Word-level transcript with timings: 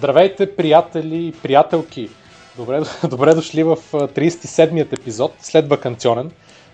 Здравейте, 0.00 0.56
приятели 0.56 1.26
и 1.26 1.32
приятелки! 1.32 2.08
Добре, 2.56 2.80
добре 3.08 3.34
дошли 3.34 3.62
в 3.62 3.76
37-ят 3.92 4.92
епизод, 4.92 5.32
след 5.40 5.68
вакансионен, 5.68 6.30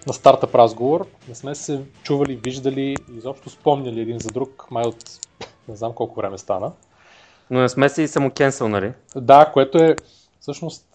на 0.06 0.12
стартъп 0.12 0.54
разговор. 0.54 1.06
Не 1.28 1.34
сме 1.34 1.54
се 1.54 1.80
чували, 2.02 2.36
виждали 2.36 2.80
и 2.80 2.96
изобщо 3.16 3.50
спомняли 3.50 4.00
един 4.00 4.18
за 4.18 4.28
друг, 4.28 4.66
май 4.70 4.84
от 4.84 5.04
не 5.68 5.76
знам 5.76 5.92
колко 5.92 6.20
време 6.20 6.38
стана. 6.38 6.72
Но 7.50 7.60
не 7.60 7.68
сме 7.68 7.88
се 7.88 8.02
и 8.02 8.08
само 8.08 8.30
кенсъл, 8.30 8.68
нали? 8.68 8.92
Да, 9.16 9.50
което 9.52 9.78
е 9.78 9.96
всъщност 10.40 10.86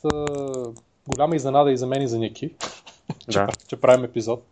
голяма 1.07 1.35
изненада 1.35 1.71
и 1.71 1.77
за 1.77 1.87
мен 1.87 2.01
и 2.01 2.07
за 2.07 2.19
Ники, 2.19 2.49
Да. 3.27 3.47
че, 3.47 3.67
че 3.67 3.75
правим 3.75 4.05
епизод 4.05 4.43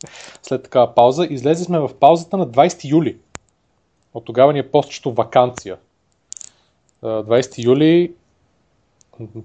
след 0.44 0.64
такава 0.64 0.96
пауза. 0.96 1.28
Излезе 1.30 1.64
сме 1.64 1.80
в 1.80 1.90
паузата 2.00 2.38
на 2.38 2.48
20 2.48 2.92
юли. 2.92 3.18
От 4.14 4.26
тогава 4.26 4.54
ни 4.54 4.60
е 4.60 4.72
постчето 4.72 5.14
вакансия. 5.14 5.78
А, 7.02 7.08
20 7.08 7.58
юли, 7.58 8.14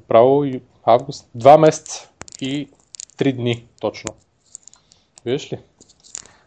право 0.09 0.45
август, 0.85 1.29
2 1.35 1.59
месеца 1.59 2.09
и 2.41 2.69
3 3.17 3.33
дни 3.33 3.67
точно. 3.81 4.15
Виждаш 5.25 5.53
ли? 5.53 5.61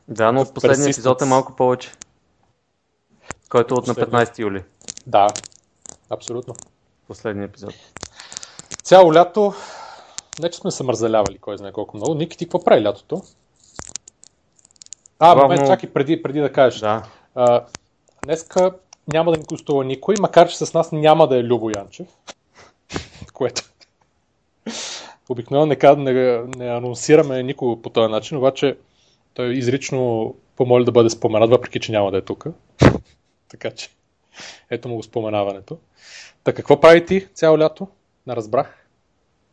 Да, 0.07 0.31
но 0.31 0.39
Такъв 0.39 0.53
последният 0.53 0.95
епизод 0.95 1.21
е 1.21 1.23
persistence. 1.23 1.29
малко 1.29 1.55
повече. 1.55 1.91
Който 3.49 3.73
е 3.73 3.77
от 3.77 3.87
на 3.87 3.93
Последният. 3.95 4.29
15 4.29 4.39
юли. 4.39 4.63
Да, 5.07 5.27
абсолютно. 6.09 6.55
Последният 7.07 7.49
епизод. 7.49 7.73
Цяло 8.83 9.13
лято, 9.13 9.53
не 10.39 10.49
че 10.49 10.59
сме 10.59 10.71
се 10.71 10.83
мързалявали, 10.83 11.37
кой 11.37 11.57
знае 11.57 11.71
колко 11.71 11.97
много. 11.97 12.13
Ники, 12.15 12.37
ти 12.37 12.45
какво 12.45 12.63
прави 12.63 12.83
лятото? 12.83 13.21
А, 15.19 15.35
Главно- 15.35 15.43
момент, 15.43 15.67
чакай, 15.67 15.89
преди, 15.89 16.23
преди 16.23 16.39
да 16.39 16.51
кажеш. 16.53 16.79
Да. 16.79 17.03
А, 17.35 17.65
днеска 18.25 18.71
няма 19.13 19.31
да 19.31 19.37
ни 19.37 19.43
гостува 19.43 19.85
никой, 19.85 20.15
макар 20.19 20.49
че 20.49 20.57
с 20.57 20.73
нас 20.73 20.91
няма 20.91 21.27
да 21.27 21.37
е 21.37 21.43
Любо 21.43 21.71
Янчев, 21.77 22.07
което 23.33 23.61
обикновено 25.29 25.65
не, 25.65 25.75
ка- 25.75 25.95
не, 25.95 26.41
не 26.57 26.69
анонсираме 26.69 27.43
никого 27.43 27.81
по 27.81 27.89
този 27.89 28.11
начин, 28.11 28.37
обаче 28.37 28.77
той 29.33 29.53
изрично 29.53 30.35
помоли 30.55 30.85
да 30.85 30.91
бъде 30.91 31.09
споменат, 31.09 31.49
въпреки 31.49 31.79
че 31.79 31.91
няма 31.91 32.11
да 32.11 32.17
е 32.17 32.21
тук. 32.21 32.45
така 33.49 33.71
че 33.71 33.89
ето 34.69 34.89
му 34.89 34.95
го 34.95 35.03
споменаването. 35.03 35.77
Та 36.43 36.53
какво 36.53 36.79
прави 36.79 37.05
ти 37.05 37.27
цяло 37.33 37.59
лято? 37.59 37.87
Не 38.27 38.35
разбрах. 38.35 38.87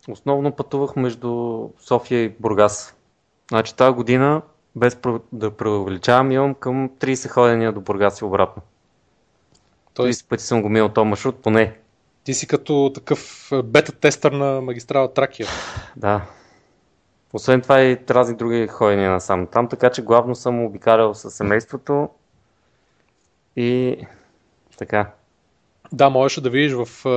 Основно 0.08 0.52
пътувах 0.52 0.96
между 0.96 1.60
София 1.80 2.22
и 2.22 2.28
Бургас. 2.28 2.94
Значи 3.48 3.76
тази 3.76 3.94
година, 3.94 4.42
без 4.76 4.98
да 5.32 5.50
преувеличавам, 5.50 6.32
имам 6.32 6.54
към 6.54 6.90
30 6.90 7.28
ходения 7.28 7.72
до 7.72 7.80
Бургас 7.80 8.20
и 8.20 8.24
обратно. 8.24 8.62
Тоест, 9.94 10.22
30 10.22 10.28
пъти 10.28 10.44
съм 10.44 10.62
го 10.62 10.68
минал 10.68 10.88
този 10.88 11.08
маршрут, 11.08 11.42
поне. 11.42 11.76
ти 12.24 12.34
си 12.34 12.46
като 12.46 12.90
такъв 12.94 13.52
е, 13.52 13.62
бета-тестър 13.62 14.32
на 14.32 14.60
магистрала 14.60 15.14
Тракия. 15.14 15.46
Да. 15.96 16.26
Освен 17.32 17.60
това 17.60 17.80
и 17.82 17.98
разни 18.10 18.36
други 18.36 18.66
ходения 18.66 19.10
насам 19.10 19.46
там, 19.46 19.68
така 19.68 19.90
че 19.90 20.02
главно 20.02 20.34
съм 20.34 20.64
обикалял 20.64 21.14
с 21.14 21.30
семейството 21.30 22.08
и 23.56 23.96
така. 24.78 25.10
Да, 25.92 26.10
можеше 26.10 26.40
да 26.40 26.50
видиш 26.50 26.72
в 26.72 27.06
е, 27.06 27.10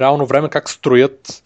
реално 0.00 0.26
време 0.26 0.48
как 0.48 0.70
строят 0.70 1.42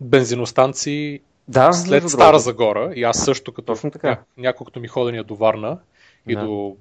бензиностанции 0.00 1.20
Да, 1.48 1.72
след 1.72 2.08
Стара 2.10 2.26
другото. 2.26 2.38
Загора. 2.38 2.92
И 2.94 3.02
аз 3.02 3.24
също, 3.24 3.52
като 3.52 3.66
Точно 3.66 3.90
така. 3.90 4.08
ня- 4.08 4.18
няколкото 4.36 4.80
ми 4.80 4.88
ходения 4.88 5.24
до 5.24 5.34
Варна 5.34 5.78
и 6.28 6.34
Да. 6.34 6.44
до 6.44 6.76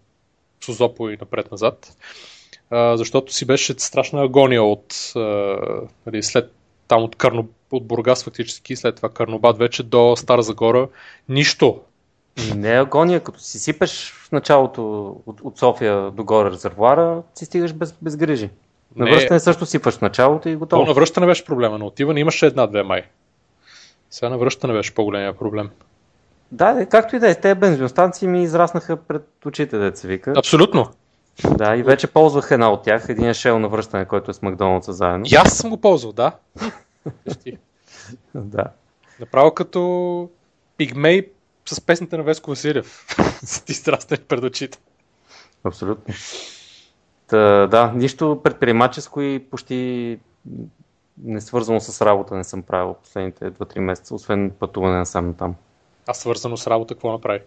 Созопо 0.63 1.09
и 1.09 1.17
напред-назад. 1.21 1.97
А, 2.71 2.97
защото 2.97 3.33
си 3.33 3.45
беше 3.45 3.73
страшна 3.77 4.23
агония 4.23 4.63
от 4.63 5.11
а, 5.15 5.19
нали, 6.05 6.23
след 6.23 6.51
там 6.87 7.03
от, 7.03 7.15
Карно, 7.15 7.47
от 7.71 7.87
Бургас 7.87 8.23
фактически, 8.23 8.75
след 8.75 8.95
това 8.95 9.09
Карнобат 9.09 9.57
вече 9.57 9.83
до 9.83 10.15
Стара 10.15 10.41
Загора. 10.41 10.87
Нищо. 11.29 11.81
Не 12.55 12.73
е 12.73 12.79
агония, 12.81 13.19
като 13.19 13.39
си 13.39 13.59
сипеш 13.59 14.11
в 14.11 14.31
началото 14.31 15.07
от, 15.25 15.41
от 15.41 15.57
София 15.57 16.11
до 16.11 16.23
горе 16.23 16.51
резервуара, 16.51 17.21
си 17.35 17.45
стигаш 17.45 17.73
без, 17.73 17.95
без 18.01 18.17
грижи. 18.17 18.49
На 18.95 19.05
Не. 19.05 19.11
връщане 19.11 19.39
също 19.39 19.65
сипаш 19.65 19.97
в 19.97 20.01
началото 20.01 20.49
и 20.49 20.53
То 20.53 20.59
готово. 20.59 20.85
на 20.85 20.93
връщане 20.93 21.25
беше 21.25 21.45
проблема, 21.45 21.77
но 21.77 21.85
отиване 21.85 22.19
имаше 22.19 22.45
една-две 22.45 22.83
май. 22.83 23.03
Сега 24.11 24.29
на 24.29 24.37
връщане 24.37 24.73
беше 24.73 24.95
по-големия 24.95 25.33
проблем. 25.33 25.69
Да, 26.51 26.73
де, 26.73 26.85
както 26.85 27.15
и 27.15 27.19
да 27.19 27.29
е, 27.29 27.35
те 27.35 27.55
бензиностанции 27.55 28.27
ми 28.27 28.43
израснаха 28.43 28.97
пред 28.97 29.27
очите, 29.45 29.77
деца 29.77 30.01
се 30.01 30.07
вика. 30.07 30.33
Абсолютно. 30.37 30.89
Да, 31.43 31.75
и 31.75 31.83
вече 31.83 32.07
ползвах 32.07 32.51
една 32.51 32.71
от 32.71 32.83
тях, 32.83 33.05
един 33.09 33.25
е 33.25 33.33
Shell 33.33 33.57
на 33.57 33.69
връщане, 33.69 34.05
който 34.05 34.31
е 34.31 34.33
с 34.33 34.41
Макдоналдса 34.41 34.93
заедно. 34.93 35.25
И 35.31 35.35
аз 35.35 35.57
съм 35.57 35.69
го 35.69 35.77
ползвал, 35.77 36.13
да. 36.13 36.31
Да. 38.35 38.63
Направо 39.19 39.53
като 39.53 40.29
пигмей 40.77 41.29
с 41.65 41.81
песните 41.81 42.17
на 42.17 42.23
Веско 42.23 42.49
Василев. 42.49 43.05
Ти 43.65 43.73
страстен 43.73 44.17
пред 44.27 44.43
очите. 44.43 44.77
Абсолютно. 45.63 46.13
Та, 47.27 47.67
да, 47.67 47.91
нищо 47.95 48.41
предприемаческо 48.43 49.21
и 49.21 49.39
почти 49.51 50.19
не 51.23 51.41
свързано 51.41 51.79
с 51.79 52.05
работа 52.05 52.35
не 52.35 52.43
съм 52.43 52.61
правил 52.61 52.93
последните 52.93 53.51
2-3 53.51 53.79
месеца, 53.79 54.15
освен 54.15 54.51
пътуване 54.59 54.97
насам 54.97 55.33
там. 55.33 55.55
А 56.07 56.13
свързано 56.13 56.57
с 56.57 56.67
работа, 56.67 56.93
какво 56.93 57.11
направи? 57.11 57.39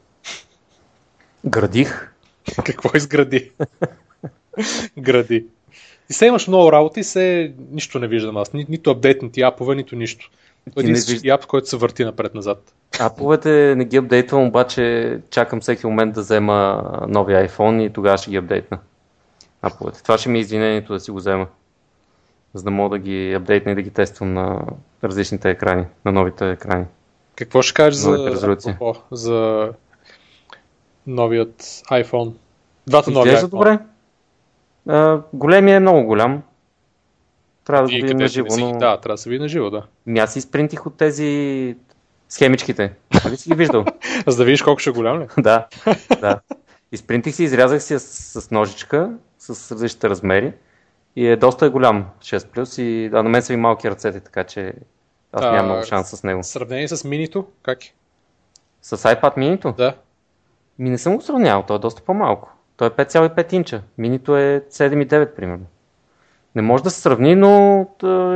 Градих. 1.46 2.12
Какво 2.64 2.90
изгради? 2.96 3.50
Гради. 4.98 5.46
И 6.10 6.12
се 6.12 6.26
имаш 6.26 6.48
много 6.48 6.72
работа 6.72 7.00
и 7.00 7.04
се 7.04 7.52
нищо 7.70 7.98
не 7.98 8.08
виждам 8.08 8.36
аз. 8.36 8.52
Ни, 8.52 8.66
нито 8.68 8.90
апдейтнати 8.90 9.40
апове, 9.42 9.74
нито 9.74 9.96
нищо. 9.96 10.30
Ти 10.64 10.80
Един 10.80 10.92
не 10.92 10.98
си 10.98 11.12
вижда- 11.12 11.34
ап, 11.34 11.46
който 11.46 11.68
се 11.68 11.76
върти 11.76 12.04
напред-назад. 12.04 12.74
Аповете 13.00 13.74
не 13.76 13.84
ги 13.84 13.96
апдейтвам, 13.96 14.46
обаче 14.46 15.18
чакам 15.30 15.60
всеки 15.60 15.86
момент 15.86 16.14
да 16.14 16.20
взема 16.20 16.82
новия 17.08 17.48
iPhone 17.48 17.82
и 17.82 17.92
тогава 17.92 18.18
ще 18.18 18.30
ги 18.30 18.36
апдейтна. 18.36 18.78
Аповете. 19.62 20.02
Това 20.02 20.18
ще 20.18 20.28
ми 20.28 20.38
е 20.38 20.40
извинението 20.40 20.92
да 20.92 21.00
си 21.00 21.10
го 21.10 21.16
взема. 21.16 21.46
За 22.54 22.62
да 22.62 22.70
мога 22.70 22.98
да 22.98 23.04
ги 23.04 23.32
апдейтна 23.32 23.72
и 23.72 23.74
да 23.74 23.82
ги 23.82 23.90
тествам 23.90 24.34
на 24.34 24.60
различните 25.04 25.50
екрани, 25.50 25.84
на 26.04 26.12
новите 26.12 26.50
екрани. 26.50 26.84
Какво 27.36 27.62
ще 27.62 27.74
кажеш 27.74 28.00
за, 28.00 28.16
за 29.10 29.68
новият 31.08 31.62
iPhone? 31.90 32.32
Двата 32.86 33.10
нови 33.10 33.28
Изглежда 33.28 33.46
iPhone. 33.46 33.50
добре. 33.50 33.78
А, 34.88 35.20
големия 35.32 35.76
е 35.76 35.80
много 35.80 36.04
голям. 36.04 36.42
Трябва 37.64 37.82
да 37.82 37.88
го 37.88 37.96
видим 37.96 38.16
на 38.16 38.28
живо, 38.28 38.50
си- 38.50 38.60
но 38.60 38.72
Да, 38.72 38.78
трябва 38.78 39.14
да 39.14 39.18
се 39.18 39.30
види 39.30 39.42
на 39.42 39.48
живо, 39.48 39.70
да. 39.70 39.82
Ми 40.06 40.18
аз 40.18 40.36
изпринтих 40.36 40.86
от 40.86 40.96
тези 40.96 41.76
схемичките. 42.28 42.92
Нали 43.24 43.36
си 43.36 43.48
ги 43.48 43.54
виждал? 43.54 43.84
За 44.26 44.36
да 44.36 44.44
видиш 44.44 44.62
колко 44.62 44.78
ще 44.78 44.90
е 44.90 44.92
голям 44.92 45.20
ли? 45.20 45.26
да, 45.38 45.66
да. 46.20 46.40
Изпринтих 46.92 47.34
си, 47.34 47.44
изрязах 47.44 47.82
си 47.82 47.98
с, 47.98 48.00
с 48.40 48.50
ножичка, 48.50 49.10
с 49.38 49.72
различните 49.72 50.08
размери 50.10 50.52
и 51.16 51.26
е 51.28 51.36
доста 51.36 51.70
голям 51.70 52.06
6 52.20 52.46
плюс 52.46 52.78
и 52.78 53.10
а 53.12 53.22
на 53.22 53.28
мен 53.28 53.42
са 53.42 53.52
и 53.52 53.56
малки 53.56 53.90
ръцете, 53.90 54.20
така 54.20 54.44
че 54.44 54.72
аз 55.32 55.44
А, 55.44 55.52
нямам 55.52 55.66
много 55.66 55.86
шанс 55.86 56.08
с 56.08 56.22
него. 56.22 56.42
Сравнение 56.42 56.88
с 56.88 57.04
минито, 57.04 57.46
как 57.62 57.84
е? 57.84 57.92
С 58.82 58.96
iPad 58.96 59.36
mini 59.36 59.76
Да. 59.76 59.94
Ми 60.78 60.90
не 60.90 60.98
съм 60.98 61.16
го 61.16 61.22
сравнявал, 61.22 61.64
той 61.66 61.76
е 61.76 61.78
доста 61.78 62.02
по-малко. 62.02 62.52
Той 62.76 62.88
е 62.88 62.90
5,5 62.90 63.52
инча. 63.52 63.82
Минито 63.98 64.36
е 64.36 64.64
7,9 64.70 65.34
примерно. 65.34 65.66
Не 66.54 66.62
може 66.62 66.82
да 66.82 66.90
се 66.90 67.00
сравни, 67.00 67.34
но 67.34 67.80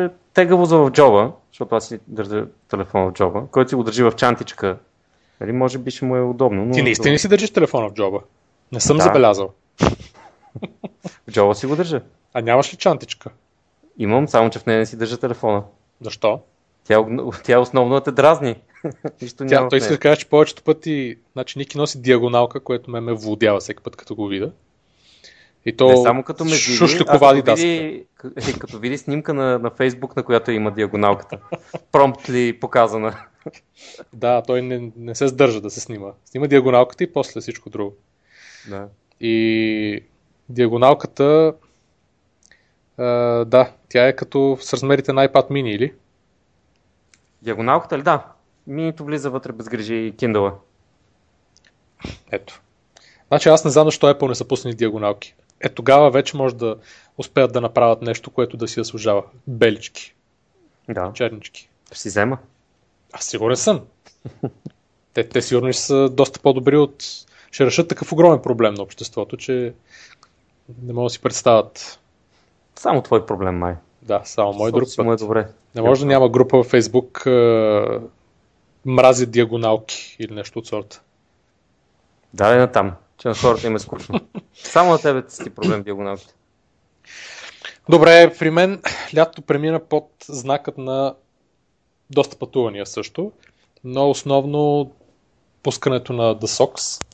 е 0.05 0.09
тегаво 0.35 0.65
за 0.65 0.79
в 0.79 0.91
джоба, 0.91 1.33
защото 1.53 1.75
аз 1.75 1.89
си 1.89 1.99
държа 2.07 2.47
телефона 2.69 3.11
в 3.11 3.13
джоба, 3.13 3.43
който 3.51 3.69
си 3.69 3.75
го 3.75 3.83
държи 3.83 4.03
в 4.03 4.13
чантичка. 4.13 4.77
Нали, 5.41 5.53
може 5.53 5.79
би 5.79 5.91
ще 5.91 6.05
му 6.05 6.17
е 6.17 6.21
удобно. 6.23 6.65
Но 6.65 6.73
Ти 6.73 6.83
наистина 6.83 7.19
си 7.19 7.29
държиш 7.29 7.51
телефона 7.51 7.89
в 7.89 7.93
джоба? 7.93 8.21
Не 8.73 8.81
съм 8.81 8.97
Да. 8.97 9.03
забелязал. 9.03 9.51
В 11.29 11.31
джоба 11.31 11.55
си 11.55 11.67
го 11.67 11.77
държа. 11.77 12.01
А 12.35 12.41
нямаш 12.41 12.73
ли 12.73 12.77
чантичка? 12.77 13.31
Имам, 13.99 14.29
само 14.29 14.51
че 14.51 14.59
в 14.59 14.67
нея 14.67 14.79
не 14.79 14.87
си 14.87 14.97
държа 14.97 15.19
телефона. 15.19 15.63
Защо? 16.01 16.41
Тя, 16.85 16.99
е- 16.99 17.43
тя 17.45 17.61
основно 17.61 18.01
те 18.01 18.13
дразни. 18.13 18.57
Нищо 19.23 19.47
Тя, 19.47 19.55
няма 19.55 19.69
той 19.69 19.79
иска 19.79 19.93
да 19.93 19.99
каже, 19.99 20.21
че 20.21 20.27
повечето 20.29 20.63
пъти, 20.63 21.17
значи 21.33 21.59
Ники 21.59 21.79
носи 21.79 22.03
диагоналка, 22.03 22.61
което 22.61 22.91
ме 22.91 23.01
ме 23.01 23.13
владява 23.13 23.61
всеки 23.61 23.83
път, 23.83 23.97
като 23.97 24.15
го 24.15 24.27
видя. 24.27 24.53
И 25.67 25.77
то 25.77 25.89
Не 25.89 25.97
само 25.97 26.23
като 26.23 26.45
ме 26.45 26.51
види, 26.51 27.05
като 27.07 27.35
види, 27.35 28.05
к- 28.19 28.59
като 28.59 28.79
види 28.79 28.99
снимка 28.99 29.35
на, 29.35 29.59
на 29.59 29.71
Фейсбук, 29.71 30.17
на 30.17 30.23
която 30.23 30.51
има 30.51 30.71
диагоналката. 30.71 31.39
Промптли 31.93 32.59
показана. 32.61 33.17
Да, 34.13 34.43
той 34.43 34.63
не, 34.63 34.93
не 34.97 35.15
се 35.15 35.29
сдържа 35.29 35.61
да 35.61 35.71
се 35.71 35.81
снима. 35.81 36.09
Снима 36.25 36.47
диагоналката 36.47 37.05
и 37.05 37.13
после 37.13 37.41
всичко 37.41 37.71
друго. 37.71 37.97
Да. 38.69 38.89
И 39.21 40.05
диагоналката, 40.49 41.55
а, 42.99 43.05
да, 43.45 43.73
тя 43.89 44.07
е 44.09 44.17
като 44.17 44.59
с 44.61 44.73
размерите 44.73 45.13
на 45.13 45.29
iPad 45.29 45.51
mini, 45.51 45.69
или? 45.69 45.93
Диагоналката 47.43 47.99
ли? 47.99 48.03
Да. 48.03 48.27
Минито 48.67 49.05
влиза 49.05 49.31
вътре 49.31 49.53
без 49.53 49.69
грижи 49.69 49.95
и 49.95 50.13
Kindle. 50.13 50.53
Ето. 52.31 52.61
Значи 53.29 53.49
аз 53.49 53.65
не 53.65 53.71
знам 53.71 53.85
защо 53.85 54.15
Apple 54.15 54.29
не 54.29 54.35
са 54.35 54.49
пуснали 54.49 54.75
диагоналки. 54.75 55.35
е 55.61 55.69
тогава 55.69 56.11
вече 56.11 56.37
може 56.37 56.55
да 56.55 56.77
успеят 57.19 57.53
да 57.53 57.61
направят 57.61 58.03
нещо, 58.03 58.31
което 58.31 58.57
да 58.57 58.69
си 58.69 58.81
заслужава. 58.81 59.23
Белички, 59.47 60.15
Да. 60.89 61.11
чернички. 61.15 61.69
Ще 61.87 61.99
си 61.99 62.09
взема. 62.09 62.39
Аз 63.13 63.25
сигурен 63.25 63.57
съм. 63.57 63.81
Те, 65.15 65.29
те 65.29 65.43
сигурно 65.43 65.73
ще 65.73 65.83
са 65.83 66.09
доста 66.09 66.41
по-добри 66.41 66.77
от... 66.77 67.05
Ще 67.51 67.67
решат 67.67 67.89
такъв 67.89 68.13
огромен 68.13 68.43
проблем 68.43 68.75
на 68.75 68.83
обществото, 68.83 69.37
че 69.37 69.75
не 70.83 70.93
мога 70.93 71.07
да 71.07 71.11
си 71.11 71.21
представят. 71.21 72.01
Само 72.77 73.03
твой 73.03 73.27
проблем, 73.27 73.59
май. 73.59 73.75
Да, 74.03 74.23
само 74.25 74.53
мой 74.53 74.73
друг 74.73 74.89
Му 74.99 75.13
е 75.13 75.17
път. 75.17 75.21
добре. 75.21 75.49
Не 75.75 75.83
може 75.83 76.01
да 76.01 76.07
няма 76.07 76.29
група 76.29 76.57
във 76.57 76.67
Фейсбук 76.67 77.23
е, 77.27 77.31
мрази 78.87 79.27
диагоналки 79.27 80.17
или 80.19 80.35
нещо 80.35 80.59
от 80.59 80.67
сорта. 80.67 81.03
Давай 82.35 82.59
на 82.59 82.73
там, 82.73 82.93
че 83.19 83.29
на 83.29 83.35
хората 83.35 83.67
им 83.67 83.77
е 83.77 83.79
скучно. 83.79 84.21
Само 84.55 84.91
на 84.91 84.99
тебе 84.99 85.23
си 85.29 85.51
проблем 85.51 85.83
диагоналките. 85.83 86.35
Добре, 87.89 88.35
при 88.39 88.51
мен 88.51 88.83
лятото 89.17 89.43
премина 89.43 89.81
под 89.81 90.11
знакът 90.29 90.79
на 90.79 91.15
доста 92.11 92.37
пътувания 92.39 92.87
също, 92.87 93.33
но 93.85 94.11
основно 94.11 94.93
пускането 95.63 96.13
на 96.13 96.37
The 96.37 96.45
Sox, 96.45 97.05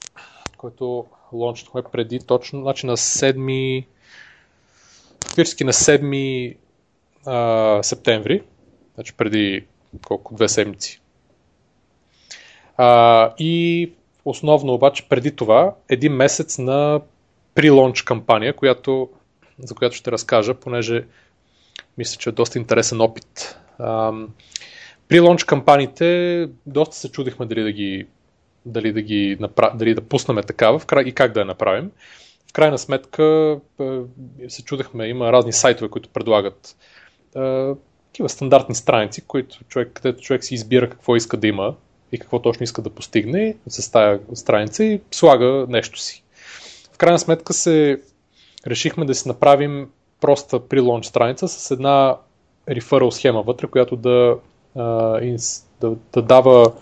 който 0.57 1.07
лончнахме 1.33 1.83
преди 1.93 2.21
точно, 2.21 2.61
значи 2.61 2.87
на 2.87 2.97
7 2.97 3.87
фактически 5.25 5.65
на 5.65 5.73
7 5.73 6.57
а, 7.29 7.83
септември, 7.83 8.43
значи 8.95 9.13
преди 9.17 9.65
колко, 10.07 10.35
две 10.35 10.49
седмици. 10.49 11.01
А, 12.77 13.33
и 13.39 13.93
основно 14.25 14.75
обаче 14.75 15.09
преди 15.09 15.37
това 15.37 15.75
един 15.89 16.13
месец 16.13 16.59
на 16.59 17.01
при-лонч 17.55 18.03
кампания, 18.03 18.53
която, 18.53 19.09
за 19.59 19.75
която 19.75 19.97
ще 19.97 20.13
разкажа, 20.13 20.55
понеже 20.55 21.05
мисля, 21.99 22.19
че 22.19 22.29
е 22.29 22.33
доста 22.33 22.59
интересен 22.59 23.01
опит. 23.01 23.59
Ам, 23.79 24.29
при 25.09 25.21
лонч 25.21 25.45
кампаниите 25.45 26.49
доста 26.67 26.97
се 26.97 27.13
чудихме 27.13 27.47
дали 27.47 27.63
да 27.63 27.73
ги, 27.73 28.07
дали 28.67 28.93
да, 28.93 29.03
ги 29.03 29.37
направ... 29.41 29.77
дали 29.77 29.95
да 29.95 30.01
пуснем 30.01 30.37
такава 30.47 30.81
и 31.07 31.13
как 31.13 31.33
да 31.33 31.41
я 31.41 31.47
направим. 31.47 31.91
В 32.51 32.53
крайна 32.53 32.79
сметка 32.79 33.59
е, 33.81 34.49
се 34.49 34.65
чудехме, 34.65 35.07
има 35.07 35.33
разни 35.33 35.53
сайтове, 35.53 35.91
които 35.91 36.09
предлагат 36.09 36.77
такива 37.33 38.29
стандартни 38.29 38.75
страници, 38.75 39.21
които 39.21 39.65
човек, 39.65 39.91
където 39.95 40.23
човек 40.23 40.45
си 40.45 40.55
избира 40.55 40.91
какво 40.91 41.17
иска 41.17 41.37
да 41.37 41.47
има 41.47 41.75
и 42.13 42.19
какво 42.19 42.43
точно 42.43 42.65
иска 42.65 42.83
да 42.83 42.91
постигне 42.91 43.57
с 43.67 43.91
тази 43.91 44.21
страница 44.35 44.85
и 44.85 45.01
слага 45.11 45.67
нещо 45.69 46.01
си. 46.01 46.25
В 46.93 46.99
крайна 46.99 47.19
сметка 47.19 47.53
се 47.53 48.03
решихме 48.67 49.05
да 49.05 49.15
си 49.15 49.29
направим 49.29 49.89
проста 50.21 50.69
при 50.69 50.81
лонч 50.81 51.07
страница 51.07 51.49
с 51.49 51.71
една 51.71 52.17
реферал 52.69 53.11
схема 53.11 53.43
вътре, 53.43 53.67
която 53.67 53.97
да, 53.97 54.37
а, 54.77 55.37
да, 55.81 55.97
да 56.13 56.23
дава, 56.23 56.73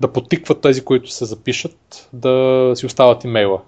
да 0.00 0.12
потиква 0.12 0.60
тези, 0.60 0.84
които 0.84 1.10
се 1.10 1.24
запишат, 1.24 2.08
да 2.12 2.72
си 2.76 2.86
остават 2.86 3.24
имейла. 3.24 3.62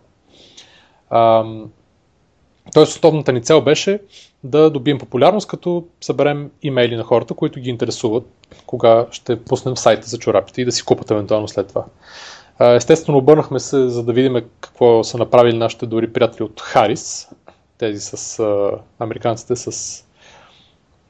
Тоест, 2.74 2.92
основната 2.92 3.32
ни 3.32 3.42
цел 3.42 3.60
беше 3.60 4.00
да 4.44 4.70
добием 4.70 4.98
популярност, 4.98 5.48
като 5.48 5.84
съберем 6.00 6.50
имейли 6.62 6.96
на 6.96 7.02
хората, 7.02 7.34
които 7.34 7.60
ги 7.60 7.70
интересуват, 7.70 8.26
кога 8.66 9.06
ще 9.10 9.44
пуснем 9.44 9.76
сайта 9.76 10.06
за 10.06 10.18
чорапите 10.18 10.62
и 10.62 10.64
да 10.64 10.72
си 10.72 10.84
купат 10.84 11.10
евентуално 11.10 11.48
след 11.48 11.68
това. 11.68 11.84
Естествено, 12.60 13.18
обърнахме 13.18 13.60
се, 13.60 13.88
за 13.88 14.02
да 14.04 14.12
видим 14.12 14.34
какво 14.60 15.04
са 15.04 15.18
направили 15.18 15.58
нашите 15.58 15.86
добри 15.86 16.12
приятели 16.12 16.42
от 16.42 16.60
Харис, 16.60 17.28
тези 17.78 18.00
с 18.00 18.38
а, 18.38 18.70
американците 18.98 19.56
с 19.56 19.98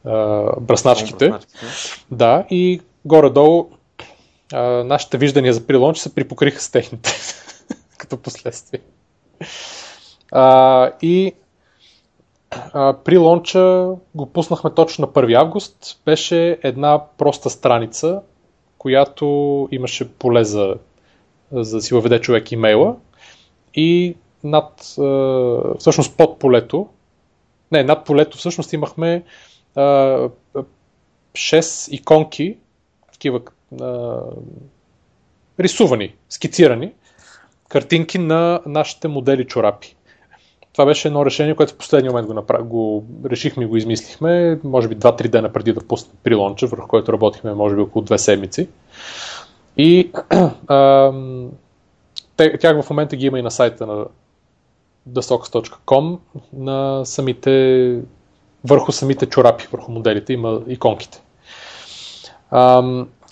а, 0.05 0.43
бръсначките. 0.61 1.33
Да, 2.11 2.45
и 2.51 2.81
горе-долу 3.05 3.71
а, 4.53 4.61
нашите 4.63 5.19
виждания 5.19 5.53
за 5.53 5.67
прилонч 5.67 5.99
се 5.99 6.15
припокриха 6.15 6.61
с 6.61 6.71
техните 6.71 7.11
като 7.99 8.17
последствие. 8.17 8.81
А, 10.33 10.91
и 11.03 11.35
при 13.05 13.19
лонча 13.19 13.89
го 14.15 14.27
пуснахме 14.27 14.71
точно 14.75 15.07
на 15.07 15.13
1 15.13 15.35
август. 15.41 16.01
Беше 16.05 16.59
една 16.63 17.05
проста 17.19 17.51
страница, 17.51 18.21
която 18.79 19.69
имаше 19.71 20.13
поле 20.13 20.45
за, 20.45 20.75
за 21.53 21.77
да 21.77 21.83
си 21.83 21.95
въведе 21.95 22.21
човек 22.21 22.53
имейла 22.53 22.97
и 23.75 24.17
над, 24.45 24.81
всъщност 25.79 26.17
под 26.17 26.39
полето, 26.39 26.89
не, 27.73 27.83
над 27.83 28.05
полето 28.05 28.39
всъщност 28.39 28.73
имахме 28.73 29.23
а, 29.75 29.83
6 31.33 31.91
иконки, 31.91 32.57
такива 33.13 33.41
рисувани, 35.61 36.15
скицирани, 36.29 36.93
картинки 37.69 38.19
на 38.19 38.61
нашите 38.67 39.09
модели 39.09 39.47
чорапи. 39.47 39.97
Това 40.73 40.85
беше 40.87 41.09
едно 41.09 41.27
решение, 41.27 41.55
което 41.55 41.73
в 41.73 41.77
последния 41.77 42.13
момент 42.13 42.27
го, 42.27 42.35
направ... 42.35 42.65
го 42.65 43.05
решихме 43.25 43.65
и 43.65 43.67
го 43.67 43.77
измислихме, 43.77 44.59
може 44.65 44.89
би 44.89 44.97
2-3 44.97 45.29
дена 45.29 45.53
преди 45.53 45.73
да 45.73 45.81
пуснем 45.81 46.17
при 46.23 46.35
лонча, 46.35 46.67
върху 46.67 46.89
който 46.89 47.13
работихме 47.13 47.55
може 47.55 47.75
би 47.75 47.81
около 47.81 48.05
2 48.05 48.17
седмици. 48.17 48.69
И 49.77 50.11
те- 52.37 52.59
тях 52.59 52.83
в 52.83 52.91
момента 52.91 53.17
ги 53.17 53.27
има 53.27 53.39
и 53.39 53.43
на 53.43 53.51
сайта 53.51 53.87
на 53.87 54.05
thesox.com 55.11 56.19
на 56.53 57.05
самите, 57.05 57.99
върху 58.65 58.93
самите 58.93 59.27
чорапи, 59.27 59.69
върху 59.73 59.93
моделите 59.93 60.33
има 60.33 60.61
иконките. 60.69 61.23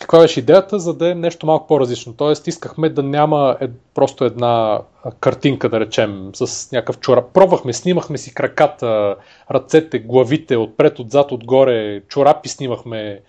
Каква 0.01 0.19
беше 0.19 0.41
идеята? 0.41 0.79
За 0.79 0.95
да 0.95 1.11
е 1.11 1.15
нещо 1.15 1.47
малко 1.47 1.67
по-различно. 1.67 2.15
Тоест, 2.17 2.47
искахме 2.47 2.89
да 2.89 3.03
няма 3.03 3.57
е, 3.61 3.69
просто 3.95 4.25
една 4.25 4.81
картинка, 5.21 5.69
да 5.69 5.81
речем, 5.81 6.31
с 6.35 6.73
някакъв 6.73 6.99
чорап. 6.99 7.33
Пробвахме, 7.33 7.73
снимахме 7.73 8.19
си 8.19 8.35
краката, 8.35 9.17
ръцете, 9.51 9.99
главите, 9.99 10.57
отпред, 10.57 10.99
отзад, 10.99 11.33
отгоре, 11.33 12.03
чорапи 12.09 12.49
снимахме 12.49 13.21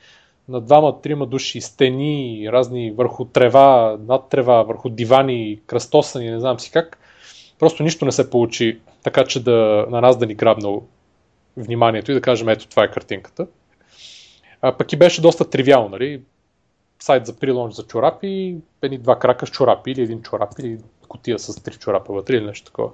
на 0.50 0.62
двама-трима 0.62 1.26
души, 1.26 1.62
стени, 1.62 2.48
разни 2.52 2.92
върху 2.92 3.26
трева, 3.26 3.98
над 4.08 4.30
трева, 4.30 4.64
върху 4.64 4.90
дивани, 4.90 5.60
кръстосани, 5.68 6.30
не 6.30 6.40
знам 6.40 6.60
си 6.60 6.72
как. 6.72 6.98
Просто 7.60 7.84
нищо 7.84 8.06
не 8.06 8.12
се 8.12 8.30
получи 8.30 8.80
така, 9.04 9.26
че 9.26 9.44
да, 9.44 9.86
на 9.90 10.02
нас 10.02 10.18
да 10.18 10.26
ни 10.26 10.36
грабне 10.36 10.80
вниманието 11.58 12.12
и 12.12 12.14
да 12.14 12.22
кажем, 12.22 12.50
ето 12.50 12.68
това 12.68 12.84
е 12.84 12.92
картинката. 12.92 13.48
А, 14.62 14.78
пък 14.78 14.94
и 14.94 14.98
беше 14.98 15.22
доста 15.22 15.50
тривиално, 15.50 15.90
нали? 15.90 16.22
Сайт 17.02 17.26
за 17.26 17.36
прилонч 17.36 17.74
за 17.74 17.84
чорапи, 17.84 18.58
едни 18.82 18.98
два 18.98 19.20
крака 19.20 19.46
с 19.48 19.50
чорапи 19.50 19.92
или 19.92 20.02
един 20.02 20.22
чорап 20.22 20.60
или 20.60 20.78
котия 21.08 21.40
с 21.40 21.64
три 21.64 21.76
чорапа 21.76 22.14
вътре 22.14 22.36
или 22.36 22.46
нещо 22.46 22.66
такова. 22.66 22.92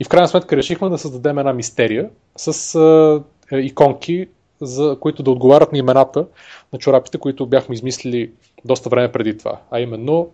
И 0.00 0.04
в 0.04 0.08
крайна 0.08 0.28
сметка 0.28 0.56
решихме 0.56 0.88
да 0.88 0.98
създадем 0.98 1.38
една 1.38 1.52
мистерия 1.52 2.10
с 2.36 2.74
а, 2.74 3.22
е, 3.52 3.58
иконки, 3.58 4.28
за 4.60 4.96
които 5.00 5.22
да 5.22 5.30
отговарят 5.30 5.72
на 5.72 5.78
имената 5.78 6.26
на 6.72 6.78
чорапите, 6.78 7.18
които 7.18 7.46
бяхме 7.46 7.74
измислили 7.74 8.32
доста 8.64 8.88
време 8.88 9.12
преди 9.12 9.38
това. 9.38 9.60
А 9.70 9.80
именно 9.80 10.30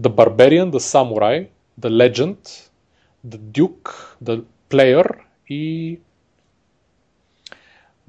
The 0.00 0.08
Barbarian, 0.08 0.70
The 0.70 0.78
Samurai, 0.78 1.46
The 1.80 1.88
Legend, 1.88 2.36
The 3.28 3.38
Duke, 3.38 3.90
The 4.24 4.42
Player 4.70 5.06
и 5.48 6.00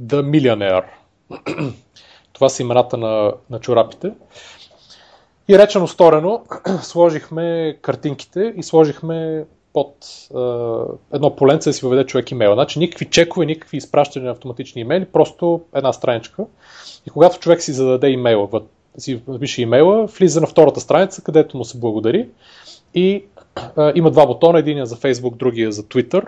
The 0.02 0.22
Millionaire. 0.22 0.86
Това 2.34 2.50
са 2.50 2.62
имената 2.62 2.98
на, 2.98 3.34
на 3.50 3.60
чорапите. 3.60 4.12
И 5.48 5.60
речено 5.60 5.88
сторено, 5.88 6.42
сложихме 6.82 7.78
картинките 7.82 8.54
и 8.58 8.64
сложихме 8.64 9.46
под 9.74 9.96
е, 10.32 11.16
едно 11.16 11.36
поленце 11.36 11.70
да 11.70 11.74
си 11.74 11.86
въведе 11.86 12.06
човек 12.06 12.32
имейла. 12.32 12.56
Значи 12.56 12.80
никакви 12.80 13.06
чекове, 13.10 13.46
никакви 13.46 13.78
изпращания 13.78 14.26
на 14.26 14.32
автоматични 14.32 14.82
имейли, 14.82 15.06
просто 15.06 15.62
една 15.76 15.94
страничка. 15.94 16.46
И 17.08 17.10
когато 17.10 17.40
човек 17.40 17.62
си 17.62 17.74
зададе 17.74 18.10
имейла, 18.10 18.48
си 18.98 19.22
напише 19.28 19.62
имейла, 19.62 20.06
влиза 20.06 20.42
на 20.42 20.48
втората 20.48 20.80
страница, 20.80 21.22
където 21.22 21.58
му 21.58 21.66
се 21.66 21.80
благодари 21.80 22.30
и 22.94 23.24
е, 23.78 23.92
има 23.96 24.12
два 24.12 24.26
бутона, 24.26 24.60
един 24.60 24.86
за 24.86 24.96
Facebook, 24.96 25.36
другия 25.36 25.72
за 25.72 25.84
Twitter 25.84 26.26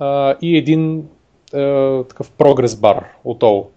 е, 0.00 0.36
и 0.42 0.56
един 0.56 1.08
е, 1.54 2.02
такъв 2.04 2.30
прогрес 2.30 2.76
бар 2.76 3.04
отдолу, 3.24 3.70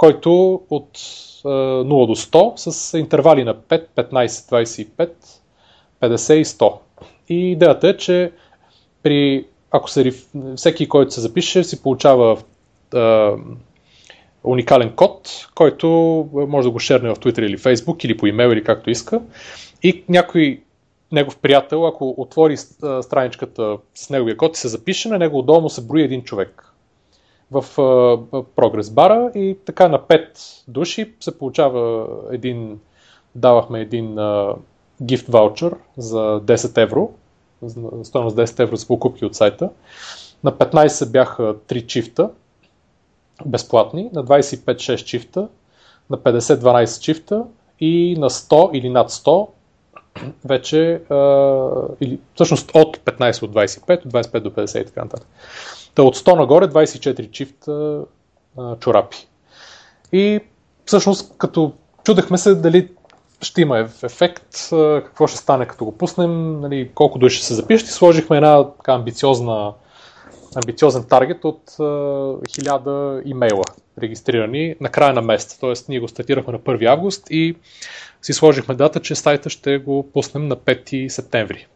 който 0.00 0.60
от 0.70 0.98
е, 1.44 1.48
0 1.48 2.06
до 2.06 2.16
100 2.16 2.70
с 2.70 2.98
интервали 2.98 3.44
на 3.44 3.54
5, 3.54 3.86
15, 3.96 4.26
25, 4.26 5.10
50 6.02 6.34
и 6.34 6.44
100. 6.44 6.78
И 7.28 7.52
идеята 7.52 7.88
е, 7.88 7.96
че 7.96 8.32
при, 9.02 9.46
ако 9.70 9.90
се, 9.90 10.12
всеки, 10.56 10.88
който 10.88 11.14
се 11.14 11.20
запише, 11.20 11.64
си 11.64 11.82
получава 11.82 12.38
е, 12.94 13.30
уникален 14.44 14.92
код, 14.92 15.46
който 15.54 15.88
може 16.32 16.68
да 16.68 16.72
го 16.72 16.78
шерне 16.78 17.10
в 17.10 17.16
Twitter 17.16 17.46
или 17.46 17.58
Facebook 17.58 18.04
или 18.04 18.16
по 18.16 18.26
имейл 18.26 18.48
или 18.48 18.64
както 18.64 18.90
иска. 18.90 19.20
И 19.82 20.04
някой 20.08 20.62
негов 21.12 21.36
приятел, 21.36 21.86
ако 21.86 22.14
отвори 22.16 22.56
а, 22.82 23.02
страничката 23.02 23.76
с 23.94 24.10
неговия 24.10 24.36
код 24.36 24.56
и 24.56 24.60
се 24.60 24.68
запише, 24.68 25.08
на 25.08 25.18
него 25.18 25.38
отдолу 25.38 25.60
му 25.60 25.68
се 25.68 25.86
брои 25.86 26.02
един 26.02 26.22
човек 26.22 26.69
в 27.50 27.64
прогрес 28.56 28.90
бара 28.90 29.30
и 29.34 29.56
така 29.64 29.88
на 29.88 29.98
5 29.98 30.28
души 30.68 31.14
се 31.20 31.38
получава 31.38 32.06
един, 32.30 32.80
давахме 33.34 33.80
един 33.80 34.18
а, 34.18 34.54
gift 35.02 35.28
voucher 35.28 35.74
за 35.96 36.18
10 36.18 36.82
евро, 36.82 37.10
стоеност 38.02 38.36
10 38.36 38.60
евро 38.60 38.76
за 38.76 38.86
покупки 38.86 39.24
от 39.24 39.34
сайта. 39.34 39.70
На 40.44 40.52
15 40.52 41.10
бяха 41.10 41.54
3 41.54 41.86
чифта, 41.86 42.30
безплатни, 43.46 44.10
на 44.12 44.24
25 44.24 44.74
6 44.74 45.04
чифта, 45.04 45.48
на 46.10 46.18
50 46.18 46.38
12 46.38 47.00
чифта 47.00 47.44
и 47.80 48.16
на 48.18 48.30
100 48.30 48.72
или 48.72 48.88
над 48.88 49.10
100 49.10 49.48
вече, 50.44 51.02
а, 51.10 51.16
или 52.00 52.20
всъщност 52.34 52.70
от 52.74 52.98
15 52.98 53.42
от 53.42 53.52
25, 53.52 54.06
от 54.06 54.12
25 54.12 54.40
до 54.40 54.50
50 54.50 54.82
и 54.82 54.84
така 54.84 55.02
нататък. 55.02 55.26
Та 55.94 56.02
от 56.02 56.16
100 56.16 56.36
нагоре 56.36 56.68
24 56.68 57.30
чифта 57.30 58.02
а, 58.58 58.76
чорапи. 58.76 59.26
И 60.12 60.40
всъщност 60.84 61.34
като 61.38 61.72
чудехме 62.04 62.38
се 62.38 62.54
дали 62.54 62.88
ще 63.42 63.60
има 63.60 63.78
ефект, 64.02 64.68
какво 65.04 65.26
ще 65.26 65.38
стане 65.38 65.66
като 65.66 65.84
го 65.84 65.98
пуснем, 65.98 66.60
нали, 66.60 66.90
колко 66.94 67.18
души 67.18 67.36
ще 67.36 67.46
се 67.46 67.54
запишат 67.54 67.88
и 67.88 67.92
сложихме 67.92 68.36
една 68.36 68.70
така 68.70 68.92
амбициозна, 68.92 69.72
амбициозен 70.54 71.04
таргет 71.04 71.44
от 71.44 71.70
1000 71.70 73.22
имейла 73.24 73.64
регистрирани 74.02 74.74
на 74.80 74.88
края 74.88 75.12
на 75.12 75.22
месеца. 75.22 75.60
Тоест 75.60 75.88
ние 75.88 76.00
го 76.00 76.08
стартирахме 76.08 76.52
на 76.52 76.58
1 76.58 76.86
август 76.86 77.26
и 77.30 77.56
си 78.22 78.32
сложихме 78.32 78.74
дата, 78.74 79.00
че 79.00 79.14
сайта 79.14 79.50
ще 79.50 79.78
го 79.78 80.10
пуснем 80.12 80.48
на 80.48 80.56
5 80.56 81.08
септември. 81.08 81.66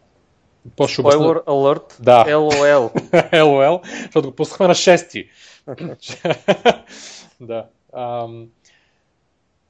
Spoiler 0.68 1.44
alert, 1.44 2.00
да. 2.00 2.24
LOL. 2.24 2.90
LOL, 3.32 3.80
защото 4.04 4.28
го 4.28 4.36
пуснахме 4.36 4.68
на 4.68 4.74
6. 4.74 5.28
да. 7.40 7.66
Ам... 7.92 8.46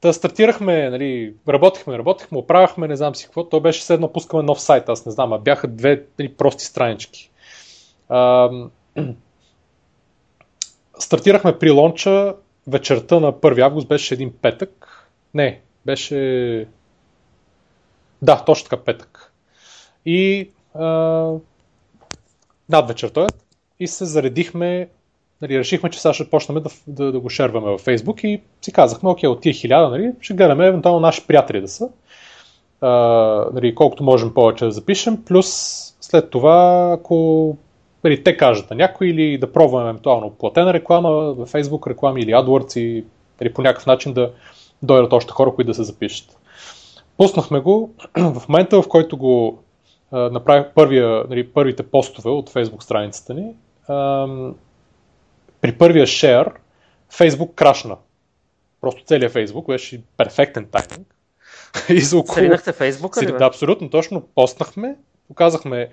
Та 0.00 0.12
стартирахме, 0.12 0.90
нали, 0.90 1.34
работихме, 1.48 1.98
работихме, 1.98 2.38
оправяхме, 2.38 2.88
не 2.88 2.96
знам 2.96 3.14
си 3.14 3.24
какво. 3.24 3.48
То 3.48 3.60
беше 3.60 3.82
седно 3.82 4.12
пускаме 4.12 4.42
нов 4.42 4.60
сайт, 4.60 4.88
аз 4.88 5.06
не 5.06 5.12
знам, 5.12 5.32
а 5.32 5.38
бяха 5.38 5.68
две 5.68 6.04
нали, 6.18 6.34
прости 6.34 6.64
странички. 6.64 7.30
Ам... 8.08 8.70
Стартирахме 10.98 11.58
при 11.58 11.70
лонча 11.70 12.34
вечерта 12.66 13.20
на 13.20 13.32
1 13.32 13.60
август, 13.60 13.88
беше 13.88 14.14
един 14.14 14.32
петък. 14.42 15.08
Не, 15.34 15.60
беше... 15.86 16.68
Да, 18.22 18.44
точно 18.44 18.68
така 18.68 18.82
петък. 18.82 19.32
И 20.06 20.50
над 22.68 22.88
вечерта 22.88 23.26
и 23.80 23.86
се 23.86 24.04
заредихме, 24.04 24.88
нали, 25.42 25.58
решихме, 25.58 25.90
че 25.90 26.00
сега 26.00 26.14
ще 26.14 26.30
почнем 26.30 26.62
да, 26.62 26.70
да, 26.86 27.12
да 27.12 27.20
го 27.20 27.28
шерваме 27.28 27.70
във 27.70 27.84
Facebook 27.84 28.24
и 28.24 28.42
си 28.62 28.72
казахме, 28.72 29.10
окей, 29.10 29.28
от 29.28 29.40
тия 29.40 29.54
хиляда, 29.54 29.88
нали, 29.88 30.12
ще 30.20 30.34
гледаме 30.34 30.66
евентуално 30.66 31.00
наши 31.00 31.26
приятели 31.26 31.60
да 31.60 31.68
са, 31.68 31.88
а, 32.80 32.90
нали, 33.54 33.74
колкото 33.74 34.04
можем 34.04 34.34
повече 34.34 34.64
да 34.64 34.70
запишем, 34.70 35.24
плюс 35.24 35.48
след 36.00 36.30
това, 36.30 36.90
ако 36.98 37.56
нали, 38.04 38.24
те 38.24 38.36
кажат 38.36 38.70
на 38.70 38.76
някой 38.76 39.08
или 39.08 39.38
да 39.38 39.52
пробваме 39.52 39.88
евентуално 39.88 40.30
платена 40.30 40.72
реклама 40.72 41.10
в 41.10 41.46
Facebook 41.46 41.90
реклами 41.90 42.20
или 42.20 42.30
AdWords 42.30 42.78
и 42.80 43.04
нали, 43.40 43.52
по 43.52 43.62
някакъв 43.62 43.86
начин 43.86 44.12
да 44.12 44.32
дойдат 44.82 45.12
още 45.12 45.32
хора, 45.32 45.54
които 45.54 45.70
да 45.70 45.74
се 45.74 45.82
запишат. 45.82 46.38
Пуснахме 47.16 47.60
го 47.60 47.90
в 48.18 48.42
момента, 48.48 48.82
в 48.82 48.88
който 48.88 49.16
го 49.16 49.58
направих 50.14 50.72
първия, 50.74 51.24
нали, 51.28 51.48
първите 51.48 51.82
постове 51.82 52.30
от 52.30 52.50
Facebook 52.50 52.82
страницата 52.82 53.34
ни. 53.34 53.54
При 55.60 55.72
първия 55.78 56.06
шер 56.06 56.52
Facebook 57.12 57.54
крашна. 57.54 57.96
Просто 58.80 59.04
целият 59.04 59.32
Facebook 59.32 59.66
беше 59.66 60.02
перфектен 60.16 60.68
тайминг. 60.70 61.14
и 61.88 62.00
за 62.00 62.18
около... 62.18 62.34
Сринахте 62.34 62.72
Facebook 62.72 63.22
ли? 63.22 63.38
Да, 63.38 63.44
абсолютно. 63.44 63.90
Точно 63.90 64.20
постнахме, 64.34 64.96
показахме, 65.28 65.88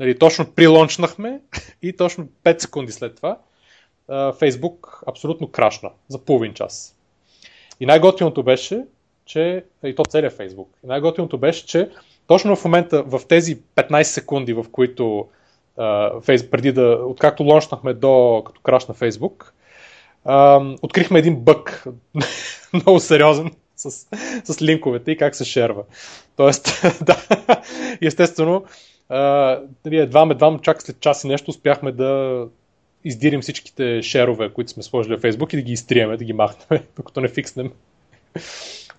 нали, 0.00 0.18
точно 0.18 0.52
прилончнахме 0.52 1.40
и 1.82 1.96
точно 1.96 2.28
5 2.44 2.60
секунди 2.60 2.92
след 2.92 3.16
това 3.16 3.38
Facebook 4.10 5.02
абсолютно 5.06 5.48
крашна 5.48 5.90
за 6.08 6.18
половин 6.18 6.54
час. 6.54 6.96
И 7.80 7.86
най-готиното 7.86 8.42
беше, 8.42 8.84
че 9.32 9.64
и 9.84 9.94
то 9.94 10.04
целият 10.04 10.38
Facebook. 10.38 10.66
И 10.84 10.86
най-готиното 10.86 11.38
беше, 11.38 11.66
че 11.66 11.90
точно 12.26 12.56
в 12.56 12.64
момента, 12.64 13.02
в 13.02 13.20
тези 13.28 13.60
15 13.76 14.02
секунди, 14.02 14.52
в 14.52 14.66
които 14.72 15.28
uh, 15.78 16.50
преди 16.50 16.72
да, 16.72 16.98
откакто 17.06 17.42
лончнахме 17.42 17.94
до 17.94 18.42
като 18.46 18.60
краш 18.60 18.86
на 18.86 18.94
Фейсбук, 18.94 19.54
открихме 20.82 21.18
един 21.18 21.36
бък, 21.36 21.84
много 22.72 23.00
сериозен, 23.00 23.50
с, 23.76 23.90
с 24.44 24.62
линковете 24.62 25.10
и 25.10 25.16
как 25.16 25.34
се 25.34 25.44
шерва. 25.44 25.82
Тоест, 26.36 26.82
да, 27.04 27.16
естествено, 28.02 28.64
едва 29.86 30.22
едва 30.30 30.58
чак 30.62 30.82
след 30.82 31.00
час 31.00 31.24
и 31.24 31.28
нещо 31.28 31.50
успяхме 31.50 31.92
да 31.92 32.42
издирим 33.04 33.40
всичките 33.40 34.02
шерове, 34.02 34.52
които 34.52 34.70
сме 34.70 34.82
сложили 34.82 35.16
в 35.16 35.20
Facebook 35.20 35.54
и 35.54 35.56
да 35.56 35.62
ги 35.62 35.72
изтриеме, 35.72 36.16
да 36.16 36.24
ги 36.24 36.32
махнем, 36.32 36.80
докато 36.96 37.20
не 37.20 37.28
фикснем 37.28 37.72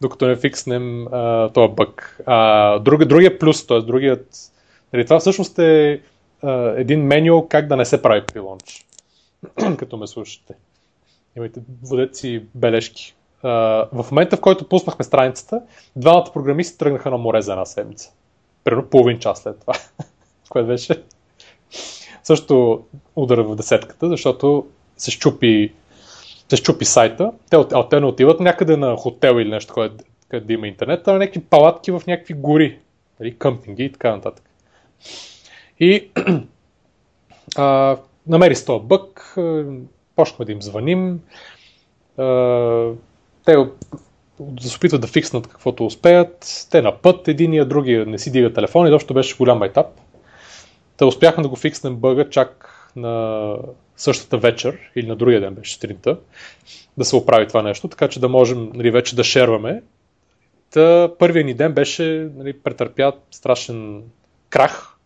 докато 0.04 0.28
не 0.28 0.36
фикснем 0.36 1.08
а, 1.08 1.50
този 1.50 1.74
бък. 1.74 2.20
А, 2.26 2.80
друг, 2.80 3.06
другия 3.06 3.40
плюс, 3.40 3.68
т.е. 3.68 3.82
другият... 3.82 4.28
Нали, 4.94 5.06
това 5.06 5.20
всъщност 5.20 5.60
е 5.60 6.02
а, 6.42 6.74
един 6.78 7.04
меню 7.04 7.48
как 7.50 7.68
да 7.68 7.76
не 7.76 7.86
се 7.86 8.02
прави 8.02 8.26
при 8.26 8.40
лонч, 8.40 8.86
като 9.78 9.98
ме 9.98 10.08
слушате. 10.08 10.54
Имайте, 11.38 11.62
водете 11.84 12.18
си 12.18 12.44
бележки. 12.56 13.16
А, 13.44 13.50
в 13.94 14.12
момента, 14.12 14.38
в 14.38 14.42
който 14.42 14.70
пуснахме 14.70 15.06
страницата, 15.06 15.62
двамата 15.96 16.32
програмисти 16.34 16.78
тръгнаха 16.78 17.12
на 17.12 17.18
море 17.18 17.42
за 17.42 17.52
една 17.52 17.66
седмица. 17.66 18.12
Примерно 18.64 18.90
половин 18.90 19.20
час 19.20 19.42
след 19.42 19.60
това. 19.60 19.74
Което 20.50 20.68
беше 20.68 21.04
също 22.24 22.84
удара 23.16 23.44
в 23.44 23.56
десетката, 23.56 24.08
защото 24.08 24.68
се 24.98 25.12
щупи 25.12 25.74
се 26.54 26.58
щупи 26.58 26.86
сайта, 26.86 27.32
те, 27.50 27.58
а 27.74 27.90
те 27.90 28.00
не 28.00 28.06
отиват 28.06 28.40
някъде 28.40 28.78
на 28.78 28.96
хотел 28.96 29.34
или 29.40 29.50
нещо, 29.50 29.74
къде, 29.74 30.04
къде 30.30 30.54
има 30.54 30.68
интернет, 30.68 31.08
а 31.08 31.12
на 31.12 31.20
някакви 31.20 31.42
палатки 31.42 31.92
в 31.92 32.02
някакви 32.08 32.34
гори, 32.34 32.80
нали, 33.20 33.38
къмпинги 33.38 33.84
и 33.84 33.92
така 33.92 34.12
нататък. 34.12 34.46
И 35.80 36.10
а, 37.56 37.98
намери 38.28 38.56
с 38.56 38.66
този 38.66 38.86
бък, 38.86 39.36
почнахме 40.16 40.46
да 40.46 40.52
им 40.52 40.62
звъним, 40.62 41.20
а, 42.18 42.24
те 43.46 43.56
да 44.40 44.70
се 44.70 44.78
опитват 44.78 45.02
да 45.02 45.08
фикснат 45.08 45.48
каквото 45.48 45.86
успеят, 45.86 46.68
те 46.72 46.82
на 46.82 46.98
път, 46.98 47.28
единия, 47.28 47.66
другия 47.66 48.06
не 48.06 48.20
си 48.20 48.32
дига 48.32 48.54
телефон 48.54 48.88
и 48.88 48.90
дощо 48.90 49.14
беше 49.14 49.38
голям 49.38 49.64
етап. 49.64 49.88
Те 50.98 51.06
успяхме 51.06 51.44
да 51.44 51.50
го 51.50 51.56
фикснем 51.56 51.96
бъга 51.96 52.30
чак 52.30 52.70
на 52.96 53.56
същата 53.98 54.38
вечер 54.38 54.78
или 54.96 55.08
на 55.08 55.16
другия 55.16 55.42
ден 55.42 55.54
беше 55.54 55.74
сутринта, 55.74 56.18
да 56.98 57.06
се 57.06 57.16
оправи 57.16 57.48
това 57.48 57.62
нещо, 57.62 57.88
така 57.88 58.08
че 58.08 58.20
да 58.20 58.30
можем 58.30 58.72
нали, 58.74 58.92
вече 58.92 59.16
да 59.16 59.24
шерваме. 59.24 59.84
Та, 60.72 61.12
първият 61.20 61.46
ни 61.46 61.54
ден 61.54 61.74
беше, 61.74 62.30
нали, 62.36 62.54
претърпя 62.54 63.12
страшен 63.32 64.04
крах. 64.50 64.98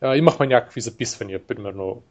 А, 0.00 0.16
имахме 0.16 0.46
някакви 0.46 0.80
записвания, 0.80 1.38
примерно 1.38 2.02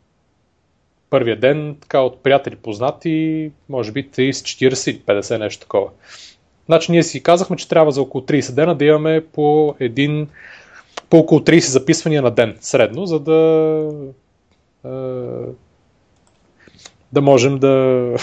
първия 1.09 1.39
ден, 1.39 1.77
така 1.81 1.99
от 1.99 2.23
приятели 2.23 2.55
познати, 2.55 3.51
може 3.69 3.91
би 3.91 4.09
30, 4.09 4.31
40 4.31 4.91
или 4.91 4.99
50 4.99 5.37
нещо 5.37 5.61
такова. 5.61 5.89
Значи 6.65 6.91
ние 6.91 7.03
си 7.03 7.23
казахме, 7.23 7.57
че 7.57 7.69
трябва 7.69 7.91
за 7.91 8.01
около 8.01 8.23
30 8.23 8.53
дена 8.53 8.75
да 8.75 8.85
имаме 8.85 9.25
по 9.33 9.75
един 9.79 10.27
по 11.09 11.17
около 11.17 11.41
30 11.41 11.59
записвания 11.59 12.21
на 12.21 12.31
ден 12.31 12.57
средно, 12.61 13.05
за 13.05 13.19
да 13.19 13.89
да 17.13 17.21
можем 17.21 17.57
да 17.57 18.15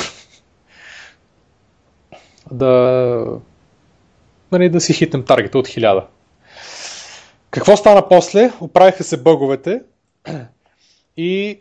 да 2.53 3.41
нали, 4.53 4.69
да 4.69 4.81
си 4.81 4.95
хитнем 4.95 5.25
таргета 5.25 5.59
от 5.59 5.69
1000. 5.69 6.05
Какво 7.51 7.77
стана 7.77 8.09
после? 8.09 8.53
Оправиха 8.61 9.05
се 9.05 9.23
бъговете 9.23 9.83
и 11.17 11.61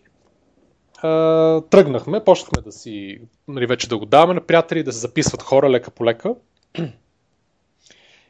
а, 1.02 1.62
тръгнахме, 1.62 2.24
почнахме 2.24 2.62
да 2.62 2.72
си, 2.72 3.20
нали, 3.48 3.66
вече 3.66 3.90
да 3.90 3.98
го 3.98 4.06
даваме 4.06 4.34
на 4.34 4.42
приятели, 4.42 4.84
да 4.84 4.92
се 4.92 5.00
записват 5.00 5.42
хора 5.42 5.70
лека 5.70 5.92
по 5.92 6.06
лека. 6.06 6.36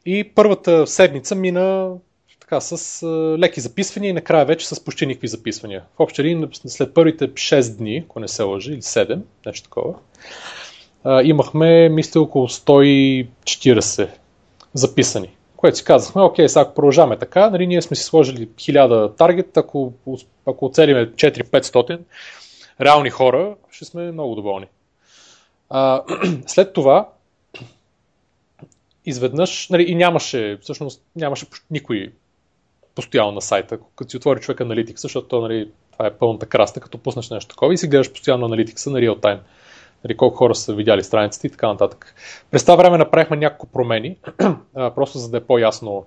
И 0.06 0.32
първата 0.34 0.86
седмица 0.86 1.34
мина 1.34 1.94
така, 2.44 2.60
с 2.60 3.02
а, 3.02 3.06
леки 3.38 3.60
записвания 3.60 4.10
и 4.10 4.12
накрая 4.12 4.44
вече 4.44 4.68
с 4.68 4.84
почти 4.84 5.06
никакви 5.06 5.28
записвания. 5.28 5.82
В 5.96 6.00
обща 6.00 6.22
линия 6.22 6.48
след 6.52 6.94
първите 6.94 7.28
6 7.28 7.76
дни, 7.76 8.04
ако 8.04 8.20
не 8.20 8.28
се 8.28 8.42
лъжи, 8.42 8.72
или 8.72 8.82
7, 8.82 9.20
нещо 9.46 9.68
такова, 9.68 9.94
а, 11.04 11.22
имахме, 11.22 11.88
мисля, 11.88 12.20
около 12.20 12.48
140 12.48 14.08
записани, 14.74 15.30
което 15.56 15.78
си 15.78 15.84
казахме, 15.84 16.22
окей, 16.22 16.48
сега 16.48 16.60
ако 16.60 16.74
продължаваме 16.74 17.18
така, 17.18 17.50
нали, 17.50 17.66
ние 17.66 17.82
сме 17.82 17.96
си 17.96 18.04
сложили 18.04 18.48
1000 18.48 19.16
таргет, 19.16 19.56
ако, 19.56 19.92
ако 20.46 20.66
оцелиме 20.66 21.10
4-500 21.10 21.98
реални 22.80 23.10
хора, 23.10 23.54
ще 23.70 23.84
сме 23.84 24.12
много 24.12 24.34
доволни. 24.34 24.66
А, 25.70 26.02
след 26.46 26.72
това, 26.72 27.08
изведнъж, 29.06 29.68
нали, 29.68 29.82
и 29.82 29.94
нямаше, 29.94 30.58
всъщност 30.62 31.02
нямаше 31.16 31.46
никой 31.70 32.12
постоянно 32.94 33.32
на 33.32 33.40
сайта, 33.40 33.78
като 33.96 34.10
си 34.10 34.16
отвори 34.16 34.40
човек 34.40 34.60
аналитикс, 34.60 35.02
защото 35.02 35.40
нали, 35.40 35.70
това 35.92 36.06
е 36.06 36.14
пълната 36.14 36.46
краста, 36.46 36.80
като 36.80 36.98
пуснеш 36.98 37.30
нещо 37.30 37.48
такова 37.48 37.74
и 37.74 37.78
си 37.78 37.88
гледаш 37.88 38.12
постоянно 38.12 38.46
аналитикса 38.46 38.90
на 38.90 39.00
реал 39.00 39.14
тайм. 39.14 39.38
Нали, 40.04 40.16
колко 40.16 40.36
хора 40.36 40.54
са 40.54 40.74
видяли 40.74 41.04
страницата 41.04 41.46
и 41.46 41.50
така 41.50 41.68
нататък. 41.68 42.14
През 42.50 42.64
това 42.64 42.76
време 42.76 42.98
направихме 42.98 43.36
няколко 43.36 43.66
промени, 43.66 44.16
просто 44.74 45.18
за 45.18 45.30
да 45.30 45.36
е 45.36 45.44
по-ясно 45.44 46.04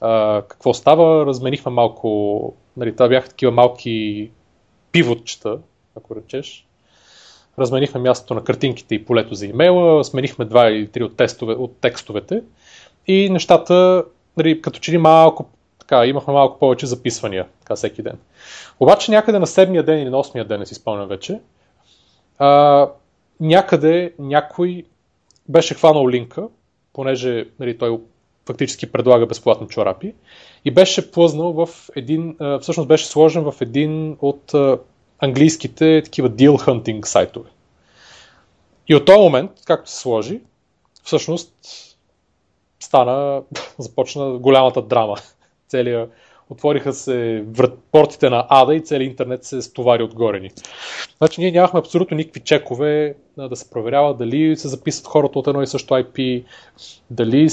а, 0.00 0.42
какво 0.48 0.74
става. 0.74 1.26
Разменихме 1.26 1.72
малко, 1.72 2.54
нали, 2.76 2.92
това 2.92 3.08
бяха 3.08 3.28
такива 3.28 3.52
малки 3.52 4.30
пивотчета, 4.92 5.58
ако 5.96 6.16
речеш. 6.16 6.66
Разменихме 7.58 8.00
мястото 8.00 8.34
на 8.34 8.44
картинките 8.44 8.94
и 8.94 9.04
полето 9.04 9.34
за 9.34 9.46
имейла, 9.46 10.04
сменихме 10.04 10.44
два 10.44 10.70
или 10.70 10.88
три 10.88 11.02
от, 11.04 11.16
тестове, 11.16 11.54
от 11.54 11.76
текстовете 11.80 12.42
и 13.06 13.30
нещата, 13.30 14.04
нали, 14.36 14.62
като 14.62 14.80
че 14.80 14.92
ли 14.92 14.98
малко 14.98 15.50
така, 15.88 16.06
имахме 16.06 16.32
малко 16.32 16.58
повече 16.58 16.86
записвания 16.86 17.46
така, 17.60 17.76
всеки 17.76 18.02
ден. 18.02 18.18
Обаче 18.80 19.10
някъде 19.10 19.38
на 19.38 19.46
седмия 19.46 19.82
ден 19.82 20.02
или 20.02 20.10
на 20.10 20.18
осмия 20.18 20.44
ден, 20.44 20.60
не 20.60 20.66
си 20.66 20.74
спомням 20.74 21.08
вече, 21.08 21.40
а, 22.38 22.88
някъде 23.40 24.14
някой 24.18 24.84
беше 25.48 25.74
хванал 25.74 26.08
линка, 26.08 26.48
понеже 26.92 27.48
нали, 27.60 27.78
той 27.78 28.00
фактически 28.46 28.92
предлага 28.92 29.26
безплатни 29.26 29.68
чорапи, 29.68 30.14
и 30.64 30.70
беше 30.70 31.10
плъзнал 31.10 31.52
в 31.52 31.68
един, 31.96 32.36
всъщност 32.60 32.88
беше 32.88 33.06
сложен 33.06 33.50
в 33.50 33.54
един 33.60 34.16
от 34.20 34.54
английските 35.18 36.02
такива 36.04 36.30
deal 36.30 36.56
hunting 36.56 37.06
сайтове. 37.06 37.50
И 38.88 38.94
от 38.94 39.04
този 39.04 39.18
момент, 39.18 39.50
както 39.64 39.90
се 39.90 39.96
сложи, 39.96 40.40
всъщност 41.04 41.52
стана, 42.80 43.42
започна 43.78 44.38
голямата 44.38 44.82
драма. 44.82 45.16
Целия, 45.68 46.08
отвориха 46.50 46.92
се 46.92 47.44
врат, 47.48 47.78
портите 47.92 48.30
на 48.30 48.46
Ада 48.48 48.74
и 48.74 48.80
целият 48.80 49.10
интернет 49.10 49.44
се 49.44 49.62
стовари 49.62 50.02
отгоре 50.02 50.40
ни. 50.40 50.50
Значи 51.18 51.40
ние 51.40 51.50
нямахме 51.50 51.80
абсолютно 51.80 52.16
никакви 52.16 52.40
чекове 52.40 53.14
да 53.36 53.56
се 53.56 53.70
проверява 53.70 54.14
дали 54.14 54.56
се 54.56 54.68
записват 54.68 55.06
хората 55.06 55.38
от 55.38 55.46
едно 55.46 55.62
и 55.62 55.66
също 55.66 55.94
IP, 55.94 56.44
дали 57.10 57.48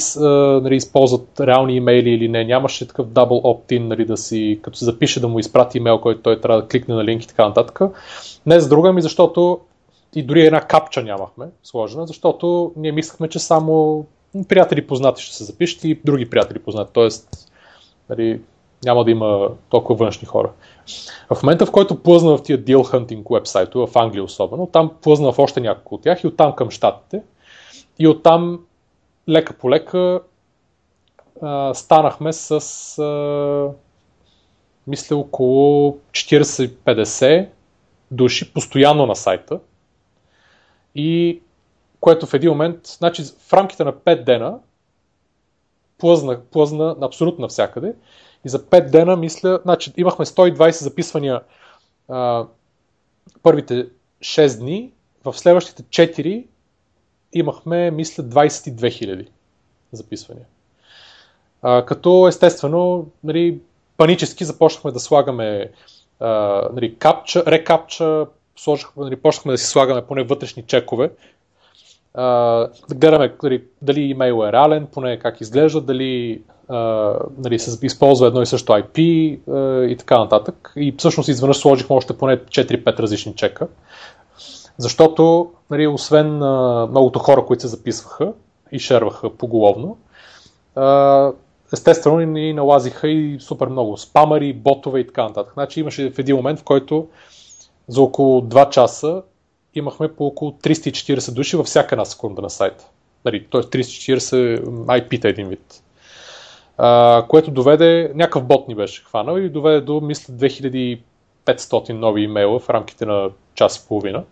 нали, 0.61 0.75
използват 0.75 1.39
реални 1.39 1.75
имейли 1.75 2.09
или 2.09 2.29
не. 2.29 2.43
Нямаше 2.43 2.87
такъв 2.87 3.07
double 3.07 3.43
opt-in, 3.43 3.79
нали, 3.79 4.05
да 4.05 4.17
си, 4.17 4.59
като 4.61 4.77
се 4.77 4.85
запише 4.85 5.19
да 5.19 5.27
му 5.27 5.39
изпрати 5.39 5.77
имейл, 5.77 6.01
който 6.01 6.21
той 6.21 6.41
трябва 6.41 6.61
да 6.61 6.67
кликне 6.67 6.95
на 6.95 7.03
линк 7.03 7.23
и 7.23 7.27
така 7.27 7.47
нататък. 7.47 7.79
Не 8.45 8.59
за 8.59 8.69
друга 8.69 8.93
ми, 8.93 9.01
защото 9.01 9.59
и 10.15 10.23
дори 10.23 10.45
една 10.45 10.61
капча 10.61 11.03
нямахме 11.03 11.45
сложена, 11.63 12.07
защото 12.07 12.73
ние 12.75 12.91
мислехме, 12.91 13.29
че 13.29 13.39
само 13.39 14.05
приятели 14.47 14.87
познати 14.87 15.23
ще 15.23 15.35
се 15.35 15.43
запишат 15.43 15.83
и 15.83 15.99
други 16.05 16.29
приятели 16.29 16.59
познати. 16.59 16.89
Тоест, 16.93 17.44
нали, 18.09 18.41
няма 18.85 19.03
да 19.03 19.11
има 19.11 19.49
толкова 19.69 20.05
външни 20.05 20.27
хора. 20.27 20.51
В 21.33 21.43
момента, 21.43 21.65
в 21.65 21.71
който 21.71 22.03
плъзна 22.03 22.37
в 22.37 22.43
тия 22.43 22.63
deal 22.63 22.77
hunting 22.77 23.33
вебсайто, 23.33 23.87
в 23.87 23.95
Англия 23.95 24.23
особено, 24.23 24.67
там 24.67 24.91
плъзна 25.01 25.31
в 25.31 25.39
още 25.39 25.61
няколко 25.61 25.95
от 25.95 26.01
тях 26.01 26.23
и 26.23 26.27
оттам 26.27 26.55
към 26.55 26.71
щатите. 26.71 27.21
И 27.99 28.07
оттам 28.07 28.59
лека 29.29 29.53
по 29.53 29.69
лека 29.69 30.21
станахме 31.73 32.33
с 32.33 32.51
а, 32.99 33.69
мисля 34.87 35.15
около 35.15 35.97
40-50 36.11 37.47
души 38.11 38.53
постоянно 38.53 39.05
на 39.05 39.15
сайта. 39.15 39.59
И 40.95 41.41
което 41.99 42.25
в 42.25 42.33
един 42.33 42.49
момент, 42.49 42.79
значи 42.83 43.23
в 43.47 43.53
рамките 43.53 43.83
на 43.83 43.93
5 43.93 44.23
дена 44.23 44.59
плъзна, 45.97 46.41
плъзна 46.51 46.95
абсолютно 47.01 47.41
навсякъде. 47.41 47.93
И 48.45 48.49
за 48.49 48.59
5 48.59 48.89
дена, 48.89 49.15
мисля, 49.15 49.59
значи 49.63 49.93
имахме 49.97 50.25
120 50.25 50.69
записвания 50.69 51.41
а, 52.09 52.45
първите 53.43 53.87
6 54.19 54.59
дни, 54.59 54.91
в 55.23 55.33
следващите 55.33 55.83
4 55.83 56.45
имахме, 57.33 57.91
мисля, 57.91 58.23
22 58.23 58.75
000 58.75 59.27
записвания. 59.91 60.45
А, 61.61 61.85
като 61.85 62.27
естествено, 62.27 63.07
нали, 63.23 63.59
панически 63.97 64.45
започнахме 64.45 64.91
да 64.91 64.99
слагаме 64.99 65.71
а, 66.19 66.29
нали, 66.73 66.95
капча, 66.95 67.43
рекапча, 67.47 68.27
сложихме, 68.55 69.03
нали, 69.03 69.15
почнахме 69.15 69.51
да 69.51 69.57
си 69.57 69.65
слагаме 69.65 70.05
поне 70.05 70.23
вътрешни 70.23 70.63
чекове, 70.63 71.11
да 72.15 72.95
гледаме 72.95 73.33
дали, 73.41 73.63
дали 73.81 74.01
имейл 74.01 74.43
е 74.47 74.51
реален, 74.51 74.87
поне 74.93 75.19
как 75.19 75.41
изглежда, 75.41 75.81
дали 75.81 76.41
Uh, 76.69 77.19
нали, 77.37 77.59
се 77.59 77.85
използва 77.85 78.27
едно 78.27 78.41
и 78.41 78.45
също 78.45 78.73
IP 78.73 78.97
uh, 79.39 79.85
и 79.85 79.97
така 79.97 80.19
нататък. 80.19 80.73
И 80.75 80.95
всъщност 80.97 81.29
изведнъж 81.29 81.57
сложихме 81.57 81.95
още 81.95 82.17
поне 82.17 82.37
4-5 82.37 82.99
различни 82.99 83.35
чека. 83.35 83.67
Защото, 84.77 85.51
нали, 85.69 85.87
освен 85.87 86.35
многото 86.89 87.19
хора, 87.19 87.45
които 87.45 87.61
се 87.61 87.67
записваха 87.67 88.33
и 88.71 88.79
шерваха 88.79 89.29
поголовно, 89.29 89.97
естествено 91.73 92.19
ни 92.19 92.53
налазиха 92.53 93.07
и 93.07 93.37
супер 93.39 93.67
много 93.67 93.97
спамари, 93.97 94.53
ботове 94.53 94.99
и 94.99 95.07
така 95.07 95.23
нататък. 95.23 95.53
Значи 95.53 95.79
имаше 95.79 96.11
в 96.11 96.19
един 96.19 96.35
момент, 96.35 96.59
в 96.59 96.63
който 96.63 97.07
за 97.87 98.01
около 98.01 98.41
2 98.41 98.69
часа 98.69 99.21
имахме 99.75 100.15
по 100.15 100.25
около 100.25 100.51
340 100.51 101.33
души 101.33 101.57
във 101.57 101.65
всяка 101.65 101.95
една 101.95 102.05
секунда 102.05 102.41
на 102.41 102.49
сайта. 102.49 102.85
Нали, 103.25 103.47
т.е. 103.51 103.61
340 103.61 104.63
IP-та 104.85 105.27
един 105.27 105.47
вид. 105.47 105.83
А, 106.77 107.23
което 107.27 107.51
доведе, 107.51 108.11
някакъв 108.15 108.43
бот 108.43 108.67
ни 108.67 108.75
беше 108.75 109.03
хванал 109.03 109.37
и 109.37 109.49
доведе 109.49 109.81
до, 109.81 110.01
мисля, 110.01 110.33
2500 110.33 111.89
нови 111.89 112.21
имейла 112.21 112.59
в 112.59 112.69
рамките 112.69 113.05
на 113.05 113.29
час 113.55 113.77
и 113.77 113.87
половина. 113.87 114.23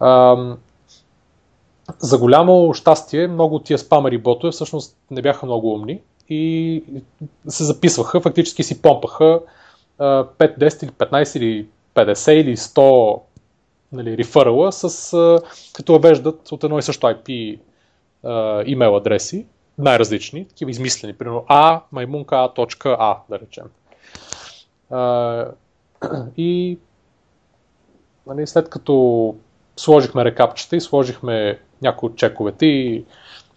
А, 0.00 0.36
за 1.98 2.18
голямо 2.18 2.74
щастие, 2.74 3.28
много 3.28 3.54
от 3.54 3.64
тия 3.64 3.78
спамери 3.78 4.18
ботове 4.18 4.50
всъщност 4.50 4.96
не 5.10 5.22
бяха 5.22 5.46
много 5.46 5.72
умни 5.72 6.00
и 6.28 6.84
се 7.48 7.64
записваха, 7.64 8.20
фактически 8.20 8.62
си 8.62 8.82
помпаха 8.82 9.40
5, 9.98 10.30
10 10.38 10.84
или 10.84 10.90
15 10.90 11.36
или 11.38 11.66
50 11.94 12.30
или 12.30 12.56
100 12.56 13.20
нали, 13.92 14.18
рефърала, 14.18 14.72
с, 14.72 15.12
а, 15.12 15.38
като 15.72 15.92
въвеждат 15.92 16.52
от 16.52 16.64
едно 16.64 16.78
и 16.78 16.82
също 16.82 17.06
IP 17.06 17.58
а, 18.24 18.62
имейл 18.66 18.96
адреси, 18.96 19.46
най-различни, 19.78 20.48
такива 20.48 20.70
измислени, 20.70 21.12
примерно 21.12 21.44
a, 21.50 21.80
маймунка 21.92 22.36
a.a, 22.36 23.16
да 23.30 23.38
речем. 23.38 23.64
А, 24.90 25.46
и 26.36 26.78
нали, 28.26 28.46
след 28.46 28.70
като 28.70 29.34
сложихме 29.76 30.24
рекапчета 30.24 30.76
и 30.76 30.80
сложихме 30.80 31.58
някои 31.82 32.08
от 32.08 32.16
чековете 32.16 32.66
и 32.66 33.04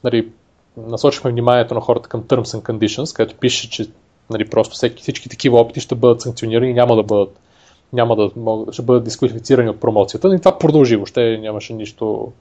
нали, 0.04 0.32
насочихме 0.78 1.32
вниманието 1.32 1.74
на 1.74 1.82
хората 1.82 2.10
към 2.10 2.24
Terms 2.24 2.60
and 2.60 2.62
Conditions, 2.62 3.16
където 3.16 3.40
пише, 3.40 3.70
че 3.70 3.90
нали, 4.30 4.50
просто 4.50 4.76
всеки, 4.76 5.02
всички 5.02 5.30
такива 5.30 5.60
опити 5.60 5.80
ще 5.80 5.96
бъдат 5.96 6.22
санкционирани 6.22 6.70
и 6.70 6.74
няма 6.74 6.96
да 6.96 7.04
бъдат 7.04 7.40
няма 7.94 8.16
да 8.16 8.32
могат, 8.36 8.74
ще 8.74 8.82
бъдат 8.82 9.04
дисквалифицирани 9.04 9.70
от 9.70 9.80
промоцията. 9.80 10.36
И 10.36 10.40
това 10.40 10.58
продължи, 10.58 10.96
въобще 10.96 11.38
нямаше 11.38 11.74
нищо, 11.74 12.32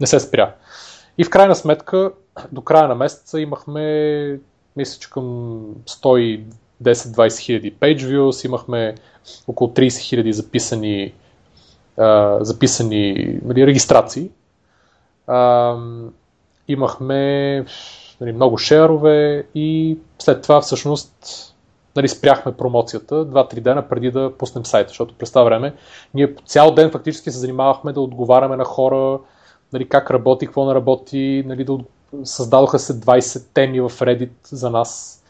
не 0.00 0.06
се 0.06 0.20
спря. 0.20 0.54
И 1.18 1.24
в 1.24 1.30
крайна 1.30 1.54
сметка, 1.54 2.12
до 2.52 2.60
края 2.60 2.88
на 2.88 2.94
месеца 2.94 3.40
имахме, 3.40 4.40
мисля, 4.76 5.00
че 5.00 5.10
към 5.10 5.24
110-20 5.86 7.38
хиляди 7.38 7.74
page 7.74 7.98
views, 7.98 8.46
имахме 8.46 8.94
около 9.48 9.70
30 9.70 9.98
хиляди 9.98 10.32
записани, 10.32 11.12
а, 11.98 12.38
записани 12.44 13.14
нали, 13.44 13.66
регистрации. 13.66 14.30
А, 15.26 15.76
имахме 16.68 17.64
нали, 18.20 18.32
много 18.32 18.58
шерове 18.58 19.46
и 19.54 19.98
след 20.18 20.42
това 20.42 20.60
всъщност 20.60 21.53
нали, 21.96 22.08
спряхме 22.08 22.56
промоцията 22.56 23.26
2-3 23.26 23.60
дена 23.60 23.88
преди 23.88 24.10
да 24.10 24.32
пуснем 24.38 24.66
сайта, 24.66 24.88
защото 24.88 25.14
през 25.14 25.30
това 25.30 25.42
време 25.42 25.74
ние 26.14 26.34
цял 26.46 26.74
ден 26.74 26.90
фактически 26.90 27.30
се 27.30 27.38
занимавахме 27.38 27.92
да 27.92 28.00
отговаряме 28.00 28.56
на 28.56 28.64
хора, 28.64 29.18
нали, 29.72 29.88
как 29.88 30.10
работи, 30.10 30.46
какво 30.46 30.66
не 30.66 30.74
работи, 30.74 31.44
нали, 31.46 31.64
да 31.64 31.78
създадоха 32.24 32.78
се 32.78 33.00
20 33.00 33.46
теми 33.54 33.80
в 33.80 33.90
Reddit 33.90 34.30
за 34.44 34.70
нас. 34.70 35.20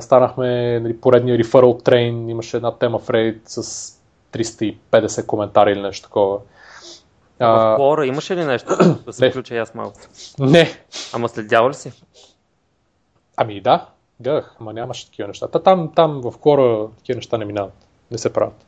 Станахме 0.00 0.80
нали, 0.80 1.00
поредния 1.00 1.38
referral 1.38 1.82
train, 1.82 2.30
имаше 2.30 2.56
една 2.56 2.78
тема 2.78 2.98
в 2.98 3.08
Reddit 3.08 3.40
с 3.44 3.92
350 4.32 5.26
коментари 5.26 5.72
или 5.72 5.80
нещо 5.80 6.08
такова. 6.08 6.38
В 7.38 7.76
Quora 7.78 8.04
имаше 8.04 8.36
ли 8.36 8.44
нещо? 8.44 8.98
Да 9.06 9.12
се 9.12 9.30
включа 9.30 9.54
аз 9.54 9.74
малко. 9.74 10.00
Не. 10.38 10.70
Ама 11.12 11.28
следява 11.28 11.70
ли 11.70 11.74
си? 11.74 11.92
Ами 13.36 13.60
да, 13.60 13.86
гледах, 14.20 14.56
ама 14.60 14.72
нямаше 14.72 15.06
такива 15.06 15.28
неща. 15.28 15.48
Та, 15.48 15.58
там, 15.62 15.92
там 15.94 16.20
в 16.20 16.34
хора 16.40 16.88
такива 16.98 17.16
неща 17.16 17.38
не 17.38 17.44
минават, 17.44 17.72
не 18.10 18.18
се 18.18 18.32
правят. 18.32 18.66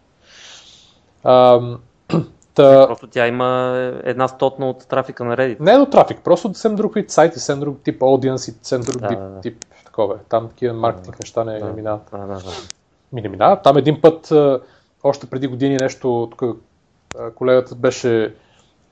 Ам, 1.24 1.80
та, 2.54 2.86
Просто 2.86 3.06
тя 3.06 3.26
има 3.26 3.74
една 4.04 4.28
стотна 4.28 4.70
от 4.70 4.88
трафика 4.88 5.24
на 5.24 5.36
Reddit. 5.36 5.60
не 5.60 5.72
е 5.72 5.78
до 5.78 5.86
трафик, 5.86 6.18
просто 6.24 6.48
съвсем 6.48 6.74
друг 6.76 6.94
вид 6.94 7.10
сайти, 7.10 7.34
съвсем 7.38 7.60
друг 7.60 7.82
тип 7.82 8.02
и 8.02 8.38
съвсем 8.38 8.80
друг 8.80 9.00
Да, 9.00 9.08
тип, 9.08 9.18
да, 9.18 9.40
тип 9.40 9.64
такова. 9.84 10.18
Там 10.28 10.48
такива 10.48 10.74
маркетинг 10.74 11.20
неща 11.20 11.44
не, 11.44 11.52
не 11.52 11.60
Да. 11.60 11.72
минават. 11.72 12.02
Да, 12.12 12.18
да, 12.18 12.34
да. 12.34 12.50
Ми 13.12 13.20
не 13.20 13.28
минава. 13.28 13.62
Там 13.62 13.76
един 13.76 14.00
път, 14.00 14.32
а, 14.32 14.60
още 15.02 15.26
преди 15.26 15.46
години 15.46 15.76
нещо, 15.76 16.28
тук 16.30 16.42
а, 17.18 17.30
колегата 17.30 17.74
беше, 17.74 18.34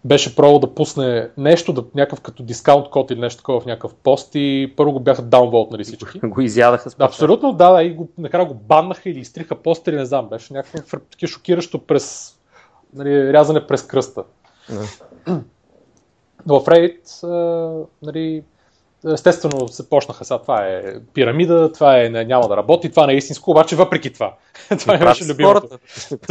беше 0.04 0.36
пробвал 0.36 0.58
да 0.58 0.74
пусне 0.74 1.30
нещо, 1.36 1.72
да, 1.72 1.84
някакъв 1.94 2.20
като 2.20 2.42
дискаунт 2.42 2.90
код 2.90 3.10
или 3.10 3.20
нещо 3.20 3.38
такова 3.38 3.60
в 3.60 3.66
някакъв 3.66 3.94
пост 3.94 4.30
и 4.34 4.72
първо 4.76 4.92
го 4.92 5.00
бяха 5.00 5.22
даунволтнали 5.22 5.84
всички. 5.84 6.20
Го 6.24 6.40
изядаха 6.40 6.90
с 6.90 6.96
абсолютно, 6.98 7.52
да, 7.52 7.72
да, 7.72 7.82
и 7.82 7.94
го, 7.94 8.08
накрая 8.18 8.46
го 8.46 8.54
баннаха 8.54 9.10
или 9.10 9.18
изтриха 9.18 9.54
постери, 9.54 9.96
не 9.96 10.04
знам, 10.04 10.28
беше 10.28 10.52
някакво 10.52 10.98
шокиращо 11.26 11.78
през, 11.78 12.36
нали, 12.94 13.32
рязане 13.32 13.66
през 13.66 13.82
кръста. 13.82 14.24
Но 16.46 16.60
в 16.60 16.64
Reddit, 16.64 17.24
а, 17.24 17.86
нали, 18.02 18.42
естествено 19.12 19.68
се 19.68 19.88
почнаха 19.88 20.24
сега, 20.24 20.38
това 20.38 20.66
е 20.66 20.82
пирамида, 21.14 21.72
това 21.72 22.00
е, 22.00 22.08
не, 22.08 22.24
няма 22.24 22.48
да 22.48 22.56
работи, 22.56 22.90
това 22.90 23.06
не 23.06 23.12
е 23.12 23.16
истинско, 23.16 23.50
обаче 23.50 23.76
въпреки 23.76 24.12
това. 24.12 24.34
това 24.68 24.98
Прави 24.98 25.04
беше 25.04 25.24
любимото. 25.32 25.68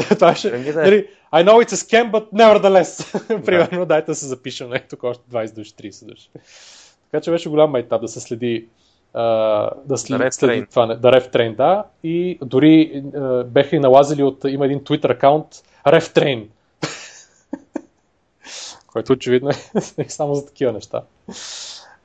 това 0.09 0.29
беше, 0.29 0.47
е. 0.47 0.73
нали, 0.73 1.07
I 1.33 1.43
know 1.45 1.65
it's 1.65 1.71
a 1.71 1.75
scam, 1.75 2.11
but 2.11 2.31
nevertheless. 2.33 3.19
Примерно, 3.45 3.85
дайте 3.85 4.11
да 4.11 4.15
се 4.15 4.25
запишем, 4.25 4.69
не, 4.69 4.79
тук 4.79 5.03
още 5.03 5.23
20 5.31 5.55
души, 5.55 5.73
30 5.73 6.05
души. 6.05 6.29
Така 7.11 7.21
че 7.21 7.31
беше 7.31 7.49
голям 7.49 7.71
майтап 7.71 8.01
да 8.01 8.07
се 8.07 8.19
следи 8.19 8.67
да 9.13 9.97
следи, 9.97 10.23
ref 10.23 10.31
следи 10.31 10.65
това, 10.69 10.85
да 10.85 11.29
трейн, 11.31 11.55
да. 11.55 11.83
И 12.03 12.39
дори 12.41 13.03
а, 13.15 13.43
беха 13.43 13.75
и 13.75 13.79
налазили 13.79 14.23
от, 14.23 14.43
има 14.47 14.65
един 14.65 14.79
Twitter 14.79 15.11
акаунт, 15.11 15.47
трейн. 16.13 16.49
Който 18.87 19.13
очевидно 19.13 19.49
е 19.97 20.09
само 20.09 20.35
за 20.35 20.45
такива 20.45 20.71
неща. 20.71 21.03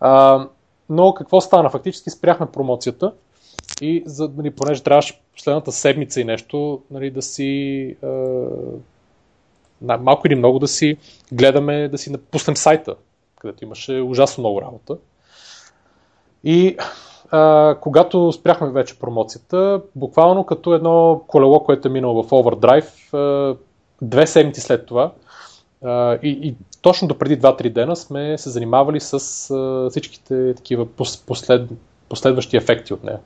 А, 0.01 0.47
но 0.89 1.15
какво 1.15 1.41
стана? 1.41 1.71
Фактически 1.71 2.11
спряхме 2.11 2.47
промоцията 2.47 3.13
и 3.81 4.03
за, 4.07 4.31
нали, 4.37 4.51
понеже 4.51 4.83
трябваше 4.83 5.21
последната 5.35 5.73
седмица 5.73 6.21
и 6.21 6.25
нещо 6.25 6.83
нали, 6.91 7.11
да 7.11 7.23
си 7.23 7.97
на- 9.83 9.99
малко 9.99 10.27
или 10.27 10.35
много 10.35 10.59
да 10.59 10.69
си 10.69 10.97
гледаме, 11.33 11.89
да 11.89 11.99
си 11.99 12.13
напуснем 12.13 12.57
сайта, 12.57 12.95
където 13.39 13.65
имаше 13.65 14.01
ужасно 14.01 14.43
много 14.43 14.63
работа. 14.63 14.97
И 16.45 16.77
а, 17.31 17.77
когато 17.81 18.33
спряхме 18.33 18.71
вече 18.71 18.99
промоцията, 18.99 19.83
буквално 19.97 20.47
като 20.47 20.75
едно 20.75 21.25
колело, 21.27 21.65
което 21.65 21.89
е 21.89 21.91
минало 21.91 22.23
в 22.23 22.31
Overdrive, 22.31 23.15
а, 23.15 23.57
две 24.03 24.27
седмици 24.27 24.61
след 24.61 24.87
това, 24.87 25.13
и, 26.23 26.29
и 26.43 26.55
точно 26.83 27.09
до 27.09 27.19
преди 27.19 27.41
2-3 27.41 27.73
дена 27.73 27.97
сме 27.97 28.39
се 28.39 28.51
занимавали 28.51 29.01
с 29.01 29.15
а, 29.51 29.91
всичките 29.91 30.55
такива 30.55 30.87
пос, 30.87 31.17
послед, 31.17 31.71
последващи 32.09 32.57
ефекти 32.57 32.95
от 32.95 33.05
нея. 33.05 33.19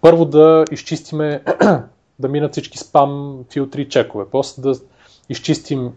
Първо 0.00 0.24
да 0.24 0.64
изчистиме, 0.72 1.42
да 2.18 2.28
минат 2.28 2.52
всички 2.52 2.78
спам 2.78 3.38
филтри 3.52 3.82
и 3.82 3.88
чекове, 3.88 4.24
после 4.32 4.62
да 4.62 4.74
изчистим 5.28 5.92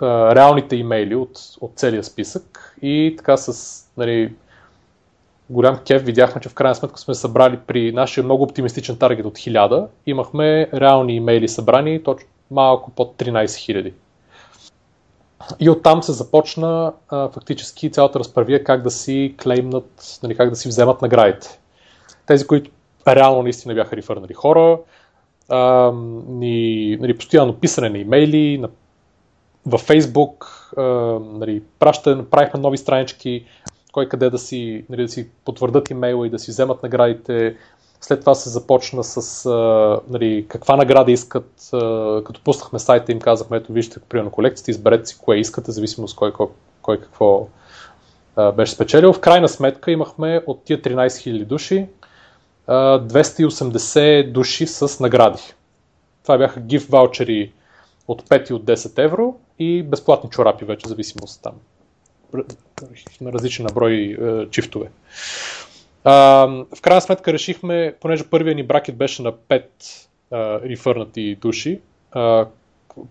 а, 0.00 0.34
реалните 0.34 0.76
имейли 0.76 1.14
от, 1.14 1.38
от 1.60 1.72
целия 1.76 2.04
списък 2.04 2.76
и 2.82 3.14
така 3.18 3.36
с 3.36 3.84
нали, 3.96 4.34
голям 5.50 5.78
кеф 5.86 6.02
видяхме, 6.02 6.40
че 6.40 6.48
в 6.48 6.54
крайна 6.54 6.74
сметка 6.74 6.98
сме 6.98 7.14
събрали 7.14 7.58
при 7.66 7.92
нашия 7.92 8.24
много 8.24 8.42
оптимистичен 8.42 8.96
таргет 8.96 9.26
от 9.26 9.38
1000, 9.38 9.86
имахме 10.06 10.68
реални 10.74 11.14
имейли 11.14 11.48
събрани 11.48 12.02
точно 12.02 12.28
малко 12.50 12.90
под 12.90 13.16
13 13.16 13.44
000. 13.44 13.92
И 15.60 15.70
оттам 15.70 16.02
се 16.02 16.12
започна 16.12 16.92
а, 17.08 17.28
фактически 17.28 17.90
цялата 17.90 18.18
разправия 18.18 18.64
как 18.64 18.82
да 18.82 18.90
си 18.90 19.34
клеймнат, 19.42 20.18
нали, 20.22 20.36
как 20.36 20.50
да 20.50 20.56
си 20.56 20.68
вземат 20.68 21.02
наградите. 21.02 21.60
Тези, 22.26 22.46
които 22.46 22.70
реално 23.08 23.42
наистина 23.42 23.74
бяха 23.74 23.96
рефърнали 23.96 24.34
хора, 24.34 24.78
а, 25.48 25.92
ни, 26.28 26.96
нали, 27.00 27.16
постоянно 27.16 27.54
писане 27.54 27.88
на 27.88 27.98
имейли, 27.98 28.58
на, 28.58 28.68
във 29.66 29.80
Фейсбук, 29.80 30.70
нали, 31.32 31.62
правихме 32.30 32.60
нови 32.60 32.78
странички, 32.78 33.44
кой 33.92 34.08
къде 34.08 34.30
да 34.30 34.38
си, 34.38 34.84
нали, 34.88 35.02
да 35.02 35.08
си 35.08 35.28
потвърдат 35.44 35.90
имейла 35.90 36.26
и 36.26 36.30
да 36.30 36.38
си 36.38 36.50
вземат 36.50 36.82
наградите. 36.82 37.56
След 38.00 38.20
това 38.20 38.34
се 38.34 38.48
започна 38.48 39.04
с 39.04 39.46
а, 39.46 40.00
нали, 40.08 40.46
каква 40.48 40.76
награда 40.76 41.12
искат. 41.12 41.68
А, 41.72 41.78
като 42.24 42.40
пуснахме 42.44 42.78
сайта 42.78 43.12
им 43.12 43.20
казахме, 43.20 43.56
ето 43.56 43.72
вижте, 43.72 44.00
примерно 44.08 44.30
колекцията, 44.30 44.70
изберете 44.70 45.06
си 45.06 45.18
кое 45.18 45.36
искате, 45.36 45.72
зависимост 45.72 46.16
кой, 46.16 46.32
кой, 46.32 46.46
кой 46.82 47.00
какво 47.00 47.48
а, 48.36 48.52
беше 48.52 48.72
спечелил. 48.72 49.12
В 49.12 49.20
крайна 49.20 49.48
сметка 49.48 49.90
имахме 49.90 50.42
от 50.46 50.64
тия 50.64 50.82
13 50.82 51.06
000 51.06 51.44
души 51.44 51.88
а, 52.66 53.00
280 53.00 54.32
души 54.32 54.66
с 54.66 55.00
награди. 55.00 55.42
Това 56.22 56.38
бяха 56.38 56.60
гиф 56.60 56.88
ваучери 56.88 57.52
от 58.08 58.22
5 58.22 58.50
и 58.50 58.54
от 58.54 58.64
10 58.64 59.04
евро 59.04 59.36
и 59.58 59.82
безплатни 59.82 60.30
чорапи 60.30 60.64
вече, 60.64 60.88
зависимост 60.88 61.42
там. 61.42 61.52
На 63.20 63.32
различен 63.32 63.66
наброй 63.66 64.16
е, 64.20 64.50
чифтове. 64.50 64.90
А, 66.04 66.14
в 66.76 66.80
крайна 66.82 67.00
сметка 67.00 67.32
решихме, 67.32 67.94
понеже 68.00 68.30
първият 68.30 68.56
ни 68.56 68.62
бракет 68.62 68.96
беше 68.96 69.22
на 69.22 69.32
5 69.32 69.62
а, 70.30 70.60
рефърнати 70.60 71.34
души, 71.34 71.80
а, 72.12 72.46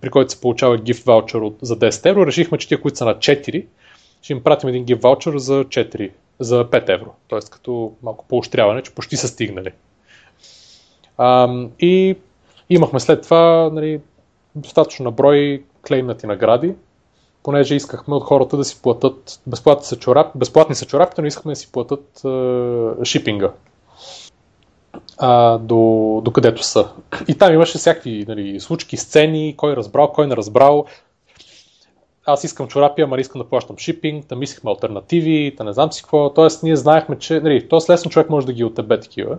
при 0.01 0.09
който 0.09 0.31
се 0.31 0.41
получава 0.41 0.77
гифт 0.77 1.05
ваучер 1.05 1.39
за 1.61 1.79
10 1.79 2.09
евро, 2.09 2.25
решихме, 2.25 2.57
че 2.57 2.67
тия, 2.67 2.81
които 2.81 2.97
са 2.97 3.05
на 3.05 3.15
4, 3.15 3.65
ще 4.21 4.33
им 4.33 4.43
пратим 4.43 4.69
един 4.69 4.83
гифт 4.83 5.03
ваучер 5.03 5.37
за 5.37 5.63
4, 5.63 6.11
за 6.39 6.65
5 6.65 6.89
евро. 6.89 7.13
Тоест 7.27 7.49
като 7.49 7.93
малко 8.03 8.25
поощряване, 8.27 8.81
че 8.81 8.95
почти 8.95 9.17
са 9.17 9.27
стигнали. 9.27 9.71
А, 11.17 11.49
и 11.79 12.15
имахме 12.69 12.99
след 12.99 13.21
това 13.21 13.69
нали, 13.73 14.01
достатъчно 14.55 15.03
наброй 15.03 15.63
клеймнати 15.87 16.27
награди, 16.27 16.73
понеже 17.43 17.75
искахме 17.75 18.15
от 18.15 18.23
хората 18.23 18.57
да 18.57 18.63
си 18.63 18.81
платят, 18.81 19.41
безплатни 19.47 19.85
са, 19.85 19.95
чорап, 19.95 20.27
безплатни 20.35 20.75
са 20.75 20.85
чорапите, 20.85 21.21
но 21.21 21.27
искахме 21.27 21.51
да 21.51 21.55
си 21.55 21.71
платят 21.71 22.21
е, 22.25 23.05
шипинга 23.05 23.51
а, 25.17 25.57
до, 25.57 26.21
до 26.25 26.31
където 26.31 26.63
са. 26.63 26.87
И 27.27 27.37
там 27.37 27.53
имаше 27.53 27.77
всякакви 27.77 28.25
нали, 28.27 28.59
случки, 28.59 28.97
сцени, 28.97 29.53
кой 29.57 29.75
разбрал, 29.75 30.11
кой 30.11 30.27
не 30.27 30.35
разбрал. 30.35 30.85
Аз 32.25 32.43
искам 32.43 32.67
чорапи, 32.67 33.01
ама 33.01 33.19
искам 33.19 33.41
да 33.41 33.47
плащам 33.47 33.77
шипинг, 33.77 34.25
да 34.25 34.35
мислихме 34.35 34.71
альтернативи, 34.71 35.55
да 35.57 35.63
не 35.63 35.73
знам 35.73 35.91
си 35.91 36.01
какво. 36.01 36.33
Тоест, 36.33 36.63
ние 36.63 36.75
знаехме, 36.75 37.19
че, 37.19 37.39
нали, 37.39 37.69
т.е. 37.69 37.91
лесно 37.91 38.11
човек 38.11 38.29
може 38.29 38.45
да 38.45 38.53
ги 38.53 38.63
отебе 38.63 38.99
такива. 38.99 39.37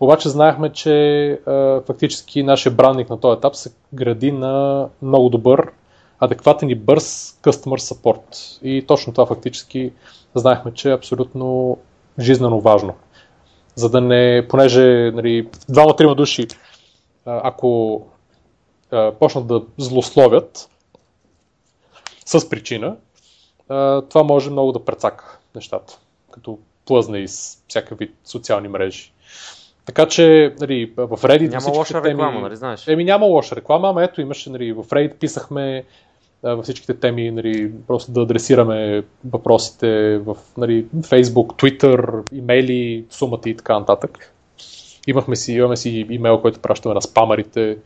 Обаче 0.00 0.28
знаехме, 0.28 0.72
че 0.72 0.94
е, 1.26 1.36
фактически 1.86 2.42
нашия 2.42 2.72
брандинг 2.72 3.10
на 3.10 3.20
този 3.20 3.38
етап 3.38 3.56
се 3.56 3.72
гради 3.94 4.32
на 4.32 4.86
много 5.02 5.28
добър, 5.28 5.70
адекватен 6.20 6.70
и 6.70 6.74
бърз 6.74 7.38
customer 7.42 7.94
support. 7.94 8.58
И 8.62 8.86
точно 8.86 9.12
това 9.12 9.26
фактически 9.26 9.92
знаехме, 10.34 10.74
че 10.74 10.90
е 10.90 10.94
абсолютно 10.94 11.78
жизненно 12.18 12.60
важно. 12.60 12.94
За 13.74 13.90
да 13.90 14.00
не, 14.00 14.46
понеже 14.48 15.10
нали, 15.14 15.48
двама-трима 15.68 16.14
души, 16.14 16.46
ако 17.24 18.02
почнат 19.18 19.46
да 19.46 19.62
злословят 19.78 20.70
с 22.26 22.48
причина, 22.48 22.96
това 24.08 24.22
може 24.24 24.50
много 24.50 24.72
да 24.72 24.84
прецака 24.84 25.38
нещата, 25.54 25.98
като 26.30 26.58
плъзне 26.86 27.18
из 27.18 27.62
всяка 27.68 27.94
вид 27.94 28.14
социални 28.24 28.68
мрежи. 28.68 29.12
Така 29.86 30.06
че 30.06 30.54
нали, 30.60 30.92
в 30.96 31.08
Reddit 31.08 31.50
Няма 31.50 31.68
лоша 31.78 32.02
теми... 32.02 32.14
реклама, 32.14 32.40
нали 32.40 32.56
знаеш? 32.56 32.88
Еми 32.88 33.04
няма 33.04 33.26
лоша 33.26 33.56
реклама, 33.56 33.88
ама 33.88 34.04
ето 34.04 34.20
имаше, 34.20 34.50
нали, 34.50 34.72
в 34.72 34.84
Reddit 34.84 35.14
писахме 35.14 35.84
във 36.42 36.64
всичките 36.64 36.94
теми, 36.94 37.30
нали, 37.30 37.72
просто 37.86 38.12
да 38.12 38.20
адресираме 38.20 39.02
въпросите 39.24 40.18
в 40.18 40.36
нали, 40.56 40.86
Facebook, 40.86 41.46
Twitter, 41.46 42.22
имейли, 42.32 43.04
сумата 43.10 43.40
и 43.46 43.56
така 43.56 43.78
нататък. 43.78 44.32
Имахме 45.06 45.36
си, 45.36 45.52
имаме 45.52 45.76
си 45.76 46.06
имейл, 46.10 46.40
който 46.40 46.60
пращаме 46.60 46.94
на 46.94 47.02
спамарите, 47.02 47.76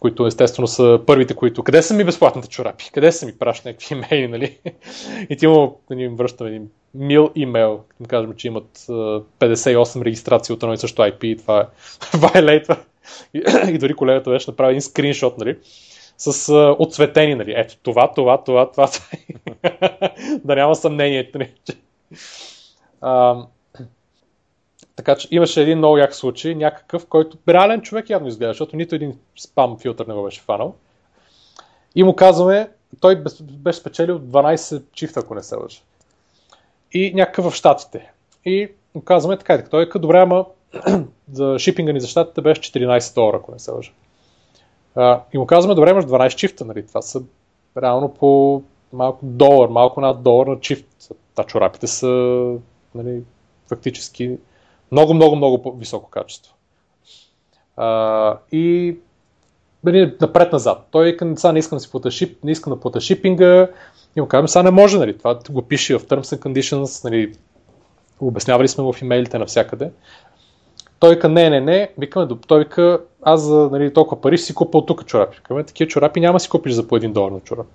които 0.00 0.26
естествено 0.26 0.66
са 0.66 1.00
първите, 1.06 1.34
които... 1.34 1.62
Къде 1.62 1.82
са 1.82 1.94
ми 1.94 2.04
безплатните 2.04 2.48
чорапи? 2.48 2.90
Къде 2.92 3.12
са 3.12 3.26
ми 3.26 3.38
пращат 3.38 3.64
някакви 3.64 3.94
имейли, 3.94 4.28
нали? 4.28 4.58
И 5.30 5.36
ти 5.36 5.46
му 5.46 5.80
нали, 5.90 6.02
им 6.02 6.16
връщаме 6.16 6.50
един 6.50 6.68
мил 6.94 7.30
имейл, 7.34 7.80
да 8.00 8.08
кажем, 8.08 8.34
че 8.36 8.46
имат 8.46 8.84
а, 8.88 8.92
58 9.40 10.04
регистрации 10.04 10.52
от 10.52 10.62
едно 10.62 10.74
и 10.74 10.78
също 10.78 11.02
IP 11.02 11.24
и 11.24 11.36
това 11.36 11.60
е 11.60 11.64
violate. 12.16 12.78
И, 13.74 13.78
дори 13.78 13.94
колегата 13.94 14.30
беше 14.30 14.50
направил 14.50 14.70
един 14.70 14.82
скриншот, 14.82 15.38
нали? 15.38 15.58
С 16.18 16.48
а, 16.48 16.76
отцветени, 16.78 17.34
нали? 17.34 17.54
Ето 17.56 17.76
това, 17.82 18.12
това, 18.12 18.44
това, 18.44 18.70
това. 18.70 18.88
да 20.44 20.56
няма 20.56 20.74
съмнение, 20.74 21.30
нали? 21.34 21.52
А, 23.00 23.36
така 24.98 25.16
че 25.16 25.28
имаше 25.30 25.62
един 25.62 25.78
много 25.78 25.98
як 25.98 26.14
случай, 26.14 26.54
някакъв, 26.54 27.06
който 27.06 27.38
реален 27.48 27.80
човек 27.80 28.10
явно 28.10 28.28
изглежда, 28.28 28.50
защото 28.50 28.76
нито 28.76 28.94
един 28.94 29.18
спам 29.38 29.78
филтър 29.78 30.06
не 30.06 30.14
го 30.14 30.22
беше 30.22 30.40
фанал. 30.40 30.74
И 31.94 32.04
му 32.04 32.16
казваме, 32.16 32.70
той 33.00 33.22
беше 33.42 33.78
спечелил 33.78 34.18
12 34.18 34.82
чифта, 34.92 35.20
ако 35.20 35.34
не 35.34 35.42
се 35.42 35.56
лъжа. 35.56 35.80
И 36.92 37.12
някакъв 37.14 37.44
в 37.44 37.54
Штатите. 37.54 38.12
И 38.44 38.68
му 38.94 39.00
казваме 39.02 39.38
така, 39.38 39.56
така 39.56 39.68
той 39.68 39.82
е 39.82 39.98
добре, 39.98 40.18
ама 40.18 40.46
за 41.32 41.58
шипинга 41.58 41.92
ни 41.92 42.00
за 42.00 42.06
Штатите 42.06 42.40
беше 42.40 42.60
14 42.60 43.14
долара, 43.14 43.36
ако 43.36 43.52
не 43.52 43.58
се 43.58 43.70
лъжа. 43.70 43.92
и 45.32 45.38
му 45.38 45.46
казваме, 45.46 45.74
добре, 45.74 45.90
имаш 45.90 46.04
12 46.04 46.34
чифта, 46.34 46.64
нали? 46.64 46.86
Това 46.86 47.02
са 47.02 47.22
реално 47.82 48.14
по 48.14 48.62
малко 48.92 49.18
долар, 49.22 49.68
малко 49.68 50.00
над 50.00 50.22
долар 50.22 50.46
на 50.46 50.60
чифт. 50.60 50.86
Та 51.34 51.44
чорапите 51.44 51.86
са 51.86 52.08
нали, 52.94 53.22
фактически 53.68 54.38
много, 54.92 55.14
много, 55.14 55.36
много 55.36 55.76
високо 55.78 56.10
качество. 56.10 56.54
А, 57.76 58.38
и 58.52 58.96
нали, 59.84 60.14
напред-назад. 60.20 60.86
Той 60.90 61.16
сега 61.36 61.52
не 61.52 61.58
искам 61.58 61.76
да 61.76 61.80
си 61.80 61.90
плата 61.90 62.10
шип, 62.10 62.44
не 62.44 62.50
искам 62.50 62.72
да 62.72 62.80
плата 62.80 63.00
шипинга. 63.00 63.68
И 64.16 64.20
му 64.20 64.28
казвам, 64.28 64.48
сега 64.48 64.62
не 64.62 64.70
може, 64.70 64.98
нали, 64.98 65.18
това 65.18 65.38
го 65.50 65.62
пише 65.62 65.98
в 65.98 66.06
Terms 66.06 66.36
and 66.36 66.38
Conditions, 66.38 67.04
нали, 67.04 67.32
обяснявали 68.20 68.68
сме 68.68 68.84
в 68.84 69.02
имейлите 69.02 69.38
навсякъде. 69.38 69.90
Той 71.00 71.14
вика, 71.14 71.28
не, 71.28 71.50
не, 71.50 71.60
не, 71.60 71.90
викаме, 71.98 72.28
той 72.46 72.58
вика, 72.58 73.00
аз 73.22 73.42
за 73.42 73.68
нали, 73.72 73.92
толкова 73.92 74.20
пари 74.20 74.38
си 74.38 74.54
купил 74.54 74.80
тук 74.80 75.06
чорапи. 75.06 75.36
Викаме, 75.36 75.64
такива 75.64 75.88
чорапи 75.88 76.20
няма 76.20 76.40
си 76.40 76.48
купиш 76.48 76.72
за 76.72 76.88
по 76.88 76.96
един 76.96 77.12
долар 77.12 77.30
на 77.30 77.40
чорап. 77.40 77.66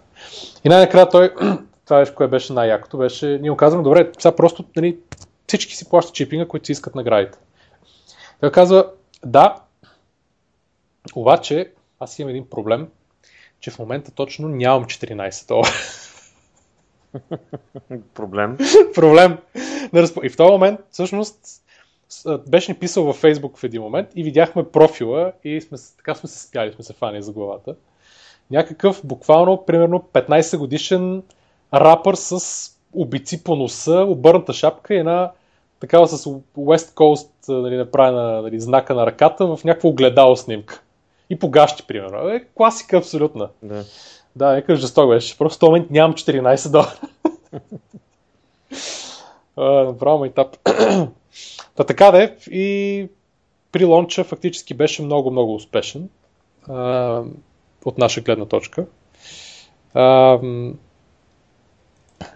И 0.63 0.69
най-накрая 0.69 1.10
той, 1.10 1.34
това 1.86 1.99
беше, 1.99 2.15
кое 2.15 2.28
беше 2.28 2.54
най-якото, 2.54 2.97
беше, 2.97 3.39
ние 3.41 3.52
му 3.52 3.58
казваме, 3.58 3.84
добре, 3.84 4.12
сега 4.19 4.36
просто 4.36 4.63
нали, 4.76 4.97
всички 5.54 5.76
си 5.76 5.89
плащат 5.89 6.16
чипинга, 6.16 6.48
които 6.48 6.66
си 6.66 6.72
искат 6.72 6.96
наградите. 6.96 7.38
Той 8.39 8.52
казва, 8.52 8.92
да, 9.26 9.56
обаче 11.16 11.72
аз 12.00 12.20
имам 12.20 12.30
един 12.30 12.50
проблем, 12.50 12.88
че 13.60 13.72
в 13.72 13.80
момента 13.80 14.12
точно 14.12 14.48
нямам 14.48 14.86
14 14.86 15.48
долара. 15.48 15.70
Проблем. 18.13 18.58
Проблем. 18.96 19.38
И 20.24 20.30
в 20.30 20.38
този 20.38 20.52
момент, 20.52 20.80
всъщност, 20.92 21.38
беше 22.48 22.72
ни 22.72 22.80
писал 22.80 23.04
във 23.04 23.16
Фейсбук 23.16 23.58
в 23.58 23.63
един 23.63 23.82
момент 23.82 24.10
и 24.16 24.24
видяхме 24.24 24.70
профила 24.70 25.32
и 25.44 25.62
сме, 25.62 25.78
така 25.98 26.16
сме 26.16 26.30
се 26.30 26.48
спяли, 26.48 26.74
сме 26.74 26.84
се 26.84 26.94
фани 26.94 27.22
за 27.22 27.32
главата. 27.32 27.76
Някакъв, 28.52 29.02
буквално, 29.04 29.66
примерно 29.66 30.10
15 30.13 30.58
годишен 30.58 31.24
рапър 31.74 32.16
с 32.16 32.39
обици 32.94 33.44
по 33.44 33.56
носа, 33.56 34.06
обърната 34.08 34.54
шапка 34.54 34.94
и 34.94 34.98
една 34.98 35.32
такава 35.84 36.08
с 36.08 36.26
West 36.58 36.93
Coast 36.93 37.50
нали, 37.50 37.78
направена 37.78 38.41
нали, 38.41 38.60
знака 38.60 38.96
на 38.96 39.06
ръката 39.06 39.48
в 39.48 39.63
някакво 39.63 39.89
огледало 39.89 40.36
снимка. 40.36 40.82
И 41.30 41.39
по 41.39 41.50
гащи, 41.50 41.84
примерно. 41.88 42.30
Е, 42.30 42.46
класика 42.56 42.98
абсолютна. 42.98 43.50
Да. 43.63 43.84
Да, 44.36 44.54
нека 44.54 44.76
жесток 44.76 45.10
беше. 45.10 45.38
Просто 45.38 45.58
в 45.58 45.60
този 45.60 45.69
момент 45.69 45.91
нямам 45.91 46.13
14 46.13 46.72
долара. 46.72 47.00
Направо 49.86 50.26
етап. 50.26 50.58
Та 51.76 51.84
така 51.84 52.12
де, 52.12 52.36
и 52.52 53.08
при 53.72 53.86
лонча 53.86 54.24
фактически 54.24 54.74
беше 54.74 55.02
много, 55.02 55.32
много 55.32 55.56
успешен 55.56 56.10
а, 56.69 57.22
от 57.86 57.98
наша 57.98 58.22
гледна 58.22 58.46
точка. 58.46 58.86
А, 59.93 60.39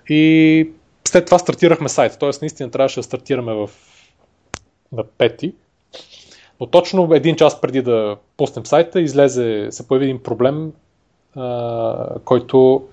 и 0.09 0.69
след 1.07 1.25
това 1.25 1.39
стартирахме 1.39 1.89
сайт, 1.89 2.19
т.е. 2.19 2.29
наистина 2.41 2.71
трябваше 2.71 2.99
да 2.99 3.03
стартираме 3.03 3.53
в, 3.53 3.69
на 4.91 5.03
пети. 5.03 5.53
Но 6.59 6.67
точно 6.67 7.13
един 7.13 7.35
час 7.35 7.61
преди 7.61 7.81
да 7.81 8.17
пуснем 8.37 8.65
сайта, 8.65 9.01
излезе, 9.01 9.67
се 9.71 9.87
появи 9.87 10.05
един 10.05 10.23
проблем, 10.23 10.73
а, 11.35 12.19
който 12.25 12.83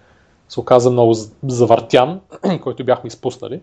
се 0.48 0.60
оказа 0.60 0.90
много 0.90 1.14
завъртян, 1.46 2.20
който 2.62 2.84
бяхме 2.84 3.08
изпуснали 3.08 3.60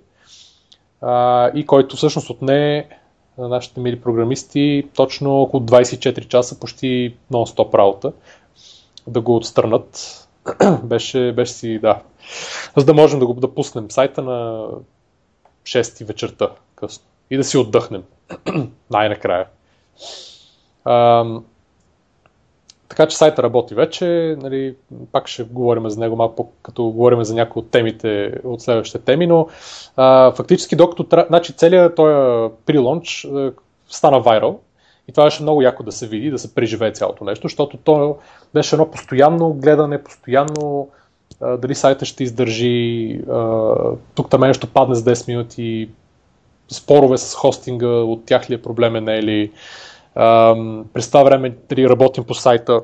а, 1.02 1.48
и 1.56 1.66
който 1.66 1.96
всъщност 1.96 2.30
отне 2.30 2.88
на 3.38 3.48
нашите 3.48 3.80
мили 3.80 4.02
програмисти 4.02 4.88
точно 4.96 5.42
около 5.42 5.64
24 5.64 6.28
часа, 6.28 6.60
почти 6.60 7.16
нон-стоп 7.32 7.74
работа, 7.74 8.12
да 9.08 9.22
го 9.22 9.36
отстранат. 9.36 10.18
беше, 10.84 11.32
беше 11.32 11.54
си, 11.54 11.80
да, 11.80 12.02
за 12.78 12.86
да 12.86 12.94
можем 12.94 13.20
да 13.20 13.26
го 13.26 13.34
да 13.34 13.54
пуснем 13.54 13.92
сайта 13.92 14.22
на 14.22 14.68
6 15.64 16.06
вечерта 16.06 16.50
късно. 16.76 17.04
И 17.30 17.38
да 17.38 17.44
си 17.44 17.58
отдъхнем. 17.58 18.04
Най-накрая. 18.92 19.46
А, 20.86 21.26
така 22.90 23.08
че 23.08 23.18
сайта 23.18 23.44
работи 23.44 23.76
вече, 23.76 24.38
нали, 24.42 24.76
пак 25.12 25.28
ще 25.28 25.44
говорим 25.44 25.90
за 25.90 26.00
него 26.00 26.16
малко 26.16 26.52
като 26.62 26.84
говорим 26.84 27.24
за 27.24 27.36
някои 27.36 27.60
от 27.60 27.72
темите, 27.72 28.34
от 28.44 28.62
следващите 28.62 29.00
теми, 29.00 29.28
но 29.28 29.48
а, 29.96 30.32
фактически 30.32 30.76
докато, 30.76 31.26
значи 31.28 31.54
целият 31.54 31.96
този 31.96 32.54
прилонч 32.66 33.28
стана 33.90 34.20
вайрал. 34.20 34.60
И 35.08 35.12
това 35.12 35.24
беше 35.24 35.44
много 35.44 35.62
яко 35.62 35.84
да 35.84 35.92
се 35.92 36.08
види, 36.08 36.32
да 36.32 36.40
се 36.40 36.56
преживее 36.56 36.94
цялото 36.94 37.24
нещо, 37.24 37.48
защото 37.48 37.78
то 37.78 38.18
беше 38.54 38.76
едно 38.76 38.92
постоянно 38.92 39.54
гледане, 39.54 40.04
постоянно 40.04 40.90
дали 41.42 41.76
сайта 41.76 42.06
ще 42.06 42.24
издържи, 42.24 43.20
тук 44.16 44.30
там 44.30 44.42
нещо 44.42 44.68
падне 44.68 44.96
с 44.96 45.04
10 45.04 45.28
минути, 45.28 45.90
спорове 46.72 47.18
с 47.18 47.36
хостинга, 47.36 47.88
от 47.88 48.26
тях 48.26 48.50
ли 48.50 48.54
е 48.54 48.62
проблем 48.62 49.08
е 49.08 49.24
ли, 49.24 49.52
през 50.94 51.08
това 51.08 51.24
време 51.24 51.56
дали 51.70 51.90
работим 51.90 52.24
по 52.24 52.34
сайта, 52.34 52.82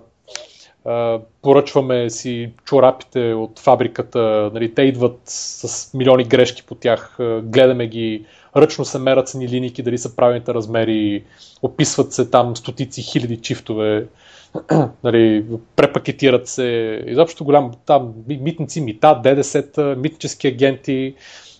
поръчваме 1.41 2.09
си 2.09 2.51
чорапите 2.65 3.33
от 3.33 3.59
фабриката, 3.59 4.51
нали, 4.53 4.73
те 4.73 4.81
идват 4.81 5.19
с 5.25 5.93
милиони 5.93 6.23
грешки 6.23 6.63
по 6.63 6.75
тях, 6.75 7.17
гледаме 7.43 7.87
ги, 7.87 8.25
ръчно 8.55 8.85
се 8.85 8.99
мерят 8.99 9.31
ни 9.35 9.47
линейки, 9.47 9.83
дали 9.83 9.97
са 9.97 10.15
правилните 10.15 10.53
размери, 10.53 11.23
описват 11.61 12.13
се 12.13 12.29
там 12.29 12.55
стотици 12.55 13.01
хиляди 13.01 13.37
чифтове, 13.37 14.07
нали, 15.03 15.45
препакетират 15.75 16.47
се, 16.47 17.01
изобщо 17.07 17.45
голям 17.45 17.71
там 17.85 18.13
митници, 18.27 18.81
мита, 18.81 19.21
ДДС, 19.23 19.95
митнически 19.97 20.47
агенти, 20.47 21.15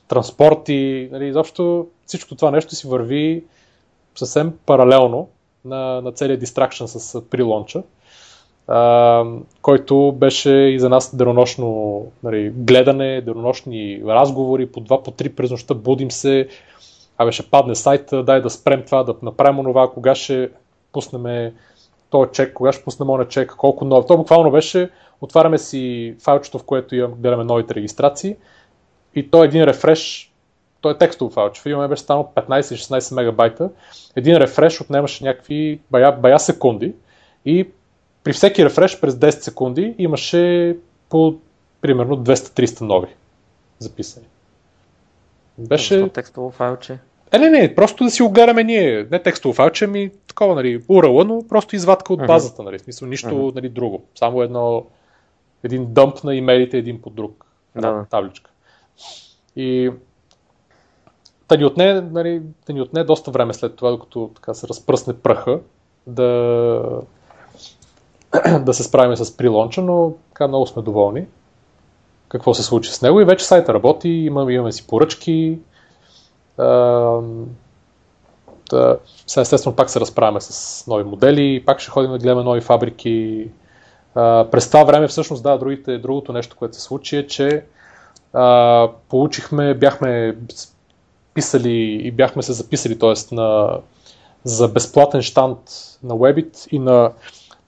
транспорти, 0.08 1.10
нали, 1.12 1.28
изобщо 1.28 1.88
всичко 2.06 2.36
това 2.36 2.52
нещо 2.52 2.76
си 2.76 2.88
върви 2.88 3.44
съвсем 4.16 4.54
паралелно 4.66 5.30
на, 5.66 6.02
на 6.02 6.12
целият 6.12 6.40
дистракшн 6.40 6.86
с 6.86 7.22
прилонча, 7.30 7.84
а, 8.68 9.24
който 9.62 10.12
беше 10.12 10.52
и 10.52 10.80
за 10.80 10.90
нас 10.90 11.16
денонощно 11.16 12.06
нали, 12.24 12.50
гледане, 12.50 13.22
денонощни 13.22 14.02
разговори, 14.08 14.72
по 14.72 14.80
два, 14.80 15.04
по 15.04 15.12
три 15.12 15.30
през 15.30 15.52
нощта 15.52 15.74
будим 15.74 16.12
се, 16.12 16.48
а 17.18 17.32
ще 17.32 17.44
падне 17.44 17.76
сайта, 17.76 18.24
дай 18.24 18.42
да 18.42 18.50
спрем 18.50 18.84
това, 18.86 19.04
да 19.04 19.16
направим 19.22 19.60
онова, 19.60 19.92
кога 19.92 20.16
ще 20.16 20.50
пуснем 20.92 21.52
този 22.10 22.32
чек, 22.32 22.54
кога 22.54 22.72
ще 22.72 22.84
пуснем 22.84 23.08
на 23.08 23.28
чек, 23.28 23.54
колко 23.58 23.86
нови. 23.86 24.08
То 24.08 24.18
буквално 24.18 24.52
беше, 24.52 24.90
отваряме 25.22 25.58
си 25.58 26.16
файлчето, 26.24 26.60
в 26.60 26.64
което 26.64 26.96
имам, 26.96 27.14
гледаме 27.14 27.44
новите 27.44 27.76
регистрации 27.76 28.36
и 29.16 29.32
то 29.32 29.44
е 29.44 29.46
един 29.46 29.64
рефреш 29.64 30.32
той 30.82 30.92
е 30.92 30.98
текстов 30.98 31.34
файл, 31.34 31.50
че 31.50 31.62
в 31.62 31.66
един 31.66 31.88
беше 31.88 32.04
станал 32.04 32.32
15-16 32.36 33.16
мегабайта. 33.16 33.70
Един 34.16 34.38
рефреш 34.38 34.82
отнемаше 34.82 35.24
някакви 35.24 35.80
бая, 35.92 36.12
бая 36.12 36.40
секунди 36.40 36.94
и 37.46 37.70
при 38.24 38.34
всеки 38.34 38.66
рефреш 38.66 39.00
през 39.00 39.14
10 39.14 39.30
секунди 39.30 39.96
имаше 39.98 40.76
по 41.10 41.36
примерно 41.82 42.18
200-300 42.18 42.82
нови 42.82 43.08
записани. 43.80 44.26
Беше... 45.58 46.10
текстово 46.10 46.52
файлче? 46.52 47.00
Е, 47.38 47.40
не, 47.40 47.50
не, 47.50 47.76
просто 47.76 48.04
да 48.04 48.12
си 48.12 48.24
гледаме 48.24 48.64
ние. 48.64 49.08
Не 49.12 49.24
текстово 49.24 49.54
файлче, 49.54 49.88
ми 49.88 50.12
такова, 50.28 50.56
нали, 50.56 50.82
URL, 50.82 51.24
но 51.24 51.48
просто 51.48 51.76
извадка 51.76 52.14
от 52.14 52.28
базата, 52.28 52.64
нали, 52.64 52.80
смисъл 52.80 53.08
нищо, 53.08 53.30
uh-huh. 53.30 53.56
нали, 53.56 53.70
друго. 53.70 54.04
Само 54.16 54.42
едно, 54.42 54.86
един 55.64 55.94
дъмп 55.94 56.24
на 56.24 56.36
имейлите 56.36 56.78
един 56.78 57.02
по 57.02 57.10
друг. 57.10 57.46
Една 57.76 57.92
да. 57.92 58.06
табличка. 58.06 58.52
И 59.56 59.92
Та 61.48 61.56
ни, 61.56 61.66
отне, 61.66 62.02
нали, 62.02 62.42
да 62.68 62.74
ни 62.74 62.82
отне 62.82 63.04
доста 63.04 63.32
време 63.32 63.54
след 63.54 63.76
това, 63.76 63.92
докато 63.92 64.32
така 64.36 64.54
се 64.54 64.68
разпръсне 64.68 65.14
пръха, 65.14 65.60
да, 66.08 67.02
да 68.62 68.74
се 68.74 68.84
справим 68.84 69.16
с 69.16 69.38
прилонча, 69.38 69.82
но 69.82 70.14
така 70.30 70.48
много 70.48 70.68
сме 70.68 70.82
доволни 70.82 71.26
какво 72.30 72.54
се 72.54 72.64
случи 72.64 72.92
с 72.92 73.02
него 73.02 73.22
и 73.22 73.26
вече 73.26 73.46
сайта 73.46 73.74
работи, 73.74 74.10
имаме, 74.10 74.54
имаме 74.54 74.72
си 74.72 74.88
поръчки. 74.88 75.60
А, 76.58 77.22
да, 78.70 78.98
сега 79.28 79.42
естествено 79.42 79.76
пак 79.76 79.90
се 79.90 80.00
разправяме 80.00 80.42
с 80.42 80.84
нови 80.88 81.04
модели, 81.04 81.64
пак 81.66 81.80
ще 81.80 81.92
ходим 81.92 82.12
да 82.12 82.18
гледаме 82.18 82.44
нови 82.44 82.62
фабрики. 82.62 83.48
През 84.52 84.68
това 84.68 84.84
време 84.84 85.08
всъщност 85.08 85.44
да, 85.44 85.58
другите, 85.58 85.98
другото 85.98 86.34
нещо, 86.34 86.56
което 86.56 86.76
се 86.76 86.82
случи 86.82 87.18
е, 87.18 87.28
че 87.28 87.64
получихме, 89.10 89.74
бяхме 89.74 90.38
писали 91.34 92.02
и 92.04 92.12
бяхме 92.12 92.44
се 92.44 92.54
записали, 92.54 93.00
т.е. 93.00 93.36
На, 93.36 93.80
за 94.44 94.68
безплатен 94.68 95.22
штант 95.22 95.60
на 96.04 96.14
Webit 96.14 96.68
и 96.72 96.80
на, 96.80 97.12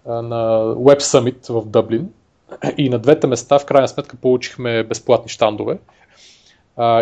на 0.06 0.64
Web 0.76 1.00
Summit 1.00 1.54
в 1.54 1.66
Дъблин. 1.66 2.10
И 2.78 2.90
на 2.90 3.00
двете 3.00 3.28
места 3.28 3.60
в 3.60 3.66
крайна 3.66 3.88
сметка 3.88 4.18
получихме 4.22 4.84
безплатни 4.84 5.30
штандове. 5.30 5.80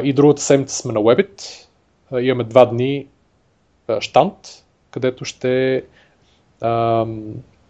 И 0.04 0.14
другата 0.14 0.42
седмица 0.42 0.76
сме 0.76 0.94
на 0.94 1.00
Webit. 1.00 1.67
Имаме 2.12 2.44
два 2.44 2.66
дни 2.66 3.08
штант, 4.00 4.64
където 4.92 5.26
ще 5.26 5.84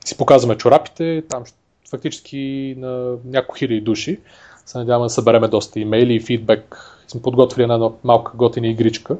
си 0.05 0.17
показваме 0.17 0.57
чорапите. 0.57 1.23
Там 1.29 1.43
фактически 1.89 2.75
на 2.77 3.15
няколко 3.25 3.55
хиляди 3.55 3.81
души. 3.81 4.19
Се 4.65 4.77
надяваме 4.77 5.05
да 5.05 5.09
събереме 5.09 5.47
доста 5.47 5.79
имейли 5.79 6.13
и 6.13 6.19
фидбек. 6.19 6.93
Сме 7.07 7.21
подготвили 7.21 7.63
една 7.63 7.89
малка 8.03 8.31
готина 8.35 8.67
игричка, 8.67 9.17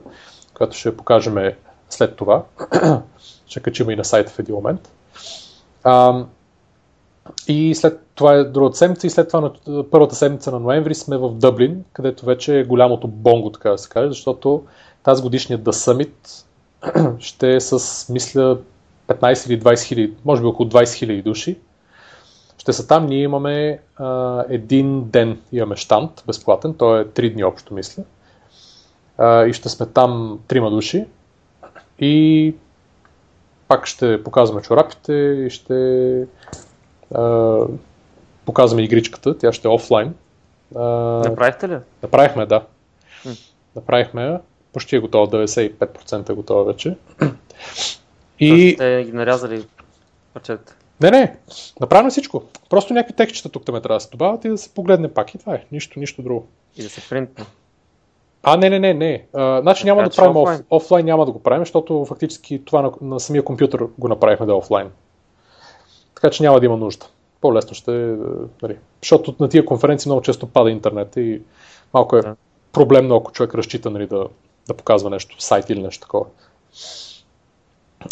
която 0.54 0.78
ще 0.78 0.98
покажем 0.98 1.54
след 1.90 2.16
това. 2.16 2.44
ще 3.48 3.60
качим 3.60 3.90
и 3.90 3.96
на 3.96 4.06
сайта 4.06 4.32
в 4.32 4.40
един 4.40 4.56
момент. 4.56 4.92
И 7.48 7.76
след 7.76 8.02
това 8.16 8.34
е 8.34 8.44
другата 8.44 8.78
седмица 8.78 9.08
и 9.08 9.10
след 9.10 9.28
това 9.28 9.52
на 9.68 9.84
първата 9.84 10.16
седмица 10.16 10.52
на 10.52 10.60
ноември 10.60 10.96
сме 10.96 11.18
в 11.18 11.34
Дъблин, 11.34 11.84
където 11.94 12.26
вече 12.26 12.60
е 12.60 12.64
голямото 12.64 13.08
бонго, 13.08 13.52
така 13.52 13.70
да 13.70 13.78
се 13.78 13.90
каже, 13.90 14.08
защото 14.08 14.64
тази 15.08 15.22
годишният 15.22 15.62
The 15.62 15.72
Summit 15.72 16.46
ще 17.20 17.56
е 17.56 17.62
с, 17.62 18.14
мисля, 18.14 18.58
15 19.08 19.50
или 19.50 19.62
20 19.62 19.84
хиляди, 19.84 20.14
може 20.26 20.42
би 20.42 20.48
около 20.48 20.70
20 20.70 20.94
хиляди 20.94 21.22
души. 21.22 21.58
Ще 22.58 22.74
са 22.74 22.88
там, 22.88 23.06
ние 23.06 23.22
имаме 23.22 23.80
а, 23.96 24.44
един 24.50 25.10
ден, 25.10 25.42
имаме 25.52 25.76
штант, 25.76 26.24
безплатен, 26.28 26.74
той 26.74 27.02
е 27.02 27.06
3 27.06 27.34
дни 27.34 27.44
общо, 27.44 27.74
мисля. 27.74 28.04
А, 29.18 29.46
и 29.46 29.54
ще 29.54 29.70
сме 29.70 29.86
там 29.86 30.40
трима 30.48 30.70
души. 30.70 31.06
И 32.00 32.56
пак 33.68 33.86
ще 33.86 34.24
показваме 34.24 34.62
чорапите 34.62 35.14
и 35.14 35.50
ще 35.50 36.28
а, 37.16 37.60
показваме 38.46 38.84
игричката, 38.84 39.38
тя 39.38 39.54
ще 39.54 39.68
е 39.68 39.72
офлайн. 39.72 40.14
А, 40.76 40.84
Направихте 41.30 41.70
ли? 41.70 41.78
Направихме, 42.04 42.46
да. 42.46 42.66
Направихме 43.76 44.24
я. 44.24 44.40
Почти 44.78 44.96
е 44.96 45.00
готова, 45.00 45.28
95% 45.28 46.30
е 46.30 46.34
готова 46.34 46.64
вече. 46.64 46.96
И... 48.40 48.72
Сте 48.76 49.04
ги 49.06 49.12
нарязали 49.12 49.66
парчета. 50.34 50.76
Не, 51.02 51.12
не, 51.12 51.38
направим 51.80 52.10
всичко. 52.10 52.44
Просто 52.70 52.94
някакви 52.94 53.16
текстчета 53.16 53.50
тук 53.50 53.68
ме 53.68 53.82
трябва 53.82 53.98
да 53.98 54.00
се 54.00 54.10
добавят 54.10 54.46
и 54.46 54.50
да 54.50 54.58
се 54.58 54.70
погледне 54.70 55.14
пак 55.14 55.36
и 55.36 55.38
това 55.38 55.56
е. 55.56 55.66
Нищо, 55.72 56.00
нищо 56.00 56.22
друго. 56.22 56.48
И 56.76 56.84
да 56.84 56.90
се 56.90 57.10
принтне. 57.10 57.46
А, 58.44 58.58
не, 58.58 58.70
не, 58.70 58.80
не, 58.80 58.94
не. 58.94 59.26
А, 59.34 59.62
значи 59.62 59.86
няма 59.86 60.04
да 60.04 60.10
правим 60.10 60.38
офлайн. 60.38 60.60
Оф, 60.70 60.84
офлайн, 60.84 61.06
няма 61.06 61.26
да 61.26 61.32
го 61.32 61.44
правим, 61.44 61.62
защото 61.62 62.06
фактически 62.06 62.66
това 62.66 62.82
на, 62.82 62.92
на 63.02 63.20
самия 63.20 63.44
компютър 63.44 63.84
го 63.98 64.08
направихме 64.08 64.46
да 64.46 64.52
е 64.52 64.56
офлайн. 64.56 64.90
Така 66.16 66.30
че 66.30 66.44
няма 66.44 66.60
да 66.60 66.66
има 66.66 66.78
нужда. 66.78 67.06
По-лесно 67.42 67.74
ще 67.74 68.04
е, 68.04 68.16
нали, 68.62 68.78
защото 69.02 69.36
на 69.40 69.50
тия 69.50 69.66
конференции 69.66 70.10
много 70.10 70.22
често 70.22 70.48
пада 70.48 70.72
интернет 70.72 71.16
и 71.16 71.42
малко 71.94 72.18
е 72.18 72.22
да. 72.22 72.36
проблемно, 72.72 73.16
ако 73.16 73.32
човек 73.32 73.56
разчита 73.56 73.90
нали, 73.90 74.08
да, 74.08 74.28
да 74.68 74.74
показва 74.74 75.10
нещо, 75.10 75.36
сайт 75.40 75.70
или 75.70 75.82
нещо 75.82 76.02
такова. 76.02 76.26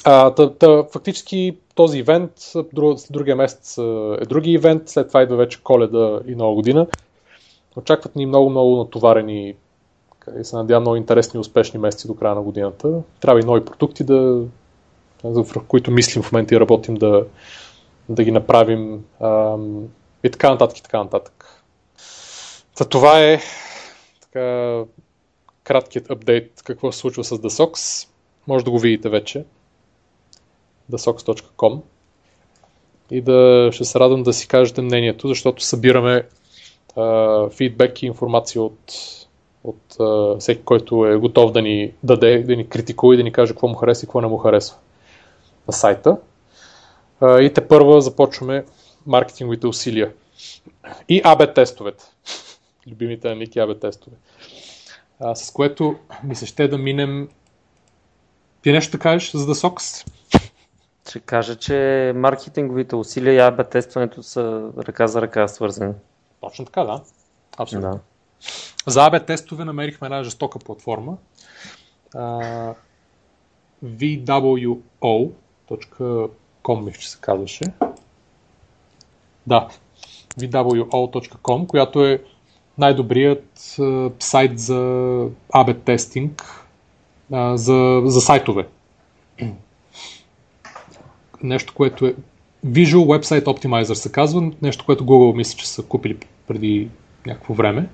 А, 0.04 0.32
та, 0.32 0.54
та, 0.54 0.84
фактически 0.84 1.58
този 1.76 2.00
ивент, 2.00 2.32
друг, 2.74 3.00
другия 3.10 3.36
месец 3.36 3.78
е 4.22 4.26
други 4.26 4.52
ивент, 4.52 4.90
след 4.90 5.08
това 5.08 5.22
идва 5.22 5.36
вече 5.36 5.64
коледа 5.64 6.20
и 6.28 6.36
нова 6.36 6.56
година. 6.56 6.88
Очакват 7.76 8.16
ни 8.16 8.26
много, 8.26 8.50
много 8.50 8.78
натоварени 8.78 9.56
и 10.40 10.44
се 10.44 10.56
надявам 10.56 10.84
много 10.84 10.96
интересни 10.96 11.38
и 11.38 11.42
успешни 11.42 11.80
месеци 11.80 12.08
до 12.08 12.16
края 12.16 12.36
на 12.36 12.42
годината. 12.42 13.02
Трябва 13.20 13.40
и 13.40 13.44
нови 13.44 13.66
продукти, 13.66 14.04
да, 14.04 14.42
в 15.24 15.46
които 15.68 15.92
мислим 15.92 16.24
в 16.24 16.32
момента 16.32 16.56
и 16.56 16.60
работим 16.60 16.96
да, 16.96 17.26
да 18.10 18.24
ги 18.24 18.32
направим 18.32 19.06
ам, 19.20 19.84
и 20.24 20.30
така 20.32 20.50
нататък 20.50 20.78
и 20.78 20.84
така 20.84 21.04
нататък. 21.04 21.64
Та 22.78 22.86
това 22.86 23.24
е 23.24 23.40
така, 24.22 24.84
краткият 25.66 26.12
апдейт 26.12 26.62
какво 26.64 26.92
се 26.92 27.00
случва 27.00 27.24
с 27.24 27.38
DSOX. 27.38 28.08
Може 28.48 28.66
да 28.66 28.72
го 28.72 28.80
видите 28.80 29.10
вече 29.10 29.46
thesox.com 30.92 31.82
и 33.12 33.22
да 33.22 33.70
ще 33.74 33.86
се 33.86 34.00
радвам 34.00 34.24
да 34.24 34.34
си 34.34 34.48
кажете 34.48 34.82
мнението, 34.82 35.28
защото 35.28 35.64
събираме 35.64 36.28
а, 36.96 37.50
фидбек 37.50 38.02
и 38.02 38.06
информация 38.06 38.62
от, 38.62 38.94
от 39.64 39.96
а, 40.00 40.38
всеки, 40.40 40.64
който 40.64 41.06
е 41.06 41.18
готов 41.18 41.52
да 41.52 41.62
ни 41.62 41.94
даде, 42.04 42.44
да 42.44 42.56
ни 42.56 42.70
критикува 42.70 43.14
и 43.14 43.18
да 43.18 43.24
ни 43.24 43.32
каже 43.32 43.54
какво 43.54 43.68
му 43.68 43.76
харесва 43.76 44.06
и 44.06 44.08
какво 44.08 44.22
не 44.22 44.28
му 44.28 44.38
харесва 44.38 44.78
на 45.68 45.74
сайта. 45.74 46.18
А, 47.22 47.42
и 47.42 47.54
те 47.54 47.68
първа 47.68 48.02
започваме 48.02 48.66
маркетинговите 49.08 49.68
усилия. 49.68 50.14
И 51.10 51.22
АБ 51.24 51.56
тестовете. 51.56 52.04
Любимите 52.88 53.30
на 53.30 53.36
Ники 53.36 53.60
АБ 53.60 53.80
тестове. 53.80 54.18
А, 55.20 55.36
с 55.36 55.52
което 55.52 55.96
ми 56.24 56.36
се 56.36 56.46
ще 56.46 56.68
да 56.68 56.78
минем 56.78 57.30
ти 58.62 58.72
нещо 58.72 58.92
да 58.92 59.00
кажеш 59.00 59.32
за 59.32 59.46
да 59.46 59.56
сокс? 59.56 60.06
Ще 61.10 61.20
кажа, 61.20 61.56
че 61.56 62.12
маркетинговите 62.16 62.96
усилия 62.96 63.34
и 63.34 63.40
АБ 63.40 63.70
тестването 63.70 64.24
са 64.24 64.72
ръка 64.78 65.08
за 65.08 65.22
ръка 65.22 65.48
свързани. 65.48 65.94
Точно 66.42 66.66
така, 66.66 66.84
да. 66.84 67.02
Абсолютно. 67.58 67.92
Да. 67.92 68.00
За 68.88 69.06
АБ 69.06 69.26
тестове 69.26 69.66
намерихме 69.66 70.06
една 70.06 70.24
жестока 70.24 70.60
платформа. 70.60 71.18
Uh, 72.16 72.76
VWO.com 73.86 75.34
ще 77.00 77.10
се 77.10 77.18
казваше. 77.22 77.64
Да, 79.48 79.68
VWO.com, 80.40 81.68
която 81.68 82.06
е 82.06 82.24
най-добрият 82.78 83.46
uh, 83.58 84.12
сайт 84.20 84.60
за 84.60 84.74
AB 85.54 85.78
тестинг 85.84 86.66
uh, 87.32 87.56
за, 87.56 88.02
за 88.06 88.22
сайтове 88.22 88.68
нещо, 91.46 91.74
което 91.76 92.06
е 92.06 92.16
Visual 92.66 93.20
Website 93.20 93.44
Optimizer 93.44 93.94
се 93.94 94.12
казва, 94.12 94.52
нещо, 94.62 94.86
което 94.86 95.06
Google 95.06 95.36
мисля, 95.36 95.58
че 95.58 95.68
са 95.68 95.84
купили 95.84 96.18
преди 96.48 96.88
някакво 97.26 97.54
време. 97.54 97.90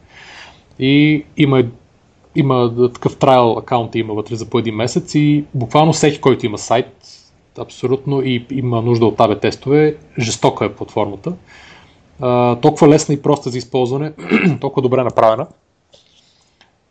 И 0.79 1.23
има, 1.37 1.63
има 2.35 2.89
такъв 2.93 3.17
трайл 3.17 3.57
аккаунт 3.57 3.95
има 3.95 4.13
вътре 4.13 4.35
за 4.35 4.49
по 4.49 4.59
един 4.59 4.75
месец 4.75 5.15
и 5.15 5.43
буквално 5.53 5.93
всеки, 5.93 6.21
който 6.21 6.45
има 6.45 6.57
сайт, 6.57 6.87
абсолютно 7.57 8.21
и 8.21 8.45
има 8.51 8.81
нужда 8.81 9.05
от 9.05 9.19
АБ 9.19 9.41
тестове, 9.41 9.95
жестока 10.19 10.65
е 10.65 10.73
платформата. 10.73 11.33
А, 12.21 12.55
толкова 12.55 12.87
лесна 12.87 13.13
и 13.13 13.21
проста 13.21 13.49
за 13.49 13.57
използване, 13.57 14.13
толкова 14.61 14.81
добре 14.81 15.03
направена, 15.03 15.47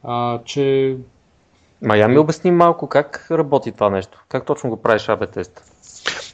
а, 0.03 0.39
че... 0.45 0.97
Ма 1.83 1.97
я 1.97 2.09
ми 2.09 2.19
обясни 2.19 2.51
малко 2.51 2.89
как 2.89 3.27
работи 3.31 3.73
това 3.73 3.91
нещо. 3.91 4.25
Как 4.29 4.47
точно 4.47 4.71
го 4.71 4.77
правиш 4.77 5.09
АБ 5.09 5.31
тест? 5.31 5.65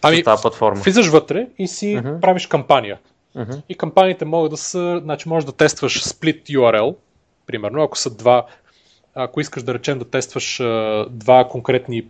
Ами, 0.02 0.24
тази 0.24 0.42
платформа. 0.42 0.80
Влизаш 0.80 1.08
вътре 1.08 1.46
и 1.58 1.68
си 1.68 1.96
uh-huh. 1.96 2.20
правиш 2.20 2.46
кампания. 2.46 2.98
Uh-huh. 3.36 3.62
И 3.68 3.74
кампаниите 3.74 4.24
могат 4.24 4.50
да 4.50 4.56
са, 4.56 5.00
значи 5.02 5.28
можеш 5.28 5.46
да 5.46 5.52
тестваш 5.52 6.04
split 6.04 6.42
URL, 6.44 6.96
примерно, 7.46 7.82
ако 7.82 7.98
са 7.98 8.10
два, 8.10 8.46
ако 9.14 9.40
искаш 9.40 9.62
да 9.62 9.74
речем 9.74 9.98
да 9.98 10.04
тестваш 10.04 10.56
два 11.10 11.48
конкретни 11.50 12.06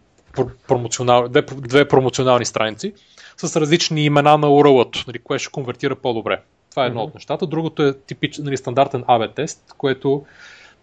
промоционал, 0.69 1.29
две, 1.29 1.43
две 1.43 1.89
промоционални 1.89 2.45
страници 2.45 2.93
с 3.37 3.61
различни 3.61 4.05
имена 4.05 4.39
на 4.39 4.47
URL-ато, 4.47 5.05
нали, 5.07 5.19
кое 5.19 5.39
ще 5.39 5.53
конвертира 5.53 5.97
по-добре. 5.97 6.41
Това 6.77 6.85
е 6.85 6.89
едно 6.89 7.01
uh-huh. 7.01 7.05
от 7.05 7.15
нещата. 7.15 7.47
Другото 7.47 7.83
е 7.83 7.93
типич, 7.93 8.39
нали, 8.39 8.57
стандартен 8.57 9.05
AB 9.05 9.35
тест, 9.35 9.75
което 9.79 10.25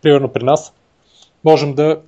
примерно 0.01 0.29
при 0.29 0.43
нас 0.43 0.73
можем 1.43 1.73
да 1.73 1.99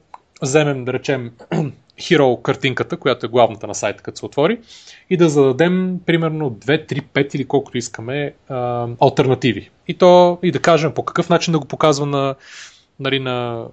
вземем, 0.42 0.86
да 0.86 0.94
речем, 0.94 1.32
Hero 2.00 2.42
картинката, 2.42 2.98
която 2.98 3.26
е 3.26 3.30
главната 3.30 3.68
на 3.68 3.76
сайта, 3.76 4.04
като 4.04 4.18
се 4.18 4.26
отвори, 4.26 4.60
и 5.10 5.18
да 5.18 5.30
зададем 5.30 6.00
примерно 6.06 6.52
2, 6.52 6.94
3, 6.94 7.02
5 7.02 7.36
или 7.36 7.46
колкото 7.46 7.78
искаме 7.78 8.34
а, 8.50 8.88
альтернативи. 9.02 9.70
И 9.88 9.94
то 9.94 10.40
и 10.44 10.52
да 10.52 10.60
кажем 10.60 10.94
по 10.94 11.06
какъв 11.06 11.30
начин 11.30 11.52
да 11.52 11.60
го 11.60 11.66
показва 11.66 12.06
на, 12.06 12.36
нали, 13.00 13.20
на, 13.20 13.66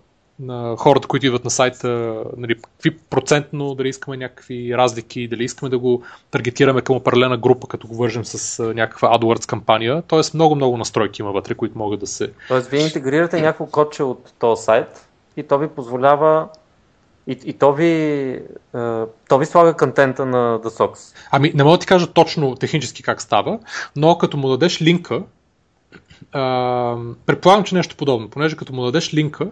на 0.43 0.77
хората, 0.77 1.09
които 1.09 1.27
идват 1.27 1.45
на 1.45 1.51
сайта, 1.51 2.23
нали, 2.37 2.55
какви 2.55 2.97
процентно, 2.99 3.75
дали 3.75 3.89
искаме 3.89 4.17
някакви 4.17 4.77
разлики, 4.77 5.29
дали 5.29 5.45
искаме 5.45 5.71
да 5.71 5.79
го 5.79 6.03
таргетираме 6.31 6.81
към 6.81 6.97
определена 6.97 7.37
група, 7.37 7.67
като 7.67 7.87
го 7.87 7.97
вържем 7.97 8.25
с 8.25 8.65
някаква 8.75 9.19
AdWords 9.19 9.47
кампания. 9.47 10.03
Тоест 10.03 10.35
много-много 10.35 10.77
настройки 10.77 11.23
има 11.23 11.33
вътре, 11.33 11.55
които 11.55 11.79
могат 11.79 12.01
да 12.01 12.07
се... 12.07 12.33
Тоест 12.49 12.69
вие 12.69 12.81
интегрирате 12.81 13.41
някакво 13.41 13.67
кодче 13.67 14.03
от 14.03 14.33
този 14.39 14.63
сайт 14.63 15.09
и 15.37 15.43
то 15.43 15.59
ви 15.59 15.69
позволява 15.69 16.49
и, 17.27 17.39
и 17.45 17.53
то, 17.53 17.73
ви, 17.73 18.43
то 19.29 19.39
ви 19.39 19.47
слага 19.47 19.77
контента 19.77 20.27
на 20.27 20.61
The 20.61 20.69
Sox. 20.69 21.17
Ами, 21.31 21.53
не 21.55 21.65
мога 21.65 21.77
да 21.77 21.81
ти 21.81 21.87
кажа 21.87 22.07
точно 22.07 22.55
технически 22.57 23.03
как 23.03 23.23
става, 23.23 23.59
но 23.97 24.19
като 24.19 24.37
му 24.37 24.49
дадеш 24.49 24.83
линка, 24.83 25.23
предполагам, 27.27 27.65
че 27.65 27.75
нещо 27.75 27.97
подобно, 27.97 28.31
понеже 28.31 28.57
като 28.57 28.73
му 28.73 28.85
дадеш 28.85 29.15
линка, 29.15 29.51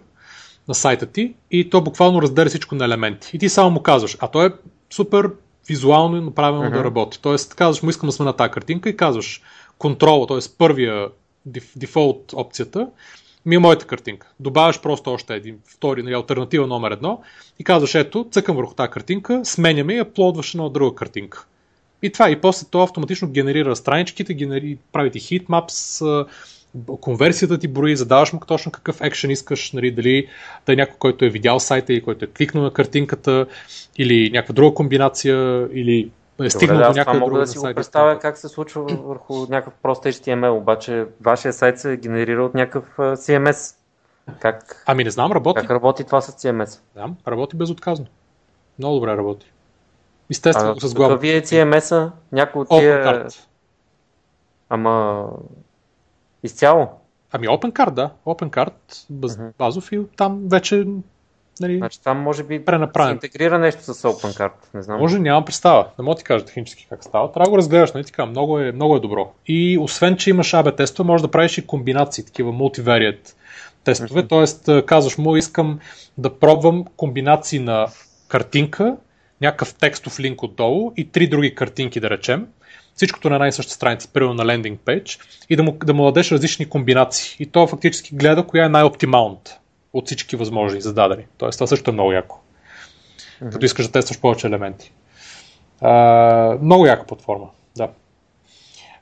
на 0.67 0.75
сайта 0.75 1.05
ти 1.05 1.33
и 1.51 1.69
то 1.69 1.81
буквално 1.81 2.21
разделя 2.21 2.49
всичко 2.49 2.75
на 2.75 2.85
елементи. 2.85 3.31
И 3.33 3.39
ти 3.39 3.49
само 3.49 3.69
му 3.69 3.83
казваш, 3.83 4.17
а 4.19 4.27
то 4.27 4.45
е 4.45 4.51
супер 4.93 5.31
визуално 5.67 6.17
и 6.17 6.21
направено 6.21 6.63
uh-huh. 6.63 6.73
да 6.73 6.83
работи. 6.83 7.19
Тоест, 7.21 7.55
казваш 7.55 7.83
му, 7.83 7.89
искам 7.89 8.09
да 8.09 8.13
сме 8.13 8.25
на 8.25 8.33
тази 8.33 8.51
картинка 8.51 8.89
и 8.89 8.97
казваш 8.97 9.41
контрола, 9.77 10.27
т.е. 10.27 10.37
първия 10.57 11.07
дефолт 11.75 12.33
опцията, 12.33 12.87
ми 13.45 13.55
е 13.55 13.59
моята 13.59 13.85
картинка. 13.85 14.27
Добавяш 14.39 14.81
просто 14.81 15.11
още 15.11 15.35
един, 15.35 15.57
втори, 15.65 16.03
нали, 16.03 16.13
альтернатива 16.13 16.67
номер 16.67 16.91
едно 16.91 17.21
и 17.59 17.63
казваш, 17.63 17.95
ето, 17.95 18.27
цъкам 18.31 18.55
върху 18.55 18.73
тази 18.73 18.91
картинка, 18.91 19.41
сменяме 19.43 19.93
и 19.93 19.99
аплодваш 19.99 20.53
на 20.53 20.69
друга 20.69 20.95
картинка. 20.95 21.45
И 22.01 22.11
това, 22.11 22.29
и 22.29 22.41
после 22.41 22.67
то 22.71 22.81
автоматично 22.81 23.27
генерира 23.27 23.75
страничките, 23.75 24.33
генери, 24.33 24.77
прави 24.91 25.11
ти 25.11 25.19
хитмапс, 25.19 26.01
конверсията 27.01 27.57
ти 27.57 27.67
брои, 27.67 27.95
задаваш 27.95 28.33
му 28.33 28.39
точно 28.39 28.71
какъв 28.71 29.01
екшен 29.01 29.31
искаш, 29.31 29.71
нали, 29.71 29.91
дали 29.91 30.27
да 30.65 30.73
е 30.73 30.75
някой, 30.75 30.95
който 30.99 31.25
е 31.25 31.29
видял 31.29 31.59
сайта 31.59 31.93
или 31.93 32.03
който 32.03 32.25
е 32.25 32.27
кликнал 32.27 32.63
на 32.63 32.73
картинката, 32.73 33.45
или 33.97 34.31
някаква 34.31 34.53
друга 34.53 34.75
комбинация, 34.75 35.67
или 35.73 36.11
е 36.43 36.49
стигнал 36.49 36.77
Добре, 36.77 36.87
до 36.87 36.99
някакъв 36.99 37.19
мога 37.19 37.39
да 37.39 37.47
си 37.47 37.57
го 37.57 37.73
представя 37.75 38.19
как 38.19 38.37
се 38.37 38.47
случва 38.47 38.81
върху 38.83 39.33
някакъв 39.49 39.73
прост 39.83 40.03
HTML, 40.03 40.49
обаче 40.49 41.05
вашия 41.21 41.53
сайт 41.53 41.79
се 41.79 41.97
генерира 41.97 42.45
от 42.45 42.53
някакъв 42.53 42.97
CMS. 42.97 43.75
Как, 44.39 44.83
ами 44.85 45.03
не 45.03 45.09
знам, 45.09 45.31
работи. 45.31 45.61
Как 45.61 45.71
работи 45.71 46.03
това 46.03 46.21
с 46.21 46.31
CMS? 46.31 46.79
Да, 46.95 47.09
работи 47.27 47.55
безотказно. 47.55 48.05
Много 48.79 48.95
добре 48.95 49.17
работи. 49.17 49.51
Естествено, 50.31 50.75
а, 50.77 50.87
с 50.87 50.93
глава. 50.93 51.13
Какви 51.13 51.29
е 51.31 51.41
CMS-а? 51.41 52.11
Някой 52.31 52.61
от 52.61 52.69
тия... 52.69 53.27
Ама... 54.69 55.27
Изцяло? 56.43 56.87
Ами 57.31 57.47
OpenCard, 57.47 57.91
да. 57.91 58.09
OpenCard, 58.25 58.73
баз, 59.09 59.37
uh-huh. 59.37 59.51
базов 59.57 59.91
и 59.91 60.01
там 60.17 60.41
вече 60.47 60.85
Нали, 61.61 61.77
значи 61.77 62.01
там 62.03 62.19
може 62.19 62.43
би 62.43 62.65
пренаправен. 62.65 63.09
се 63.09 63.13
интегрира 63.13 63.59
нещо 63.59 63.83
с 63.83 63.93
OpenCard. 63.93 64.51
Не 64.73 64.81
знам. 64.81 64.99
Може, 64.99 65.19
нямам 65.19 65.45
представа. 65.45 65.87
Не 65.99 66.03
мога 66.03 66.17
ти 66.17 66.23
кажа 66.23 66.45
технически 66.45 66.87
как 66.89 67.03
става. 67.03 67.31
Трябва 67.31 67.45
да 67.45 67.49
го 67.49 67.57
разгледаш, 67.57 67.91
нали 67.91 68.03
така, 68.03 68.25
много 68.25 68.59
е, 68.59 68.71
много 68.71 68.95
е 68.95 68.99
добро. 68.99 69.33
И 69.47 69.77
освен, 69.81 70.17
че 70.17 70.29
имаш 70.29 70.51
AB 70.51 70.77
тестове, 70.77 71.07
може 71.07 71.23
да 71.23 71.31
правиш 71.31 71.57
и 71.57 71.67
комбинации, 71.67 72.25
такива 72.25 72.51
multivariate 72.51 73.33
тестове. 73.83 74.23
Mm-hmm. 74.23 74.29
Тоест, 74.29 74.69
казваш 74.85 75.17
му, 75.17 75.35
искам 75.35 75.79
да 76.17 76.39
пробвам 76.39 76.85
комбинации 76.97 77.59
на 77.59 77.87
картинка, 78.27 78.97
някакъв 79.41 79.73
текстов 79.73 80.19
линк 80.19 80.43
отдолу 80.43 80.91
и 80.97 81.11
три 81.11 81.27
други 81.27 81.55
картинки, 81.55 81.99
да 81.99 82.09
речем. 82.09 82.47
Всичкото 82.95 83.29
на 83.29 83.35
една 83.35 83.47
и 83.47 83.51
съща 83.51 83.73
страница, 83.73 84.09
примерно 84.13 84.33
на 84.33 84.45
лендинг 84.45 84.81
пейдж, 84.85 85.19
и 85.49 85.55
да 85.55 85.63
му, 85.63 85.71
да 85.71 85.93
му 85.93 86.05
дадеш 86.05 86.31
различни 86.31 86.69
комбинации. 86.69 87.35
И 87.39 87.45
то 87.45 87.67
фактически 87.67 88.15
гледа 88.15 88.47
коя 88.47 88.65
е 88.65 88.69
най-оптималната 88.69 89.59
от 89.93 90.05
всички 90.05 90.35
възможни 90.35 90.81
зададени. 90.81 91.25
Тоест, 91.37 91.57
това 91.57 91.67
също 91.67 91.89
е 91.89 91.93
много 91.93 92.11
яко. 92.11 92.39
Mm-hmm. 93.41 93.51
Като 93.51 93.65
искаш 93.65 93.85
да 93.85 93.91
тестваш 93.91 94.19
повече 94.19 94.47
елементи. 94.47 94.91
А, 95.81 96.57
много 96.61 96.85
яка 96.85 97.05
платформа, 97.05 97.49
да. 97.77 97.89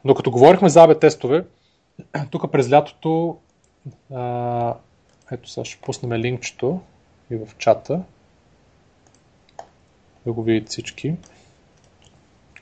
Но 0.05 0.15
като 0.15 0.31
говорихме 0.31 0.69
за 0.69 0.79
AB 0.79 1.01
тестове, 1.01 1.45
тук 2.31 2.51
през 2.51 2.71
лятото, 2.71 3.37
а, 4.13 4.73
ето 5.31 5.49
сега 5.49 5.65
ще 5.65 5.81
пуснем 5.81 6.21
линкчето 6.21 6.81
и 7.31 7.35
в 7.35 7.47
чата, 7.57 8.01
да 10.29 10.33
го 10.33 10.43
видите 10.43 10.69
всички, 10.69 11.13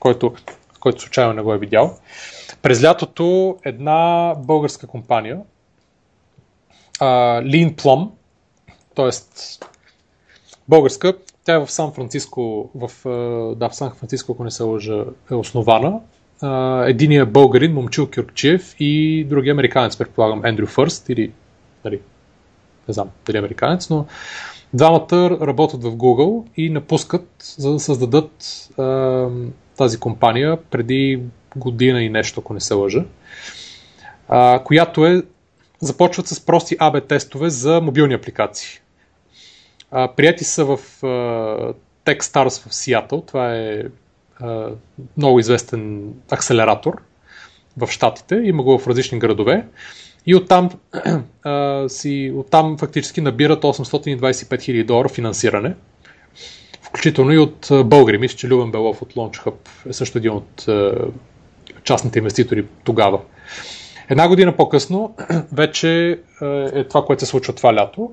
който, 0.00 0.34
който 0.80 1.00
случайно 1.00 1.32
не 1.32 1.42
го 1.42 1.52
е 1.52 1.58
видял. 1.58 1.98
През 2.62 2.82
лятото 2.84 3.56
една 3.64 4.34
българска 4.38 4.86
компания, 4.86 5.40
uh, 6.98 7.44
Lean 7.44 7.74
Plum, 7.74 8.10
т.е. 8.94 9.10
българска, 10.68 11.14
тя 11.44 11.54
е 11.54 11.58
в 11.58 11.70
Сан 11.70 11.92
Франциско, 11.92 12.70
в, 12.74 12.90
да, 13.56 13.68
в 13.68 13.74
Сан 13.74 13.90
Франциско, 13.90 14.32
ако 14.32 14.44
не 14.44 14.50
се 14.50 14.62
лъжа, 14.62 15.04
е 15.30 15.34
основана. 15.34 16.00
Единият 16.86 17.28
е 17.28 17.32
българин, 17.32 17.74
Момчил 17.74 18.10
Кюркчиев 18.14 18.74
и 18.78 19.24
другия 19.28 19.52
американец, 19.52 19.96
предполагам, 19.96 20.44
Ендрю 20.44 20.66
Фърст 20.66 21.08
или, 21.08 21.32
дали, 21.84 22.00
не 22.88 22.94
знам 22.94 23.10
дали 23.26 23.36
е 23.36 23.38
американец, 23.38 23.90
но 23.90 24.06
двамата 24.74 25.38
работят 25.40 25.84
в 25.84 25.96
Google 25.96 26.44
и 26.56 26.70
напускат, 26.70 27.28
за 27.38 27.72
да 27.72 27.80
създадат 27.80 28.68
а, 28.78 29.28
тази 29.76 30.00
компания 30.00 30.56
преди 30.70 31.22
година 31.56 32.02
и 32.02 32.08
нещо, 32.08 32.40
ако 32.40 32.54
не 32.54 32.60
се 32.60 32.74
лъжа, 32.74 33.04
а, 34.28 34.62
която 34.64 35.06
е 35.06 35.22
започват 35.80 36.26
с 36.26 36.46
прости 36.46 36.76
АБ 36.78 37.08
тестове 37.08 37.50
за 37.50 37.80
мобилни 37.80 38.14
апликации. 38.14 38.78
А, 39.90 40.12
прияти 40.12 40.44
са 40.44 40.64
в 40.64 40.78
а, 41.02 41.06
Techstars 42.04 42.68
в 42.68 42.74
Сиатъл. 42.74 43.20
Това 43.20 43.56
е 43.56 43.82
а, 44.40 44.70
много 45.16 45.38
известен 45.38 46.14
акселератор 46.30 47.02
в 47.76 47.88
Штатите. 47.90 48.40
Има 48.44 48.62
го 48.62 48.78
в 48.78 48.86
различни 48.86 49.18
градове. 49.18 49.66
И 50.28 50.34
оттам, 50.34 50.70
а, 51.42 51.88
си, 51.88 52.32
оттам 52.36 52.78
фактически 52.78 53.20
набират 53.20 53.62
825 53.62 54.12
000 54.12 54.84
долара 54.84 55.08
финансиране. 55.08 55.74
Включително 56.82 57.32
и 57.32 57.38
от 57.38 57.68
българи. 57.84 58.18
Мисля, 58.18 58.36
че 58.36 58.48
Любен 58.48 58.70
Белов 58.70 59.02
от 59.02 59.14
Launch 59.14 59.44
Hub 59.44 59.54
е 59.88 59.92
също 59.92 60.18
един 60.18 60.32
от 60.32 60.68
а, 60.68 60.94
частните 61.84 62.18
инвеститори 62.18 62.66
тогава. 62.84 63.20
Една 64.08 64.28
година 64.28 64.56
по-късно 64.56 65.14
вече 65.52 66.20
е 66.72 66.84
това, 66.84 67.04
което 67.04 67.20
се 67.20 67.26
случва 67.26 67.54
това 67.54 67.74
лято, 67.74 68.12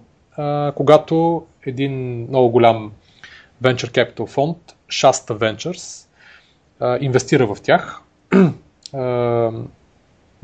когато 0.75 1.45
един 1.65 2.25
много 2.29 2.49
голям 2.49 2.91
venture 3.63 3.89
capital 3.89 4.27
фонд, 4.27 4.57
Shasta 4.89 5.37
Ventures, 5.37 6.07
инвестира 7.01 7.55
в 7.55 7.61
тях. 7.61 8.01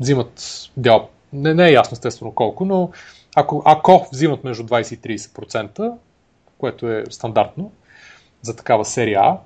Взимат 0.00 0.70
дял, 0.76 1.08
не, 1.32 1.54
не 1.54 1.68
е 1.68 1.72
ясно 1.72 1.94
естествено 1.94 2.32
колко, 2.32 2.64
но 2.64 2.90
ако, 3.36 3.62
ако 3.64 4.08
взимат 4.12 4.44
между 4.44 4.62
20 4.62 4.94
и 4.94 5.18
30%, 5.18 5.92
което 6.58 6.90
е 6.92 7.04
стандартно 7.10 7.72
за 8.42 8.56
такава 8.56 8.84
серия 8.84 9.20
А 9.20 9.38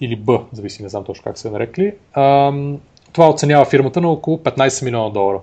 или 0.00 0.16
Б, 0.16 0.40
зависи, 0.52 0.82
не 0.82 0.88
знам 0.88 1.04
точно 1.04 1.24
как 1.24 1.38
се 1.38 1.50
нарекли, 1.50 1.94
това 3.12 3.30
оценява 3.30 3.64
фирмата 3.64 4.00
на 4.00 4.08
около 4.08 4.36
15 4.36 4.84
милиона 4.84 5.10
долара. 5.10 5.40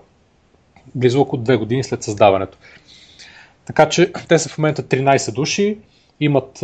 Близо 0.95 1.21
около 1.21 1.41
2 1.41 1.57
години 1.57 1.83
след 1.83 2.03
създаването. 2.03 2.57
Така 3.65 3.89
че 3.89 4.11
те 4.27 4.39
са 4.39 4.49
в 4.49 4.57
момента 4.57 4.83
13 4.83 5.33
души, 5.33 5.77
имат 6.19 6.59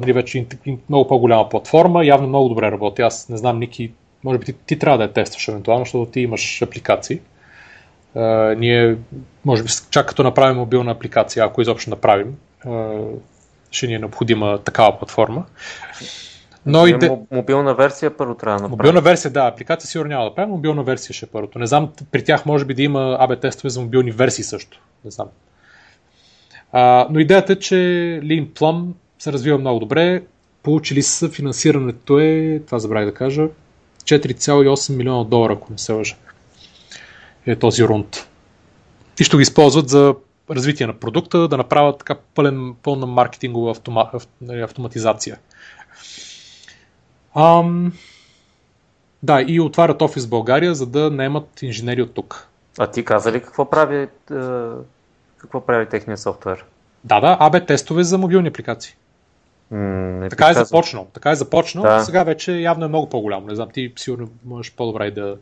нали, 0.00 0.12
вече 0.12 0.46
много 0.88 1.08
по-голяма 1.08 1.48
платформа, 1.48 2.06
явно 2.06 2.28
много 2.28 2.48
добре 2.48 2.70
работи. 2.70 3.02
Аз 3.02 3.28
не 3.28 3.36
знам, 3.36 3.58
Ники, 3.58 3.92
може 4.24 4.38
би 4.38 4.44
ти, 4.44 4.52
ти 4.52 4.78
трябва 4.78 4.98
да 4.98 5.04
я 5.04 5.12
тестваш 5.12 5.48
евентуално, 5.48 5.84
защото 5.84 6.10
ти 6.10 6.20
имаш 6.20 6.62
апликации. 6.62 7.20
Ние, 8.56 8.96
може 9.44 9.62
би, 9.62 9.68
чак 9.90 10.06
като 10.08 10.22
направим 10.22 10.56
мобилна 10.56 10.90
апликация, 10.90 11.44
ако 11.44 11.62
изобщо 11.62 11.90
направим, 11.90 12.36
uh, 12.66 13.14
ще 13.70 13.86
ни 13.86 13.94
е 13.94 13.98
необходима 13.98 14.58
такава 14.58 14.98
платформа. 14.98 15.44
Но 16.66 16.86
и 16.86 16.98
де... 16.98 17.10
Мобилна 17.30 17.74
версия 17.74 18.16
първо 18.16 18.34
трябва 18.34 18.56
да 18.58 18.62
направим. 18.62 18.78
Мобилна 18.78 19.00
версия, 19.00 19.30
да, 19.30 19.46
апликация 19.46 19.88
сигурно 19.88 20.08
няма 20.08 20.24
да 20.24 20.34
правим, 20.34 20.50
мобилна 20.50 20.82
версия 20.82 21.14
ще 21.14 21.26
е 21.26 21.28
първото. 21.28 21.58
Не 21.58 21.66
знам, 21.66 21.92
при 22.10 22.24
тях 22.24 22.46
може 22.46 22.64
би 22.64 22.74
да 22.74 22.82
има 22.82 23.16
АБ 23.20 23.40
тестове 23.40 23.70
за 23.70 23.80
мобилни 23.80 24.10
версии 24.10 24.44
също. 24.44 24.80
Не 25.04 25.10
знам. 25.10 25.28
А, 26.72 27.06
но 27.10 27.18
идеята 27.18 27.52
е, 27.52 27.56
че 27.56 27.74
Lean 28.24 28.46
Plum 28.48 28.86
се 29.18 29.32
развива 29.32 29.58
много 29.58 29.80
добре. 29.80 30.22
Получили 30.62 31.02
са 31.02 31.28
финансирането 31.28 32.18
е, 32.18 32.60
това 32.66 32.78
забравих 32.78 33.06
да 33.06 33.14
кажа, 33.14 33.48
4,8 34.04 34.96
милиона 34.96 35.24
долара, 35.24 35.52
ако 35.52 35.72
не 35.72 35.78
се 35.78 35.92
лъжа. 35.92 36.14
Е 37.46 37.56
този 37.56 37.84
рунд. 37.84 38.28
И 39.20 39.24
ще 39.24 39.36
го 39.36 39.40
използват 39.40 39.88
за 39.88 40.14
развитие 40.50 40.86
на 40.86 40.92
продукта, 40.92 41.48
да 41.48 41.56
направят 41.56 41.98
така 41.98 42.14
пълен, 42.34 42.74
пълна 42.82 43.06
маркетингова 43.06 43.70
автома, 43.70 44.10
нали, 44.40 44.60
автоматизация. 44.60 45.38
Ам... 47.36 47.92
Да, 49.22 49.44
и 49.48 49.60
отварят 49.60 50.02
офис 50.02 50.26
в 50.26 50.28
България, 50.28 50.74
за 50.74 50.86
да 50.86 51.10
наемат 51.10 51.62
инженери 51.62 52.02
от 52.02 52.14
тук. 52.14 52.48
А 52.78 52.86
ти 52.86 53.04
каза 53.04 53.32
ли 53.32 53.40
какво 53.40 53.70
прави, 53.70 53.96
е, 53.96 54.08
какво 55.36 55.66
прави 55.66 55.86
техния 55.88 56.18
софтуер? 56.18 56.64
Да, 57.04 57.20
да, 57.20 57.36
АБ 57.40 57.66
тестове 57.66 58.02
за 58.04 58.18
мобилни 58.18 58.48
апликации. 58.48 58.94
М, 59.70 60.28
така 60.30 60.50
е 60.50 60.54
започнал. 60.54 61.06
Така 61.12 61.30
е 61.30 61.34
започнал. 61.34 61.84
Да. 61.84 62.00
Сега 62.00 62.22
вече 62.22 62.52
явно 62.52 62.84
е 62.84 62.88
много 62.88 63.08
по-голямо. 63.08 63.46
Не 63.46 63.54
знам, 63.54 63.68
ти 63.72 63.92
сигурно 63.96 64.28
можеш 64.44 64.72
по-добре 64.72 65.10
да. 65.10 65.36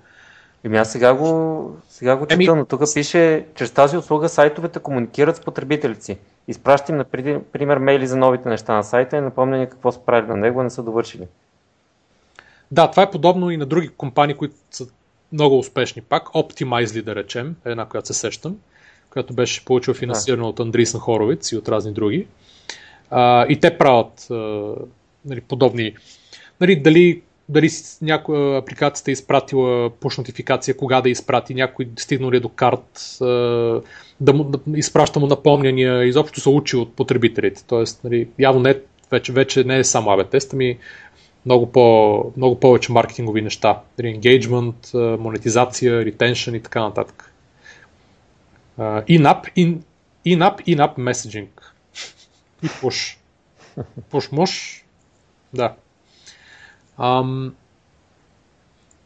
Еми 0.64 0.76
аз 0.76 0.92
сега 0.92 1.14
го, 1.14 1.76
сега 1.88 2.16
го 2.16 2.26
чета, 2.26 2.34
Еми... 2.34 2.46
но 2.46 2.64
тук 2.64 2.82
пише, 2.94 3.46
чрез 3.54 3.70
тази 3.70 3.96
услуга 3.96 4.28
сайтовете 4.28 4.78
комуникират 4.78 5.36
с 5.36 5.40
потребителите 5.40 6.04
си. 6.04 6.18
Изпращам, 6.48 6.96
например, 6.96 7.78
мейли 7.78 8.06
за 8.06 8.16
новите 8.16 8.48
неща 8.48 8.74
на 8.74 8.82
сайта 8.82 9.16
и 9.16 9.20
напомняне 9.20 9.68
какво 9.68 9.92
са 9.92 10.00
правили 10.00 10.30
на 10.30 10.36
него, 10.36 10.62
не 10.62 10.70
са 10.70 10.82
довършили. 10.82 11.26
Да, 12.70 12.90
това 12.90 13.02
е 13.02 13.10
подобно 13.10 13.50
и 13.50 13.56
на 13.56 13.66
други 13.66 13.88
компании, 13.88 14.36
които 14.36 14.54
са 14.70 14.86
много 15.32 15.58
успешни 15.58 16.02
пак. 16.02 16.26
Optimizely, 16.26 17.02
да 17.02 17.14
речем, 17.14 17.56
е 17.66 17.70
една, 17.70 17.84
която 17.84 18.06
се 18.06 18.14
сещам, 18.14 18.56
която 19.10 19.34
беше 19.34 19.64
получила 19.64 19.94
финансиране 19.94 20.44
от 20.44 20.60
Андрисън 20.60 21.00
Хоровиц 21.00 21.52
и 21.52 21.56
от 21.56 21.68
разни 21.68 21.92
други. 21.92 22.26
А, 23.10 23.46
и 23.48 23.60
те 23.60 23.78
правят 23.78 24.26
а, 24.30 24.34
нали, 25.24 25.40
подобни. 25.40 25.94
Нали, 26.60 26.76
дали 26.76 27.22
дали 27.50 27.70
някоя 28.02 28.58
апликацията 28.58 29.10
е 29.10 29.12
изпратила 29.12 29.90
push 29.90 30.18
нотификация, 30.18 30.76
кога 30.76 31.00
да 31.00 31.10
изпрати, 31.10 31.54
някой 31.54 31.88
стигнал 31.98 32.30
ли 32.30 32.36
е 32.36 32.40
до 32.40 32.48
карт, 32.48 33.16
да, 34.20 34.32
му, 34.32 34.44
да 34.44 34.78
изпраща 34.78 35.20
му 35.20 35.26
напомняния, 35.26 36.04
изобщо 36.04 36.40
се 36.40 36.48
учи 36.48 36.76
от 36.76 36.96
потребителите. 36.96 37.64
Тоест, 37.66 38.04
нали, 38.04 38.28
явно 38.38 38.60
не, 38.60 38.74
вече, 39.10 39.32
вече 39.32 39.64
не 39.64 39.78
е 39.78 39.84
само 39.84 40.10
AB 40.10 40.30
тест, 40.30 40.52
ами 40.52 40.78
много, 41.46 41.72
по, 41.72 42.24
много 42.36 42.60
повече 42.60 42.92
маркетингови 42.92 43.42
неща. 43.42 43.80
Engagement, 44.00 45.16
монетизация, 45.16 46.04
retention 46.04 46.56
и 46.56 46.62
така 46.62 46.80
нататък. 46.80 47.32
In-app, 48.78 49.54
in, 49.56 49.78
in-app, 50.26 50.64
in-app 50.66 50.98
messaging. 50.98 51.48
И 52.62 52.66
push. 52.66 53.16
Push 54.10 54.32
mush. 54.32 54.82
Да. 55.54 55.74
Ам, 57.00 57.54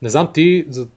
не 0.03 0.09
знам, 0.09 0.32
ти 0.32 0.66
за 0.68 0.88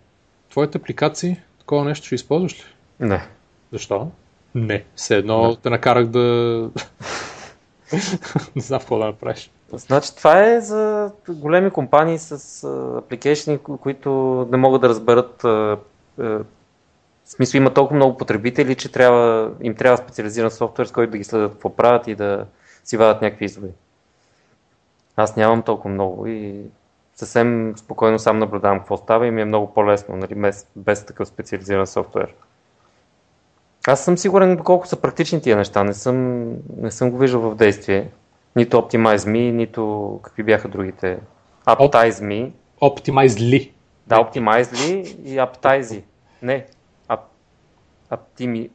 твоите 0.50 0.78
апликации 0.78 1.38
такова 1.60 1.86
нещо 1.86 2.06
ще 2.06 2.16
използваш 2.16 2.54
ли? 2.54 2.64
Не. 3.00 3.28
Защо? 3.72 4.12
Не. 4.56 4.84
Все 4.96 5.18
едно 5.18 5.56
те 5.56 5.70
накарах 5.70 6.08
да... 6.08 6.20
не 8.56 8.62
знам 8.62 8.80
какво 8.80 8.98
да 8.98 9.06
направиш. 9.06 9.52
Значи 9.74 10.16
това 10.16 10.44
е 10.44 10.62
за 10.62 11.12
големи 11.30 11.72
компании 11.72 12.18
с 12.18 12.64
апликейшни, 12.98 13.58
които 13.58 14.10
не 14.52 14.58
могат 14.58 14.82
да 14.82 14.90
разберат 14.90 15.42
в 17.28 17.30
смисъл 17.32 17.58
има 17.58 17.74
толкова 17.74 17.96
много 17.96 18.18
потребители, 18.18 18.76
че 18.76 18.92
трябва, 18.92 19.52
им 19.62 19.76
трябва 19.76 19.98
специализиран 19.98 20.52
софтуер, 20.52 20.86
с 20.86 20.92
който 20.92 21.12
да 21.12 21.18
ги 21.18 21.24
следят 21.24 21.52
какво 21.52 21.76
правят 21.76 22.08
и 22.08 22.16
да 22.16 22.46
си 22.84 22.98
вадат 22.98 23.22
някакви 23.22 23.46
изводи. 23.46 23.74
Аз 25.16 25.36
нямам 25.36 25.64
толкова 25.64 25.90
много 25.90 26.28
и 26.28 26.62
съвсем 27.18 27.74
спокойно 27.78 28.20
сам 28.20 28.40
наблюдавам 28.40 28.80
какво 28.80 28.98
става 28.98 29.28
и 29.28 29.32
ми 29.32 29.42
е 29.42 29.46
много 29.46 29.74
по-лесно, 29.74 30.16
нали, 30.16 30.36
без, 30.36 30.68
без 30.76 31.06
такъв 31.06 31.28
специализиран 31.28 31.88
софтуер. 31.88 32.34
Аз 33.88 34.06
съм 34.06 34.18
сигурен 34.18 34.56
доколко 34.56 34.88
са 34.88 34.96
практични 34.96 35.42
тия 35.42 35.58
неща, 35.58 35.84
не 35.84 35.94
съм, 35.94 36.48
не 36.78 36.92
съм 36.92 37.12
го 37.12 37.18
виждал 37.18 37.42
в 37.42 37.56
действие. 37.56 38.10
Нито 38.56 38.78
Optimize 38.78 39.18
Me, 39.18 39.52
нито 39.52 40.20
какви 40.24 40.44
бяха 40.44 40.68
другите. 40.68 41.20
Uptize 41.66 42.10
Me. 42.10 42.52
Optimize 42.82 43.40
ли? 43.40 43.74
Да, 44.08 44.16
Optimize 44.16 44.88
ли 44.88 45.00
и 45.26 45.38
Uptize. 45.38 46.04
Не, 46.42 46.66
up, 47.10 47.20
Optimi, 48.12 48.70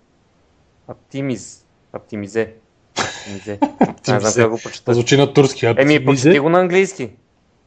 Optimize. 0.88 1.64
Optimize. 1.95 2.51
Optimize. 2.97 4.12
Не 4.12 4.20
знам 4.20 4.32
как 4.34 4.51
го 4.51 4.59
прочета. 4.64 4.95
Звучи 4.95 5.16
на 5.16 5.32
турски. 5.32 5.66
Еми, 5.66 6.05
почти 6.05 6.38
го 6.38 6.49
на 6.49 6.61
английски. 6.61 7.11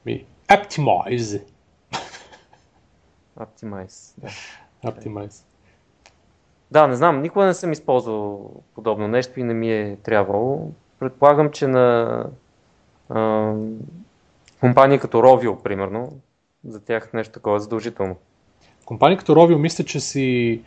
Ми, 0.06 0.26
Optimize. 0.50 1.42
Optimize, 3.40 4.14
да. 4.18 4.30
Optimize. 4.92 5.44
Да, 6.72 6.88
не 6.88 6.96
знам, 6.96 7.22
никога 7.22 7.46
не 7.46 7.54
съм 7.54 7.72
използвал 7.72 8.52
подобно 8.76 9.08
нещо 9.08 9.40
и 9.40 9.44
не 9.44 9.54
ми 9.54 9.72
е 9.74 9.98
трябвало. 10.04 10.72
Предполагам, 11.00 11.52
че 11.52 11.68
на 11.68 12.26
а, 13.10 13.54
компания 14.60 15.00
като 15.00 15.18
Rovio, 15.18 15.64
примерно, 15.64 16.14
за 16.68 16.86
тях 16.86 17.14
нещо 17.14 17.34
такова 17.34 17.58
е 17.58 17.60
задължително. 17.60 18.16
Компании 18.86 19.18
като 19.18 19.36
Rovio 19.36 19.58
мисля, 19.58 19.84
че 19.84 20.00
си 20.00 20.62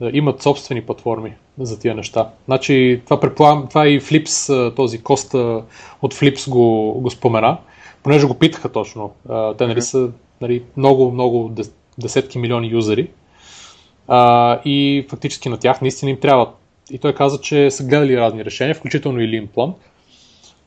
имат 0.00 0.42
собствени 0.42 0.82
платформи 0.82 1.36
за 1.58 1.80
тия 1.80 1.94
неща. 1.94 2.30
Значи, 2.44 3.02
това, 3.04 3.20
предполагам, 3.20 3.66
това 3.68 3.88
и 3.88 4.00
Flips, 4.00 4.74
този 4.76 5.02
Коста 5.02 5.64
от 6.02 6.14
Flips 6.14 6.50
го, 6.50 6.92
го 7.00 7.10
спомена, 7.10 7.58
понеже 8.02 8.26
го 8.26 8.34
питаха 8.34 8.72
точно. 8.72 9.14
Те 9.58 9.66
нали, 9.66 9.82
са 9.82 10.10
нали, 10.40 10.62
много, 10.76 11.10
много 11.10 11.54
десетки 11.98 12.38
милиони 12.38 12.68
юзери 12.68 13.10
а, 14.08 14.60
и 14.64 15.06
фактически 15.10 15.48
на 15.48 15.58
тях 15.58 15.80
наистина 15.80 16.10
им 16.10 16.20
трябват. 16.20 16.48
И 16.90 16.98
той 16.98 17.14
каза, 17.14 17.40
че 17.40 17.70
са 17.70 17.84
гледали 17.84 18.16
разни 18.16 18.44
решения, 18.44 18.74
включително 18.74 19.20
и 19.20 19.28
Limplum, 19.28 19.74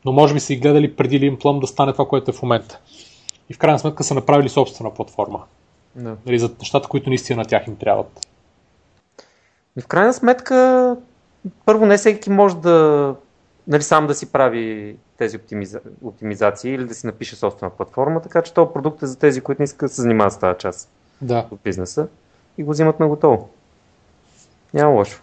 но 0.05 0.11
може 0.11 0.33
би 0.33 0.39
са 0.39 0.53
и 0.53 0.57
гледали 0.57 0.95
преди 0.95 1.21
Limplum 1.21 1.59
да 1.59 1.67
стане 1.67 1.91
това, 1.91 2.07
което 2.07 2.31
е 2.31 2.33
в 2.33 2.41
момента. 2.41 2.79
И 3.49 3.53
в 3.53 3.57
крайна 3.57 3.79
сметка 3.79 4.03
са 4.03 4.13
направили 4.13 4.49
собствена 4.49 4.93
платформа. 4.93 5.43
Да. 5.95 6.15
Нали, 6.25 6.39
за 6.39 6.49
нещата, 6.59 6.87
които 6.87 7.09
наистина 7.09 7.37
на 7.37 7.45
тях 7.45 7.67
им 7.67 7.75
трябват. 7.75 8.27
И 9.77 9.81
в 9.81 9.87
крайна 9.87 10.13
сметка, 10.13 10.97
първо 11.65 11.85
не 11.85 11.97
всеки 11.97 12.29
може 12.29 12.55
да 12.55 13.15
нали, 13.67 13.83
сам 13.83 14.07
да 14.07 14.15
си 14.15 14.31
прави 14.31 14.95
тези 15.21 15.37
оптимиза... 15.37 15.79
оптимизации 16.03 16.73
или 16.73 16.85
да 16.85 16.93
си 16.93 17.05
напише 17.05 17.35
собствена 17.35 17.69
платформа, 17.69 18.21
така 18.21 18.41
че 18.41 18.53
този 18.53 18.73
продукт 18.73 19.03
е 19.03 19.05
за 19.05 19.19
тези, 19.19 19.41
които 19.41 19.61
не 19.61 19.63
искат 19.63 19.89
да 19.89 19.95
се 19.95 20.01
занимават 20.01 20.33
с 20.33 20.39
тази 20.39 20.59
част 20.59 20.89
да. 21.21 21.47
от 21.51 21.59
бизнеса 21.63 22.07
и 22.57 22.63
го 22.63 22.71
взимат 22.71 22.99
на 22.99 23.07
готово. 23.07 23.49
Няма 24.73 24.91
лошо. 24.91 25.21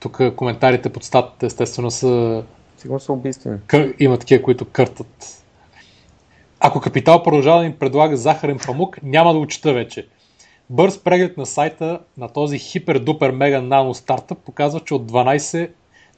Тук 0.00 0.20
коментарите 0.36 0.92
под 0.92 1.04
статата 1.04 1.46
естествено 1.46 1.90
са... 1.90 2.44
Сигурно 2.78 3.00
са 3.00 3.12
убийствени. 3.12 3.58
Кър... 3.66 3.94
Има 3.98 4.18
такива, 4.18 4.42
които 4.42 4.64
къртат. 4.64 5.44
Ако 6.60 6.80
Капитал 6.80 7.22
продължава 7.22 7.60
да 7.60 7.66
им 7.66 7.76
предлага 7.78 8.16
захарен 8.16 8.58
памук, 8.66 9.02
няма 9.02 9.32
да 9.32 9.38
го 9.38 9.46
чета 9.46 9.72
вече. 9.72 10.08
Бърз 10.70 10.98
преглед 10.98 11.36
на 11.36 11.46
сайта 11.46 12.00
на 12.18 12.28
този 12.28 12.58
хипер-дупер 12.58 13.30
мега 13.30 13.60
нано 13.60 13.94
стартъп 13.94 14.38
показва, 14.38 14.80
че 14.80 14.94
от 14.94 15.12
12, 15.12 15.70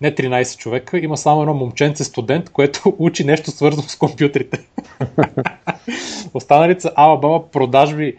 не 0.03 0.14
13 0.14 0.59
човека, 0.59 0.98
има 0.98 1.16
само 1.16 1.42
едно 1.42 1.55
момченце 1.55 2.05
студент, 2.05 2.50
което 2.50 2.94
учи 2.98 3.24
нещо 3.24 3.50
свързано 3.50 3.88
с 3.88 3.96
компютрите. 3.96 4.64
Останалите 6.34 6.80
са 6.80 6.92
ала 6.94 7.18
баба 7.18 7.50
продажби 7.50 8.16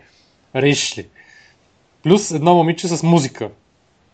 решли. 0.55 1.07
Плюс 2.03 2.31
едно 2.31 2.55
момиче 2.55 2.87
с 2.87 3.03
музика. 3.03 3.49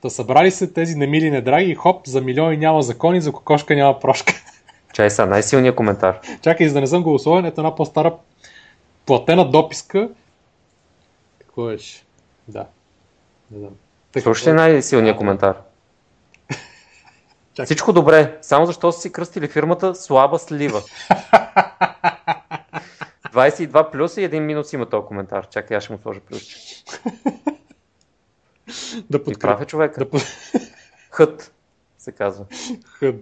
Та 0.02 0.10
събрали 0.10 0.52
се 0.52 0.74
тези 0.74 0.96
немили 0.96 1.32
недраги 1.32 1.72
и 1.72 1.76
хоп, 1.76 2.08
за 2.08 2.22
милиони 2.22 2.58
няма 2.58 2.82
закони, 2.82 3.22
за 3.22 3.32
кокошка 3.32 3.76
няма 3.76 4.00
прошка. 4.00 4.34
Чай 4.94 5.10
са, 5.10 5.26
най-силният 5.26 5.76
коментар. 5.76 6.20
Чакай, 6.42 6.68
за 6.68 6.74
да 6.74 6.82
не 6.82 6.88
съм 6.88 7.04
голосован, 7.04 7.46
ето 7.46 7.62
една 7.62 7.76
по-стара 7.76 8.14
платена 9.06 9.50
дописка. 9.50 10.10
Какво 11.40 11.66
беше? 11.66 12.04
Да. 12.48 12.66
Не 13.52 13.60
знам. 13.60 13.72
Слушаш 14.22 14.48
ли 14.48 14.52
най-силният 14.52 15.18
коментар? 15.18 15.56
Чакай. 17.54 17.66
Всичко 17.66 17.94
добре, 17.94 18.38
само 18.42 18.66
защо 18.66 18.92
си 18.92 19.12
кръстили 19.12 19.48
фирмата 19.48 19.96
слаба 19.96 20.40
слива. 20.40 20.82
22 23.34 23.92
плюс 23.92 24.18
и 24.18 24.24
един 24.24 24.46
минус 24.46 24.74
има 24.74 24.90
този 24.90 25.06
коментар. 25.06 25.50
Чакай, 25.50 25.78
аз 25.78 25.84
ще 25.84 25.94
му 25.94 26.00
сложа 26.00 26.20
плюс. 26.20 26.44
да 29.10 29.24
подкрепя. 29.24 29.64
е 29.64 29.66
човека. 29.66 30.00
Да 30.00 30.10
под... 30.10 30.22
Хът 31.12 31.54
се 31.98 32.12
казва. 32.12 32.46
Хъд. 32.86 33.16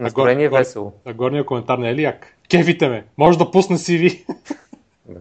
Настроение 0.00 0.44
е 0.44 0.48
весело. 0.48 0.92
А 1.04 1.12
горния 1.12 1.46
коментар 1.46 1.78
не 1.78 1.90
е 1.90 1.94
ли 1.94 2.02
як? 2.02 2.36
Кевите 2.50 2.88
ме, 2.88 3.06
може 3.18 3.38
да 3.38 3.50
ви. 3.88 4.24
Да. 5.08 5.20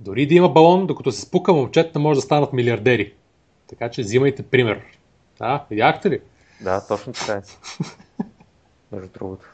Дори 0.00 0.26
да 0.26 0.34
има 0.34 0.48
балон, 0.48 0.86
докато 0.86 1.12
се 1.12 1.20
спука, 1.20 1.52
момчета 1.52 1.98
може 1.98 2.18
да 2.18 2.22
станат 2.22 2.52
милиардери. 2.52 3.12
Така 3.66 3.90
че 3.90 4.02
взимайте 4.02 4.42
пример. 4.42 4.95
А, 5.40 5.64
видяхте 5.70 6.10
ли? 6.10 6.20
Да, 6.60 6.86
точно 6.86 7.12
така 7.12 7.32
е. 7.32 7.42
Между 8.92 9.08
другото. 9.08 9.46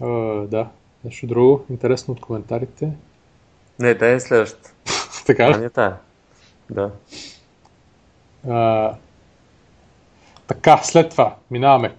А, 0.00 0.06
да. 0.46 0.68
Нещо 1.04 1.26
друго 1.26 1.64
интересно 1.70 2.14
от 2.14 2.20
коментарите. 2.20 2.90
Не, 3.78 3.94
да 3.94 4.06
е 4.06 4.20
следващата. 4.20 4.72
така 5.26 5.50
ли? 5.50 5.60
не 5.60 5.70
тая. 5.70 5.96
Да. 6.70 6.90
А, 8.48 8.94
така, 10.46 10.80
след 10.82 11.10
това 11.10 11.36
минаваме 11.50 11.94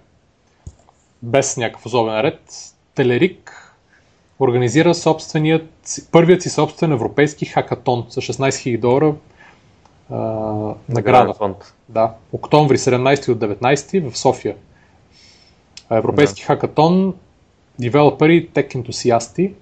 без 1.22 1.56
някакъв 1.56 1.86
особен 1.86 2.20
ред. 2.20 2.40
Телерик 2.94 3.74
организира 4.40 4.94
собственият, 4.94 5.98
първият 6.12 6.42
си 6.42 6.50
собствен 6.50 6.92
европейски 6.92 7.46
хакатон 7.46 8.06
с 8.08 8.16
16 8.16 8.48
000 8.48 8.80
долара 8.80 9.14
а, 10.10 10.16
награда. 10.88 11.34
фонд. 11.34 11.56
Да, 11.88 12.14
октомври 12.32 12.78
17 12.78 13.28
от 13.28 13.38
19 13.38 14.10
в 14.10 14.18
София. 14.18 14.56
Европейски 15.90 16.42
хакатон, 16.42 17.14
девелопери, 17.78 18.48
тек 18.48 18.74
ентусиасти, 18.74 19.54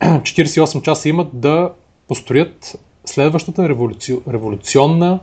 48 0.00 0.82
часа 0.82 1.08
имат 1.08 1.40
да 1.40 1.72
построят 2.08 2.80
следващата 3.04 3.68
революци... 3.68 4.20
революционна 4.28 5.20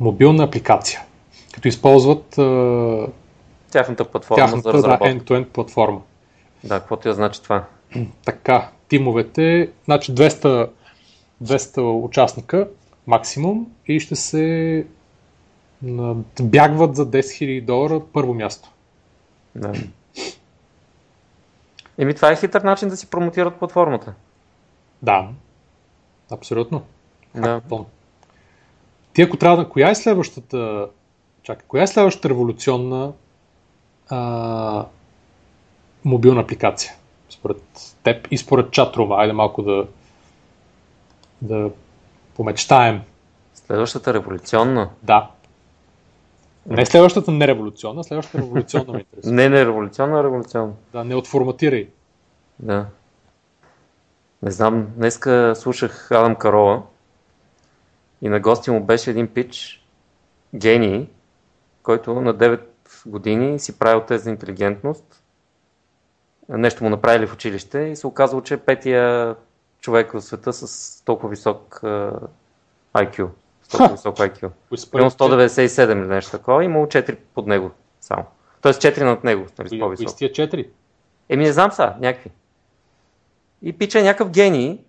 мобилна 0.00 0.44
апликация, 0.44 1.02
като 1.52 1.68
използват 1.68 2.38
а, 2.38 3.06
Тяхната 3.70 4.04
платформа 4.04 4.46
за 4.46 4.46
тяхната 4.46 4.68
да, 4.68 4.74
разработка. 4.74 5.14
end-to-end 5.14 5.44
платформа. 5.44 6.00
Да, 6.64 6.80
каквото 6.80 7.08
я 7.08 7.14
значи 7.14 7.42
това. 7.42 7.64
Така, 8.24 8.68
тимовете, 8.88 9.70
значи 9.84 10.14
200, 10.14 10.68
200 11.44 12.04
участника, 12.04 12.68
максимум 13.06 13.66
и 13.86 14.00
ще 14.00 14.16
се 14.16 14.86
бягват 16.40 16.96
за 16.96 17.10
10 17.10 17.20
000 17.20 17.64
долара 17.64 18.02
първо 18.12 18.34
място. 18.34 18.70
Да. 19.54 19.72
Еми, 21.98 22.14
това 22.14 22.32
е 22.32 22.36
хитър 22.36 22.62
начин 22.62 22.88
да 22.88 22.96
си 22.96 23.10
промотират 23.10 23.58
платформата. 23.58 24.14
Да, 25.02 25.28
абсолютно. 26.30 26.82
Да. 27.34 27.60
Ти 29.12 29.22
ако 29.22 29.36
трябва 29.36 29.64
да... 29.64 29.68
Коя 29.68 29.90
е 29.90 29.94
следващата... 29.94 30.88
Чакай, 31.42 31.66
коя 31.68 31.82
е 31.82 31.86
следващата 31.86 32.28
революционна 32.28 33.12
а, 34.08 34.86
мобилна 36.04 36.40
апликация? 36.40 36.92
Според 37.28 37.62
теб 38.02 38.28
и 38.30 38.38
според 38.38 38.70
чатрума. 38.70 39.16
Айде 39.16 39.32
малко 39.32 39.62
да 39.62 39.86
да 41.42 41.70
помечтаем. 42.34 43.00
Следващата 43.54 44.14
революционна? 44.14 44.90
Да. 45.02 45.30
Не 46.66 46.86
следващата 46.86 47.30
не 47.30 47.48
революционна, 47.48 48.04
следващата 48.04 48.38
революционна 48.38 48.92
ме 48.92 48.98
интересува. 49.12 49.34
Не, 49.34 49.48
не 49.48 49.66
революционна, 49.66 50.24
революционна. 50.24 50.72
Да, 50.92 51.04
не 51.04 51.14
отформатирай. 51.14 51.88
Да. 52.58 52.86
Не 54.42 54.50
знам, 54.50 54.86
днеска 54.96 55.54
слушах 55.56 56.12
Адам 56.12 56.36
Карола 56.36 56.82
и 58.22 58.28
на 58.28 58.40
гости 58.40 58.70
му 58.70 58.84
беше 58.84 59.10
един 59.10 59.28
пич, 59.28 59.84
гений, 60.54 61.08
който 61.82 62.14
на 62.14 62.34
9 62.34 62.60
години 63.06 63.58
си 63.58 63.78
правил 63.78 64.00
тест 64.00 64.24
за 64.24 64.30
интелигентност. 64.30 65.22
Нещо 66.48 66.84
му 66.84 66.90
направили 66.90 67.26
в 67.26 67.34
училище 67.34 67.78
и 67.78 67.96
се 67.96 68.06
оказало, 68.06 68.42
че 68.42 68.56
петия 68.56 69.34
човек 69.82 70.12
в 70.12 70.20
света 70.20 70.52
с 70.52 71.02
толкова 71.04 71.28
висок 71.28 71.80
uh, 71.82 72.18
IQ. 72.94 73.28
С 73.62 73.68
толкова 73.68 73.92
висок 73.92 74.16
IQ. 74.16 74.50
Примерно 74.90 75.10
197 75.10 75.92
или 75.92 76.06
нещо 76.06 76.30
такова, 76.30 76.64
имало 76.64 76.86
4 76.86 77.18
под 77.34 77.46
него 77.46 77.70
само. 78.00 78.24
Тоест 78.60 78.82
4 78.82 79.04
над 79.04 79.24
него, 79.24 79.46
нали, 79.58 79.80
по-висок. 79.80 80.18
Кои 80.18 80.28
4? 80.28 80.68
Еми 81.28 81.44
не 81.44 81.52
знам 81.52 81.72
са, 81.72 81.94
някакви. 82.00 82.30
И 83.62 83.72
пича 83.72 84.00
е 84.00 84.02
някакъв 84.02 84.30
гений. 84.30 84.80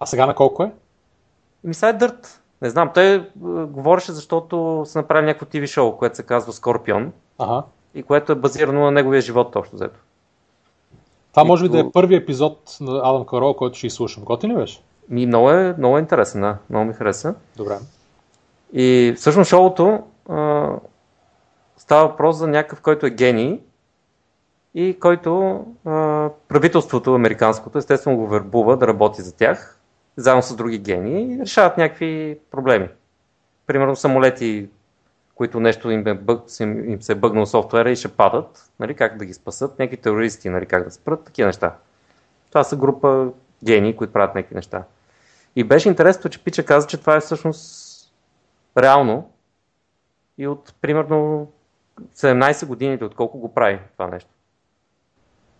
А 0.00 0.06
сега 0.06 0.26
на 0.26 0.34
колко 0.34 0.62
е? 0.62 0.72
Еми 1.64 1.74
сега 1.74 1.88
е 1.88 1.92
дърт. 1.92 2.40
Не 2.62 2.70
знам, 2.70 2.90
той 2.94 3.14
е, 3.14 3.18
говореше, 3.66 4.12
защото 4.12 4.82
са 4.86 4.98
направили 4.98 5.26
някакво 5.26 5.46
TV 5.46 5.66
шоу, 5.66 5.96
което 5.96 6.16
се 6.16 6.22
казва 6.22 6.52
Скорпион. 6.52 7.12
Ага. 7.38 7.62
И 7.94 8.02
което 8.02 8.32
е 8.32 8.34
базирано 8.34 8.80
на 8.80 8.90
неговия 8.90 9.20
живот, 9.20 9.56
общо 9.56 9.76
взето. 9.76 10.00
Това 11.34 11.44
може 11.44 11.62
би 11.62 11.68
да 11.68 11.80
е 11.80 11.90
първи 11.92 12.14
епизод 12.14 12.76
на 12.80 13.00
Адам 13.04 13.26
Карол, 13.26 13.54
който 13.54 13.78
ще 13.78 13.86
изслушам. 13.86 14.24
Готин 14.24 14.50
ли 14.50 14.54
беше? 14.54 14.82
Ми, 15.08 15.26
много, 15.26 15.50
е, 15.50 15.74
много 15.78 15.96
е 15.96 16.00
интересен, 16.00 16.40
да. 16.40 16.58
Много 16.70 16.86
ми 16.86 16.94
хареса. 16.94 17.34
Добре. 17.56 17.78
И 18.72 19.14
всъщност 19.16 19.50
шоуто 19.50 20.02
а, 20.28 20.68
става 21.76 22.08
въпрос 22.08 22.36
за 22.36 22.46
някакъв, 22.46 22.80
който 22.80 23.06
е 23.06 23.10
гений 23.10 23.60
и 24.74 24.98
който 25.00 25.64
а, 25.84 26.28
правителството 26.48 27.14
американското 27.14 27.78
естествено 27.78 28.16
го 28.16 28.26
вербува 28.26 28.76
да 28.76 28.86
работи 28.86 29.22
за 29.22 29.36
тях, 29.36 29.80
заедно 30.16 30.42
с 30.42 30.56
други 30.56 30.78
гении 30.78 31.34
и 31.34 31.38
решават 31.40 31.78
някакви 31.78 32.38
проблеми. 32.50 32.88
Примерно 33.66 33.96
самолети 33.96 34.68
които 35.34 35.60
нещо 35.60 35.90
им, 35.90 36.06
е 36.06 36.14
бъг, 36.14 36.42
им 36.60 37.02
се 37.02 37.12
е 37.12 37.14
бъгнал 37.14 37.46
софтуера 37.46 37.90
и 37.90 37.96
ще 37.96 38.08
падат, 38.08 38.70
нали, 38.80 38.94
как 38.94 39.16
да 39.16 39.24
ги 39.24 39.34
спасат, 39.34 39.78
някакви 39.78 39.96
терористи, 39.96 40.48
нали, 40.48 40.66
как 40.66 40.84
да 40.84 40.90
спрат, 40.90 41.24
такива 41.24 41.46
неща. 41.46 41.74
Това 42.48 42.64
са 42.64 42.76
група 42.76 43.28
гении, 43.64 43.96
които 43.96 44.12
правят 44.12 44.34
някакви 44.34 44.54
неща. 44.54 44.84
И 45.56 45.64
беше 45.64 45.88
интересно, 45.88 46.30
че 46.30 46.44
Пича 46.44 46.64
каза, 46.64 46.86
че 46.86 47.00
това 47.00 47.16
е 47.16 47.20
всъщност 47.20 47.94
реално 48.78 49.30
и 50.38 50.46
от 50.46 50.74
примерно 50.80 51.52
17 52.16 52.66
години 52.66 52.94
или 52.94 53.04
отколко 53.04 53.38
го 53.38 53.54
прави 53.54 53.78
това 53.92 54.06
нещо. 54.06 54.30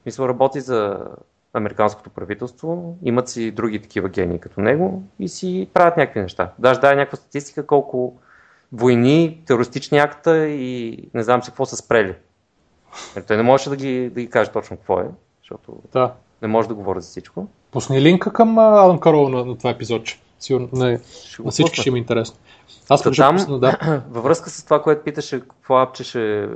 Мисля, 0.07 0.29
работи 0.29 0.61
за 0.61 1.07
американското 1.53 2.11
правителство, 2.11 2.97
имат 3.03 3.29
си 3.29 3.51
други 3.51 3.83
такива 3.83 4.09
гении 4.09 4.39
като 4.39 4.61
него 4.61 5.03
и 5.19 5.29
си 5.29 5.71
правят 5.75 5.97
някакви 5.97 6.21
неща. 6.21 6.53
Даже 6.59 6.81
дай 6.81 6.97
някаква 6.97 7.17
статистика 7.17 7.67
колко 7.67 8.17
войни, 8.75 9.43
терористични 9.47 9.99
акта 9.99 10.49
и 10.49 10.99
не 11.15 11.23
знам 11.23 11.43
си 11.43 11.51
какво 11.51 11.67
са 11.67 11.77
спрели. 11.77 12.15
Нали, 13.17 13.25
той 13.27 13.37
не 13.37 13.43
можеше 13.43 13.71
да 13.71 13.77
ги, 13.77 14.11
да 14.11 14.21
ги 14.21 14.31
каже 14.31 14.51
точно 14.51 14.77
какво 14.77 15.01
е, 15.01 15.07
защото 15.43 15.73
да. 15.93 16.13
не 16.43 16.49
може 16.49 16.69
да 16.69 16.75
говори 16.75 17.01
за 17.01 17.09
всичко. 17.09 17.47
Пусни 17.71 18.03
линка 18.03 18.33
към 18.33 18.59
Адам 18.59 19.01
Карол 19.01 19.29
на, 19.29 19.45
на 19.45 19.59
това 19.59 19.71
епизодче. 19.71 20.21
Сигурно 20.39 20.69
не, 20.73 21.01
на 21.45 21.51
всички 21.51 21.81
ще 21.81 21.89
им 21.89 21.95
е 21.95 21.99
интересно. 21.99 22.37
Аз 22.89 23.03
Та 23.03 23.11
там, 23.11 23.37
пусна, 23.37 23.59
да. 23.59 24.03
във 24.11 24.25
връзка 24.25 24.51
с 24.51 24.65
това, 24.65 24.83
което 24.83 25.05
питаше, 25.05 25.41
какво 25.41 25.77
апче 25.77 26.05
ще, 26.05 26.49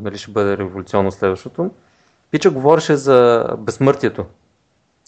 нали, 0.00 0.18
ще 0.18 0.30
бъде 0.30 0.58
революционно 0.58 1.12
следващото, 1.12 1.70
Пича 2.30 2.50
говореше 2.50 2.96
за 2.96 3.46
безсмъртието 3.58 4.24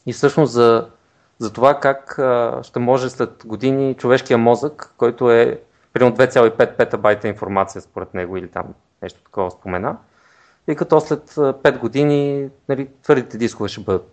и 0.06 0.12
всъщност 0.12 0.52
за, 0.52 0.86
за 1.38 1.52
това 1.52 1.80
как 1.80 2.18
а, 2.18 2.60
ще 2.62 2.78
може 2.78 3.10
след 3.10 3.42
години 3.46 3.94
човешкия 3.94 4.38
мозък, 4.38 4.94
който 4.96 5.30
е 5.30 5.60
примерно 5.92 6.16
2,5 6.16 6.76
петабайта 6.76 7.28
информация 7.28 7.82
според 7.82 8.14
него 8.14 8.36
или 8.36 8.48
там 8.48 8.64
нещо 9.02 9.22
такова 9.22 9.50
спомена. 9.50 9.96
И 10.68 10.76
като 10.76 11.00
след 11.00 11.30
5 11.30 11.78
години 11.78 12.50
нали, 12.68 12.88
твърдите 13.02 13.38
дискове 13.38 13.68
ще 13.68 13.80
бъдат 13.80 14.12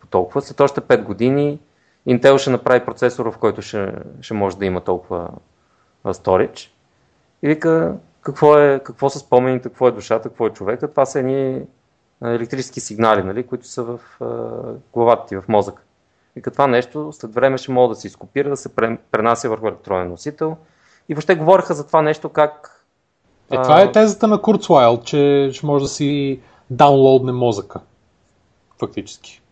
по 0.00 0.06
толкова, 0.06 0.42
след 0.42 0.60
още 0.60 0.80
5 0.80 1.02
години 1.02 1.58
Intel 2.08 2.38
ще 2.38 2.50
направи 2.50 2.84
процесор, 2.84 3.32
в 3.32 3.38
който 3.38 3.62
ще, 3.62 3.92
ще 4.20 4.34
може 4.34 4.58
да 4.58 4.66
има 4.66 4.80
толкова 4.80 5.28
storage. 6.04 6.68
И 7.42 7.48
вика, 7.48 7.94
какво, 8.20 8.58
е, 8.58 8.80
какво 8.84 9.10
са 9.10 9.18
спомените, 9.18 9.68
какво 9.68 9.88
е 9.88 9.92
душата, 9.92 10.28
какво 10.28 10.46
е 10.46 10.50
човека. 10.50 10.90
Това 10.90 11.06
са 11.06 11.18
едни 11.18 11.62
електрически 12.24 12.80
сигнали, 12.80 13.22
нали, 13.22 13.46
които 13.46 13.66
са 13.66 13.82
в 13.82 14.00
uh, 14.20 14.76
главата 14.92 15.26
ти, 15.26 15.36
в 15.36 15.44
мозъка. 15.48 15.82
И 16.36 16.42
това 16.42 16.66
нещо 16.66 17.12
след 17.12 17.34
време 17.34 17.58
ще 17.58 17.72
може 17.72 17.88
да 17.88 17.94
се 17.94 18.06
изкопира, 18.06 18.48
да 18.48 18.56
се 18.56 18.76
пренася 19.10 19.48
върху 19.48 19.68
електронен 19.68 20.08
носител 20.08 20.56
и 21.08 21.14
въобще 21.14 21.34
говориха 21.34 21.74
за 21.74 21.86
това 21.86 22.02
нещо 22.02 22.28
как... 22.28 22.84
Е, 23.50 23.62
това 23.62 23.80
е 23.80 23.92
тезата 23.92 24.26
на 24.26 24.42
Курцвайл, 24.42 25.00
че 25.04 25.50
ще 25.52 25.66
може 25.66 25.84
да 25.84 25.88
си 25.88 26.40
даунлоудне 26.70 27.32
мозъка. 27.32 27.80
Фактически. 28.80 29.42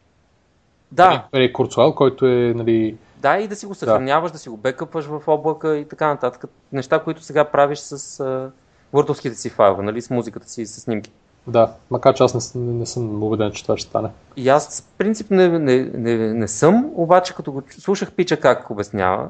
Да. 0.92 1.28
Е, 1.32 1.52
Курцвайл, 1.52 1.94
който 1.94 2.26
е, 2.26 2.54
нали... 2.56 2.96
Да, 3.16 3.38
и 3.38 3.48
да 3.48 3.56
си 3.56 3.66
го 3.66 3.74
съхраняваш, 3.74 4.30
да, 4.30 4.32
да 4.32 4.38
си 4.38 4.48
го 4.48 4.56
бекъпваш 4.56 5.04
в 5.04 5.22
облака 5.26 5.76
и 5.76 5.88
така 5.88 6.08
нататък. 6.08 6.44
Неща, 6.72 6.98
които 6.98 7.22
сега 7.22 7.44
правиш 7.44 7.78
с 7.78 7.98
uh, 8.24 8.50
word 8.94 9.32
си 9.32 9.50
файлове, 9.50 9.82
нали, 9.82 10.02
с 10.02 10.10
музиката 10.10 10.48
си 10.48 10.66
с 10.66 10.80
снимки. 10.80 11.12
Да, 11.46 11.72
макар 11.90 12.14
че 12.14 12.22
аз 12.22 12.54
не, 12.54 12.62
не, 12.62 12.72
не 12.72 12.86
съм 12.86 13.22
убеден, 13.22 13.52
че 13.52 13.62
това 13.62 13.76
ще 13.76 13.88
стане. 13.88 14.08
И 14.36 14.48
аз 14.48 14.80
в 14.80 14.98
принцип 14.98 15.30
не, 15.30 15.48
не, 15.48 15.90
не, 15.94 16.34
не 16.34 16.48
съм, 16.48 16.90
обаче 16.94 17.34
като 17.34 17.52
го 17.52 17.62
слушах 17.78 18.12
Пича 18.12 18.40
как 18.40 18.70
обяснява, 18.70 19.28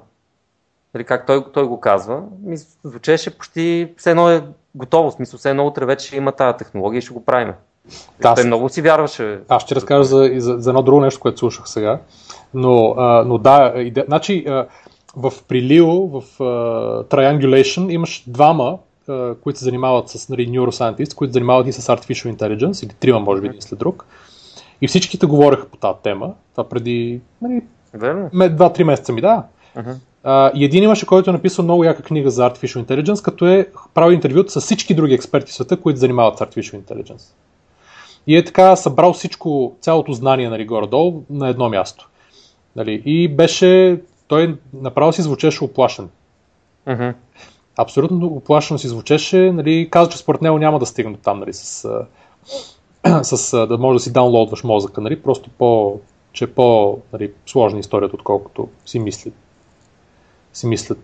Нали, 0.95 1.05
как 1.05 1.27
той, 1.27 1.45
той 1.53 1.67
го 1.67 1.81
казва, 1.81 2.23
ми 2.43 2.57
звучеше 2.85 3.39
почти 3.39 3.93
все 3.97 4.11
едно 4.11 4.31
е 4.31 4.45
готово, 4.75 5.11
в 5.11 5.15
смисъл 5.15 5.39
все 5.39 5.51
едно 5.51 5.67
утре 5.67 5.87
вече 5.87 6.17
има 6.17 6.33
тази 6.33 6.57
технология 6.57 6.99
и 6.99 7.03
ще 7.03 7.15
го 7.15 7.25
правим. 7.25 7.53
Да, 8.21 8.35
той 8.35 8.45
много 8.45 8.69
си 8.69 8.83
вярваше. 8.83 9.41
Аз 9.49 9.63
ще 9.63 9.75
разкажа 9.75 10.05
за, 10.05 10.31
за, 10.37 10.57
за 10.59 10.71
едно 10.71 10.83
друго 10.83 11.01
нещо, 11.01 11.21
което 11.21 11.39
слушах 11.39 11.69
сега. 11.69 12.01
Но, 12.55 12.95
а, 12.99 13.25
но 13.27 13.39
да, 13.39 13.73
иде, 13.77 14.05
значи 14.07 14.45
а, 14.49 14.67
в 15.17 15.33
Прилио, 15.49 16.07
в 16.07 16.23
а, 16.41 16.45
Triangulation 17.05 17.91
имаш 17.91 18.25
двама, 18.27 18.79
а, 19.09 19.35
които 19.35 19.59
се 19.59 19.65
занимават 19.65 20.09
с 20.09 20.29
нали, 20.29 20.49
neuroscientists, 20.49 21.15
които 21.15 21.33
се 21.33 21.35
занимават 21.35 21.67
и 21.67 21.73
с 21.73 21.97
Artificial 21.97 22.37
Intelligence, 22.37 22.85
или 22.85 22.95
трима, 22.95 23.21
може 23.21 23.41
би, 23.41 23.49
един 23.49 23.63
след 23.63 23.79
друг. 23.79 24.07
И 24.81 24.89
всичките 24.89 25.27
говореха 25.27 25.69
по 25.69 25.77
тази 25.77 25.99
тема. 26.03 26.35
Това 26.53 26.69
преди 26.69 27.21
нали, 27.43 28.51
два-три 28.51 28.85
месеца 28.85 29.13
ми, 29.13 29.21
да. 29.21 29.45
Uh-huh. 29.77 29.97
Uh, 30.25 30.53
и 30.55 30.65
един 30.65 30.85
имаше, 30.85 31.07
който 31.07 31.31
е 31.31 31.33
написал 31.33 31.65
много 31.65 31.85
яка 31.85 32.03
книга 32.03 32.31
за 32.31 32.51
Artificial 32.51 32.85
Intelligence, 32.85 33.25
като 33.25 33.47
е 33.47 33.69
правил 33.95 34.15
интервюта 34.15 34.51
с 34.51 34.61
всички 34.61 34.95
други 34.95 35.15
експерти 35.15 35.53
в 35.53 35.55
света, 35.55 35.81
които 35.81 36.01
занимават 36.01 36.39
с 36.39 36.41
Artificial 36.41 36.81
Intelligence. 36.81 37.33
И 38.27 38.37
е 38.37 38.45
така 38.45 38.77
събрал 38.77 39.13
всичко, 39.13 39.77
цялото 39.81 40.13
знание 40.13 40.51
нали, 40.51 40.67
горе-долу 40.67 41.23
на 41.31 41.49
едно 41.49 41.69
място. 41.69 42.09
Нали, 42.77 43.03
и 43.07 43.29
беше, 43.29 44.01
той 44.29 44.57
направо 44.75 45.13
си 45.13 45.23
звучеше 45.23 45.65
оплашен. 45.65 46.09
Uh-huh. 46.89 47.15
Абсолютно 47.77 48.27
оплашено 48.27 48.79
си 48.79 48.89
звучеше. 48.89 49.53
Нали, 49.53 49.89
каза, 49.91 50.11
че 50.11 50.19
според 50.19 50.43
него 50.43 50.59
няма 50.59 50.79
да 50.79 50.87
стигне 50.87 51.13
до 51.13 51.19
там 51.19 51.39
нали, 51.39 51.53
с, 51.53 51.89
с, 53.23 53.67
да 53.67 53.79
може 53.79 53.97
да 53.97 54.01
си 54.01 54.13
даунлоудваш 54.13 54.65
мозъка. 54.65 55.01
Нали, 55.01 55.23
просто 55.23 55.51
по, 55.59 56.01
че 56.33 56.45
е 56.45 56.53
по-сложна 56.53 57.75
нали, 57.75 57.81
историята, 57.81 58.17
отколкото 58.17 58.69
си 58.87 58.99
мисли 58.99 59.33
си 60.53 60.67
мислят 60.67 60.99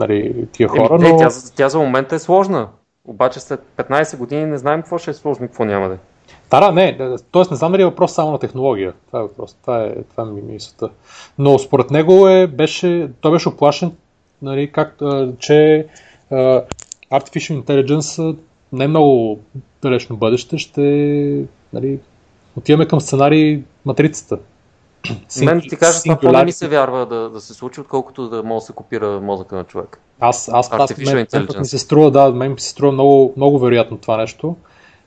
нали, 0.00 0.46
тия 0.52 0.68
хора. 0.68 0.94
Еми, 0.94 1.12
но... 1.12 1.16
тя, 1.16 1.28
тя 1.56 1.68
за 1.68 1.78
момента 1.78 2.14
е 2.14 2.18
сложна. 2.18 2.68
Обаче 3.04 3.40
след 3.40 3.60
15 3.76 4.16
години 4.16 4.46
не 4.46 4.58
знаем 4.58 4.82
какво 4.82 4.98
ще 4.98 5.10
е 5.10 5.14
сложно 5.14 5.44
и 5.44 5.48
какво 5.48 5.64
няма 5.64 5.88
да 5.88 5.94
е. 5.94 5.98
Да, 6.50 6.60
да, 6.60 6.72
не. 6.72 6.98
Тоест 7.30 7.50
не 7.50 7.56
знам 7.56 7.72
дали 7.72 7.82
е 7.82 7.86
въпрос 7.86 8.12
само 8.12 8.30
на 8.30 8.38
технология. 8.38 8.92
Това 9.06 9.18
е 9.18 9.22
въпрос. 9.22 9.56
Това 9.62 9.84
е, 9.84 9.94
това 10.10 10.22
е 10.22 10.26
ми 10.26 10.42
мисълта. 10.42 10.90
Но 11.38 11.58
според 11.58 11.90
него 11.90 12.28
е, 12.28 12.46
беше, 12.46 13.10
той 13.20 13.32
беше 13.32 13.48
оплашен, 13.48 13.92
нали, 14.42 14.72
как, 14.72 14.96
че 15.38 15.86
а, 16.30 16.62
Artificial 17.12 17.62
Intelligence 17.62 18.36
не 18.72 18.88
много 18.88 19.40
далечно 19.82 20.16
бъдеще 20.16 20.58
ще 20.58 20.80
нали, 21.72 21.98
отиваме 22.56 22.86
към 22.86 23.00
сценарий 23.00 23.62
Матрицата. 23.84 24.38
Мен 25.42 25.60
ти 25.60 25.76
кажа, 25.76 26.02
това 26.02 26.16
по-не 26.16 26.44
ми 26.44 26.52
се 26.52 26.68
вярва 26.68 27.06
да, 27.06 27.30
да 27.30 27.40
се 27.40 27.54
случи, 27.54 27.80
отколкото 27.80 28.28
да 28.28 28.42
може 28.42 28.62
да 28.62 28.66
се 28.66 28.72
копира 28.72 29.20
мозъка 29.20 29.56
на 29.56 29.64
човек. 29.64 29.98
Аз, 30.20 30.50
аз, 30.52 30.68
аз 30.72 30.98
мен, 30.98 31.26
мен 31.32 31.46
ми 31.58 31.66
се 31.66 31.78
струва, 31.78 32.10
да, 32.10 32.30
мен 32.30 32.52
ми 32.52 32.60
се 32.60 32.68
струва 32.68 32.92
много, 32.92 33.32
много 33.36 33.58
вероятно 33.58 33.98
това 33.98 34.16
нещо. 34.16 34.56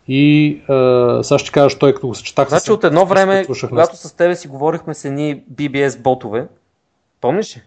И 0.08 0.48
е, 0.50 1.24
сега 1.24 1.40
ще 1.40 1.52
кажа, 1.52 1.78
той 1.80 1.94
като 1.94 2.08
го 2.08 2.16
съчетах 2.16 2.50
Значи 2.50 2.72
от 2.72 2.84
едно 2.84 3.06
време, 3.06 3.46
когато 3.70 3.98
с 3.98 4.16
тебе 4.16 4.36
си 4.36 4.48
говорихме 4.48 4.94
с 4.94 5.06
едни 5.06 5.44
BBS 5.54 6.02
ботове, 6.02 6.48
помниш 7.22 7.58
ли? 7.58 7.62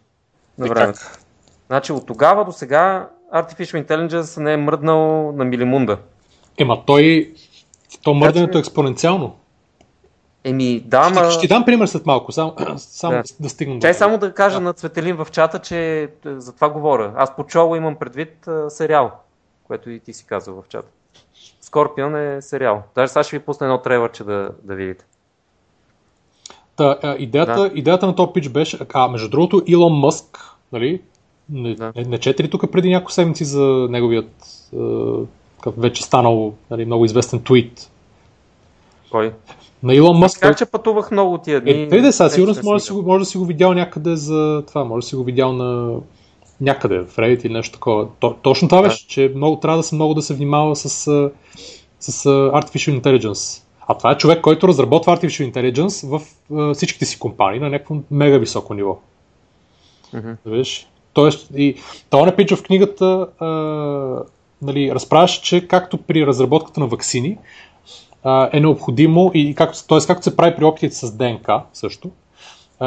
На 0.58 0.66
времето. 0.66 1.00
Значи 1.66 1.92
от 1.92 2.06
тогава 2.06 2.44
до 2.44 2.52
сега 2.52 3.08
Artificial 3.34 3.86
Intelligence 3.86 4.40
не 4.40 4.52
е 4.52 4.56
мръднал 4.56 5.32
на 5.32 5.44
милимунда. 5.44 5.98
Ема 6.58 6.84
той, 6.86 7.32
то 8.02 8.14
мърдането 8.14 8.58
е 8.58 8.60
експоненциално. 8.60 9.36
Еми, 10.44 10.80
да, 10.80 11.04
ще, 11.04 11.14
ма... 11.14 11.30
ще 11.30 11.40
ти 11.40 11.48
дам 11.48 11.64
пример 11.64 11.86
след 11.86 12.06
малко, 12.06 12.32
само, 12.32 12.54
само 12.76 13.16
да, 13.16 13.22
да 13.40 13.48
стигна. 13.48 13.80
Чай 13.80 13.94
само 13.94 14.18
да 14.18 14.34
кажа 14.34 14.56
да. 14.56 14.60
на 14.60 14.72
Цветелин 14.72 15.16
в 15.16 15.28
чата, 15.30 15.58
че 15.58 16.02
е, 16.02 16.08
за 16.24 16.52
това 16.52 16.68
говоря. 16.68 17.12
Аз 17.16 17.36
по 17.36 17.44
чоло 17.44 17.76
имам 17.76 17.96
предвид 17.96 18.46
а, 18.46 18.70
сериал, 18.70 19.10
което 19.64 19.90
и 19.90 20.00
ти 20.00 20.12
си 20.12 20.26
казал 20.26 20.62
в 20.62 20.68
чата. 20.68 20.88
Скорпион 21.60 22.16
е 22.16 22.42
сериал. 22.42 22.82
Даже 22.94 23.12
сега 23.12 23.24
ще 23.24 23.38
ви 23.38 23.44
пусна 23.44 23.66
едно 23.66 23.78
трейлърче 23.78 24.24
да, 24.24 24.50
да 24.62 24.74
видите. 24.74 25.04
Та, 26.76 26.98
а, 27.02 27.16
идеята, 27.18 27.60
да. 27.60 27.70
идеята 27.74 28.06
на 28.06 28.14
този 28.14 28.32
пич 28.34 28.48
беше, 28.48 28.78
а 28.94 29.08
между 29.08 29.28
другото 29.28 29.62
Илон 29.66 29.92
Мъск, 29.92 30.38
нали, 30.72 31.00
не, 31.48 31.74
да. 31.74 31.92
не, 31.96 32.02
не 32.02 32.18
четири 32.18 32.50
тук 32.50 32.72
преди 32.72 32.90
няколко 32.90 33.12
седмици 33.12 33.44
за 33.44 33.86
неговият 33.90 34.46
а, 34.78 35.70
вече 35.76 36.02
станал 36.02 36.54
нали, 36.70 36.84
много 36.84 37.04
известен 37.04 37.42
твит. 37.42 37.90
Кой? 39.10 39.32
На 39.82 39.94
Илон 39.94 40.18
Мъск. 40.18 40.40
Така 40.40 40.54
че 40.54 40.66
пътувах 40.66 41.10
много 41.10 41.38
тия 41.38 41.60
дни. 41.60 41.70
Е, 41.70 41.86
да 41.86 42.12
сега 42.12 42.28
сигурно 42.28 42.54
може, 42.64 42.82
да 42.82 42.86
си, 42.86 42.92
може 42.92 43.18
да 43.18 43.26
си 43.26 43.38
го 43.38 43.44
видял 43.44 43.74
някъде 43.74 44.16
за 44.16 44.62
това, 44.66 44.84
може 44.84 45.04
да 45.04 45.08
си 45.08 45.16
го 45.16 45.24
видял 45.24 45.52
на 45.52 45.96
някъде 46.60 46.98
в 46.98 47.16
Reddit 47.16 47.46
или 47.46 47.52
нещо 47.52 47.72
такова. 47.72 48.06
То, 48.20 48.34
точно 48.42 48.68
това 48.68 48.82
беше, 48.82 49.04
да. 49.04 49.08
че 49.08 49.32
много, 49.36 49.60
трябва 49.60 49.76
да 49.76 49.82
се 49.82 49.94
много 49.94 50.14
да 50.14 50.22
се 50.22 50.34
внимава 50.34 50.76
с, 50.76 50.88
с, 50.88 51.30
с 52.00 52.24
Artificial 52.28 53.00
Intelligence. 53.00 53.62
А 53.88 53.94
това 53.94 54.12
е 54.12 54.16
човек, 54.16 54.40
който 54.40 54.68
разработва 54.68 55.16
Artificial 55.16 55.52
Intelligence 55.52 56.08
в 56.08 56.74
всичките 56.74 57.04
си 57.04 57.18
компании 57.18 57.60
на 57.60 57.70
някакво 57.70 57.96
мега 58.10 58.38
високо 58.38 58.74
ниво. 58.74 58.98
Mm-hmm. 60.14 60.36
Виж? 60.46 60.86
Тоест, 61.12 61.50
и 61.56 61.74
това 62.10 62.26
не 62.26 62.36
пича 62.36 62.56
в 62.56 62.62
книгата 62.62 63.28
uh, 63.40 64.22
нали, 64.62 64.94
разправяше, 64.94 65.42
че 65.42 65.68
както 65.68 65.96
при 65.96 66.26
разработката 66.26 66.80
на 66.80 66.86
вакцини, 66.86 67.38
е 68.52 68.60
необходимо, 68.60 69.30
и 69.34 69.54
както, 69.54 69.86
т.е. 69.86 69.98
както 70.06 70.24
се 70.24 70.36
прави 70.36 70.56
при 70.56 70.64
опитите 70.64 70.96
с 70.96 71.16
ДНК 71.16 71.62
също, 71.72 72.10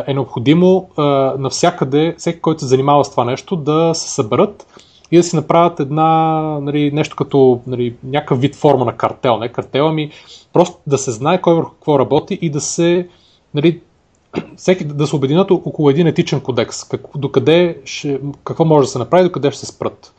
е 0.08 0.14
необходимо 0.14 0.90
навсякъде, 1.38 2.16
всеки, 2.18 2.42
който 2.42 2.60
се 2.60 2.68
занимава 2.68 3.06
с 3.06 3.12
това 3.12 3.26
нещо, 3.26 3.56
да 3.56 3.92
се 3.94 4.10
съберат 4.10 4.68
и 5.12 5.18
да 5.18 5.24
си 5.24 5.36
направят 5.36 5.80
една, 5.80 6.40
нали, 6.62 6.92
нещо 6.92 7.16
като 7.16 7.62
нали, 7.68 7.96
някакъв 8.04 8.40
вид 8.40 8.56
форма 8.56 8.86
на 8.86 8.98
картел. 8.98 9.38
Не 9.38 9.50
картел, 9.50 9.88
ами 9.88 10.12
просто 10.54 10.78
да 10.88 10.98
се 10.98 11.12
знае 11.12 11.42
кой 11.42 11.56
върху 11.56 11.72
какво 11.72 12.00
работи 12.00 12.40
и 12.42 12.50
да 12.50 12.62
се 12.62 13.08
нали, 13.54 13.82
всеки 14.56 14.86
да 14.86 15.08
се 15.08 15.16
обединят 15.16 15.52
около 15.52 15.90
един 15.90 16.08
етичен 16.08 16.42
кодекс. 16.42 16.84
Как, 16.84 17.02
докъде 17.16 17.78
ще, 17.86 18.20
какво 18.44 18.66
може 18.66 18.86
да 18.86 18.92
се 18.92 19.00
направи, 19.00 19.24
докъде 19.24 19.52
ще 19.52 19.60
се 19.60 19.66
спрат. 19.66 20.14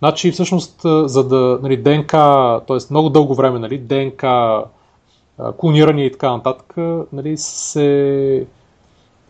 Значи, 0.00 0.30
всъщност, 0.30 0.80
за 1.04 1.28
да, 1.28 1.58
нали, 1.62 1.76
ДНК, 1.76 2.12
т.е. 2.66 2.76
много 2.90 3.08
дълго 3.08 3.34
време, 3.34 3.58
нали, 3.58 3.78
ДНК, 3.78 4.64
клониране 5.58 6.04
и 6.04 6.12
така 6.12 6.32
нататък, 6.32 6.74
нали, 7.12 7.36
се, 7.36 8.46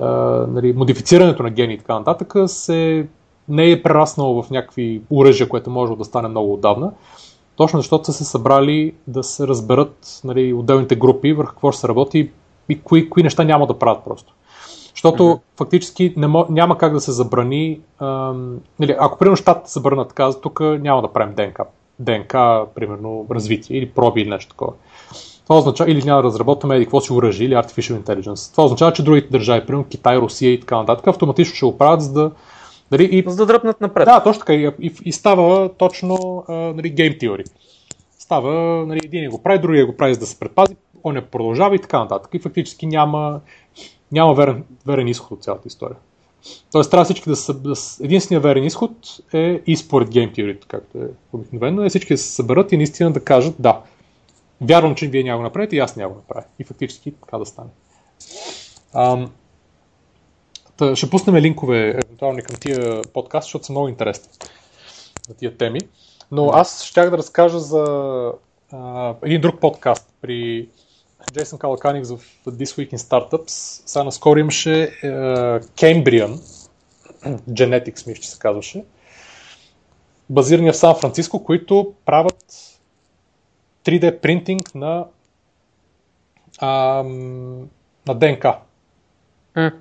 а, 0.01 0.07
нали, 0.49 0.73
модифицирането 0.73 1.43
на 1.43 1.51
гени 1.51 1.75
и 1.75 1.79
така 1.79 1.99
нататък 1.99 2.35
се 2.47 3.09
не 3.49 3.71
е 3.71 3.83
прераснало 3.83 4.43
в 4.43 4.51
някакви 4.51 5.03
оръжия, 5.11 5.49
което 5.49 5.71
може 5.71 5.97
да 5.97 6.05
стане 6.05 6.29
много 6.29 6.55
отдавна, 6.55 6.93
точно 7.57 7.79
защото 7.79 8.05
са 8.05 8.13
се 8.13 8.25
събрали 8.25 8.95
да 9.07 9.23
се 9.23 9.47
разберат 9.47 10.21
нали, 10.25 10.53
отделните 10.53 10.97
групи 10.97 11.33
върху 11.33 11.53
какво 11.53 11.73
ще 11.73 11.81
се 11.81 11.89
работи 11.89 12.31
и 12.69 12.81
кои, 12.83 13.11
кои 13.11 13.23
неща 13.23 13.45
няма 13.45 13.67
да 13.67 13.79
правят 13.79 14.05
просто. 14.05 14.35
Защото 15.01 15.23
mm-hmm. 15.23 15.41
фактически 15.57 16.15
не 16.17 16.29
няма 16.49 16.79
как 16.79 16.93
да 16.93 17.01
се 17.01 17.13
забрани. 17.13 17.81
Ам, 17.99 18.59
нали, 18.79 18.97
ако 18.99 19.19
примерно 19.19 19.37
щатите 19.37 19.71
забранат, 19.71 20.13
каза, 20.13 20.41
тук 20.41 20.61
няма 20.61 21.03
да 21.03 21.13
правим 21.13 21.35
ДНК. 21.35 21.65
ДНК, 21.99 22.65
примерно, 22.75 23.27
развитие 23.31 23.77
или 23.77 23.91
проби 23.91 24.21
или 24.21 24.31
нещо 24.31 24.51
такова. 24.51 24.73
Това 25.45 25.59
означава, 25.59 25.91
или 25.91 26.03
няма 26.03 26.23
да 26.23 26.27
разработваме 26.27 26.81
какво 26.81 27.01
си 27.01 27.13
оръжие 27.13 27.47
или 27.47 27.55
Artificial 27.55 28.03
Intelligence. 28.03 28.53
Това 28.53 28.65
означава, 28.65 28.93
че 28.93 29.03
другите 29.03 29.29
държави, 29.29 29.67
примерно 29.67 29.89
Китай, 29.91 30.19
Русия 30.19 30.53
и 30.53 30.61
така 30.61 30.77
нататък, 30.77 31.07
автоматично 31.07 31.55
ще 31.55 31.67
го 31.67 31.79
правят, 31.79 32.03
за 32.03 32.13
да. 32.13 32.31
Нали, 32.91 33.05
и, 33.05 33.25
за 33.27 33.37
да 33.37 33.47
дръпнат 33.47 33.81
напред. 33.81 34.05
Да, 34.05 34.23
точно 34.23 34.41
така. 34.41 34.55
И, 34.55 34.71
и, 34.81 34.93
и 35.05 35.13
става 35.13 35.69
точно 35.69 36.45
а, 36.49 36.53
нали, 36.53 36.91
гейм 36.91 37.15
теория. 37.21 37.47
Става, 38.19 38.53
нали, 38.87 39.01
един 39.05 39.31
го 39.31 39.43
прави, 39.43 39.59
другия 39.59 39.87
го 39.87 39.97
прави, 39.97 40.15
за 40.15 40.21
да 40.21 40.27
се 40.27 40.39
предпази, 40.39 40.77
он 41.05 41.15
не 41.15 41.21
продължава 41.21 41.75
и 41.75 41.79
така 41.79 41.99
нататък. 41.99 42.31
И 42.35 42.39
фактически 42.39 42.87
няма, 42.87 43.41
няма 44.13 44.35
верен, 44.35 44.65
верен 44.87 45.09
изход 45.09 45.31
от 45.31 45.45
цялата 45.45 45.69
история. 45.69 45.97
Тоест 46.73 46.91
трябва 46.91 47.05
всички 47.05 47.29
да 47.29 47.37
са... 47.37 47.55
Да, 47.55 47.75
единственият 48.01 48.43
верен 48.43 48.65
изход 48.65 48.91
е 49.33 49.63
и 49.67 49.77
според 49.77 50.09
Game 50.09 50.37
Theory, 50.37 50.67
както 50.67 50.99
е 50.99 51.09
обикновено, 51.33 51.85
е 51.85 51.89
всички 51.89 52.15
да 52.15 52.19
се 52.19 52.33
съберат 52.33 52.73
и 52.73 52.77
наистина 52.77 53.13
да 53.13 53.25
кажат 53.25 53.55
да, 53.59 53.81
вярвам, 54.61 54.95
че 54.95 55.09
вие 55.09 55.23
няма 55.23 55.39
го 55.39 55.43
направите 55.43 55.77
и 55.77 55.79
аз 55.79 55.97
няма 55.97 56.13
го 56.13 56.17
направя. 56.17 56.45
И 56.59 56.65
фактически 56.65 57.13
така 57.13 57.39
да 57.39 57.47
стане. 57.47 57.69
Ам, 58.95 59.31
тъ, 60.77 60.97
ще 60.97 61.11
пуснем 61.11 61.37
линкове 61.37 61.89
евентуално 61.89 62.39
към 62.47 62.57
тия 62.61 63.03
подкаст, 63.03 63.47
защото 63.47 63.67
са 63.67 63.73
много 63.73 63.89
интересни 63.89 64.29
на 65.29 65.35
тия 65.35 65.57
теми. 65.57 65.81
Но 66.33 66.51
аз 66.51 66.85
щях 66.85 67.11
да 67.11 67.19
разкажа 67.19 67.59
за 67.59 67.85
а, 68.73 69.15
един 69.23 69.41
друг 69.41 69.61
подкаст 69.61 70.09
при 70.21 70.69
Джейсън 71.33 71.59
Калаканик 71.59 72.07
в 72.07 72.19
This 72.47 72.65
Week 72.65 72.95
in 72.95 72.97
Startups. 72.97 73.49
Сега 73.87 74.05
наскоро 74.05 74.39
имаше 74.39 74.83
е, 74.83 75.09
Cambrian, 75.61 76.41
Genetics 77.51 78.07
мисля, 78.07 78.23
че 78.23 78.31
се 78.31 78.39
казваше, 78.39 78.85
базирани 80.31 80.71
в 80.73 80.77
Сан 80.77 80.95
Франциско, 80.95 81.45
които 81.45 81.95
правят 82.05 82.45
3D 83.85 84.21
принтинг 84.21 84.75
на, 84.75 85.07
а, 86.59 87.03
на 88.09 88.15
ДНК. 88.15 88.59
Mm. 89.57 89.75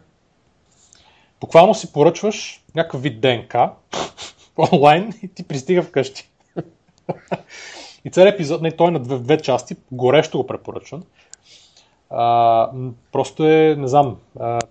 Буквално 1.41 1.75
си 1.75 1.93
поръчваш 1.93 2.63
някакъв 2.75 3.01
вид 3.01 3.21
ДНК 3.21 3.71
онлайн 4.73 5.13
и 5.23 5.27
ти 5.27 5.43
пристига 5.43 5.83
вкъщи. 5.83 6.29
и 8.05 8.11
целият 8.11 8.35
епизод, 8.35 8.61
не, 8.61 8.71
той 8.71 8.87
е 8.87 8.91
на 8.91 8.99
две, 8.99 9.17
две 9.17 9.37
части, 9.37 9.75
горещо 9.91 10.37
го 10.37 10.47
препоръчвам. 10.47 11.03
А, 12.09 12.69
просто 13.11 13.45
е, 13.45 13.75
не 13.77 13.87
знам, 13.87 14.15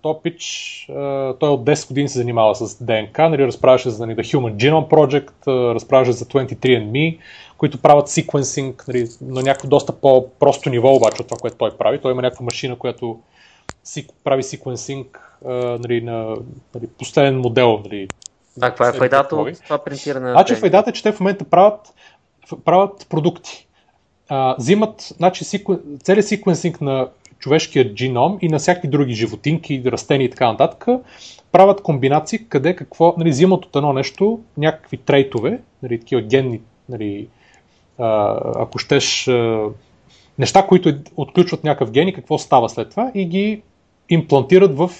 то 0.03 0.21
пич, 0.23 0.87
а, 0.91 1.35
той 1.35 1.49
от 1.49 1.65
10 1.65 1.89
години 1.89 2.09
се 2.09 2.19
занимава 2.19 2.55
с 2.55 2.85
ДНК, 2.85 3.29
нали, 3.29 3.47
разправяше 3.47 3.91
за 3.91 4.07
нали, 4.07 4.17
The 4.17 4.37
Human 4.37 4.55
Genome 4.55 4.89
Project, 4.89 5.47
разправяше 5.75 6.13
за 6.13 6.25
23andMe, 6.25 7.19
които 7.59 7.83
правят 7.83 8.09
секвенсинг 8.09 8.85
нали, 8.89 9.09
на 9.21 9.43
някакво 9.43 9.69
доста 9.69 9.93
по-просто 9.93 10.71
ниво 10.71 10.95
обаче 10.95 11.23
от 11.23 11.29
това, 11.29 11.39
което 11.41 11.57
той 11.57 11.77
прави. 11.77 12.01
Той 12.01 12.13
има 12.13 12.23
някаква 12.23 12.45
машина, 12.45 12.77
която 12.77 13.19
си, 13.85 14.07
прави 14.25 14.43
секвенсинг 14.43 15.39
нали, 15.45 16.01
на 16.01 16.37
нали, 16.75 16.87
последен 16.99 17.39
модел. 17.39 17.81
Нали, 17.85 18.09
да, 18.57 18.69
каква 18.69 18.89
е 18.89 18.93
файдата 18.93 19.37
от 19.37 19.63
това 19.65 19.79
принтиране? 19.79 20.31
Значи 20.31 20.55
файдата 20.55 20.91
е, 20.91 20.93
че 20.93 21.03
те 21.03 21.13
в 21.13 21.21
момента 21.21 21.45
правят, 21.45 21.95
правят 22.65 23.07
продукти. 23.09 23.67
А, 24.29 24.55
взимат 24.59 25.15
значи, 25.17 25.45
секвен, 25.45 25.81
целият 26.03 26.27
секвенсинг 26.27 26.81
на 26.81 27.09
човешкия 27.39 27.95
джином 27.95 28.39
и 28.43 28.49
на 28.49 28.59
всякакви 28.59 28.89
други 28.89 29.15
животинки, 29.15 29.83
растения 29.87 30.27
и 30.27 30.31
така 30.31 30.53
нататък, 30.53 30.87
правят 31.53 31.83
комбинации 31.83 32.49
къде 32.49 32.77
какво, 32.77 33.15
нали, 33.19 33.31
взимат 33.31 33.65
от 33.65 33.77
едно 33.77 33.93
нещо 33.93 34.41
някакви 34.57 34.97
трейтове, 34.97 35.61
нали, 35.83 36.01
такива 36.01 36.23
генни, 36.23 36.61
нали, 36.89 37.29
а, 37.99 38.41
ако 38.57 38.79
щеш, 38.79 39.29
а, 39.29 39.69
неща, 40.39 40.67
които 40.67 40.95
отключват 41.17 41.65
някакъв 41.65 41.91
ген 41.91 42.09
и 42.09 42.13
какво 42.13 42.39
става 42.39 42.69
след 42.69 42.91
това 42.91 43.13
и 43.15 43.25
ги 43.25 43.63
имплантират 44.09 44.77
в 44.77 44.91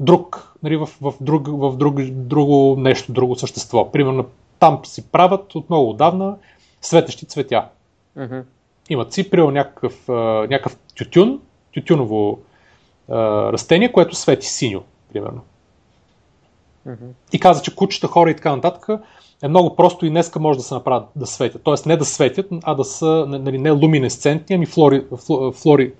друг, 0.00 0.54
нали, 0.62 0.76
в, 0.76 0.88
в, 1.00 1.14
друг, 1.20 1.46
в 1.48 1.76
друг, 1.76 2.00
друго 2.02 2.76
нещо, 2.80 3.12
друго 3.12 3.36
същество. 3.36 3.92
Примерно 3.92 4.26
там 4.58 4.80
си 4.84 5.10
правят 5.10 5.54
от 5.54 5.70
много 5.70 5.90
отдавна 5.90 6.36
светещи 6.80 7.26
цветя. 7.26 7.68
Mm-hmm. 8.18 8.42
Имат 8.90 9.12
си, 9.12 9.30
примерно, 9.30 9.50
някакъв, 9.50 10.08
някакъв 10.48 10.76
тютюн, 10.96 11.40
тютюново 11.74 12.38
а, 13.08 13.16
растение, 13.52 13.92
което 13.92 14.16
свети 14.16 14.46
синьо, 14.46 14.82
примерно. 15.12 15.40
И 17.32 17.40
каза, 17.40 17.62
че 17.62 17.76
кучета, 17.76 18.06
хора 18.06 18.30
и 18.30 18.36
така 18.36 18.56
нататък 18.56 19.00
е 19.42 19.48
много 19.48 19.76
просто 19.76 20.06
и 20.06 20.10
днеска 20.10 20.40
може 20.40 20.58
да 20.58 20.62
се 20.62 20.74
направят 20.74 21.08
да 21.16 21.26
светят. 21.26 21.62
Тоест 21.62 21.86
не 21.86 21.96
да 21.96 22.04
светят, 22.04 22.46
а 22.62 22.74
да 22.74 22.84
са 22.84 23.24
нали, 23.28 23.58
не 23.58 23.70
луминесцентни, 23.70 24.56
ами 24.56 24.66
флори, 24.66 25.06
флори, 25.54 25.92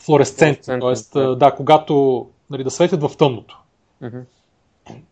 флуоресцентни. 0.00 0.80
Тоест, 0.80 1.12
да, 1.12 1.54
когато 1.56 2.26
нали, 2.50 2.64
да 2.64 2.70
светят 2.70 3.02
в 3.02 3.16
тъмното. 3.16 3.58
Мгм. 4.00 4.18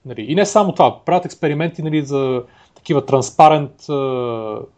Нали, 0.07 0.23
и 0.29 0.35
не 0.35 0.47
само 0.47 0.73
това, 0.73 1.01
правят 1.05 1.25
експерименти 1.25 1.83
нали, 1.83 2.03
за 2.03 2.43
такива 2.87 3.07
транспарент 3.07 3.89
а, 3.89 3.93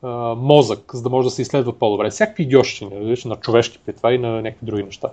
а, 0.03 0.09
мозък, 0.35 0.91
за 0.95 1.03
да 1.03 1.11
може 1.11 1.27
да 1.27 1.31
се 1.31 1.43
изследва 1.43 1.73
по-добре. 1.73 2.11
Всякакви 2.11 2.43
идиощини, 2.43 2.91
нали, 2.95 3.23
на 3.25 3.37
човешки 3.37 3.79
при 3.87 3.93
това 3.93 4.13
и 4.13 4.19
на 4.19 4.43
някакви 4.43 4.67
други 4.67 4.83
неща. 4.83 5.09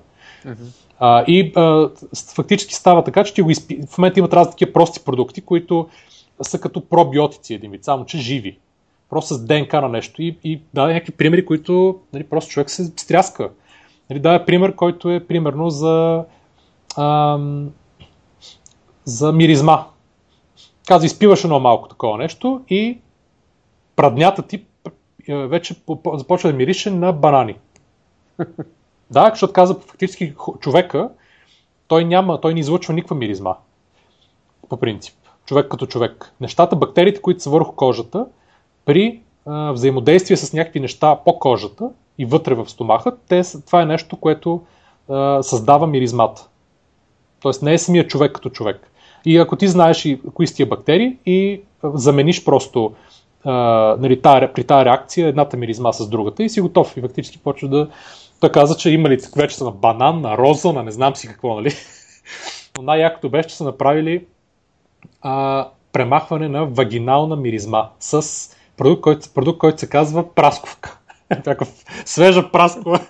А, 1.00 1.24
и 1.28 1.52
а, 1.56 1.90
фактически 2.36 2.74
става 2.74 3.04
така, 3.04 3.24
че 3.24 3.34
ти 3.34 3.42
го 3.42 3.50
изпи... 3.50 3.80
в 3.90 3.98
момента 3.98 4.20
имат 4.20 4.34
разни 4.34 4.52
такива 4.52 4.74
прости 4.74 5.04
продукти, 5.06 5.42
които 5.42 5.88
са 6.42 6.60
като 6.60 6.86
пробиотици 6.86 7.54
един 7.54 7.72
вид, 7.72 7.84
само 7.84 8.06
че 8.06 8.18
живи. 8.18 8.58
Просто 9.10 9.34
с 9.34 9.46
ДНК 9.46 9.82
на 9.82 9.90
нещо. 9.90 10.22
И, 10.22 10.38
и 10.44 10.62
даде 10.74 10.94
някакви 10.94 11.14
примери, 11.14 11.46
които 11.46 12.00
нали, 12.14 12.24
просто 12.24 12.52
човек 12.52 12.70
се 12.70 12.86
стряска. 12.86 13.50
Нали, 14.10 14.20
даде 14.20 14.46
пример, 14.46 14.76
който 14.76 15.10
е 15.10 15.20
примерно 15.28 15.70
за, 15.70 16.24
ам, 16.98 17.70
за 19.06 19.32
миризма. 19.32 19.86
Каза, 20.88 21.06
изпиваш 21.06 21.44
едно 21.44 21.60
малко 21.60 21.88
такова 21.88 22.18
нещо 22.18 22.62
и 22.70 23.00
праднята 23.96 24.42
ти 24.42 24.66
е, 25.28 25.36
вече 25.36 25.86
по- 25.86 26.04
по- 26.04 26.18
започва 26.18 26.52
да 26.52 26.58
мирише 26.58 26.92
на 26.92 27.14
банани. 27.14 27.56
Да, 29.12 29.30
защото 29.30 29.54
каза 29.54 29.76
фактически 29.76 30.34
човека, 30.60 31.10
той 31.88 32.06
няма, 32.06 32.42
той 32.42 32.54
не 32.54 32.60
излъчва 32.60 32.94
никаква 32.94 33.16
миризма. 33.16 33.56
По 34.70 34.78
принцип. 34.78 35.16
Човек 35.46 35.68
като 35.72 35.86
човек. 35.86 36.34
Нещата, 36.42 36.76
бактериите, 36.76 37.22
които 37.22 37.44
са 37.44 37.50
върху 37.50 37.72
кожата, 37.76 38.26
при 38.86 39.22
а, 39.46 39.72
взаимодействие 39.72 40.38
с 40.38 40.54
някакви 40.54 40.80
неща 40.80 41.16
по 41.26 41.40
кожата 41.40 41.90
и 42.18 42.26
вътре 42.26 42.54
в 42.56 42.70
стомаха, 42.70 43.18
те, 43.28 43.42
това 43.66 43.82
е 43.82 43.86
нещо, 43.86 44.18
което 44.18 44.62
а, 45.10 45.44
създава 45.44 45.88
миризмата. 45.88 46.48
Тоест 47.40 47.62
не 47.62 47.74
е 47.74 47.78
самия 47.78 48.08
човек 48.08 48.32
като 48.32 48.50
човек. 48.50 48.92
И 49.26 49.38
ако 49.38 49.56
ти 49.56 49.68
знаеш 49.68 50.06
и 50.06 50.22
кои 50.34 50.48
са 50.48 50.56
тия 50.56 50.66
бактерии 50.66 51.18
и 51.26 51.62
замениш 51.84 52.46
просто 52.46 52.94
а, 53.44 53.54
нали, 54.00 54.22
тая, 54.22 54.54
при 54.54 54.64
тази 54.64 54.86
реакция 54.86 55.28
едната 55.28 55.58
миризма 55.58 55.94
с 55.94 56.10
другата 56.10 56.44
и 56.44 56.50
си 56.50 56.62
готов. 56.62 56.98
И 56.98 57.02
фактически 57.02 57.38
почва 57.38 57.68
да... 57.68 57.90
Той 58.40 58.52
каза, 58.52 58.78
че 58.78 58.90
имали 58.90 59.18
вече 59.36 59.56
са 59.56 59.64
на 59.64 59.72
банан, 59.72 60.22
на 60.22 60.38
роза, 60.38 60.74
на 60.74 60.84
не 60.84 60.92
знам 60.92 61.16
си 61.16 61.28
какво, 61.28 61.56
нали? 61.56 61.72
Но 62.78 62.84
най-якото 62.84 63.30
беше, 63.30 63.50
че 63.50 63.56
са 63.56 63.64
направили 63.64 64.26
а, 65.22 65.68
премахване 65.92 66.50
на 66.50 66.66
вагинална 66.66 67.36
миризма 67.36 67.90
с 68.00 68.50
продукт, 68.78 69.02
който, 69.02 69.30
продукт, 69.34 69.60
който 69.60 69.80
се 69.80 69.90
казва 69.90 70.34
прасковка. 70.34 71.00
Такъв 71.44 71.84
свежа 72.06 72.52
праскова. 72.52 73.00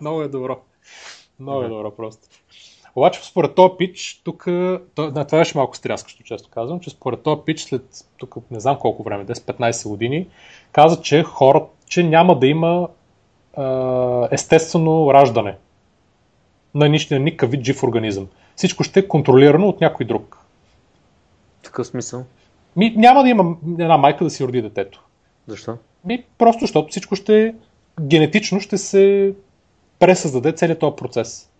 Много 0.00 0.22
е 0.22 0.28
добро. 0.28 0.58
Много 1.40 1.62
е 1.62 1.68
добро 1.68 1.90
просто. 1.90 2.28
Обаче 2.96 3.24
според 3.24 3.54
този 3.54 3.74
пич, 3.78 4.20
тук, 4.24 4.44
да, 4.46 4.84
това 4.96 5.38
беше 5.38 5.58
малко 5.58 5.76
стряскащо, 5.76 6.22
често 6.22 6.50
казвам, 6.50 6.80
че 6.80 6.90
според 6.90 7.22
този 7.22 7.40
пич 7.46 7.60
след 7.60 8.04
тук 8.16 8.36
не 8.50 8.60
знам 8.60 8.78
колко 8.78 9.02
време, 9.02 9.26
10-15 9.26 9.88
години, 9.88 10.26
каза, 10.72 11.02
че 11.02 11.22
хора, 11.22 11.64
че 11.86 12.02
няма 12.02 12.38
да 12.38 12.46
има 12.46 12.88
а, 13.56 14.28
естествено 14.30 15.14
раждане 15.14 15.56
на 16.74 16.88
нищо, 16.88 17.14
на 17.14 17.20
никакъв 17.20 17.50
вид 17.50 17.64
жив 17.64 17.82
организъм. 17.82 18.28
Всичко 18.56 18.84
ще 18.84 19.00
е 19.00 19.08
контролирано 19.08 19.68
от 19.68 19.80
някой 19.80 20.06
друг. 20.06 20.38
Такъв 21.62 21.86
смисъл. 21.86 22.24
Ми, 22.76 22.94
няма 22.96 23.22
да 23.22 23.28
има 23.28 23.56
една 23.78 23.96
майка 23.96 24.24
да 24.24 24.30
си 24.30 24.44
роди 24.44 24.62
детето. 24.62 25.04
Защо? 25.46 25.76
Ми, 26.04 26.24
просто 26.38 26.60
защото 26.60 26.88
всичко 26.88 27.16
ще 27.16 27.54
генетично 28.00 28.60
ще 28.60 28.78
се 28.78 29.34
пресъздаде 29.98 30.52
целият 30.52 30.78
този 30.78 30.96
процес. 30.96 31.50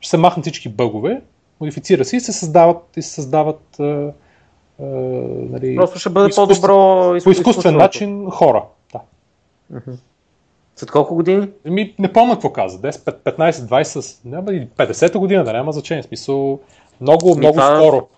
Ще 0.00 0.10
се 0.10 0.16
махнат 0.16 0.44
всички 0.44 0.68
бъгове, 0.68 1.22
модифицира 1.60 2.04
се 2.04 2.16
и 2.16 2.20
се 2.20 2.32
създават, 2.32 2.96
и 2.96 3.02
се 3.02 3.10
създават 3.10 3.80
а, 3.80 3.84
а, 3.84 4.12
нали, 5.50 5.76
Просто 5.76 5.98
ще 5.98 6.10
бъде 6.10 6.28
изкуствен- 6.28 6.60
по-добро 6.60 7.22
по 7.24 7.30
изкуствен 7.30 7.76
начин 7.76 8.30
хора. 8.30 8.64
Да. 8.92 9.00
След 10.76 10.90
колко 10.90 11.14
години? 11.14 11.48
Ми, 11.64 11.94
не 11.98 12.12
помня 12.12 12.34
какво 12.34 12.52
каза. 12.52 12.78
10, 12.80 12.90
15, 12.90 13.50
20, 13.50 14.18
няма 14.24 14.52
и 14.52 14.68
50-та 14.68 15.18
година, 15.18 15.44
да 15.44 15.52
няма 15.52 15.72
значение. 15.72 16.02
В 16.02 16.06
Смисъл, 16.06 16.58
много, 17.00 17.36
много 17.36 17.52
това- 17.52 17.76
скоро. 17.76 18.08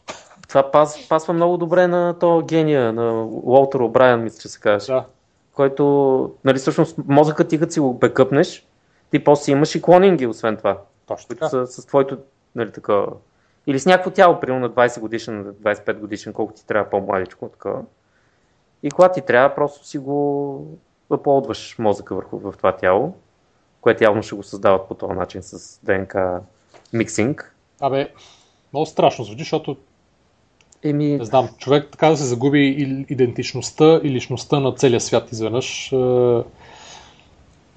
Това 0.48 0.70
пас, 0.70 1.08
пасва 1.08 1.34
много 1.34 1.56
добре 1.56 1.86
на 1.86 2.18
то 2.18 2.42
гения, 2.48 2.92
на 2.92 3.24
Уолтер 3.24 3.78
О'Брайан, 3.78 4.16
мисля, 4.16 4.38
че 4.40 4.48
се 4.48 4.60
казва. 4.60 4.94
Да. 4.94 5.04
Който, 5.54 5.84
нали, 6.44 6.58
всъщност, 6.58 6.96
мозъкът 7.08 7.48
ти 7.48 7.58
като 7.58 7.72
си 7.72 7.80
го 7.80 7.94
бекъпнеш, 7.94 8.66
ти 9.10 9.24
после 9.24 9.52
имаш 9.52 9.74
и 9.74 9.82
клонинги, 9.82 10.26
освен 10.26 10.56
това, 10.56 10.78
Точно 11.06 11.28
така. 11.28 11.48
са 11.48 11.66
с 11.66 11.86
твоето, 11.86 12.18
нали, 12.54 12.72
такова. 12.72 13.06
Или 13.66 13.78
с 13.78 13.86
някакво 13.86 14.10
тяло, 14.10 14.40
примерно 14.40 14.60
на 14.60 14.70
20 14.70 15.00
годишен, 15.00 15.38
на 15.38 15.52
25 15.52 15.98
годишен, 15.98 16.32
колко 16.32 16.52
ти 16.52 16.66
трябва 16.66 16.90
по-младичко, 16.90 17.48
такова. 17.48 17.82
И 18.82 18.90
когато 18.90 19.14
ти 19.14 19.20
трябва, 19.20 19.54
просто 19.54 19.86
си 19.86 19.98
го 19.98 20.66
аплодваш 21.12 21.76
мозъка 21.78 22.14
върху 22.14 22.38
в 22.38 22.54
това 22.56 22.76
тяло, 22.76 23.14
което 23.80 24.04
явно 24.04 24.22
ще 24.22 24.34
го 24.34 24.42
създават 24.42 24.88
по 24.88 24.94
този 24.94 25.12
начин 25.12 25.42
с 25.42 25.80
ДНК 25.82 26.40
миксинг. 26.92 27.54
Абе, 27.80 28.12
много 28.72 28.86
страшно 28.86 29.24
звучи, 29.24 29.38
защото 29.42 29.76
Еми, 30.82 31.18
Не 31.18 31.24
знам, 31.24 31.48
човек 31.58 31.88
така 31.92 32.08
да 32.08 32.16
се 32.16 32.24
загуби 32.24 32.60
и- 32.60 33.06
идентичността 33.08 34.00
и 34.02 34.10
личността 34.10 34.60
на 34.60 34.74
целия 34.74 35.00
свят 35.00 35.32
изведнъж. 35.32 35.92
е, 35.92 35.96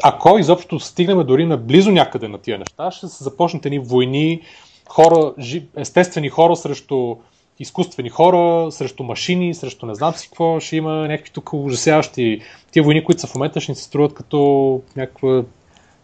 Ако 0.05 0.37
изобщо 0.37 0.79
стигнем 0.79 1.25
дори 1.25 1.45
на 1.45 1.57
близо 1.57 1.91
някъде 1.91 2.27
на 2.27 2.37
тия 2.37 2.57
неща, 2.59 2.91
ще 2.91 3.07
се 3.07 3.23
започнат 3.23 3.65
едни 3.65 3.79
войни, 3.79 4.41
хора, 4.89 5.33
естествени 5.77 6.29
хора 6.29 6.55
срещу 6.55 7.15
изкуствени 7.59 8.09
хора, 8.09 8.71
срещу 8.71 9.03
машини, 9.03 9.53
срещу 9.53 9.85
не 9.85 9.95
знам 9.95 10.13
си 10.13 10.27
какво, 10.27 10.59
ще 10.59 10.75
има 10.75 10.93
някакви 10.93 11.31
тук 11.31 11.53
ужасяващи 11.53 12.41
тия 12.71 12.83
войни, 12.83 13.03
които 13.03 13.21
са 13.21 13.27
в 13.27 13.35
момента 13.35 13.61
ще 13.61 13.71
ни 13.71 13.75
се 13.75 13.83
струват 13.83 14.13
като 14.13 14.81
някаква 14.95 15.43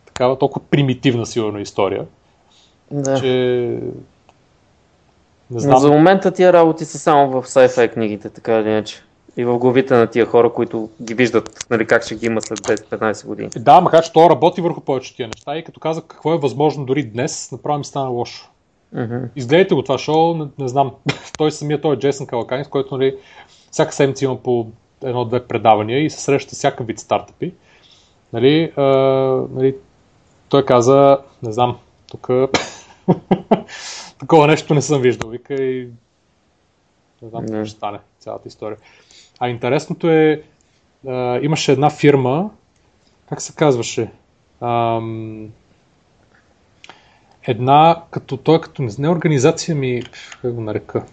такава 0.06 0.40
толкова 0.40 0.66
примитивна 0.70 1.26
сигурно 1.26 1.60
история, 1.60 2.06
да. 2.92 3.20
че 3.20 3.28
не 5.52 5.60
знам. 5.60 5.80
за 5.80 5.92
момента 5.92 6.32
тия 6.32 6.54
работи 6.54 6.86
са 6.86 7.00
само 7.00 7.42
в 7.42 7.48
sci-fi 7.48 7.94
книгите, 7.94 8.30
така 8.30 8.60
или 8.60 8.70
иначе. 8.70 9.04
И 9.40 9.46
в 9.46 9.58
главите 9.58 9.94
на 9.94 10.08
тия 10.08 10.26
хора, 10.26 10.54
които 10.54 10.90
ги 11.02 11.14
виждат, 11.14 11.66
нали, 11.70 11.88
как 11.88 12.04
ще 12.04 12.16
ги 12.16 12.26
има 12.26 12.42
след 12.42 12.60
10-15 12.60 13.26
години. 13.26 13.50
Да, 13.58 13.82
макар 13.82 14.04
че 14.04 14.14
той 14.14 14.30
работи 14.30 14.62
върху 14.62 14.82
повечето 14.82 15.16
тия 15.16 15.28
неща 15.28 15.58
и 15.58 15.64
като 15.64 15.80
казах 15.80 16.04
какво 16.08 16.34
е 16.34 16.38
възможно 16.38 16.86
дори 16.86 17.04
днес, 17.04 17.52
направо 17.52 17.78
ми 17.78 17.86
стана 17.86 18.10
лошо. 18.10 18.50
Мгм. 18.94 19.18
Изгледайте 19.36 19.76
го 19.76 19.84
това 19.84 19.98
шоу, 19.98 20.36
не, 20.36 20.48
не 20.60 20.68
знам. 20.68 20.92
той 21.38 21.52
самия 21.52 21.82
той 21.82 21.96
е 21.96 22.00
Джейсън 22.00 22.28
Калаканис, 22.28 22.68
който 22.68 22.98
нали, 22.98 23.16
всяка 23.72 23.94
седмица 23.94 24.26
има 24.26 24.44
по 24.44 24.68
едно-две 25.04 25.44
предавания 25.48 26.06
и 26.06 26.10
се 26.10 26.22
среща 26.22 26.56
с 26.56 26.58
всякакъв 26.58 26.88
вид 26.88 27.00
стартъпи. 27.00 27.54
Нали, 28.34 28.72
а, 28.76 28.84
нали, 29.54 29.76
той 30.50 30.66
каза, 30.66 31.18
не 31.44 31.52
знам, 31.52 31.78
тук 32.08 32.30
такова 34.20 34.48
нещо 34.48 34.74
не 34.74 34.82
съм 34.82 35.02
виждал, 35.02 35.30
вика 35.30 35.54
и 35.54 35.90
не 37.22 37.30
знам 37.30 37.46
какво 37.46 37.66
ще 37.66 37.78
стане 37.78 38.00
цялата 38.20 38.48
история. 38.48 38.78
А 39.40 39.50
интересното 39.50 40.10
е, 40.10 40.44
а, 41.08 41.40
имаше 41.42 41.72
една 41.72 41.90
фирма, 41.90 42.50
как 43.30 43.42
се 43.42 43.56
казваше? 43.56 44.12
Ам, 44.62 45.50
една, 47.48 48.04
като 48.12 48.38
той, 48.38 48.62
като 48.62 48.82
не, 48.82 48.92
не 49.00 49.10
организация 49.10 49.76
ми, 49.76 50.04
как 50.42 50.54
го 50.54 50.62
нарека? 50.62 51.04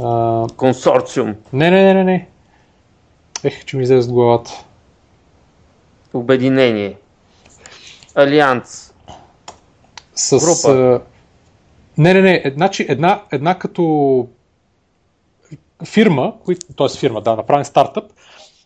А, 0.00 0.46
Консорциум, 0.56 1.34
не, 1.52 1.70
не, 1.70 1.82
не, 1.84 1.94
не, 1.94 2.04
не. 2.04 2.28
Ех, 3.44 3.64
че 3.64 3.76
ми 3.76 3.82
излезе 3.82 4.08
от 4.08 4.14
главата. 4.14 4.64
обединение, 6.14 6.96
алианс. 8.14 8.94
С, 10.14 10.38
Група. 10.38 10.78
А, 10.78 11.00
не, 11.98 12.14
не, 12.14 12.22
не. 12.22 12.52
Значи 12.54 12.86
една, 12.88 13.22
една 13.32 13.58
като 13.58 14.28
фирма, 15.84 16.32
т.е. 16.76 16.98
фирма, 16.98 17.20
да, 17.20 17.36
направен 17.36 17.64
стартъп, 17.64 18.12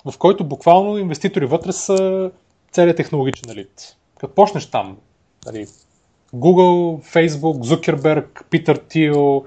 в 0.04 0.18
който 0.18 0.44
буквално 0.44 0.98
инвеститори 0.98 1.46
вътре 1.46 1.72
са 1.72 2.30
целият 2.72 2.96
технологичен 2.96 3.50
елит. 3.50 3.96
Като 4.18 4.34
почнеш 4.34 4.66
там, 4.66 4.96
нали, 5.46 5.66
Google, 6.34 7.12
Facebook, 7.14 7.64
Zuckerberg, 7.64 8.44
Питър 8.50 8.76
Тил, 8.76 9.44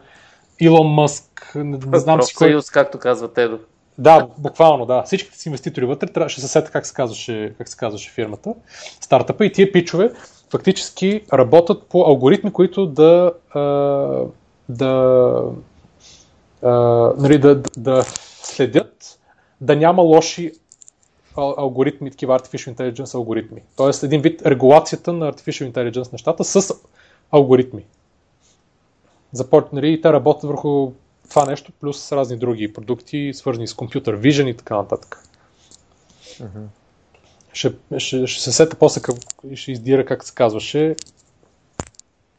Илон 0.59 0.87
Мъск, 0.87 1.51
не, 1.55 1.77
не 1.87 1.99
знам 1.99 2.21
си 2.21 2.35
кой. 2.35 2.47
съюз, 2.47 2.69
както 2.69 2.99
казва 2.99 3.33
Тедо. 3.33 3.59
Да, 3.97 4.27
буквално, 4.37 4.85
да. 4.85 5.03
Всичките 5.03 5.37
си 5.37 5.49
инвеститори 5.49 5.85
вътре 5.85 6.07
трябваше 6.07 6.41
се 6.41 6.47
сета 6.47 6.71
как 6.71 6.85
се 6.85 6.93
казваше, 6.93 7.53
как 7.57 7.69
се 7.69 7.77
казваше 7.77 8.11
фирмата, 8.11 8.53
стартъпа 9.01 9.45
и 9.45 9.51
тия 9.51 9.71
пичове 9.71 10.11
фактически 10.51 11.21
работят 11.33 11.83
по 11.83 12.05
алгоритми, 12.07 12.53
които 12.53 12.85
да, 12.85 13.31
да, 14.69 15.41
нали, 17.17 17.39
да, 17.39 17.61
да 17.77 18.03
следят 18.43 19.19
да 19.61 19.75
няма 19.75 20.01
лоши 20.01 20.51
алгоритми, 21.37 22.11
такива 22.11 22.39
Artificial 22.39 22.75
Intelligence 22.75 23.15
алгоритми. 23.15 23.61
Тоест 23.75 24.03
един 24.03 24.21
вид 24.21 24.41
регулацията 24.45 25.13
на 25.13 25.33
Artificial 25.33 25.71
Intelligence 25.71 26.11
нещата 26.11 26.43
с 26.43 26.73
алгоритми. 27.31 27.85
Започнали 29.31 29.81
нали, 29.87 29.93
и 29.93 30.01
те 30.01 30.13
работят 30.13 30.49
върху 30.49 30.91
това 31.29 31.45
нещо, 31.45 31.71
плюс 31.79 32.03
с 32.03 32.11
разни 32.11 32.37
други 32.37 32.73
продукти, 32.73 33.31
свързани 33.33 33.67
с 33.67 33.73
компютър 33.73 34.13
вижен 34.13 34.47
и 34.47 34.57
така 34.57 34.75
нататък. 34.75 35.23
Uh-huh. 36.23 36.65
Ще, 37.53 37.73
ще, 37.97 38.27
ще 38.27 38.43
се 38.43 38.51
сета 38.51 38.75
после 38.75 39.01
как, 39.01 39.15
ще 39.55 39.71
издира 39.71 40.05
как 40.05 40.23
се 40.23 40.33
казваше. 40.33 40.95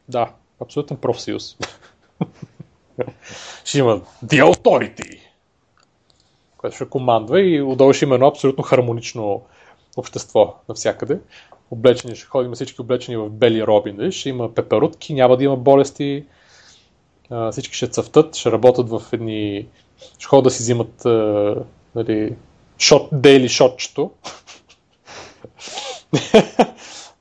Да, 0.08 0.30
абсолютен 0.60 0.96
профсъюз. 0.96 1.56
ще 3.64 3.78
има 3.78 4.00
The 4.24 4.44
Authority, 4.44 5.20
което 6.56 6.76
ще 6.76 6.88
командва 6.88 7.40
и 7.40 7.62
отдолу 7.62 7.92
ще 7.92 8.04
има 8.04 8.14
едно 8.14 8.26
абсолютно 8.26 8.64
хармонично 8.64 9.42
общество 9.96 10.54
навсякъде. 10.68 11.18
Облечени, 11.70 12.16
ще 12.16 12.26
ходим 12.26 12.52
всички 12.52 12.80
облечени 12.80 13.16
в 13.16 13.30
бели 13.30 13.66
робини, 13.66 14.12
ще 14.12 14.28
има 14.28 14.54
пеперутки, 14.54 15.14
няма 15.14 15.36
да 15.36 15.44
има 15.44 15.56
болести, 15.56 16.24
всички 17.50 17.74
ще 17.74 17.88
цъфтат, 17.88 18.36
ще 18.36 18.52
работят 18.52 18.88
в 18.90 19.02
едни... 19.12 19.68
ще 20.18 20.26
ходят 20.26 20.44
да 20.44 20.50
си 20.50 20.62
взимат 20.62 21.04
нали, 21.94 22.36
шот, 22.78 23.08
дейли 23.12 23.48
шотчето. 23.48 24.10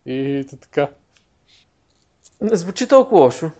и 0.05 0.45
така. 0.61 0.89
Не 2.41 2.55
звучи 2.55 2.87
толкова 2.87 3.21
лошо. 3.21 3.51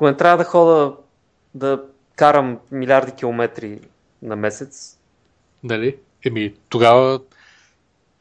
Ако 0.00 0.06
не 0.06 0.16
трябва 0.16 0.36
да 0.36 0.44
хода 0.44 0.94
да 1.54 1.82
карам 2.16 2.58
милиарди 2.70 3.12
километри 3.12 3.80
на 4.22 4.36
месец. 4.36 4.98
Дали? 5.64 5.96
Еми, 6.24 6.54
тогава 6.68 7.20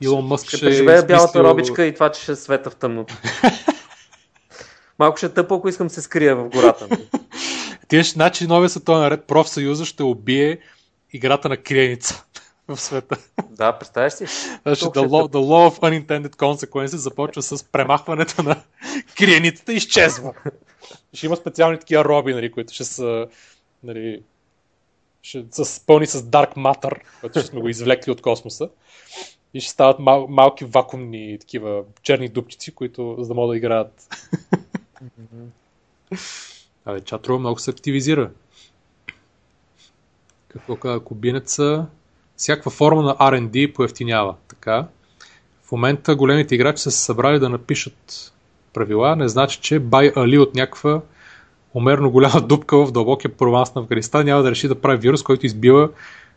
Илон 0.02 0.26
Мъск 0.26 0.48
ще, 0.48 0.58
ще 0.58 0.66
преживея 0.66 1.06
бялата 1.06 1.44
робичка 1.44 1.86
и 1.86 1.94
това, 1.94 2.12
че 2.12 2.22
ще 2.22 2.36
света 2.36 2.70
в 2.70 2.76
тъмното. 2.76 3.18
Малко 5.00 5.18
ще 5.18 5.26
е 5.26 5.30
тъпо, 5.30 5.56
ако 5.56 5.70
искам 5.70 5.90
се 5.90 6.02
скрия 6.02 6.36
в 6.36 6.50
гората. 6.50 6.88
Тия 7.88 8.04
ще, 8.04 8.14
значи, 8.14 8.48
новия 8.48 8.70
световен 8.70 9.08
ред 9.08 9.24
профсъюза 9.24 9.86
ще 9.86 10.04
убие 10.04 10.60
играта 11.14 11.50
на 11.50 11.58
криеница 11.58 12.26
в 12.76 12.82
света. 12.82 13.18
Да, 13.50 13.78
представяш 13.80 14.14
си? 14.14 14.26
Значи, 14.62 14.86
the, 14.86 15.08
law, 15.08 15.32
the 15.32 15.40
law 15.40 15.70
of 15.70 15.80
unintended 15.80 16.36
consequences 16.36 16.96
започва 16.96 17.42
с 17.42 17.64
премахването 17.64 18.44
на 18.44 18.64
криеницата 19.18 19.74
и 19.74 19.76
изчезва. 19.76 20.34
Ще 21.14 21.26
има 21.26 21.36
специални 21.36 21.80
такива 21.80 22.06
роби, 22.06 22.34
нали, 22.34 22.52
които 22.52 22.74
ще 22.74 22.84
са 22.84 23.28
нали, 23.84 24.24
ще 25.22 25.46
са 25.52 25.86
пълни 25.86 26.08
с 26.08 26.22
Dark 26.22 26.56
Matter, 26.56 27.00
което 27.22 27.40
ще 27.40 27.48
сме 27.48 27.62
го 27.62 27.70
извлекли 27.70 28.12
от 28.12 28.22
космоса. 28.22 28.70
И 29.54 29.62
ще 29.62 29.72
стават 29.72 30.00
мал, 30.00 30.28
малки 30.28 30.66
вакуумни 30.66 31.38
такива 31.40 31.84
черни 32.02 32.30
дупчици, 32.30 32.76
които 32.76 33.16
за 33.20 33.28
да 33.28 33.34
могат 33.34 33.54
да 33.54 33.58
играят. 33.58 34.08
Абе, 36.86 37.02
чатрува 37.02 37.40
много 37.40 37.60
се 37.60 37.72
активизира. 37.72 38.32
Какво 40.48 40.76
казва 40.76 41.04
Кубинеца? 41.04 41.88
Всякаква 42.40 42.72
форма 42.72 43.02
на 43.02 43.16
R&D 43.16 43.74
поевтинява. 43.74 44.36
Така. 44.48 44.88
В 45.64 45.72
момента 45.72 46.16
големите 46.16 46.56
играчи 46.56 46.82
са 46.82 46.92
се 46.92 47.00
събрали 47.00 47.40
да 47.40 47.50
напишат 47.50 48.32
правила. 48.74 49.16
Не 49.16 49.28
значи, 49.28 49.60
че 49.62 49.80
бай 49.80 50.12
Али 50.16 50.38
от 50.38 50.56
някаква 50.56 51.02
умерно 51.74 52.12
голяма 52.12 52.42
дупка 52.42 52.86
в 52.86 52.92
дълбокия 52.92 53.38
прованс 53.38 53.76
на 53.76 53.82
Афганистан 53.82 54.26
няма 54.26 54.44
да 54.44 54.52
реши 54.52 54.68
да 54.68 54.82
прави 54.82 54.98
вирус, 54.98 55.24
който 55.24 55.46
избива 55.46 55.90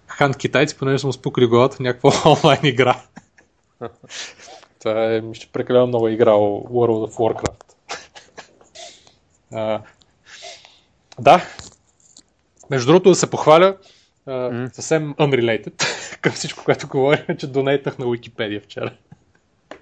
хан 0.07 0.35
китайци, 0.35 0.79
понеже 0.79 0.99
са 0.99 1.07
му 1.07 1.13
спукали 1.13 1.47
главата 1.47 1.77
в 1.77 1.81
някаква 1.81 2.13
онлайн 2.31 2.61
игра. 2.63 3.03
Това 4.81 5.15
е, 5.15 5.21
мисля, 5.21 5.49
прекалено 5.53 5.87
много 5.87 6.09
играл 6.09 6.67
World 6.71 7.11
of 7.11 7.15
Warcraft. 7.15 7.75
а, 9.53 9.81
да. 11.21 11.45
Между 12.71 12.87
другото 12.87 13.09
да 13.09 13.15
се 13.15 13.31
похваля, 13.31 13.77
mm. 14.28 14.74
съвсем 14.74 15.14
unrelated 15.14 15.84
към 16.22 16.32
всичко, 16.32 16.64
което 16.64 16.88
говорим, 16.88 17.38
че 17.38 17.48
донейтах 17.48 17.98
на 17.98 18.12
Википедия 18.12 18.62
вчера. 18.62 18.94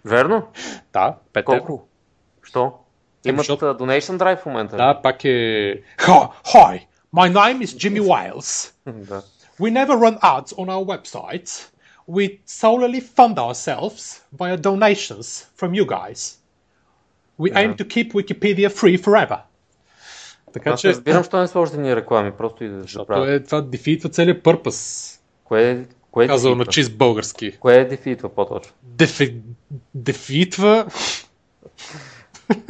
Верно? 0.06 0.48
Да, 0.94 1.16
5 1.34 1.44
Колко? 1.44 1.88
Що? 2.44 2.74
Имат 3.26 3.38
защото... 3.38 3.66
Donation 3.66 4.18
Drive 4.18 4.38
в 4.38 4.46
момента. 4.46 4.78
Да, 4.78 5.02
пак 5.02 5.26
е... 5.26 5.82
Hi, 5.98 6.82
my 7.16 7.32
name 7.32 7.66
is 7.66 7.66
Jimmy 7.66 8.02
Wiles. 8.02 8.74
да. 8.86 9.22
We 9.60 9.72
never 9.72 9.96
run 9.96 10.18
ads 10.20 10.54
on 10.54 10.68
our 10.70 10.84
website. 10.84 11.70
We 12.08 12.40
solely 12.46 13.00
fund 13.00 13.40
ourselves 13.40 14.22
via 14.34 14.58
donations 14.58 15.48
from 15.60 15.74
you 15.74 15.86
guys. 15.86 16.38
We 17.38 17.52
yeah. 17.52 17.60
aim 17.60 17.76
to 17.76 17.86
keep 17.86 18.14
Wikipedia 18.14 18.70
free 18.70 18.98
forever. 18.98 19.40
Така 20.53 20.71
Аз 20.71 20.81
че... 20.81 20.89
разбирам, 20.89 21.25
що 21.25 21.39
не 21.39 21.47
сложите 21.47 21.79
ни 21.79 21.97
реклами, 21.97 22.33
просто 22.33 22.65
и 22.65 22.69
да 22.69 22.81
Защото 22.81 23.13
е, 23.13 23.41
това 23.41 23.61
дефитва 23.61 24.09
целият 24.09 24.43
пърпъс. 24.43 25.21
Кое, 25.45 25.85
кое 26.11 26.27
Казал 26.27 26.55
на 26.55 26.67
чист 26.67 26.97
български. 26.97 27.59
Кое 27.61 27.75
е 27.75 27.85
дефитва 27.85 28.29
по-точно? 28.29 28.73
Дефи... 28.83 29.35
Дефитва... 29.95 30.87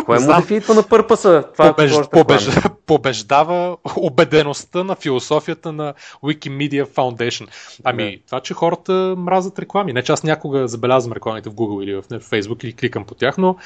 Кое 0.04 0.18
му 0.18 0.34
дефитва 0.36 0.74
на 0.74 0.82
пърпаса? 0.82 1.44
Това 1.52 1.74
побеж... 1.74 1.92
е 1.92 2.02
побеж... 2.10 2.48
побеждава 2.86 3.76
убедеността 3.96 4.84
на 4.84 4.96
философията 4.96 5.72
на 5.72 5.94
Wikimedia 6.22 6.84
Foundation. 6.84 7.48
Ами, 7.84 8.04
не. 8.04 8.18
това, 8.26 8.40
че 8.40 8.54
хората 8.54 9.14
мразят 9.18 9.58
реклами. 9.58 9.92
Не 9.92 10.02
че 10.02 10.12
аз 10.12 10.22
някога 10.22 10.68
забелязвам 10.68 11.12
рекламите 11.12 11.50
в 11.50 11.54
Google 11.54 11.84
или 11.84 11.94
в 11.94 12.02
Facebook 12.02 12.64
или 12.64 12.72
кликам 12.72 13.04
по 13.04 13.14
тях, 13.14 13.38
но 13.38 13.56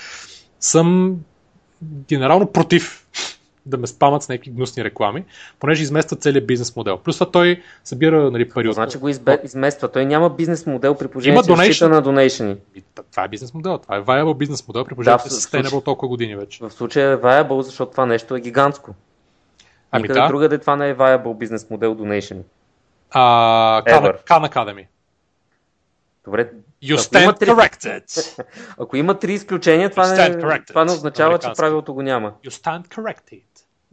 съм 0.61 1.17
генерално 2.09 2.53
против 2.53 3.07
да 3.67 3.79
ме 3.79 3.87
спамат 3.87 4.23
с 4.23 4.29
някакви 4.29 4.51
гнусни 4.51 4.85
реклами, 4.85 5.25
понеже 5.61 5.83
измества 5.83 6.17
целият 6.17 6.47
бизнес 6.47 6.77
модел. 6.77 6.99
Плюс 6.99 7.19
това 7.19 7.31
той 7.31 7.63
събира 7.85 8.31
нали, 8.31 8.49
пари 8.49 8.69
от... 8.69 8.75
Значи 8.75 8.99
го 8.99 9.09
избе... 9.09 9.41
измества. 9.45 9.93
Той 9.93 10.05
няма 10.05 10.31
бизнес 10.31 10.67
модел 10.67 10.95
при 10.95 11.09
положение, 11.09 11.43
Има 11.49 11.73
че 11.73 11.89
на 11.89 12.03
донейшни. 12.03 12.57
Това 13.11 13.25
е 13.25 13.29
бизнес 13.29 13.55
модел. 13.55 13.79
Това 13.79 13.97
е 13.97 14.01
viable 14.01 14.37
бизнес 14.37 14.69
модел 14.69 14.85
при 14.85 14.95
положение, 14.95 15.17
да, 15.17 15.23
че 15.23 15.35
е 15.35 15.39
sustainable 15.39 15.85
толкова 15.85 16.09
години 16.09 16.37
вече. 16.37 16.65
В 16.65 16.71
случая 16.71 17.13
е 17.13 17.17
viable, 17.17 17.61
защото 17.61 17.91
това 17.91 18.07
нещо 18.07 18.37
е 18.37 18.41
гигантско. 18.41 18.95
Ами 19.91 20.03
Никъде 20.03 20.21
да. 20.21 20.29
другаде 20.29 20.59
това 20.59 20.77
не 20.77 20.89
е 20.89 20.97
viable 20.97 21.39
бизнес 21.39 21.71
модел 21.71 21.95
donation. 21.95 22.39
А, 23.11 23.83
Khan 24.27 24.51
Academy. 24.51 24.87
Добре, 26.25 26.51
You 26.83 26.97
stand 26.97 27.39
три... 27.39 27.51
corrected. 27.51 28.45
Ако 28.79 28.97
има 28.97 29.19
три 29.19 29.33
изключения, 29.33 29.91
това, 29.91 30.13
не, 30.13 30.65
това 30.65 30.85
не 30.85 30.93
означава, 30.93 31.39
че 31.39 31.49
правилото 31.57 31.95
го 31.95 32.03
няма. 32.03 32.35
You 32.45 32.51
stand 32.51 32.89
corrected. 32.89 33.45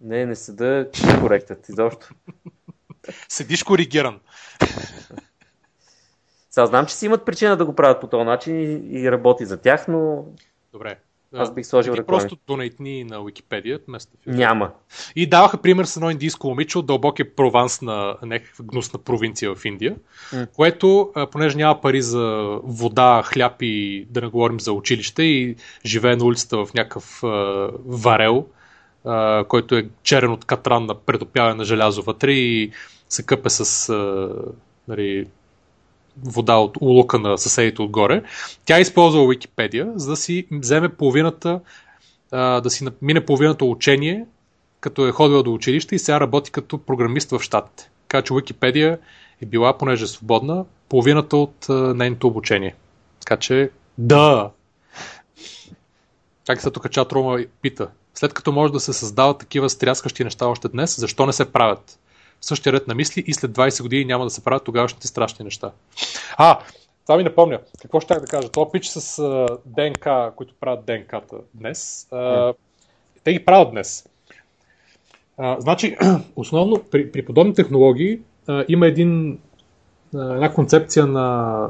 Не, 0.01 0.25
не 0.25 0.36
седа 0.36 0.88
коректът, 1.19 1.69
изобщо. 1.69 2.09
Седиш 3.29 3.63
коригиран. 3.63 4.19
Сега 6.51 6.65
знам, 6.65 6.86
че 6.86 6.95
си 6.95 7.05
имат 7.05 7.25
причина 7.25 7.57
да 7.57 7.65
го 7.65 7.75
правят 7.75 8.01
по 8.01 8.07
този 8.07 8.23
начин 8.23 8.59
и, 8.59 8.99
и 8.99 9.11
работи 9.11 9.45
за 9.45 9.57
тях, 9.57 9.88
но... 9.88 10.25
Добре. 10.71 10.99
Аз 11.36 11.53
бих 11.53 11.65
сложил 11.65 11.91
реклами. 11.91 12.07
Просто 12.07 12.38
донейтни 12.47 13.03
на 13.03 13.23
Википедия 13.25 13.79
вместо 13.88 14.11
Няма. 14.27 14.71
И 15.15 15.29
даваха 15.29 15.57
пример 15.57 15.86
с 15.86 15.97
едно 15.97 16.09
индийско 16.09 16.47
момиче 16.47 16.77
от 16.77 16.86
дълбокия 16.86 17.36
прованс 17.36 17.82
на 17.82 18.15
някаква 18.21 18.65
гнусна 18.65 18.99
провинция 18.99 19.55
в 19.55 19.65
Индия, 19.65 19.95
mm. 20.34 20.51
което, 20.55 21.11
понеже 21.32 21.57
няма 21.57 21.82
пари 21.82 22.01
за 22.01 22.57
вода, 22.63 23.21
хляб 23.25 23.61
и 23.61 24.05
да 24.09 24.21
не 24.21 24.27
говорим 24.27 24.59
за 24.59 24.73
училище 24.73 25.23
и 25.23 25.55
живее 25.86 26.15
на 26.15 26.25
улицата 26.25 26.65
в 26.65 26.73
някакъв 26.73 27.19
варел, 27.86 28.45
а, 29.05 29.43
който 29.43 29.75
е 29.75 29.89
черен 30.03 30.32
от 30.32 30.45
катран 30.45 30.86
на 30.86 30.95
предопяване 30.95 31.55
на 31.55 31.63
желязо 31.63 32.01
вътре 32.01 32.32
и 32.32 32.71
се 33.09 33.23
къпе 33.23 33.49
с 33.49 33.89
а, 33.89 34.29
нали, 34.88 35.27
вода 36.24 36.55
от 36.55 36.78
улока 36.82 37.20
на 37.20 37.38
съседите 37.38 37.82
отгоре. 37.82 38.24
Тя 38.66 38.80
използва 38.80 39.28
Википедия, 39.28 39.91
за 39.95 40.09
да 40.09 40.16
си 40.16 40.47
вземе 40.51 40.89
половината, 40.89 41.59
да 42.32 42.70
си 42.70 42.88
мине 43.01 43.26
половината 43.26 43.66
учение, 43.66 44.26
като 44.80 45.07
е 45.07 45.12
ходила 45.12 45.43
до 45.43 45.53
училище 45.53 45.95
и 45.95 45.99
сега 45.99 46.20
работи 46.20 46.51
като 46.51 46.78
програмист 46.78 47.32
в 47.32 47.39
щатите. 47.39 47.89
Така 48.07 48.22
че 48.22 48.34
Википедия 48.34 48.99
е 49.41 49.45
била, 49.45 49.78
понеже 49.78 50.03
е 50.03 50.07
свободна, 50.07 50.66
половината 50.89 51.38
от 51.38 51.66
нейното 51.70 52.28
обучение. 52.28 52.76
Така 53.20 53.38
че, 53.38 53.70
да! 53.97 54.51
Как 56.47 56.62
се 56.62 56.72
тук 56.72 56.91
чат 56.91 57.12
Рома 57.12 57.39
пита? 57.62 57.88
След 58.14 58.34
като 58.34 58.51
може 58.51 58.74
да 58.74 58.80
се 58.80 58.93
създават 58.93 59.39
такива 59.39 59.70
стряскащи 59.70 60.24
неща 60.24 60.47
още 60.47 60.68
днес, 60.68 60.99
защо 60.99 61.26
не 61.26 61.34
се 61.34 61.51
правят? 61.51 61.99
Същия 62.41 62.73
ред 62.73 62.87
на 62.87 62.95
мисли 62.95 63.23
и 63.27 63.33
след 63.33 63.51
20 63.51 63.81
години 63.81 64.05
няма 64.05 64.23
да 64.23 64.29
се 64.29 64.43
правят 64.43 64.63
тогавашните 64.63 65.07
страшни 65.07 65.45
неща. 65.45 65.71
А, 66.37 66.59
това 67.05 67.17
ми 67.17 67.23
напомня. 67.23 67.59
Какво 67.81 67.99
ще 67.99 68.13
да 68.13 68.25
кажа? 68.25 68.49
Това 68.49 68.71
пич 68.71 68.87
с 68.87 69.19
а, 69.19 69.47
ДНК, 69.65 70.31
които 70.35 70.53
правят 70.59 70.85
ДНК-та 70.85 71.37
днес, 71.53 72.07
а, 72.11 72.53
те 73.23 73.33
ги 73.33 73.45
правят 73.45 73.71
днес. 73.71 74.05
А, 75.37 75.55
значи, 75.59 75.97
основно 76.35 76.83
при, 76.91 77.11
при 77.11 77.25
подобни 77.25 77.53
технологии 77.53 78.19
а, 78.47 78.65
има 78.67 78.87
един, 78.87 79.39
а, 80.15 80.33
една 80.33 80.53
концепция 80.53 81.07
на, 81.07 81.67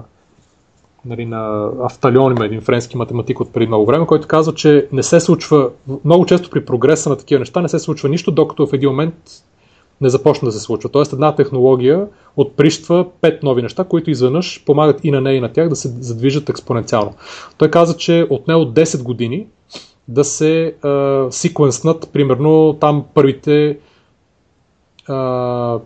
нали, 1.05 1.26
на 1.26 1.72
Авталион, 1.82 2.32
има 2.32 2.45
един 2.45 2.61
френски 2.61 2.97
математик 2.97 3.39
от 3.39 3.53
преди 3.53 3.67
много 3.67 3.86
време, 3.86 4.05
който 4.05 4.28
казва, 4.28 4.53
че 4.53 4.88
не 4.91 5.03
се 5.03 5.19
случва, 5.19 5.69
много 6.05 6.26
често 6.26 6.49
при 6.49 6.65
прогреса 6.65 7.09
на 7.09 7.17
такива 7.17 7.39
неща 7.39 7.61
не 7.61 7.69
се 7.69 7.80
случва 7.80 8.09
нищо, 8.09 8.32
докато 8.32 8.67
в 8.67 8.74
един 8.74 8.89
момент 8.89 9.15
не 10.02 10.10
започне 10.10 10.45
да 10.45 10.52
се 10.52 10.60
случва. 10.60 10.89
Тоест 10.89 11.14
една 11.14 11.36
технология 11.36 12.08
отприщва 12.38 13.06
пет 13.22 13.43
нови 13.43 13.62
неща, 13.62 13.84
които 13.84 14.12
изведнъж 14.12 14.64
помагат 14.66 14.99
и 15.04 15.12
на 15.12 15.22
нея 15.22 15.36
и 15.36 15.41
на 15.41 15.54
тях 15.54 15.70
да 15.70 15.76
се 15.76 15.88
задвижат 15.88 16.49
експоненциално. 16.49 17.14
Той 17.58 17.72
каза, 17.72 17.97
че 17.97 18.28
отне 18.30 18.56
от 18.56 18.74
10 18.74 19.04
години 19.04 19.47
да 20.08 20.24
се 20.24 20.76
а, 20.82 21.28
секвенснат, 21.32 22.10
примерно 22.14 22.78
там 22.80 23.06
първите 23.14 23.80
а, 25.08 25.80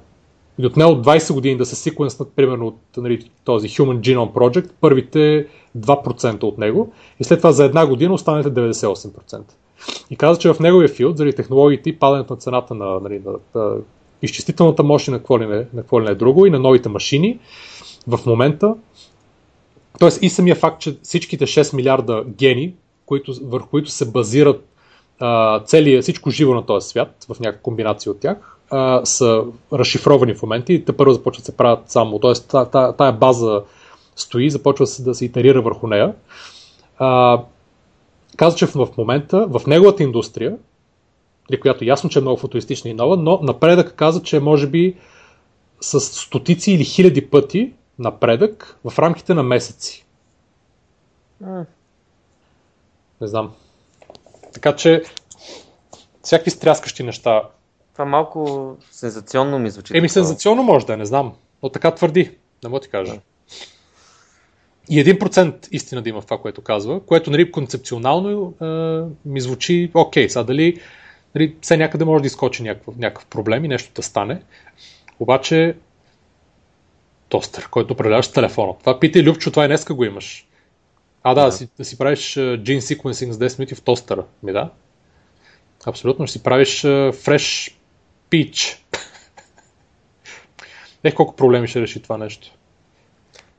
и 0.60 0.66
отне 0.66 0.86
от 0.86 1.06
20 1.06 1.34
години 1.34 1.58
да 1.58 1.66
се 1.66 1.76
секвенснат, 1.76 2.32
примерно 2.36 2.68
от 2.68 2.78
нали, 2.98 3.30
този 3.44 3.70
Human 3.70 4.00
Genome 4.00 4.32
Project, 4.32 4.72
първите 4.82 5.48
2% 5.78 6.44
от 6.44 6.58
него 6.58 6.94
и 7.20 7.24
след 7.24 7.40
това 7.40 7.52
за 7.52 7.66
една 7.66 7.88
година 7.88 8.14
останете 8.14 8.50
98%. 8.50 9.42
И 10.10 10.16
каза, 10.16 10.40
че 10.40 10.54
в 10.54 10.60
неговия 10.60 10.90
филд, 10.90 11.18
заради 11.18 11.36
технологиите 11.36 11.90
и 11.90 12.00
падането 12.00 12.34
на 12.34 12.40
цената 12.40 12.74
на, 12.74 13.00
нали, 13.00 13.22
на, 13.26 13.62
на 13.62 13.76
изчислителната 14.22 14.84
мощ 14.84 15.08
и 15.08 15.12
на 15.12 15.18
какво 15.18 15.40
ли 15.40 15.46
не, 15.46 15.56
на 15.56 15.82
какво 15.82 16.02
ли 16.02 16.06
не 16.06 16.12
е 16.12 16.16
друго 16.16 16.46
и 16.46 16.50
на 16.50 16.60
новите 16.60 16.90
машини, 16.90 17.40
в 18.08 18.20
момента, 18.26 18.76
т.е. 20.00 20.10
и 20.26 20.30
самия 20.30 20.56
факт, 20.56 20.82
че 20.82 20.98
всичките 21.04 21.46
6 21.46 21.76
милиарда 21.76 22.24
гени, 22.28 22.74
които, 23.06 23.34
върху 23.44 23.68
които 23.68 23.90
се 23.92 24.12
базират 24.12 24.68
а, 25.20 25.60
целият, 25.60 26.04
всичко 26.04 26.30
живо 26.30 26.54
на 26.54 26.66
този 26.66 26.88
свят, 26.88 27.26
в 27.30 27.40
някаква 27.40 27.62
комбинация 27.62 28.12
от 28.12 28.20
тях, 28.20 28.58
а, 28.70 29.06
са 29.06 29.44
разшифровани 29.74 30.36
в 30.36 30.42
момента 30.42 30.74
и 30.74 30.86
те 30.86 30.98
първо 30.98 31.14
започват 31.14 31.42
да 31.42 31.46
се 31.46 31.58
правят 31.58 31.92
само. 31.92 32.20
Т.е. 32.20 32.34
тая 32.98 33.14
база 33.14 33.64
стои, 34.16 34.50
започва 34.50 34.86
да 35.00 35.16
се 35.16 35.26
итерира 35.26 35.62
върху 35.62 35.88
нея. 35.88 36.14
А, 36.98 37.42
каза, 38.38 38.58
че 38.58 38.66
в 38.66 38.88
момента 38.98 39.48
в 39.50 39.62
неговата 39.68 40.04
индустрия 40.04 40.58
при 41.48 41.60
която 41.60 41.84
ясно, 41.84 42.10
че 42.10 42.20
е 42.20 42.22
много 42.22 42.38
футуристична 42.38 42.90
и 42.90 42.94
нова, 42.94 43.18
но 43.18 43.40
напредък 43.42 43.96
каза, 43.96 44.22
че 44.24 44.40
може 44.40 44.68
би 44.68 44.96
с 45.82 46.00
стотици 46.00 46.72
или 46.72 46.84
хиляди 46.84 47.30
пъти 47.30 47.74
напредък 48.00 48.80
в 48.84 49.00
рамките 49.00 49.34
на 49.34 49.44
месеци. 49.44 50.06
Mm. 51.44 51.66
Не 53.22 53.28
знам. 53.28 53.54
Така 54.54 54.76
че 54.76 55.04
всякакви 56.22 56.52
стряскащи 56.52 57.04
неща. 57.04 57.42
Това 57.94 58.06
малко 58.06 58.72
сензационно 58.92 59.60
ми 59.60 59.70
звучи. 59.70 59.98
Еми, 59.98 60.10
сензационно 60.10 60.64
може 60.64 60.86
да 60.86 60.94
е, 60.94 60.98
не 60.98 61.06
знам. 61.06 61.34
Но 61.64 61.70
така 61.70 61.92
твърди. 61.92 62.32
Не 62.64 62.70
мога 62.70 62.82
ти 62.82 62.90
кажа. 62.90 63.14
Yeah. 63.14 63.22
И 64.90 65.00
един 65.00 65.20
процент 65.20 65.68
истина 65.72 66.02
да 66.02 66.10
има 66.10 66.22
в 66.22 66.26
това, 66.26 66.38
което 66.38 66.62
казва, 66.62 67.00
което 67.00 67.32
нали, 67.32 67.52
концепционално 67.52 68.54
е, 68.62 68.66
ми 69.30 69.42
звучи 69.42 69.92
окей. 69.94 70.30
Сега 70.30 70.44
дали 70.44 70.80
нали, 71.36 71.56
все 71.62 71.78
някъде 71.78 72.06
може 72.06 72.22
да 72.22 72.28
изкочи 72.28 72.64
някакъв, 72.64 72.98
някакъв 72.98 73.26
проблем 73.26 73.66
и 73.66 73.68
нещо 73.68 73.92
да 73.96 74.04
стане. 74.04 74.42
Обаче 75.20 75.76
тостер, 77.30 77.70
който 77.70 77.94
управляваш 77.94 78.26
с 78.26 78.32
телефона. 78.32 78.74
Това 78.80 79.00
питай 79.00 79.24
Любчо, 79.24 79.52
това 79.52 79.66
и 79.66 79.68
днеска 79.68 79.94
го 79.94 80.04
имаш. 80.04 80.48
А, 81.24 81.34
да, 81.34 81.46
да, 81.46 81.52
си, 81.52 81.70
да 81.78 81.86
си 81.86 81.98
правиш 81.98 82.34
gene 82.36 82.80
sequencing 82.80 83.32
с 83.32 83.38
10 83.38 83.60
минути 83.60 83.76
в 83.76 83.82
тостера. 83.82 84.26
Ми 84.44 84.52
да. 84.52 84.70
Абсолютно, 85.86 86.28
ще 86.28 86.38
си 86.38 86.44
правиш 86.44 86.82
uh, 86.82 87.12
fresh 87.12 87.74
peach. 88.32 88.78
Ех, 91.04 91.16
колко 91.16 91.36
проблеми 91.36 91.68
ще 91.68 91.82
реши 91.82 92.02
това 92.02 92.18
нещо. 92.18 92.52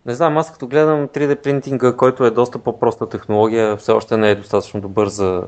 Не 0.07 0.15
знам, 0.15 0.39
аз 0.39 0.53
като 0.53 0.67
гледам 0.67 1.09
3D 1.09 1.43
принтинга, 1.43 1.97
който 1.97 2.25
е 2.25 2.31
доста 2.31 2.59
по-проста 2.59 3.09
технология, 3.09 3.77
все 3.77 3.93
още 3.93 4.17
не 4.17 4.31
е 4.31 4.35
достатъчно 4.35 4.81
добър 4.81 5.09
за 5.09 5.45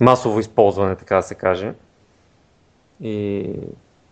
масово 0.00 0.40
използване, 0.40 0.96
така 0.96 1.16
да 1.16 1.22
се 1.22 1.34
каже. 1.34 1.72
И, 3.00 3.50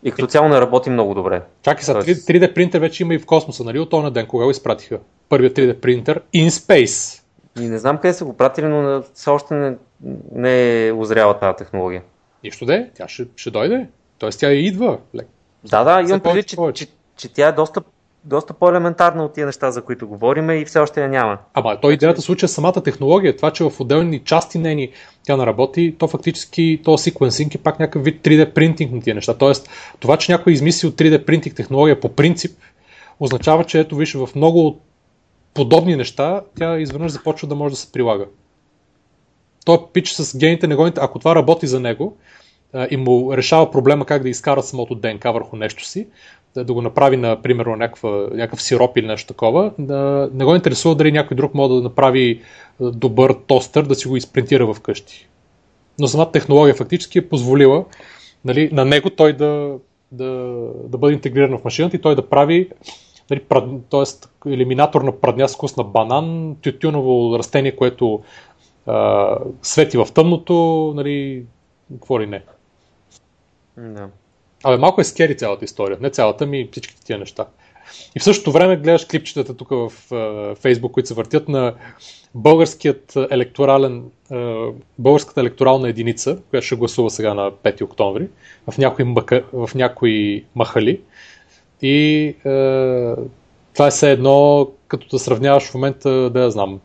и 0.03 0.11
като 0.11 0.26
цяло 0.26 0.49
не 0.49 0.61
работи 0.61 0.91
много 0.91 1.14
добре. 1.14 1.43
Чакай 1.62 1.82
са, 1.85 1.95
3D 1.95 2.55
принтер 2.55 2.80
вече 2.80 3.03
има 3.03 3.14
и 3.14 3.18
в 3.18 3.26
космоса, 3.26 3.64
нали? 3.64 3.78
От 3.78 3.91
този 3.91 4.11
ден, 4.11 4.26
кога 4.26 4.45
го 4.45 4.51
изпратиха? 4.51 4.99
Първият 5.28 5.57
3D 5.57 5.80
принтер 5.80 6.20
in 6.35 6.49
space. 6.49 7.22
И 7.61 7.68
не 7.68 7.78
знам 7.78 7.99
къде 7.99 8.14
са 8.14 8.24
го 8.24 8.37
пратили, 8.37 8.66
но 8.66 9.03
все 9.14 9.30
още 9.30 9.55
не, 9.55 9.76
не 10.32 10.87
е 10.87 10.93
озряла 10.93 11.39
тази 11.39 11.57
технология. 11.57 12.03
Нищо 12.45 12.66
де, 12.66 12.91
тя 12.95 13.09
ще, 13.09 13.26
ще 13.37 13.51
дойде. 13.51 13.87
Тоест 14.18 14.41
тя 14.41 14.53
идва. 14.53 14.99
Да, 15.64 15.85
да, 15.85 16.01
имам 16.09 16.20
предвид, 16.20 16.47
че, 16.47 16.57
че, 16.74 16.87
че, 17.16 17.32
тя 17.32 17.49
е 17.49 17.53
доста 17.53 17.82
доста 18.24 18.52
по-елементарна 18.54 19.24
от 19.24 19.34
тия 19.34 19.46
неща, 19.46 19.70
за 19.70 19.82
които 19.82 20.08
говорим 20.08 20.50
и 20.50 20.64
все 20.64 20.78
още 20.78 21.00
я 21.00 21.08
няма. 21.08 21.38
Ама 21.54 21.78
той 21.80 21.92
идеята 21.92 22.22
случая 22.22 22.48
самата 22.48 22.82
технология, 22.84 23.36
това, 23.36 23.50
че 23.50 23.64
в 23.64 23.80
отделни 23.80 24.24
части 24.24 24.58
нейни 24.58 24.90
тя 25.22 25.36
не 25.36 25.46
работи, 25.46 25.96
то 25.98 26.08
фактически 26.08 26.80
то 26.84 26.98
секвенсинг 26.98 27.54
е 27.54 27.58
пак 27.58 27.78
някакъв 27.78 28.04
вид 28.04 28.22
3D 28.22 28.52
принтинг 28.52 28.92
на 28.92 29.00
тия 29.00 29.14
неща. 29.14 29.34
Тоест, 29.34 29.68
това, 30.00 30.16
че 30.16 30.32
някой 30.32 30.52
измисли 30.52 30.88
от 30.88 30.94
3D 30.94 31.24
принтинг 31.24 31.56
технология 31.56 32.00
по 32.00 32.08
принцип, 32.08 32.58
означава, 33.20 33.64
че 33.64 33.80
ето 33.80 33.96
виж 33.96 34.14
в 34.14 34.28
много 34.34 34.80
подобни 35.54 35.96
неща, 35.96 36.40
тя 36.58 36.78
изведнъж 36.78 37.12
започва 37.12 37.48
да 37.48 37.54
може 37.54 37.72
да 37.72 37.76
се 37.80 37.92
прилага. 37.92 38.24
Той 39.64 39.78
пич 39.92 40.12
с 40.12 40.38
гените, 40.38 40.66
негоните, 40.66 41.00
ако 41.02 41.18
това 41.18 41.34
работи 41.34 41.66
за 41.66 41.80
него 41.80 42.16
и 42.90 42.96
му 42.96 43.36
решава 43.36 43.70
проблема 43.70 44.06
как 44.06 44.22
да 44.22 44.28
изкара 44.28 44.62
самото 44.62 44.94
ДНК 44.94 45.32
върху 45.32 45.56
нещо 45.56 45.84
си, 45.84 46.06
да, 46.54 46.72
го 46.72 46.82
направи, 46.82 47.16
на, 47.16 47.42
примерно, 47.42 47.76
някаква, 47.76 48.10
някакъв 48.10 48.62
сироп 48.62 48.96
или 48.96 49.06
нещо 49.06 49.28
такова, 49.28 49.72
не 50.34 50.44
го 50.44 50.54
интересува 50.54 50.94
дали 50.94 51.12
някой 51.12 51.36
друг 51.36 51.54
може 51.54 51.74
да 51.74 51.80
направи 51.80 52.40
добър 52.80 53.34
тостър, 53.46 53.82
да 53.82 53.94
си 53.94 54.08
го 54.08 54.16
изпринтира 54.16 54.74
вкъщи. 54.74 55.28
Но 55.98 56.08
самата 56.08 56.32
технология 56.32 56.74
фактически 56.74 57.18
е 57.18 57.28
позволила 57.28 57.84
нали, 58.44 58.68
на 58.72 58.84
него 58.84 59.10
той 59.10 59.32
да, 59.32 59.74
да, 60.12 60.56
да 60.84 60.98
бъде 60.98 61.14
интегриран 61.14 61.59
в 61.59 61.64
машината 61.64 61.96
и 61.96 62.01
той 62.01 62.14
да 62.14 62.28
прави 62.28 62.68
нали, 63.30 63.40
прад, 63.40 63.64
т.е. 63.90 64.51
елиминатор 64.51 65.02
на 65.02 65.20
прадня 65.20 65.48
с 65.48 65.76
на 65.76 65.84
банан, 65.84 66.56
тютюново 66.62 67.38
растение, 67.38 67.76
което 67.76 68.22
а, 68.86 69.38
свети 69.62 69.96
в 69.96 70.09
тъмното, 70.14 70.92
нали, 70.96 71.44
какво 71.92 72.20
ли 72.20 72.26
не. 72.26 72.42
Да. 73.76 74.09
Абе, 74.64 74.76
малко 74.76 75.01
е 75.01 75.05
скери 75.05 75.36
цялата 75.36 75.64
история. 75.64 75.98
Не 76.01 76.10
цялата 76.10 76.46
ми, 76.46 76.68
всичките 76.72 77.05
тия 77.05 77.18
неща. 77.18 77.46
И 78.16 78.20
в 78.20 78.24
същото 78.24 78.52
време 78.52 78.76
гледаш 78.76 79.05
клипчетата 79.05 79.56
тук 79.56 79.68
в 79.70 79.92
Фейсбук, 80.60 80.92
които 80.92 81.09
се 81.09 81.14
въртят 81.14 81.48
на 81.48 81.74
българският 82.34 83.12
електорален, 83.30 84.05
българската 84.98 85.40
електорална 85.40 85.88
единица, 85.88 86.38
която 86.51 86.66
ще 86.66 86.76
гласува 86.76 87.10
сега 87.10 87.34
на 87.34 87.52
5 87.52 87.82
октомври, 87.82 88.28
в 88.70 88.78
някои, 88.78 89.05
мъка, 89.05 89.44
в 89.52 89.70
някои 89.74 90.44
махали. 90.55 91.01
И 91.82 92.24
е, 92.26 92.34
това 93.72 93.86
е 93.86 93.90
все 93.90 94.12
едно, 94.12 94.68
като 94.88 95.06
да 95.09 95.18
сравняваш 95.18 95.64
в 95.64 95.74
момента, 95.74 96.30
да 96.30 96.40
я 96.40 96.51
знам, 96.51 96.80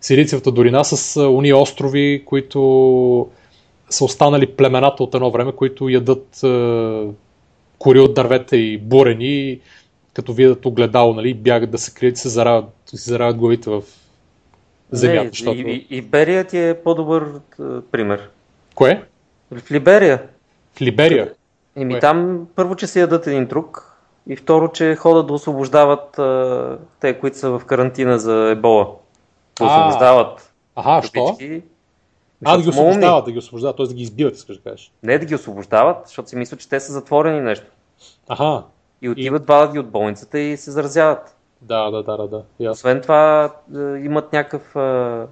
Сирийцевата 0.00 0.52
долина 0.52 0.84
с 0.84 1.20
уния 1.22 1.56
острови, 1.56 2.22
които 2.26 3.28
са 3.90 4.04
останали 4.04 4.46
племената 4.46 5.02
от 5.02 5.14
едно 5.14 5.30
време, 5.30 5.52
които 5.52 5.88
ядат 5.88 6.42
е, 6.44 7.06
кори 7.78 8.00
от 8.00 8.14
дървета 8.14 8.56
и 8.56 8.78
бурени, 8.78 9.60
като 10.14 10.32
видят 10.32 10.66
огледало, 10.66 11.14
нали, 11.14 11.34
бягат 11.34 11.70
да 11.70 11.78
се 11.78 11.94
крият 11.94 12.16
и 12.16 12.20
се 12.20 12.28
заравят, 12.28 12.64
се 12.86 13.10
заравят 13.10 13.36
главите 13.36 13.70
в 13.70 13.82
земята. 14.90 15.24
Не, 15.24 15.30
защото... 15.30 15.58
и, 15.58 15.86
и, 15.90 15.96
Иберия 15.96 16.44
ти 16.44 16.58
е 16.58 16.74
по-добър 16.84 17.22
е, 17.22 17.62
пример. 17.90 18.28
Кое? 18.74 19.02
В 19.50 19.70
Либерия. 19.70 20.22
В 20.76 20.80
Либерия? 20.80 21.32
Еми 21.76 21.92
Кое? 21.92 22.00
там 22.00 22.46
първо, 22.54 22.76
че 22.76 22.86
се 22.86 23.00
ядат 23.00 23.26
един 23.26 23.46
друг 23.46 23.96
и 24.28 24.36
второ, 24.36 24.72
че 24.72 24.96
ходят 24.96 25.26
да 25.26 25.32
освобождават 25.32 26.18
е, 26.18 26.82
те, 27.00 27.18
които 27.18 27.38
са 27.38 27.50
в 27.50 27.64
карантина 27.64 28.18
за 28.18 28.50
ебола. 28.50 28.88
Да 29.58 29.64
освобождават. 29.64 30.52
Ага, 30.76 31.02
що? 31.02 31.36
А, 32.44 32.56
да 32.56 32.62
ги 32.62 32.68
освобождават, 32.68 33.24
да 33.24 33.32
ги 33.32 33.38
освобождават, 33.38 33.76
т.е. 33.76 33.86
да 33.86 33.94
ги 33.94 34.02
избиват, 34.02 34.36
искаш 34.36 34.56
да 34.56 34.62
кажеш. 34.62 34.92
Не 35.02 35.18
да 35.18 35.26
ги 35.26 35.34
освобождават, 35.34 35.96
защото 36.06 36.28
си 36.28 36.36
мислят, 36.36 36.60
че 36.60 36.68
те 36.68 36.80
са 36.80 36.92
затворени 36.92 37.40
нещо. 37.40 37.66
Аха. 38.28 38.62
И 39.02 39.08
отиват, 39.08 39.42
и... 39.42 39.72
ги 39.72 39.78
от 39.78 39.90
болницата 39.90 40.38
и 40.38 40.56
се 40.56 40.70
заразяват. 40.70 41.36
Да, 41.62 41.90
да, 41.90 42.02
да, 42.02 42.16
да. 42.16 42.42
да. 42.60 42.70
Освен 42.70 43.00
това, 43.00 43.52
е, 43.74 43.78
имат 43.78 44.32
някакъв 44.32 44.76
а, 44.76 45.26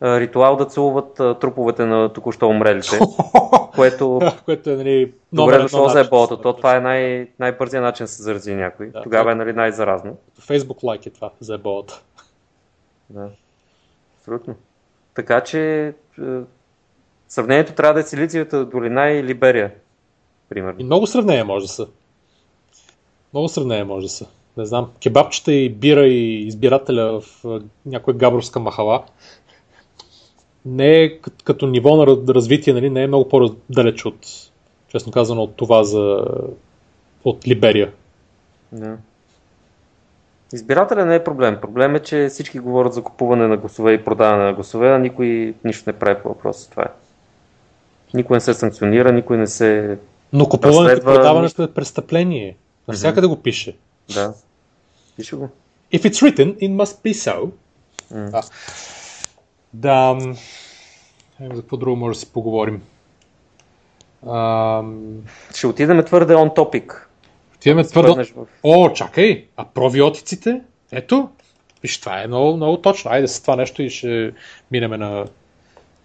а, 0.00 0.20
ритуал 0.20 0.56
да 0.56 0.66
целуват 0.66 1.20
а, 1.20 1.34
труповете 1.34 1.84
на 1.84 2.12
току-що 2.12 2.48
умрелите. 2.48 2.98
което 3.74 4.20
което 4.44 4.70
е 4.70 4.76
нали, 4.76 5.12
добре 5.32 5.58
дошло 5.58 5.88
за 5.88 6.00
еболата. 6.00 6.40
То 6.40 6.52
това 6.52 6.76
е 6.76 6.80
най- 6.80 7.28
най-бързият 7.38 7.82
начин 7.82 8.04
да 8.04 8.08
се 8.08 8.22
зарази 8.22 8.54
някой. 8.54 8.90
Да. 8.90 9.02
Тогава 9.02 9.32
е 9.32 9.34
нали, 9.34 9.52
най-заразно. 9.52 10.16
Facebook 10.40 10.82
лайк 10.82 11.06
е 11.06 11.10
това 11.10 11.30
за 11.40 11.54
еболата. 11.54 12.02
Да. 13.10 13.28
Абсолютно. 14.18 14.54
Така 15.14 15.40
че 15.40 15.86
е, 15.86 15.92
сравнението 17.28 17.74
трябва 17.74 17.94
да 17.94 18.00
е 18.00 18.02
Силициевата 18.02 18.64
долина 18.64 19.10
и 19.10 19.24
Либерия. 19.24 19.72
Примерно. 20.48 20.80
И 20.80 20.84
много 20.84 21.06
сравнения 21.06 21.44
може 21.44 21.64
да 21.64 21.72
са. 21.72 21.86
Много 23.32 23.48
сравнения 23.48 23.84
може 23.84 24.06
да 24.06 24.10
са. 24.10 24.26
Не 24.56 24.66
знам, 24.66 24.90
кебабчета 25.02 25.52
и 25.52 25.68
бира 25.68 26.06
и 26.06 26.46
избирателя 26.46 27.20
в 27.20 27.44
а, 27.44 27.62
някоя 27.86 28.16
габровска 28.16 28.60
махала 28.60 29.04
не 30.64 31.02
е 31.02 31.18
като 31.18 31.66
ниво 31.66 31.96
на 31.96 32.06
раз- 32.06 32.28
развитие, 32.28 32.72
нали, 32.72 32.90
не 32.90 33.02
е 33.02 33.06
много 33.06 33.28
по-далеч 33.28 34.04
от, 34.04 34.26
честно 34.88 35.12
казано, 35.12 35.42
от 35.42 35.56
това 35.56 35.84
за 35.84 36.24
от 37.24 37.48
Либерия. 37.48 37.92
Да. 38.72 38.98
Избирателя 40.54 41.06
не 41.06 41.14
е 41.14 41.24
проблем. 41.24 41.58
Проблем 41.60 41.94
е, 41.94 42.00
че 42.00 42.28
всички 42.30 42.58
говорят 42.58 42.94
за 42.94 43.02
купуване 43.02 43.48
на 43.48 43.56
гласове 43.56 43.92
и 43.92 44.04
продаване 44.04 44.44
на 44.44 44.52
гласове, 44.52 44.88
а 44.88 44.98
никой 44.98 45.54
нищо 45.64 45.90
не 45.90 45.98
прави 45.98 46.22
по 46.22 46.28
въпроса. 46.28 46.70
Това 46.70 46.82
е. 46.82 46.88
Никой 48.14 48.36
не 48.36 48.40
се 48.40 48.54
санкционира, 48.54 49.12
никой 49.12 49.36
не 49.36 49.46
се... 49.46 49.98
Но 50.32 50.48
купуването 50.48 50.92
и 50.92 50.96
Разследва 50.96 51.14
продаването 51.14 51.62
е 51.62 51.72
престъпление. 51.72 52.56
Навсякъде 52.88 53.26
го 53.26 53.42
пише. 53.42 53.76
Да. 54.14 54.34
Пише 55.16 55.36
го. 55.36 55.48
If 55.92 56.00
it's 56.00 56.22
written, 56.22 56.56
it 56.56 56.76
must 56.76 57.04
be 57.04 57.12
so. 57.12 57.50
М. 58.10 58.30
Да. 58.30 58.42
Да. 59.74 60.18
За 61.40 61.60
какво 61.60 61.76
друго 61.76 61.96
може 61.96 62.16
да 62.16 62.20
си 62.20 62.32
поговорим? 62.32 62.82
Ам, 64.26 65.22
Ще 65.54 65.66
отидем 65.66 66.04
твърде 66.04 66.34
on 66.34 66.56
topic. 66.56 67.03
Отиваме 67.64 67.84
твърдо. 67.84 68.08
Спъднеш 68.08 68.32
в... 68.36 68.46
О, 68.62 68.90
чакай, 68.92 69.46
а 69.56 69.64
пробиотиците? 69.64 70.60
Ето, 70.92 71.28
виж, 71.82 72.00
това 72.00 72.22
е 72.22 72.26
много, 72.26 72.56
много 72.56 72.76
точно. 72.76 73.10
Айде 73.10 73.28
с 73.28 73.40
това 73.40 73.56
нещо 73.56 73.82
и 73.82 73.90
ще 73.90 74.32
минеме 74.70 74.96
на, 74.96 75.10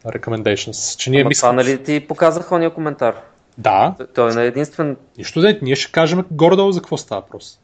на 0.06 0.11
recommendations. 0.11 0.98
Че 0.98 1.10
ние 1.10 1.22
Ама 1.22 1.27
мислим... 1.27 1.40
това 1.41 1.53
нали 1.53 1.84
ти 1.84 2.07
показах 2.07 2.52
ония 2.52 2.73
коментар? 2.73 3.15
Да, 3.57 3.95
Той 4.15 4.31
е 4.31 4.34
на 4.34 4.41
единствен... 4.41 4.98
нищо 5.18 5.41
да 5.41 5.49
е, 5.49 5.60
ние 5.61 5.76
ще 5.76 5.91
кажем 5.91 6.26
горе-долу 6.31 6.72
за 6.72 6.80
какво 6.80 6.98
става 6.98 7.22
въпрос. 7.22 7.60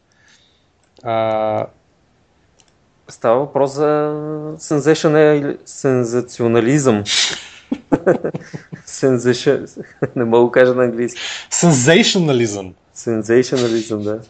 А, 1.03 1.65
Става 3.07 3.39
въпрос 3.39 3.72
за 3.72 4.13
сензационализъм. 5.65 7.03
Сензешън... 8.85 9.65
Не 10.15 10.26
мога 10.26 10.45
да 10.45 10.51
кажа 10.51 10.73
на 10.73 10.84
английски. 10.84 11.22
Sensationalism. 12.95 13.97
Да. 14.03 14.22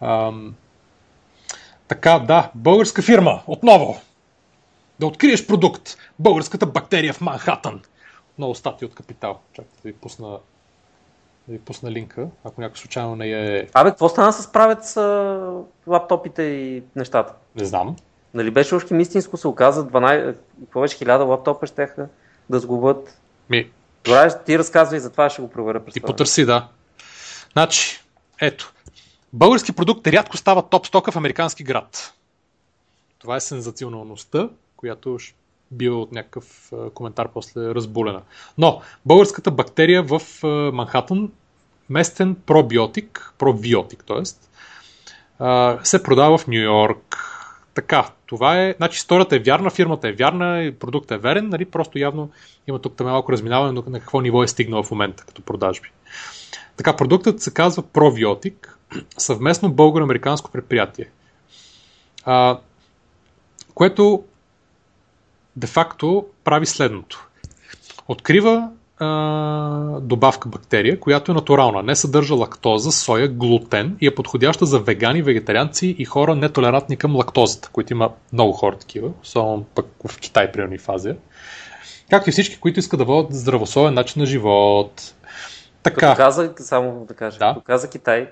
Ам, 0.00 0.54
така, 1.88 2.18
да, 2.18 2.50
българска 2.54 3.02
фирма, 3.02 3.42
отново. 3.46 4.00
Да 5.00 5.06
откриеш 5.06 5.46
продукт. 5.46 5.96
Българската 6.18 6.66
бактерия 6.66 7.12
в 7.12 7.20
Манхатън. 7.20 7.80
Много 8.38 8.54
статии 8.54 8.86
от 8.86 8.94
Капитал. 8.94 9.38
Чакайте 9.52 9.82
да 9.82 9.88
ви 9.88 9.92
пусна, 9.92 10.28
да 11.48 11.52
ви 11.52 11.58
пусна 11.58 11.90
линка, 11.90 12.28
ако 12.44 12.60
някой 12.60 12.78
случайно 12.78 13.16
не 13.16 13.30
е... 13.30 13.68
Абе, 13.74 13.90
какво 13.90 14.08
стана 14.08 14.32
с 14.32 14.52
правец 14.52 14.96
а, 14.96 15.52
лаптопите 15.86 16.42
и 16.42 16.82
нещата? 16.96 17.34
Не 17.56 17.64
знам. 17.64 17.96
Нали 18.34 18.50
беше 18.50 18.74
още 18.74 18.96
истинско 18.96 19.36
се 19.36 19.48
оказа, 19.48 19.86
12, 19.86 20.36
какво 20.60 20.80
беше, 20.80 20.98
1000 20.98 21.26
лаптопа 21.26 21.66
щеха 21.66 22.08
да 22.50 22.58
сгубят. 22.58 23.20
Ми, 23.50 23.70
Добре, 24.04 24.44
ти 24.46 24.58
разказвай 24.58 25.00
за 25.00 25.10
това, 25.10 25.30
ще 25.30 25.42
го 25.42 25.50
проверя 25.50 25.84
през 25.84 25.94
ти 25.94 26.00
потърси, 26.00 26.44
да. 26.44 26.68
Значи, 27.52 28.00
ето. 28.40 28.72
Български 29.32 29.72
продукт 29.72 30.06
рядко 30.06 30.36
става 30.36 30.68
топ 30.68 30.86
стока 30.86 31.12
в 31.12 31.16
американски 31.16 31.64
град. 31.64 32.12
Това 33.18 33.36
е 33.36 33.40
сензационалността, 33.40 34.48
която 34.76 35.18
бива 35.70 36.00
от 36.00 36.12
някакъв 36.12 36.72
коментар 36.94 37.28
после 37.34 37.60
разбулена. 37.60 38.22
Но 38.58 38.80
българската 39.06 39.50
бактерия 39.50 40.02
в 40.02 40.22
Манхатън, 40.72 41.32
местен 41.90 42.34
пробиотик, 42.34 43.34
пробиотик, 43.38 44.04
т.е. 44.04 44.24
се 45.84 46.02
продава 46.02 46.38
в 46.38 46.46
Нью 46.46 46.62
Йорк. 46.62 47.31
Така, 47.74 48.10
това 48.26 48.62
е, 48.62 48.74
значи 48.76 48.96
историята 48.96 49.36
е 49.36 49.38
вярна, 49.38 49.70
фирмата 49.70 50.08
е 50.08 50.12
вярна, 50.12 50.72
продуктът 50.80 51.18
е 51.18 51.22
верен, 51.22 51.48
нали? 51.48 51.64
просто 51.64 51.98
явно 51.98 52.30
има 52.68 52.78
тук 52.78 52.96
там 52.96 53.06
малко 53.06 53.32
разминаване 53.32 53.82
на 53.86 54.00
какво 54.00 54.20
ниво 54.20 54.42
е 54.42 54.48
стигнал 54.48 54.82
в 54.82 54.90
момента 54.90 55.24
като 55.26 55.42
продажби. 55.42 55.88
Така, 56.76 56.96
продуктът 56.96 57.40
се 57.40 57.54
казва 57.54 57.82
Пробиотик, 57.82 58.78
съвместно 59.18 59.72
българо-американско 59.72 60.50
предприятие, 60.50 61.10
а, 62.24 62.58
което 63.74 64.24
де-факто 65.56 66.26
прави 66.44 66.66
следното. 66.66 67.28
Открива 68.08 68.70
а, 69.02 70.00
добавка 70.00 70.48
бактерия, 70.48 71.00
която 71.00 71.32
е 71.32 71.34
натурална, 71.34 71.82
не 71.82 71.96
съдържа 71.96 72.34
лактоза, 72.34 72.92
соя, 72.92 73.28
глутен 73.28 73.96
и 74.00 74.06
е 74.06 74.14
подходяща 74.14 74.66
за 74.66 74.78
вегани, 74.78 75.22
вегетарианци 75.22 75.96
и 75.98 76.04
хора 76.04 76.34
нетолерантни 76.34 76.96
към 76.96 77.16
лактозата, 77.16 77.68
които 77.72 77.92
има 77.92 78.10
много 78.32 78.52
хора 78.52 78.76
такива, 78.76 79.10
особено 79.22 79.64
пък 79.74 79.86
в 80.08 80.18
Китай, 80.20 80.52
примерно 80.52 80.74
и 80.74 80.78
в 80.78 80.88
Азия. 80.88 81.16
Както 82.10 82.28
и 82.28 82.32
всички, 82.32 82.60
които 82.60 82.78
искат 82.78 82.98
да 82.98 83.04
водят 83.04 83.34
здравословен 83.34 83.94
начин 83.94 84.20
на 84.20 84.26
живот. 84.26 85.14
Като 85.82 86.00
Така. 86.00 86.14
каза, 86.16 86.52
само 86.56 87.04
да 87.08 87.14
кажа, 87.14 87.38
Да. 87.38 87.48
като 87.48 87.60
каза 87.60 87.90
Китай, 87.90 88.28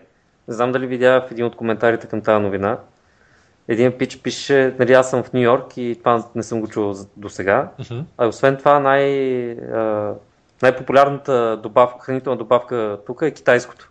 не 0.48 0.54
знам 0.54 0.72
дали 0.72 0.86
видя 0.86 1.24
в 1.28 1.32
един 1.32 1.44
от 1.44 1.56
коментарите 1.56 2.06
към 2.06 2.20
тази 2.20 2.42
новина, 2.42 2.78
един 3.68 3.92
пич 3.92 4.18
пише, 4.18 4.74
нали 4.78 4.92
аз 4.92 5.10
съм 5.10 5.22
в 5.22 5.32
Нью 5.32 5.42
Йорк 5.42 5.76
и 5.76 5.96
това 5.98 6.24
не 6.34 6.42
съм 6.42 6.60
го 6.60 6.68
чувал 6.68 6.94
до 7.16 7.28
сега, 7.28 7.70
Мгм. 7.78 8.00
а 8.18 8.26
освен 8.26 8.56
това 8.56 8.80
най, 8.80 9.02
най-популярната 10.62 11.60
добавка, 11.62 12.04
хранителна 12.04 12.38
добавка 12.38 12.98
тук 13.06 13.22
е 13.22 13.30
китайското. 13.30 13.90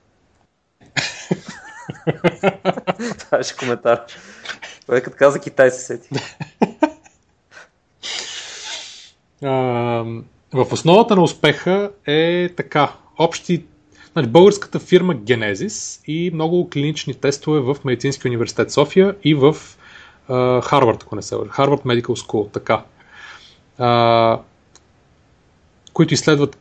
това 3.19 3.37
беше 3.37 3.57
коментар. 3.57 4.01
Той 4.87 5.01
като 5.01 5.17
каза 5.19 5.39
Китай 5.39 5.71
се 5.71 5.81
сети. 5.81 6.09
В 10.53 10.67
основата 10.71 11.15
на 11.15 11.21
успеха 11.21 11.91
е 12.05 12.49
така, 12.57 12.93
общи, 13.17 13.65
нали, 14.15 14.27
българската 14.27 14.79
фирма 14.79 15.15
Genesis 15.15 16.01
и 16.07 16.31
много 16.33 16.69
клинични 16.69 17.13
тестове 17.13 17.59
в 17.59 17.77
Медицинския 17.85 18.29
университет 18.29 18.71
София 18.71 19.15
и 19.23 19.35
в 19.35 19.55
Харвард, 20.63 21.03
ако 21.03 21.15
не 21.15 21.21
се 21.21 21.35
лъжа, 21.35 21.51
Харвард 21.51 21.81
Medical 21.81 22.01
School, 22.01 22.53
така. 22.53 22.83
Които 25.93 26.13
изследват, 26.13 26.57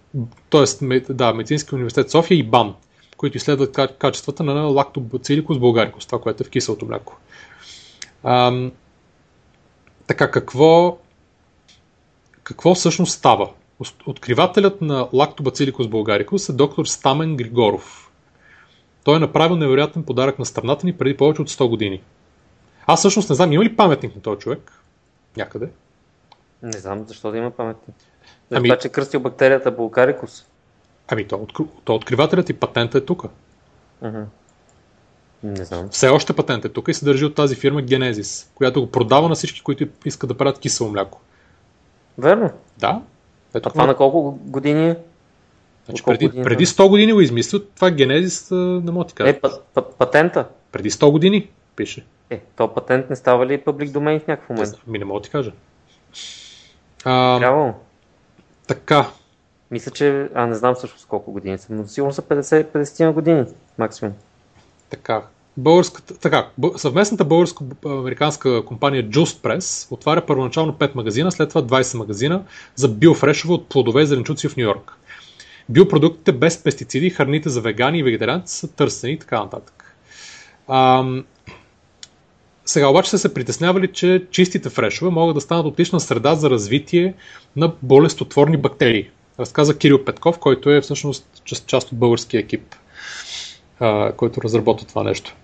т.е. 0.50 1.00
да, 1.00 1.34
Медицинския 1.34 1.76
университет 1.76 2.10
София 2.10 2.38
и 2.38 2.42
БАН, 2.42 2.74
които 3.16 3.36
изследват 3.36 3.72
ка- 3.72 3.96
качествата 3.98 4.44
на 4.44 4.52
лактобациликус 4.52 5.59
булгарикус, 5.59 6.06
това, 6.06 6.20
което 6.20 6.42
е 6.42 6.46
в 6.46 6.50
киселото 6.50 6.86
мляко. 6.86 7.16
Ам, 8.24 8.72
така, 10.06 10.30
какво, 10.30 10.98
какво 12.42 12.74
всъщност 12.74 13.12
става? 13.12 13.50
Откривателят 14.06 14.80
на 14.80 15.05
Lactobacillus 15.05 15.88
bulgaricus 15.88 16.50
е 16.50 16.52
доктор 16.52 16.86
Стамен 16.86 17.36
Григоров. 17.36 18.10
Той 19.05 19.16
е 19.16 19.18
направил 19.18 19.56
невероятен 19.56 20.02
подарък 20.02 20.38
на 20.38 20.46
страната 20.46 20.86
ни 20.86 20.92
преди 20.92 21.16
повече 21.16 21.42
от 21.42 21.50
100 21.50 21.68
години. 21.68 22.02
Аз 22.86 22.98
всъщност 22.98 23.30
не 23.30 23.36
знам, 23.36 23.52
има 23.52 23.64
ли 23.64 23.76
паметник 23.76 24.14
на 24.14 24.22
този 24.22 24.38
човек? 24.38 24.72
Някъде. 25.36 25.68
Не 26.62 26.78
знам 26.78 27.05
защо 27.09 27.30
да 27.30 27.38
има 27.38 27.50
паметник. 27.50 27.96
За 28.50 28.56
Ами- 28.56 28.68
това, 28.68 28.78
че 28.78 28.88
е 28.88 28.90
кръстил 28.90 29.20
бактерията 29.20 29.70
Булгарикус. 29.70 30.44
Ами, 31.08 31.28
то, 31.28 31.46
то 31.84 31.94
откривателят 31.94 32.48
и 32.48 32.52
патента 32.52 32.98
е 32.98 33.00
тук. 33.00 33.24
Не 35.42 35.64
знам. 35.64 35.88
Все 35.88 36.08
още 36.08 36.32
патент 36.32 36.64
е 36.64 36.68
тук 36.68 36.88
и 36.88 36.94
се 36.94 37.04
държи 37.04 37.24
от 37.24 37.34
тази 37.34 37.54
фирма 37.54 37.82
Genesis, 37.82 38.48
която 38.54 38.80
го 38.80 38.90
продава 38.90 39.28
на 39.28 39.34
всички, 39.34 39.62
които 39.62 39.86
искат 40.04 40.28
да 40.28 40.36
правят 40.36 40.58
кисело 40.58 40.90
мляко. 40.90 41.20
Верно. 42.18 42.50
Да. 42.78 43.02
Ето 43.54 43.68
А 43.68 43.72
това 43.72 43.86
на 43.86 43.96
колко 43.96 44.38
години 44.42 44.90
е? 44.90 44.96
значи, 45.86 46.02
преди, 46.04 46.26
години 46.26 46.44
преди 46.44 46.66
това? 46.66 46.84
100 46.84 46.88
години 46.88 47.12
го 47.12 47.20
измислят, 47.20 47.70
това 47.74 47.90
а, 48.52 48.54
не 48.54 48.90
мога 48.90 49.06
ти 49.06 49.14
кажа. 49.14 49.30
Е, 49.30 49.40
па, 49.40 49.50
па, 49.74 49.90
патента. 49.90 50.46
Преди 50.72 50.90
100 50.90 51.10
години 51.10 51.50
пише. 51.76 52.04
Е, 52.30 52.40
то 52.56 52.74
патент 52.74 53.10
не 53.10 53.16
става 53.16 53.46
ли 53.46 53.58
публик 53.58 53.90
домейн 53.90 54.20
в 54.20 54.26
някакъв 54.26 54.50
момент? 54.50 54.74
Ми 54.86 54.98
не 54.98 55.04
мога 55.04 55.20
да 55.20 55.24
ти 55.24 55.30
кажа. 55.30 55.52
А, 57.04 57.38
Трябвало. 57.38 57.74
Така, 58.69 59.11
Мисля, 59.70 59.90
че... 59.90 60.28
А, 60.35 60.47
не 60.47 60.55
знам 60.55 60.74
всъщност 60.74 61.07
колко 61.07 61.32
години 61.32 61.59
са, 61.59 61.66
но 61.70 61.89
сигурно 61.89 62.12
са 62.12 62.23
50, 62.23 62.66
50 62.66 63.12
години 63.12 63.45
максимум. 63.78 64.15
така. 64.90 65.23
Българската, 65.57 66.19
така, 66.19 66.49
съвместната 66.77 67.24
българско-американска 67.24 68.65
компания 68.65 69.09
Just 69.09 69.43
Press 69.43 69.93
отваря 69.93 70.27
първоначално 70.27 70.73
5 70.73 70.95
магазина, 70.95 71.32
след 71.32 71.49
това 71.49 71.62
20 71.62 71.99
магазина 71.99 72.43
за 72.74 72.89
биофрешове 72.89 73.55
от 73.55 73.69
плодове 73.69 74.03
и 74.03 74.07
зеленчуци 74.07 74.49
в 74.49 74.57
Нью 74.57 74.65
Йорк. 74.65 74.93
биопродуктите 75.69 76.32
без 76.32 76.62
пестициди, 76.62 77.11
храните 77.11 77.49
за 77.49 77.61
вегани 77.61 77.99
и 77.99 78.03
вегетарианци 78.03 78.57
са 78.57 78.73
търсени 78.73 79.12
и 79.12 79.19
така 79.19 79.40
нататък. 79.40 79.97
Ам, 80.69 81.24
сега 82.69 82.89
обаче 82.89 83.11
са 83.11 83.19
се 83.19 83.35
притеснявали, 83.35 83.89
че 83.93 84.24
чистите 84.31 84.69
фрешове 84.69 85.11
могат 85.11 85.35
да 85.35 85.40
станат 85.40 85.66
отлична 85.66 86.01
среда 86.01 86.35
за 86.35 86.51
развитие 86.51 87.15
на 87.57 87.73
болестотворни 87.82 88.57
бактерии. 88.57 89.09
Разказа 89.40 89.78
Кирил 89.78 90.05
Петков, 90.05 90.39
който 90.39 90.70
е 90.70 90.81
всъщност 90.81 91.27
част, 91.45 91.93
от 91.93 91.99
българския 91.99 92.40
екип, 92.40 92.74
който 94.16 94.43
разработва 94.43 94.86
това 94.86 95.03
нещо. 95.03 95.35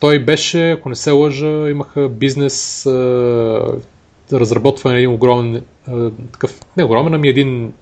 Той 0.00 0.18
беше, 0.18 0.70
ако 0.70 0.88
не 0.88 0.94
се 0.94 1.10
лъжа, 1.10 1.70
имаха 1.70 2.08
бизнес 2.08 2.86
разработване 4.32 4.94
на 4.94 4.98
един 4.98 5.10
огромен, 5.10 5.64
такъв, 6.32 6.60
не 6.76 6.84
огромен, 6.84 7.14
ами 7.14 7.28
един 7.28 7.72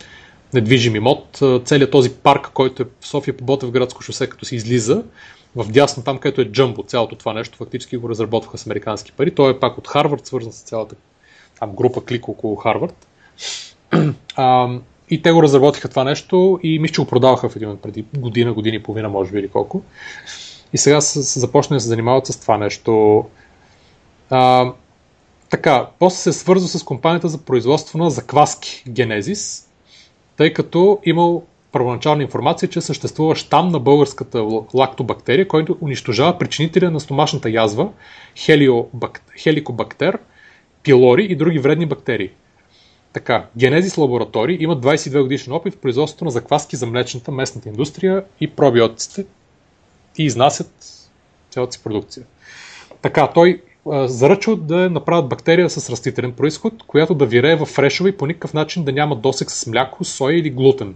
недвижим 0.54 0.96
имот. 0.96 1.40
Целият 1.64 1.90
този 1.90 2.10
парк, 2.10 2.50
който 2.54 2.82
е 2.82 2.86
в 3.00 3.06
София 3.06 3.36
по 3.36 3.44
Ботевградско 3.44 4.02
шосе, 4.02 4.26
като 4.26 4.44
се 4.44 4.56
излиза, 4.56 5.02
в 5.56 5.70
дясно 5.70 6.02
там, 6.02 6.18
където 6.18 6.40
е 6.40 6.52
Джамбо, 6.52 6.82
цялото 6.82 7.16
това 7.16 7.32
нещо, 7.32 7.58
фактически 7.58 7.96
го 7.96 8.08
разработваха 8.08 8.58
с 8.58 8.66
американски 8.66 9.12
пари. 9.12 9.34
Той 9.34 9.50
е 9.50 9.60
пак 9.60 9.78
от 9.78 9.88
Харвард, 9.88 10.26
свързан 10.26 10.52
с 10.52 10.62
цялата 10.62 10.94
там, 11.58 11.72
група 11.72 12.04
клик 12.04 12.28
около 12.28 12.56
Харвард. 12.56 13.06
А, 14.36 14.68
и 15.10 15.22
те 15.22 15.32
го 15.32 15.42
разработиха 15.42 15.88
това 15.88 16.04
нещо 16.04 16.60
и 16.62 16.78
мисля, 16.78 16.94
че 16.94 17.00
го 17.00 17.06
продаваха 17.06 17.48
в 17.48 17.56
един 17.56 17.76
преди 17.76 18.04
година, 18.18 18.52
година 18.52 18.76
и 18.76 18.82
половина, 18.82 19.08
може 19.08 19.32
би 19.32 19.38
или 19.38 19.48
колко. 19.48 19.82
И 20.72 20.78
сега 20.78 21.00
са 21.00 21.40
започнали 21.40 21.76
да 21.76 21.80
се 21.80 21.88
занимават 21.88 22.26
с 22.26 22.40
това 22.40 22.58
нещо. 22.58 23.24
А, 24.30 24.72
така, 25.48 25.88
после 25.98 26.16
се 26.16 26.32
свързва 26.32 26.68
с 26.68 26.82
компанията 26.82 27.28
за 27.28 27.38
производство 27.38 27.98
на 27.98 28.10
закваски 28.10 28.84
Genesis, 28.88 29.66
тъй 30.36 30.52
като 30.52 30.98
имал 31.04 31.42
първоначална 31.72 32.22
информация, 32.22 32.68
че 32.68 32.80
съществува 32.80 33.36
щам 33.36 33.68
на 33.68 33.78
българската 33.78 34.48
лактобактерия, 34.74 35.48
който 35.48 35.78
унищожава 35.80 36.38
причинителя 36.38 36.90
на 36.90 37.00
стомашната 37.00 37.50
язва, 37.50 37.88
хеликобактер, 39.38 40.18
пилори 40.82 41.24
и 41.24 41.36
други 41.36 41.58
вредни 41.58 41.86
бактерии. 41.86 42.30
Така, 43.12 43.46
Генезис 43.56 43.98
лаборатории 43.98 44.58
имат 44.60 44.84
22 44.84 45.22
годишен 45.22 45.52
опит 45.52 45.74
в 45.74 45.78
производството 45.78 46.24
на 46.24 46.30
закваски 46.30 46.76
за 46.76 46.86
млечната, 46.86 47.32
местната 47.32 47.68
индустрия 47.68 48.24
и 48.40 48.50
пробиотиците 48.50 49.26
и 50.18 50.24
изнасят 50.24 50.72
цялата 51.50 51.72
си 51.72 51.82
продукция. 51.82 52.26
Така, 53.02 53.30
той 53.34 53.62
заръчва 53.86 54.56
да 54.56 54.90
направят 54.90 55.28
бактерия 55.28 55.70
с 55.70 55.90
растителен 55.90 56.32
происход, 56.32 56.82
която 56.86 57.14
да 57.14 57.26
вирее 57.26 57.56
в 57.56 57.66
фрешове 57.66 58.10
и 58.10 58.16
по 58.16 58.26
никакъв 58.26 58.54
начин 58.54 58.84
да 58.84 58.92
няма 58.92 59.16
досек 59.16 59.50
с 59.50 59.66
мляко, 59.66 60.04
соя 60.04 60.38
или 60.38 60.50
глутен. 60.50 60.94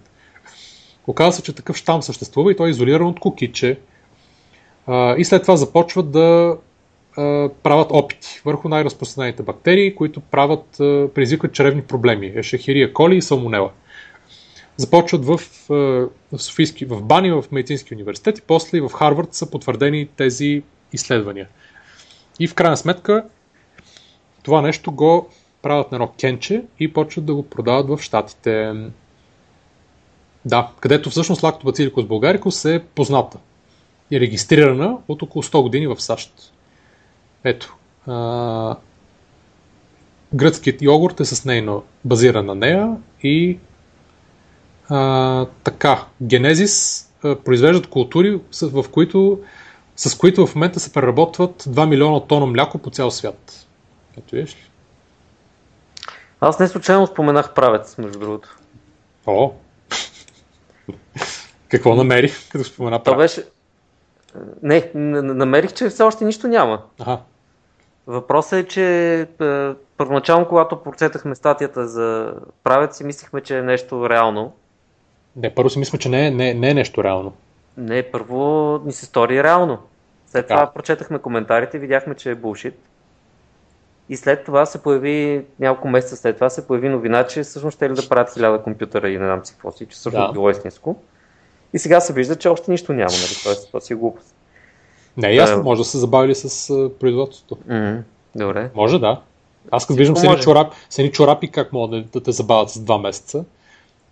Оказва 1.07 1.33
се, 1.33 1.43
че 1.43 1.53
такъв 1.53 1.77
щам 1.77 2.03
съществува 2.03 2.53
и 2.53 2.57
той 2.57 2.69
е 2.69 2.71
изолиран 2.71 3.07
от 3.07 3.21
кукиче. 3.21 3.79
И 4.91 5.25
след 5.25 5.43
това 5.43 5.57
започват 5.57 6.11
да 6.11 6.57
правят 7.63 7.89
опити 7.91 8.41
върху 8.45 8.69
най-разпространените 8.69 9.43
бактерии, 9.43 9.95
които 9.95 10.21
правят, 10.21 10.67
предизвикват 11.15 11.53
черевни 11.53 11.83
проблеми. 11.83 12.33
Ешехирия 12.37 12.93
коли 12.93 13.17
и 13.17 13.23
салмонела. 13.23 13.71
Започват 14.77 15.25
в, 15.25 15.41
в, 15.69 16.09
Софийски, 16.39 16.85
в 16.85 17.03
Бани, 17.03 17.31
в 17.31 17.45
Медицински 17.53 17.95
университет 17.95 18.39
и 18.39 18.43
после 18.43 18.79
и 18.79 18.81
в 18.81 18.89
Харвард 18.89 19.35
са 19.35 19.51
потвърдени 19.51 20.07
тези 20.17 20.63
изследвания. 20.93 21.49
И 22.41 22.49
в 22.49 22.55
крайна 22.55 22.77
сметка 22.77 23.25
това 24.43 24.63
нещо 24.63 24.93
го 24.93 25.29
правят 25.63 25.93
на 25.93 25.97
едно 25.97 26.13
кенче 26.21 26.63
и 26.81 26.93
почват 26.93 27.25
да 27.25 27.35
го 27.35 27.43
продават 27.43 27.89
в 27.89 28.03
Штатите. 28.03 28.75
Да, 30.45 30.71
където 30.81 31.11
всъщност 31.11 31.43
лактобациликус 31.43 32.05
булгарикус 32.05 32.65
е 32.65 32.85
позната 32.95 33.39
и 34.11 34.21
регистрирана 34.21 34.99
от 35.09 35.23
около 35.23 35.43
100 35.43 35.63
години 35.63 35.87
в 35.87 36.01
САЩ. 36.01 36.53
Ето. 37.45 37.77
А, 38.07 38.77
гръцкият 40.35 40.83
йогурт 40.83 41.21
е 41.21 41.25
с 41.25 41.45
нейно 41.45 41.83
базиран 42.05 42.47
на 42.47 42.55
нея 42.55 42.97
и 43.23 43.59
а, 44.89 45.47
така, 45.65 46.05
Генезис 46.23 47.05
а, 47.25 47.37
произвеждат 47.37 47.87
култури, 47.87 48.41
с, 48.51 48.69
в 48.69 48.85
които, 48.91 49.41
с 49.97 50.19
които 50.19 50.47
в 50.47 50.55
момента 50.55 50.81
се 50.81 50.93
преработват 50.93 51.63
2 51.63 51.89
милиона 51.89 52.21
тона 52.21 52.47
мляко 52.47 52.79
по 52.79 52.91
цял 52.91 53.11
свят. 53.11 53.67
Ето 54.19 54.37
виж 54.37 54.55
ли? 54.55 54.71
Аз 56.41 56.59
не 56.59 56.69
случайно 56.69 57.07
споменах 57.07 57.55
правец, 57.55 57.99
между 57.99 58.19
другото. 58.19 58.57
О! 59.27 59.53
Какво 61.69 61.95
намери, 61.95 62.33
като 62.53 62.65
спомена 62.65 63.03
правец? 63.03 63.35
То 63.35 63.41
беше... 63.41 63.49
Не, 64.63 64.91
намерих, 64.95 65.73
че 65.73 65.89
все 65.89 66.03
още 66.03 66.25
нищо 66.25 66.49
няма. 66.49 66.83
Ага. 67.01 67.19
Въпросът 68.07 68.53
е, 68.53 68.69
че 68.69 69.21
е, 69.21 69.27
първоначално, 69.97 70.49
когато 70.49 70.83
прочетахме 70.83 71.35
статията 71.35 71.89
за 71.89 72.35
правец, 72.65 72.97
си 72.97 73.05
мислихме, 73.05 73.41
че 73.41 73.59
е 73.59 73.63
нещо 73.63 74.11
реално. 74.11 74.53
Не, 75.37 75.55
първо 75.55 75.71
си 75.71 75.79
мисля, 75.79 75.99
че 75.99 76.09
не 76.09 76.27
е, 76.27 76.31
не, 76.31 76.55
не 76.55 76.71
е 76.71 76.75
нещо 76.75 77.05
реално. 77.05 77.33
Не, 77.77 78.03
първо 78.03 78.81
ни 78.85 78.93
се 78.93 79.07
стори 79.07 79.45
реално. 79.45 79.79
След 80.27 80.49
това 80.49 80.73
прочетахме 80.75 81.19
коментарите, 81.19 81.79
видяхме, 81.79 82.15
че 82.15 82.31
е 82.31 82.35
булшит. 82.35 82.75
И 84.09 84.17
след 84.17 84.45
това 84.45 84.67
се 84.67 84.83
появи, 84.83 85.45
няколко 85.61 85.89
месеца 85.89 86.17
след 86.17 86.35
това 86.35 86.51
се 86.51 86.67
появи 86.67 86.89
новина, 86.89 87.27
че 87.27 87.43
всъщност 87.43 87.77
ще 87.77 87.91
ли 87.91 87.95
да 87.95 88.09
правят 88.09 88.35
хиляда 88.35 88.63
компютъра 88.63 89.11
и 89.11 89.19
не 89.19 89.25
знам 89.25 89.45
си 89.45 89.53
какво 89.53 89.73
си, 89.73 89.87
че 89.87 89.97
всъщност 89.97 90.29
да. 90.29 90.33
било 90.33 90.51
истинско. 90.51 90.97
И 91.73 91.79
сега 91.79 92.01
се 92.01 92.13
вижда, 92.13 92.37
че 92.37 92.49
още 92.49 92.71
нищо 92.71 92.93
няма, 92.93 93.13
нали? 93.13 93.43
Тоест, 93.45 93.67
това 93.67 93.81
си 93.81 93.93
е 93.93 93.97
глупост. 93.97 94.35
Не 95.17 95.29
е 95.29 95.35
ясно, 95.35 95.63
може 95.63 95.81
да 95.81 95.85
се 95.85 95.99
забавили 95.99 96.35
с 96.35 96.69
производството. 97.01 97.57
Mm-hmm. 97.69 98.03
Добре. 98.37 98.71
Може, 98.75 98.99
да. 98.99 99.21
Аз 99.71 99.87
като 99.87 99.97
виждам 99.97 100.17
с 100.17 100.25
едни 100.25 100.41
чорапи, 100.41 100.77
чорапи, 101.13 101.51
как 101.51 101.73
могат 101.73 102.11
да 102.11 102.23
те 102.23 102.33
забавят 102.33 102.71
с 102.71 102.79
два 102.79 102.99
месеца, 102.99 103.45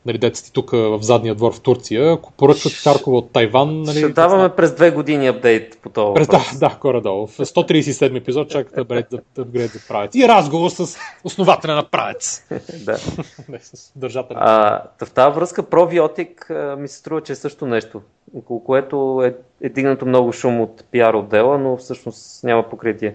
нали, 0.06 0.18
деца 0.18 0.44
ти 0.44 0.52
тук 0.52 0.70
в 0.70 0.98
задния 1.02 1.34
двор 1.34 1.54
в 1.54 1.60
Турция, 1.60 2.12
ако 2.12 2.32
поръчват 2.32 2.72
Таркова 2.84 3.18
от 3.18 3.32
Тайван... 3.32 3.82
Нали, 3.82 3.98
Ще 3.98 4.08
даваме 4.08 4.42
да... 4.42 4.56
през 4.56 4.74
две 4.74 4.90
години 4.90 5.26
апдейт 5.28 5.78
по 5.82 5.88
това 5.88 6.14
през, 6.14 6.26
Да, 6.26 6.40
да, 6.60 6.78
горе-долу. 6.80 7.26
В 7.26 7.38
137 7.38 8.18
епизод 8.18 8.50
чакат 8.50 8.74
да 8.74 8.84
бъде 8.84 9.06
да, 9.10 9.44
да, 9.44 9.66
за 9.66 9.80
правец. 9.88 10.14
И 10.14 10.28
разговор 10.28 10.70
с 10.70 10.98
основателя 11.24 11.74
на 11.74 11.84
правец. 11.84 12.46
да. 12.84 12.98
Не, 13.48 13.58
с 13.58 13.92
държателя. 13.96 14.38
А, 14.40 14.82
в 15.04 15.10
тази 15.10 15.34
връзка 15.34 15.62
пробиотик 15.62 16.50
ми 16.78 16.88
се 16.88 16.96
струва, 16.96 17.20
че 17.20 17.32
е 17.32 17.36
също 17.36 17.66
нещо, 17.66 18.00
около 18.36 18.64
което 18.64 19.22
е, 19.24 19.34
е 19.66 19.68
дигнато 19.68 20.06
много 20.06 20.32
шум 20.32 20.60
от 20.60 20.84
пиар 20.90 21.14
отдела, 21.14 21.58
но 21.58 21.76
всъщност 21.76 22.44
няма 22.44 22.62
покритие. 22.62 23.14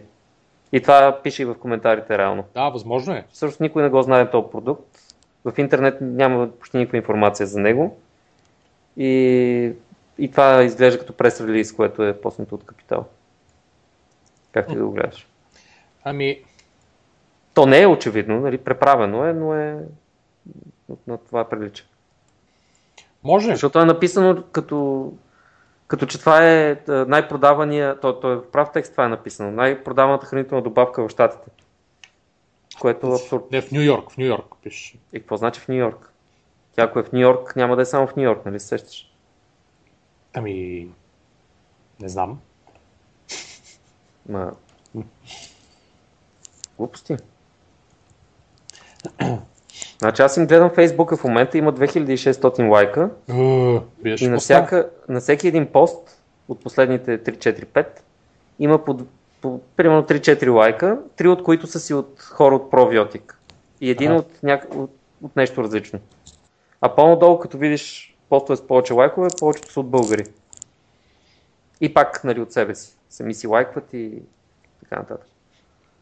И 0.71 0.81
това 0.81 1.19
пише 1.23 1.41
и 1.41 1.45
в 1.45 1.55
коментарите 1.55 2.17
реално. 2.17 2.43
Да, 2.53 2.69
възможно 2.69 3.13
е. 3.13 3.25
Всъщност 3.31 3.59
никой 3.59 3.83
не 3.83 3.89
го 3.89 4.01
знае 4.01 4.31
този 4.31 4.47
продукт 4.51 4.96
в 5.51 5.57
интернет 5.57 5.97
няма 6.01 6.51
почти 6.51 6.77
никаква 6.77 6.97
информация 6.97 7.47
за 7.47 7.59
него. 7.59 7.99
И, 8.97 9.71
и 10.17 10.31
това 10.31 10.63
изглежда 10.63 10.99
като 10.99 11.13
прес-релиз, 11.13 11.75
което 11.75 12.03
е 12.03 12.21
поснато 12.21 12.55
от 12.55 12.65
Капитал. 12.65 13.05
Как 14.51 14.67
ти 14.67 14.75
да 14.75 14.83
го 14.83 14.91
гледаш? 14.91 15.27
Ами... 16.03 16.43
То 17.53 17.65
не 17.65 17.81
е 17.81 17.87
очевидно, 17.87 18.39
нали, 18.39 18.57
преправено 18.57 19.25
е, 19.25 19.33
но 19.33 19.53
е... 19.55 19.77
На 21.07 21.17
това 21.17 21.49
прилича. 21.49 21.83
Може. 23.23 23.51
Защото 23.51 23.79
е 23.79 23.85
написано 23.85 24.43
като, 24.51 25.11
като 25.87 26.05
че 26.05 26.19
това 26.19 26.49
е 26.49 26.77
най-продавания, 26.87 27.99
то, 27.99 28.19
то 28.19 28.31
е 28.31 28.35
в 28.35 28.51
прав 28.51 28.69
текст 28.73 28.91
това 28.91 29.05
е 29.05 29.09
написано, 29.09 29.51
най-продаваната 29.51 30.25
хранителна 30.25 30.63
добавка 30.63 31.07
в 31.07 31.09
Штатите. 31.09 31.51
Което 32.79 33.07
е 33.07 33.09
абсурд. 33.09 33.51
Не, 33.51 33.61
в 33.61 33.71
Нью 33.71 33.81
Йорк, 33.81 34.11
в 34.11 34.17
Нью 34.17 34.27
Йорк 34.27 34.55
пише. 34.63 34.97
И 35.13 35.19
какво 35.19 35.37
значи 35.37 35.59
в 35.59 35.67
Нью 35.67 35.77
Йорк? 35.77 36.13
Тя 36.75 36.83
ако 36.83 36.99
е 36.99 37.03
в 37.03 37.11
Нью 37.11 37.21
Йорк, 37.21 37.55
няма 37.55 37.75
да 37.75 37.81
е 37.81 37.85
само 37.85 38.07
в 38.07 38.15
Нью 38.15 38.23
Йорк, 38.23 38.45
нали 38.45 38.59
се 38.59 38.67
сещаш? 38.67 39.11
Ами, 40.33 40.87
не 41.99 42.09
знам. 42.09 42.39
Ма... 44.29 44.51
Глупости. 46.77 47.15
Значи 49.99 50.21
аз 50.21 50.37
им 50.37 50.47
гледам 50.47 50.69
Фейсбука 50.69 51.17
в 51.17 51.23
момента, 51.23 51.57
има 51.57 51.73
2600 51.73 52.69
лайка. 52.69 53.09
Uh, 53.29 53.83
и 54.21 54.27
на, 54.27 54.37
всяка, 54.37 54.89
на 55.09 55.19
всеки 55.19 55.47
един 55.47 55.71
пост 55.71 56.21
от 56.47 56.63
последните 56.63 57.23
3-4-5 57.23 57.87
има 58.59 58.85
по 58.85 58.93
по 59.41 59.61
примерно 59.75 60.03
3-4 60.03 60.53
лайка, 60.53 60.99
три 61.15 61.27
от 61.27 61.43
които 61.43 61.67
са 61.67 61.79
си 61.79 61.93
от 61.93 62.21
хора 62.21 62.55
от 62.55 62.71
пробиотик 62.71 63.39
и 63.81 63.89
един 63.89 64.11
от, 64.11 64.43
няк... 64.43 64.75
от, 64.75 64.91
от 65.23 65.35
нещо 65.35 65.63
различно. 65.63 65.99
А 66.81 66.95
по-надолу, 66.95 67.39
като 67.39 67.57
видиш 67.57 68.15
постове 68.29 68.57
с 68.57 68.67
повече 68.67 68.93
лайкове, 68.93 69.27
повечето 69.39 69.71
са 69.71 69.79
от 69.79 69.89
българи. 69.89 70.23
И 71.81 71.93
пак 71.93 72.23
нали, 72.23 72.41
от 72.41 72.53
себе 72.53 72.75
си. 72.75 72.97
Сами 73.09 73.33
си 73.33 73.47
лайкват 73.47 73.93
и 73.93 74.11
така 74.79 74.95
нататък. 74.95 75.27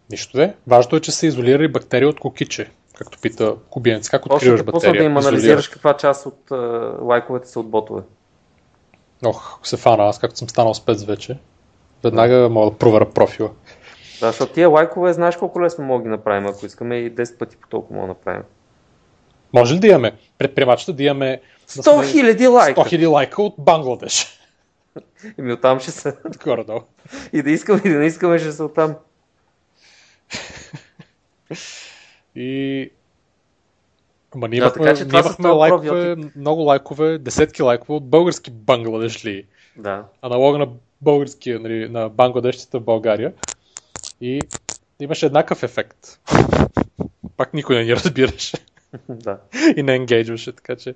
Нищо 0.10 0.38
де. 0.38 0.56
Важното 0.68 0.95
е, 0.95 1.02
че 1.02 1.12
са 1.12 1.28
изолирали 1.28 1.68
бактерии 1.68 2.07
от 2.07 2.20
кокиче. 2.20 2.72
както 2.98 3.20
пита 3.22 3.56
кубиенец. 3.70 4.10
Как 4.10 4.26
откриваш 4.26 4.60
те 4.60 4.66
пусна 4.66 4.90
батерия? 4.90 5.02
да 5.02 5.06
им 5.06 5.18
анализираш 5.18 5.68
каква 5.68 5.98
част 5.98 6.26
от 6.26 6.52
а, 6.52 6.56
лайковете 7.02 7.48
са 7.48 7.60
от 7.60 7.70
ботове. 7.70 8.02
Ох, 9.26 9.60
се 9.64 9.78
фана, 9.78 10.03
аз 10.03 10.20
както 10.20 10.38
съм 10.38 10.49
станал 10.49 10.74
спец 10.74 11.03
вече, 11.03 11.38
веднага 12.06 12.49
мога 12.49 12.72
да 12.72 12.77
проверя 12.77 13.10
профила. 13.10 13.49
Да, 14.19 14.27
защото 14.27 14.53
тия 14.53 14.69
лайкове, 14.69 15.14
знаеш 15.14 15.38
колко 15.38 15.61
лесно 15.61 15.84
мога 15.84 15.99
да 15.99 16.03
ги 16.03 16.10
направим, 16.10 16.48
ако 16.48 16.65
искаме 16.65 16.95
и 16.95 17.15
10 17.15 17.38
пъти 17.38 17.57
по 17.57 17.68
толкова 17.68 17.95
мога 17.95 18.07
да 18.07 18.14
направим. 18.14 18.44
Може 19.53 19.76
ли 19.76 19.80
да 19.80 19.88
имаме 19.88 20.11
предприемачите 20.38 20.94
да 20.94 21.03
имаме 21.03 21.41
100 21.68 22.11
хиляди 22.11 22.48
лайка! 22.48 22.82
100 22.82 22.99
000 22.99 23.11
лайка 23.11 23.41
от 23.41 23.53
Бангладеш? 23.60 24.40
Еми 25.40 25.53
оттам 25.53 25.80
ще 25.80 25.91
са. 25.91 26.15
Горе-долу. 26.44 26.82
И 27.34 27.41
да 27.41 27.52
искаме, 27.52 27.82
и 27.86 27.90
да 27.90 27.99
не 27.99 28.06
искаме, 28.06 28.40
ще 28.40 28.52
са 28.52 28.65
оттам. 28.65 28.95
И... 32.36 32.91
Ама 34.36 34.48
ние 34.48 34.60
Да, 34.60 34.65
имахме, 34.65 34.84
така 34.86 34.98
че 34.98 35.06
ние 35.06 35.19
имахме 35.19 35.49
лайкове, 35.49 36.15
много 36.36 36.61
лайкове, 36.61 37.18
десетки 37.18 37.64
лайкове 37.64 37.94
от 37.94 38.10
български 38.10 38.52
бангладешли. 38.52 39.45
Да. 39.77 40.03
Аналога 40.22 40.57
на 40.57 40.68
българския, 41.02 41.60
нали, 41.60 41.90
на 41.90 42.10
бангладешците 42.10 42.78
в 42.78 42.84
България. 42.84 43.34
И 44.22 44.42
имаше 45.00 45.26
еднакъв 45.26 45.64
ефект. 45.64 46.20
Пак 47.38 47.54
никой 47.54 47.76
не 47.76 47.84
ни 47.84 47.92
разбираше 47.96 48.58
да. 49.10 49.40
и 49.78 49.84
не 49.84 49.96
енгейджваше, 49.96 50.52
така 50.52 50.76
че... 50.76 50.96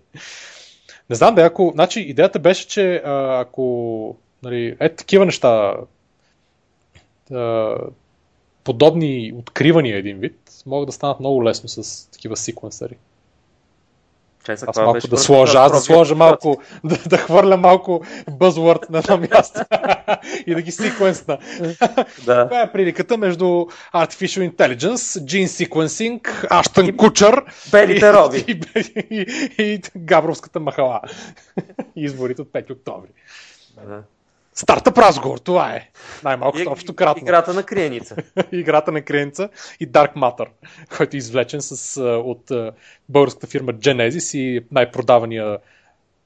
Не 1.10 1.16
знам 1.16 1.36
да, 1.36 1.42
ако... 1.42 1.72
Значи, 1.74 2.00
идеята 2.00 2.40
беше, 2.40 2.68
че 2.68 3.02
ако... 3.06 4.16
Нали, 4.44 4.78
е 4.80 4.96
такива 4.96 5.26
неща 5.26 5.76
а, 7.32 7.76
подобни 8.64 9.34
откривания 9.36 9.98
един 9.98 10.18
вид, 10.18 10.36
могат 10.66 10.88
да 10.88 10.94
станат 10.94 11.20
много 11.20 11.44
лесно 11.44 11.70
с 11.70 12.12
такива 12.12 12.38
секвенсъри. 12.38 12.98
Чай 14.44 14.56
Аз 14.68 14.78
малко 14.78 14.94
беше 14.94 15.08
да 15.08 15.18
сложа, 15.18 15.60
аз 15.60 15.72
да 15.72 15.80
сложа 15.80 16.16
малко, 16.16 16.62
да, 16.84 16.98
да 17.08 17.18
хвърля 17.18 17.58
малко 17.58 18.02
бъзвърд 18.32 18.90
на 18.90 19.00
едно 19.00 19.18
място 19.18 19.62
и 20.48 20.56
да 20.56 20.62
ги 20.62 20.72
секвенсна. 20.72 21.38
Да. 22.26 22.48
Това 22.48 22.62
е 22.62 22.72
приликата 22.72 23.18
между 23.18 23.46
Artificial 23.94 24.52
Intelligence, 24.52 25.20
Gene 25.20 25.48
Sequencing, 25.48 26.48
Аштън 26.50 26.98
Кучър 26.98 27.44
Белите 27.72 28.14
роби. 28.14 28.38
и, 28.48 28.62
и, 29.10 29.26
и, 29.58 29.64
и 29.64 29.82
Габровската 29.98 30.60
махала. 30.60 31.02
Изборите 31.96 32.42
от 32.42 32.48
5 32.48 32.72
октомври. 32.72 33.10
да. 33.88 34.04
Стартъп 34.60 34.98
разговор, 34.98 35.38
това 35.38 35.74
е. 35.74 35.90
Най-малкото 36.24 36.70
общо 36.72 36.96
кратно. 36.96 37.24
Играта 37.24 37.54
на 37.54 37.64
криеница. 37.64 38.16
Играта 38.52 38.92
на 38.92 39.02
кренца 39.02 39.50
и 39.80 39.92
Dark 39.92 40.16
Matter, 40.16 40.48
който 40.98 41.16
е 41.16 41.18
извлечен 41.18 41.62
с, 41.62 42.02
от 42.02 42.52
българската 43.10 43.48
фирма 43.48 43.74
Genesis 43.74 44.38
и 44.38 44.66
най-продавания 44.72 45.58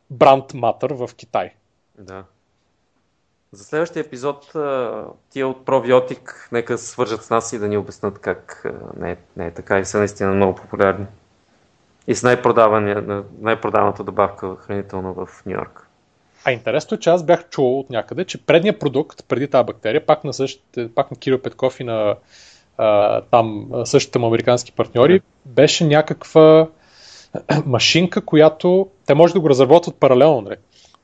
бранд 0.10 0.52
Matter 0.54 0.94
в 0.94 1.16
Китай. 1.16 1.54
Да. 2.00 2.24
За 3.52 3.64
следващия 3.64 4.02
епизод 4.02 4.54
тия 5.30 5.48
от 5.48 5.66
пробиотик 5.66 6.50
нека 6.52 6.78
свържат 6.78 7.24
с 7.24 7.30
нас 7.30 7.54
и 7.54 7.60
да 7.60 7.68
ни 7.68 7.78
обяснат 7.78 8.20
как 8.20 8.66
не 8.98 9.12
е, 9.12 9.18
не 9.38 9.46
е 9.46 9.52
така 9.52 9.80
и 9.80 9.86
са 9.86 9.98
наистина 9.98 10.32
много 10.32 10.56
популярни. 10.56 11.06
И 12.08 12.16
с 12.16 12.24
най-продаваната 12.24 14.04
добавка 14.04 14.56
хранителна 14.56 15.14
в 15.14 15.28
Нью 15.46 15.54
Йорк. 15.54 15.83
А 16.46 16.52
интересно 16.52 16.96
е, 16.96 17.00
че 17.00 17.10
аз 17.10 17.24
бях 17.24 17.50
чул 17.50 17.80
от 17.80 17.90
някъде, 17.90 18.26
че 18.26 18.46
предният 18.46 18.80
продукт, 18.80 19.24
преди 19.28 19.48
тази 19.48 19.66
бактерия, 19.66 20.06
пак 20.06 20.24
на, 20.24 20.34
същите, 20.34 20.90
пак 20.96 21.12
на 21.12 21.18
Кирил 21.18 21.42
Петков 21.42 21.80
и 21.80 21.84
на 21.84 22.16
а, 22.78 23.22
там 23.22 23.70
същите 23.86 24.20
му 24.20 24.28
американски 24.28 24.72
партньори, 24.72 25.22
беше 25.46 25.86
някаква 25.86 26.68
машинка, 27.66 28.26
която 28.26 28.90
те 29.06 29.14
може 29.14 29.34
да 29.34 29.40
го 29.40 29.50
разработват 29.50 29.96
паралелно. 29.96 30.42
Нали? 30.42 30.56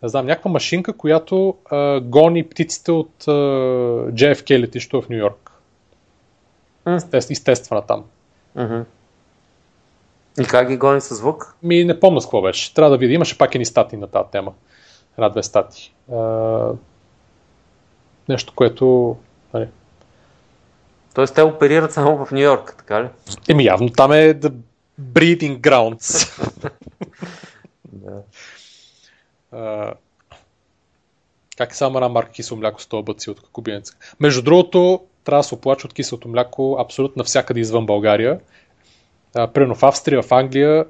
Не 0.03 0.09
знам, 0.09 0.25
някаква 0.25 0.51
машинка, 0.51 0.97
която 0.97 1.55
а, 1.71 1.99
гони 1.99 2.49
птиците 2.49 2.91
от 2.91 3.27
а, 3.27 3.31
JFK 4.11 4.59
летището 4.59 5.01
в 5.01 5.09
Нью 5.09 5.17
Йорк. 5.17 5.51
Естествено, 6.87 7.33
изтествана 7.33 7.81
там. 7.81 8.03
Мгм. 8.55 8.81
И 10.39 10.43
как 10.43 10.67
ги 10.67 10.77
гони 10.77 11.01
със 11.01 11.17
звук? 11.17 11.55
Ми 11.63 11.83
не 11.83 11.99
помня 11.99 12.21
с 12.21 12.25
какво 12.25 12.41
беше. 12.41 12.73
Трябва 12.73 12.91
да 12.91 12.97
видя. 12.97 13.13
Имаше 13.13 13.37
пак 13.37 13.55
едни 13.55 13.65
статии 13.65 13.99
на 13.99 14.07
тази 14.07 14.29
тема. 14.31 14.53
Една-две 15.19 15.43
статии. 15.43 15.93
А, 16.11 16.71
нещо, 18.29 18.53
което... 18.55 19.17
Нали. 19.53 19.67
Тоест 21.13 21.35
те 21.35 21.41
оперират 21.41 21.93
само 21.93 22.25
в 22.25 22.31
Нью 22.31 22.41
Йорк, 22.41 22.75
така 22.77 23.03
ли? 23.03 23.07
Еми 23.49 23.65
явно 23.65 23.89
там 23.89 24.11
е 24.11 24.33
the 24.33 24.53
breeding 25.01 25.59
grounds. 25.59 26.39
Да. 27.93 28.23
Как 31.57 31.71
е 31.71 31.75
само 31.75 31.97
една 31.97 32.09
марка 32.09 32.31
кисело 32.31 32.59
мляко 32.59 32.81
с 32.81 32.87
този 32.87 33.03
бъци 33.03 33.29
от 33.29 33.41
кубинеца. 33.51 33.95
Между 34.19 34.41
другото, 34.41 35.03
трябва 35.23 35.39
да 35.39 35.43
се 35.43 35.55
оплача 35.55 35.87
от 35.87 35.93
киселото 35.93 36.27
мляко 36.27 36.77
абсолютно 36.79 37.19
навсякъде 37.19 37.59
извън 37.59 37.85
България. 37.85 38.39
А, 39.35 39.47
примерно 39.47 39.75
в 39.75 39.83
Австрия, 39.83 40.23
в 40.23 40.31
Англия, 40.31 40.85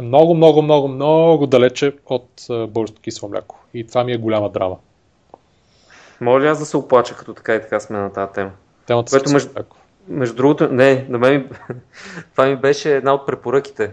много, 0.00 0.34
много, 0.34 0.62
много, 0.62 0.88
много 0.88 1.46
далече 1.46 1.96
от 2.06 2.30
българското 2.48 3.02
кисело 3.02 3.30
мляко. 3.30 3.58
И 3.74 3.86
това 3.86 4.04
ми 4.04 4.12
е 4.12 4.16
голяма 4.16 4.50
драма. 4.50 4.76
Може 6.20 6.44
ли 6.44 6.48
аз 6.48 6.58
да 6.58 6.66
се 6.66 6.76
оплача, 6.76 7.16
като 7.16 7.34
така 7.34 7.54
и 7.54 7.60
така 7.60 7.80
сме 7.80 7.98
на 7.98 8.12
тази 8.12 8.32
тема? 8.32 8.50
Темата 8.86 9.10
Което 9.10 9.30
между-. 9.30 9.64
Между 10.08 10.34
другото, 10.34 10.68
не, 10.68 11.06
на 11.08 11.18
мен 11.18 11.50
това 12.32 12.46
ми 12.46 12.56
беше 12.56 12.96
една 12.96 13.14
от 13.14 13.26
препоръките, 13.26 13.90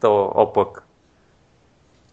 то 0.00 0.32
облак. 0.34 0.86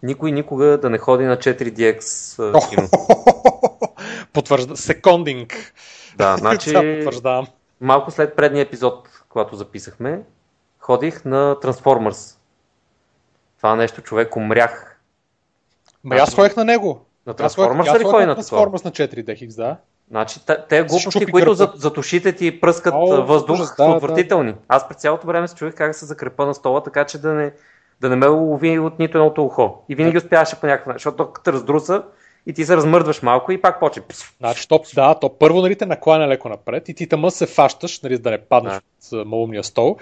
Никой 0.02 0.32
никога 0.32 0.78
да 0.78 0.90
не 0.90 0.98
ходи 0.98 1.24
на 1.24 1.36
4DX 1.36 2.38
а, 2.38 2.68
кино. 2.68 2.88
Потвържда... 4.32 4.76
Секондинг. 4.76 5.74
Да, 6.16 6.36
значи 6.36 6.72
потвърждавам. 6.74 7.46
малко 7.80 8.10
след 8.10 8.36
предния 8.36 8.62
епизод, 8.62 9.08
когато 9.28 9.56
записахме, 9.56 10.22
ходих 10.78 11.24
на 11.24 11.56
Transformers. 11.56 12.36
Това 13.60 13.76
нещо 13.76 14.02
човек 14.02 14.36
умрях. 14.36 15.00
Ма 16.04 16.16
аз 16.16 16.34
ходех 16.34 16.56
на 16.56 16.64
него. 16.64 17.06
На 17.26 17.34
Transformers 17.34 17.98
ли 17.98 18.04
ходи 18.04 18.26
на? 18.26 18.36
Transformers 18.36 18.84
на 18.84 18.90
4DX, 18.90 19.56
да. 19.56 19.76
Значи, 20.10 20.40
те, 20.68 20.82
глупости, 20.82 21.26
които 21.26 21.54
за, 21.54 21.72
зад 21.74 21.98
ушите 21.98 22.32
ти 22.32 22.60
пръскат 22.60 22.94
О, 22.96 23.24
въздух, 23.24 23.54
ужас, 23.54 23.68
са 23.68 23.74
да, 23.78 23.88
да. 23.88 23.94
отвратителни. 23.94 24.54
Аз 24.68 24.88
през 24.88 24.96
цялото 24.96 25.26
време 25.26 25.48
се 25.48 25.54
чуих 25.54 25.74
как 25.74 25.90
да 25.90 25.94
се 25.94 26.04
закрепа 26.04 26.46
на 26.46 26.54
стола, 26.54 26.82
така 26.82 27.04
че 27.04 27.18
да 27.18 27.32
не, 27.32 27.52
да 28.00 28.08
не 28.08 28.16
ме 28.16 28.28
улови 28.28 28.78
от 28.78 28.98
нито 28.98 29.18
едното 29.18 29.44
ухо. 29.44 29.84
И 29.88 29.94
винаги 29.94 30.18
успяваше 30.18 30.60
по 30.60 30.66
някакъв 30.66 30.86
начин, 30.86 30.98
защото 30.98 31.28
те 31.44 31.52
раздруса 31.52 32.02
и 32.46 32.52
ти 32.52 32.64
се 32.64 32.76
размърдваш 32.76 33.22
малко 33.22 33.52
и 33.52 33.60
пак. 33.60 33.80
Пс, 34.08 34.24
Значи, 34.38 34.68
то, 34.68 34.82
да, 34.94 35.14
то 35.14 35.38
първо 35.38 35.60
нали, 35.60 35.76
те 35.76 35.86
накланя 35.86 36.28
леко 36.28 36.48
напред 36.48 36.88
и 36.88 36.94
ти 36.94 37.08
тъмън 37.08 37.30
се 37.30 37.46
фащаш, 37.46 38.00
нали, 38.00 38.18
да 38.18 38.30
не 38.30 38.38
паднеш 38.38 38.74
Да. 39.10 39.18
от 39.18 39.26
малумния 39.26 39.64
стол. 39.64 39.96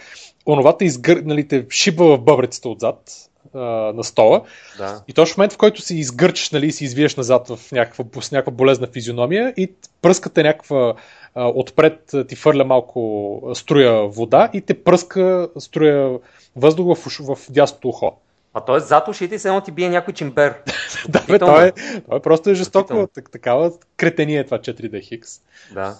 Онова 0.47 0.77
те, 0.77 0.85
изгър... 0.85 1.23
нали, 1.25 1.49
те 1.49 1.67
шибва 1.71 2.17
в 2.17 2.21
бъбреците 2.21 2.69
отзад 2.69 3.28
а, 3.55 3.59
на 3.95 4.05
стола. 4.05 4.43
Да. 4.79 5.03
И 5.09 5.13
точно 5.13 5.35
в 5.35 5.37
момента, 5.37 5.55
в 5.55 5.59
който 5.59 5.83
си 5.83 5.97
изгърчиш 5.97 6.51
нали, 6.51 6.73
си 6.73 6.85
извиеш 6.85 7.17
назад 7.17 7.49
в 7.49 7.73
някаква, 7.73 8.05
с 8.21 8.33
някаква 8.33 8.53
болезна 8.53 8.87
физиономия 8.87 9.55
и 9.57 9.73
пръскате 10.03 10.43
някаква 10.43 10.95
а, 11.35 11.47
отпред 11.47 12.15
ти 12.29 12.37
фърля 12.37 12.65
малко 12.65 13.43
струя 13.55 14.09
вода 14.09 14.51
и 14.53 14.61
те 14.61 14.85
пръска 14.85 15.49
струя 15.59 16.19
въздух 16.57 16.99
в, 16.99 17.07
уш- 17.07 17.35
в 17.35 17.53
дясното 17.53 17.89
ухо. 17.89 18.17
А 18.55 18.61
т.е. 18.61 18.81
зад 18.81 19.09
ушите 19.09 19.35
и 19.35 19.39
се 19.39 19.49
едно 19.49 19.61
ти 19.61 19.71
бие 19.71 19.89
някой 19.89 20.15
чимбер. 20.15 20.55
да, 21.09 21.23
бе, 21.29 21.39
то 21.39 21.61
е, 21.61 21.73
то 22.11 22.17
е 22.17 22.21
просто 22.21 22.51
е 22.51 22.55
жестоко. 22.55 23.09
Так, 23.15 23.31
такава 23.31 23.73
кретения 23.97 24.41
е 24.41 24.45
това 24.45 24.59
4D 24.59 25.03
Хикс. 25.03 25.41
Да. 25.75 25.97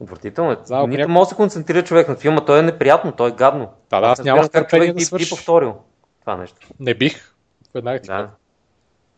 Отвратително 0.00 0.50
е. 0.50 0.56
Нито 0.56 0.74
някой- 0.86 1.06
може 1.06 1.26
да 1.26 1.28
се 1.28 1.34
концентрира 1.34 1.84
човек 1.84 2.08
на 2.08 2.16
филма, 2.16 2.44
то 2.44 2.56
е 2.56 2.62
неприятно, 2.62 3.12
то 3.12 3.26
е 3.26 3.30
гадно. 3.30 3.68
Да, 3.90 4.00
да, 4.00 4.06
аз 4.06 4.18
как 4.22 4.52
търпение 4.52 4.86
да 4.86 4.92
би, 4.92 4.98
би 4.98 5.04
свърши. 5.04 5.30
повторил 5.30 5.74
това 6.22 6.36
нещо. 6.36 6.56
Не 6.80 6.94
бих. 6.94 7.32
Веднага 7.74 8.00
ти 8.00 8.06
Да. 8.06 8.30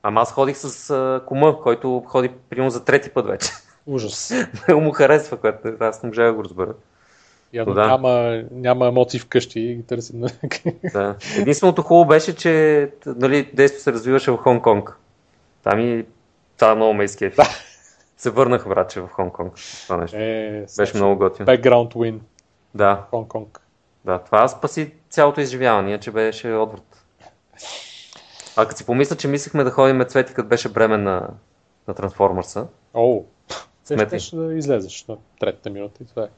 Ама 0.02 0.20
аз 0.20 0.32
ходих 0.32 0.56
с 0.56 0.90
а, 0.90 1.22
кума, 1.26 1.60
който 1.62 2.02
ходи 2.06 2.30
примерно 2.50 2.70
за 2.70 2.84
трети 2.84 3.10
път 3.10 3.26
вече. 3.26 3.50
Ужас. 3.86 4.32
Много 4.68 4.80
му 4.84 4.92
харесва, 4.92 5.36
което 5.36 5.68
аз 5.80 6.02
не 6.02 6.06
можа 6.06 6.22
да 6.24 6.32
го 6.32 6.44
разбера. 6.44 6.74
Явно 7.52 7.74
Да. 7.74 7.86
няма, 7.86 8.42
няма 8.50 8.86
емоции 8.86 9.20
вкъщи 9.20 9.60
и 9.60 9.74
ги 9.74 9.82
търсим. 9.82 10.22
Да. 10.92 11.16
Единственото 11.38 11.82
хубаво 11.82 12.08
беше, 12.08 12.36
че 12.36 12.90
нали, 13.06 13.50
действо 13.54 13.80
се 13.80 13.92
развиваше 13.92 14.30
в 14.30 14.36
Хонг-Конг. 14.36 14.92
Там 15.62 15.80
и 15.80 16.04
това 16.58 16.74
много 16.74 16.94
ме 16.94 17.04
изкефи. 17.04 17.40
се 18.16 18.30
върнах 18.30 18.64
враче 18.64 19.00
в 19.00 19.08
Хонг-Конг. 19.08 19.82
Това 19.84 19.96
нещо. 19.96 20.16
е, 20.20 20.66
Беше 20.76 20.96
много 20.96 21.16
готино. 21.16 21.46
Background 21.46 21.94
win. 21.94 22.18
Да, 22.74 23.04
Хонг-Конг. 23.12 23.58
да, 24.04 24.18
това 24.18 24.48
спаси 24.48 24.92
цялото 25.10 25.40
изживяване, 25.40 26.00
че 26.00 26.10
беше 26.10 26.52
отврат. 26.52 26.93
А 28.56 28.66
като 28.66 28.78
си 28.78 28.86
помисля, 28.86 29.16
че 29.16 29.28
мислехме 29.28 29.64
да 29.64 29.70
ходим 29.70 30.04
цвети, 30.08 30.34
като 30.34 30.48
беше 30.48 30.68
бремен 30.68 31.02
на, 31.02 31.28
на 31.88 31.94
Трансформърса. 31.94 32.66
О, 32.94 33.22
те 33.88 33.94
Сметай. 33.94 34.18
ще 34.18 34.36
да 34.36 34.54
излезеш 34.54 35.04
на 35.08 35.16
третата 35.40 35.70
минута 35.70 36.02
и 36.02 36.06
това 36.06 36.22
е. 36.22 36.28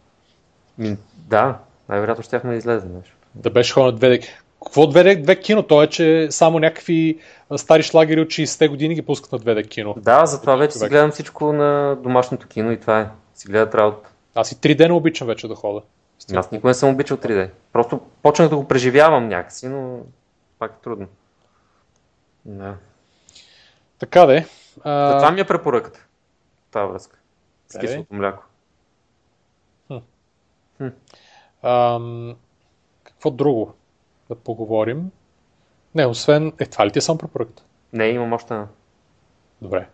Ми, 0.78 0.97
да, 1.14 1.59
най-вероятно 1.88 2.24
щяхме 2.24 2.51
да 2.51 2.56
излезем 2.56 2.94
нещо. 2.97 3.16
Да 3.34 3.51
беше 3.51 3.72
ходил 3.72 3.93
на 3.93 3.98
2D. 3.98 4.26
Какво 4.64 4.82
2D, 4.82 5.24
2 5.24 5.40
кино? 5.40 5.62
То 5.62 5.82
е, 5.82 5.86
че 5.86 6.28
само 6.30 6.59
някакви 6.59 7.18
стари 7.56 7.82
шлагери 7.82 8.20
от 8.20 8.28
60-те 8.28 8.68
години 8.68 8.94
ги 8.94 9.02
пускат 9.02 9.32
на 9.32 9.38
2D 9.38 9.68
кино. 9.68 9.94
Да, 9.98 10.26
затова 10.26 10.56
вече 10.56 10.78
си 10.78 10.88
гледам 10.88 11.10
всичко 11.10 11.52
на 11.52 11.97
домашното 12.02 12.48
кино 12.48 12.72
и 12.72 12.80
това 12.80 13.01
е. 13.01 13.09
Си 13.34 13.47
гледат 13.48 13.74
работа. 13.74 14.09
Аз 14.34 14.52
и 14.52 14.56
3D 14.56 14.86
не 14.86 14.93
обичам 14.93 15.26
вече 15.26 15.48
да 15.48 15.55
хода. 15.55 15.80
Аз 16.34 16.51
никога 16.51 16.68
не 16.68 16.74
съм 16.74 16.90
обичал 16.90 17.16
3D. 17.16 17.51
Просто 17.72 18.01
почнах 18.22 18.48
да 18.48 18.56
го 18.56 18.68
преживявам 18.68 19.28
някакси, 19.28 19.68
но 19.68 19.98
пак 20.58 20.72
е 20.72 20.82
трудно. 20.82 21.08
Да. 22.44 22.76
Така 23.98 24.26
де. 24.26 24.46
А, 24.84 25.16
Това 25.18 25.30
ми 25.30 25.40
е 25.40 25.46
препоръката. 25.46 26.06
Тази 26.70 26.92
връзка. 26.92 27.18
С 27.68 27.78
киселото 27.78 28.14
мляко. 28.14 28.44
ам, 31.62 32.36
какво 33.02 33.30
друго 33.30 33.74
да 34.28 34.34
поговорим? 34.34 35.10
Не, 35.94 36.06
освен... 36.06 36.52
Е, 36.58 36.66
това 36.66 36.86
ли 36.86 36.92
ти 36.92 36.98
е 36.98 37.02
само 37.02 37.18
препоръката? 37.18 37.62
Не, 37.92 38.06
имам 38.06 38.32
още 38.32 38.54
една. 38.54 38.66
Добре. 39.62 39.88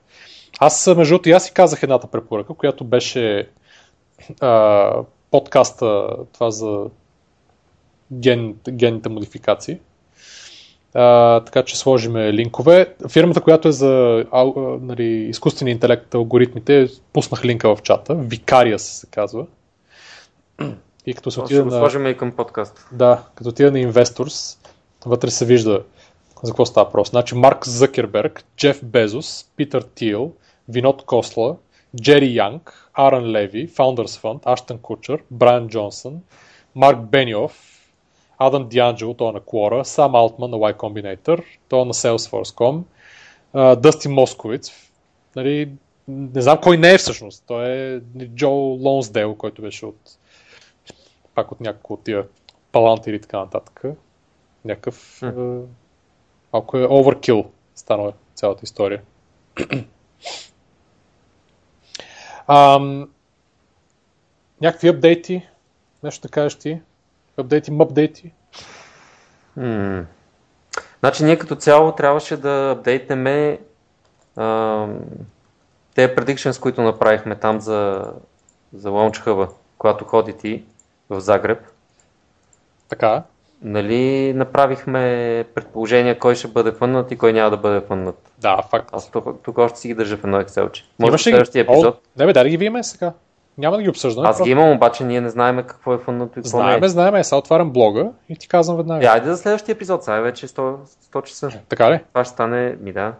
Аз, 0.60 0.86
между 0.86 1.14
другото, 1.14 1.28
и 1.28 1.32
аз 1.32 1.44
си 1.44 1.54
казах 1.54 1.82
едната 1.82 2.06
препоръка, 2.06 2.54
която 2.54 2.84
беше 2.84 3.50
а, 4.40 5.04
подкаста, 5.30 6.08
това 6.32 6.50
за 6.50 6.90
ген, 8.12 8.56
генните 8.70 9.08
модификации. 9.08 9.80
А, 10.94 11.40
така 11.40 11.62
че 11.62 11.78
сложиме 11.78 12.32
линкове. 12.32 12.94
Фирмата, 13.08 13.40
която 13.40 13.68
е 13.68 13.72
за 13.72 14.24
ау, 14.30 14.54
а, 14.56 14.78
нали, 14.82 15.04
изкуствения 15.04 15.72
интелект, 15.72 16.14
алгоритмите, 16.14 16.88
пуснах 17.12 17.44
линка 17.44 17.76
в 17.76 17.82
чата. 17.82 18.16
Vicarious 18.16 18.76
се 18.76 19.06
казва. 19.06 19.46
И 21.06 21.14
като 21.14 21.30
се 21.30 21.40
отида 21.40 21.64
на... 21.64 21.70
сложим 21.70 22.06
и 22.06 22.16
към 22.16 22.32
подкаст. 22.32 22.86
Да, 22.92 23.22
като 23.34 23.48
отида 23.48 23.72
на 23.72 23.78
Investors, 23.78 24.58
вътре 25.06 25.30
се 25.30 25.44
вижда 25.44 25.82
за 26.42 26.50
какво 26.52 26.66
става 26.66 26.84
въпрос. 26.84 27.10
Значи 27.10 27.34
Марк 27.34 27.66
Закерберг, 27.66 28.44
Джеф 28.56 28.84
Безос, 28.84 29.46
Питър 29.56 29.82
Тил, 29.94 30.32
Винод 30.68 31.04
Косла, 31.04 31.56
Джери 32.02 32.34
Янг, 32.34 32.88
Аран 32.94 33.30
Леви, 33.30 33.68
Founders 33.68 34.22
Fund, 34.22 34.40
Аштън 34.46 34.78
Кучър, 34.78 35.22
Брайан 35.30 35.68
Джонсън, 35.68 36.14
Марк 36.74 36.98
Бениов, 36.98 37.71
Адам 38.46 38.68
Дианджело, 38.68 39.14
той 39.14 39.28
е 39.28 39.32
на 39.32 39.40
Quora, 39.40 39.82
Сам 39.82 40.14
Алтман 40.14 40.50
на 40.50 40.56
Y 40.56 40.76
Combinator, 40.76 41.44
той 41.68 41.80
е 41.80 41.84
на 41.84 41.94
Salesforce.com, 41.94 42.82
Дъсти 43.76 44.08
Московиц, 44.08 44.72
нали, 45.36 45.70
не 46.08 46.40
знам 46.40 46.58
кой 46.62 46.76
не 46.76 46.94
е 46.94 46.98
всъщност, 46.98 47.44
той 47.46 47.70
е 47.70 48.00
Джо 48.26 48.50
Лонсдейл, 48.50 49.34
който 49.34 49.62
беше 49.62 49.86
от 49.86 50.18
пак 51.34 51.52
от 51.52 51.60
няколко 51.60 51.92
от 51.92 52.04
тия 52.04 52.26
палантери 52.72 53.16
и 53.16 53.20
така 53.20 53.38
нататък. 53.38 53.82
Някакъв 54.64 55.22
е, 55.22 55.32
малко 56.52 56.78
е 56.78 56.86
overkill 56.86 57.46
станала 57.74 58.12
цялата 58.34 58.60
история. 58.64 59.02
Ам, 62.46 63.10
някакви 64.60 64.88
апдейти, 64.88 65.48
нещо 66.02 66.22
да 66.22 66.28
кажеш 66.28 66.58
ти? 66.58 66.80
Апдейти, 67.36 67.70
мъпдейти? 67.70 68.32
М. 69.56 70.04
Значи 71.00 71.24
ние 71.24 71.38
като 71.38 71.56
цяло 71.56 71.92
трябваше 71.92 72.36
да 72.36 72.70
апдейтнеме 72.78 73.58
те 75.94 76.14
predictions, 76.16 76.60
които 76.60 76.82
направихме 76.82 77.36
там 77.36 77.60
за, 77.60 78.12
за 78.72 78.88
Launch 78.88 79.26
Hub, 79.26 79.50
когато 79.78 80.04
ходи 80.04 80.32
ти 80.32 80.64
в 81.10 81.20
Загреб. 81.20 81.58
Така. 82.88 83.22
Нали 83.62 84.32
направихме 84.32 85.00
предположения 85.54 86.18
кой 86.18 86.34
ще 86.34 86.48
бъде 86.48 86.72
фъннат 86.72 87.12
и 87.12 87.18
кой 87.18 87.32
няма 87.32 87.50
да 87.50 87.56
бъде 87.56 87.80
фъннат. 87.80 88.32
Да, 88.38 88.62
факт. 88.70 88.90
Аз 88.92 89.10
тук, 89.10 89.42
тук 89.42 89.58
още 89.58 89.78
си 89.78 89.88
ги 89.88 89.94
държа 89.94 90.16
в 90.16 90.24
едно 90.24 90.40
екселче. 90.40 90.84
Може 90.98 91.10
Имаш 91.10 91.22
следващия 91.22 91.62
епизод. 91.62 91.94
О, 91.94 91.98
не 92.18 92.26
бе, 92.26 92.32
да 92.32 92.48
ги 92.48 92.56
видим 92.56 92.82
сега. 92.82 93.12
Няма 93.58 93.76
да 93.76 93.82
ги 93.82 93.88
обсъждаме. 93.88 94.28
Аз 94.28 94.42
ги 94.42 94.50
имам, 94.50 94.70
обаче 94.70 95.04
ние 95.04 95.20
не 95.20 95.28
знаем 95.28 95.56
какво 95.56 95.94
е 95.94 95.98
фънното 95.98 96.38
и 96.38 96.42
какво 96.42 96.58
не 96.58 96.62
Знаеме, 96.64 96.86
е. 96.86 96.88
знаеме. 96.88 97.24
Сега 97.24 97.36
отварям 97.36 97.70
блога 97.70 98.06
и 98.28 98.36
ти 98.36 98.48
казвам 98.48 98.76
веднага. 98.76 99.04
Е, 99.04 99.08
айде 99.08 99.30
за 99.30 99.36
следващия 99.36 99.72
епизод, 99.72 100.04
сега 100.04 100.16
е 100.16 100.20
вече 100.20 100.48
100, 100.48 100.76
100 101.12 101.22
часа. 101.22 101.50
Така 101.68 101.90
ли? 101.90 102.00
Това 102.08 102.24
ще 102.24 102.32
стане, 102.32 102.76
ми 102.80 102.92
да, 102.92 103.14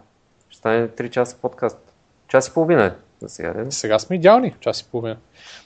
ще 0.49 0.57
стане 0.57 0.87
3 0.87 1.09
часа 1.09 1.35
подкаст. 1.37 1.79
Час 2.27 2.47
и 2.47 2.53
половина 2.53 2.85
е 2.85 2.91
за 3.21 3.29
сега. 3.29 3.53
Да, 3.53 3.71
Сега 3.71 3.99
сме 3.99 4.15
идеални, 4.15 4.55
час 4.59 4.81
и 4.81 4.85
половина. 4.85 5.17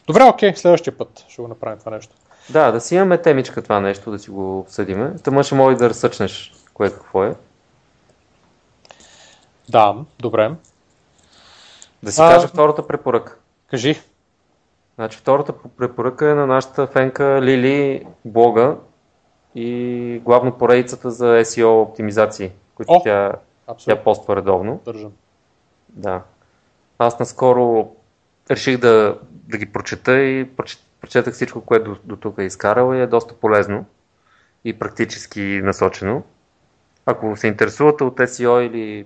Добре, 0.07 0.23
окей, 0.23 0.55
следващия 0.55 0.97
път 0.97 1.25
ще 1.29 1.41
го 1.41 1.47
направим 1.47 1.79
това 1.79 1.91
нещо. 1.91 2.15
да, 2.49 2.71
да 2.71 2.81
си 2.81 2.95
имаме 2.95 3.17
темичка 3.17 3.61
това 3.61 3.79
нещо, 3.79 4.11
да 4.11 4.19
си 4.19 4.29
го 4.29 4.59
обсъдиме. 4.59 5.15
Тъма 5.23 5.43
ще 5.43 5.55
може 5.55 5.77
да 5.77 5.89
разсъчнеш 5.89 6.53
кое 6.73 6.89
какво 6.89 7.23
е. 7.23 7.35
Да, 9.69 9.95
добре. 10.19 10.51
Да 12.03 12.11
си 12.11 12.21
А- 12.21 12.33
кажа 12.33 12.47
втората 12.47 12.87
препоръка. 12.87 13.33
Кажи. 13.69 14.01
Значи 14.97 15.17
втората 15.17 15.53
препоръка 15.77 16.31
е 16.31 16.33
на 16.33 16.47
нашата 16.47 16.87
фенка 16.87 17.41
Лили 17.41 18.05
блога 18.25 18.77
и 19.55 20.21
главно 20.23 20.57
поредицата 20.57 21.11
за 21.11 21.25
SEO 21.25 21.81
оптимизации, 21.81 22.51
които 22.75 22.93
О! 22.93 23.01
тя, 23.03 23.31
тя 23.31 23.39
Абсолютно. 23.67 24.03
поства 24.03 24.35
редовно. 24.35 24.81
Държам. 24.85 25.11
Да. 25.89 26.21
Аз 26.99 27.19
наскоро 27.19 27.91
реших 28.51 28.77
да, 28.77 29.19
да 29.31 29.57
ги 29.57 29.65
прочета 29.65 30.19
и 30.19 30.45
проч- 30.45 30.83
прочетах 31.01 31.33
всичко, 31.33 31.61
което 31.61 31.91
до, 31.91 31.99
до 32.03 32.15
тук 32.15 32.37
е 32.37 32.43
изкарал 32.43 32.93
и 32.93 33.01
е 33.01 33.07
доста 33.07 33.33
полезно 33.33 33.85
и 34.65 34.79
практически 34.79 35.41
насочено. 35.63 36.23
Ако 37.05 37.37
се 37.37 37.47
интересувате 37.47 38.03
от 38.03 38.17
SEO 38.17 38.59
или 38.59 39.05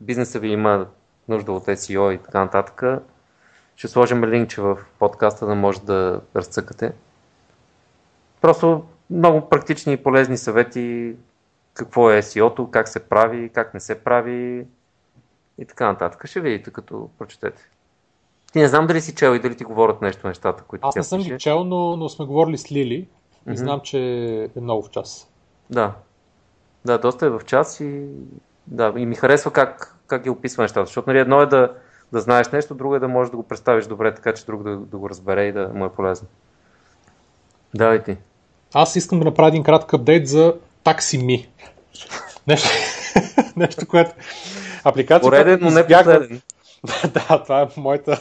бизнеса 0.00 0.38
ви 0.38 0.48
има 0.48 0.86
нужда 1.28 1.52
от 1.52 1.64
SEO 1.64 2.14
и 2.14 2.18
така 2.18 2.40
нататък, 2.40 2.82
ще 3.76 3.88
сложим 3.88 4.24
линкче 4.24 4.60
в 4.60 4.78
подкаста, 4.98 5.46
да 5.46 5.54
може 5.54 5.80
да 5.80 6.20
разцъкате. 6.36 6.92
Просто 8.40 8.84
много 9.10 9.48
практични 9.48 9.92
и 9.92 9.96
полезни 9.96 10.36
съвети 10.36 11.16
какво 11.74 12.10
е 12.10 12.22
SEO-то, 12.22 12.70
как 12.70 12.88
се 12.88 13.08
прави, 13.08 13.48
как 13.48 13.74
не 13.74 13.80
се 13.80 14.04
прави, 14.04 14.66
и 15.58 15.64
така 15.64 15.86
нататък. 15.86 16.26
Ще 16.26 16.40
видите, 16.40 16.70
като 16.70 17.10
прочетете. 17.18 17.68
Ти 18.52 18.58
не 18.58 18.68
знам 18.68 18.86
дали 18.86 19.00
си 19.00 19.14
чел 19.14 19.34
и 19.34 19.38
дали 19.38 19.56
ти 19.56 19.64
говорят 19.64 20.02
нещо 20.02 20.26
нещата, 20.28 20.62
които 20.62 20.86
Аз 20.88 20.96
не 20.96 21.02
съм 21.02 21.18
пише. 21.18 21.30
ги 21.30 21.38
чел, 21.38 21.64
но, 21.64 21.96
но 21.96 22.08
сме 22.08 22.26
говорили 22.26 22.58
с 22.58 22.72
Лили 22.72 22.94
и 22.94 23.08
Мгм. 23.46 23.56
знам, 23.56 23.80
че 23.80 23.98
е 24.56 24.60
много 24.60 24.82
в 24.82 24.90
час. 24.90 25.30
Да. 25.70 25.92
Да, 26.84 26.98
доста 26.98 27.26
е 27.26 27.30
в 27.30 27.40
час 27.46 27.80
и, 27.80 28.06
да, 28.66 28.92
и 28.96 29.06
ми 29.06 29.14
харесва 29.14 29.50
как, 29.50 29.96
как 30.06 30.22
ги 30.22 30.30
описва 30.30 30.62
нещата. 30.62 30.86
Защото 30.86 31.10
нали, 31.10 31.18
едно 31.18 31.42
е 31.42 31.46
да, 31.46 31.74
да 32.12 32.20
знаеш 32.20 32.48
нещо, 32.50 32.74
друго 32.74 32.96
е 32.96 32.98
да 32.98 33.08
можеш 33.08 33.30
да 33.30 33.36
го 33.36 33.42
представиш 33.42 33.86
добре, 33.86 34.14
така 34.14 34.34
че 34.34 34.44
друг 34.44 34.62
да, 34.62 34.76
да 34.76 34.96
го 34.96 35.10
разбере 35.10 35.44
и 35.44 35.52
да 35.52 35.68
му 35.74 35.84
е 35.84 35.92
полезно. 35.92 36.28
Да, 37.74 37.94
и 37.94 38.02
ти. 38.02 38.16
Аз 38.74 38.96
искам 38.96 39.18
да 39.18 39.24
направя 39.24 39.48
един 39.48 39.62
кратък 39.62 39.94
апдейт 39.94 40.28
за 40.28 40.54
TaxiMe. 40.84 41.46
Нещо, 42.46 42.68
нещо 43.56 43.86
което... 43.86 44.10
Апликация, 44.84 45.30
Пореден, 45.30 45.58
но 45.62 45.70
не 45.70 45.86
последен. 45.86 46.40
да, 47.14 47.42
това 47.42 47.62
е 47.62 47.80
моята 47.80 48.20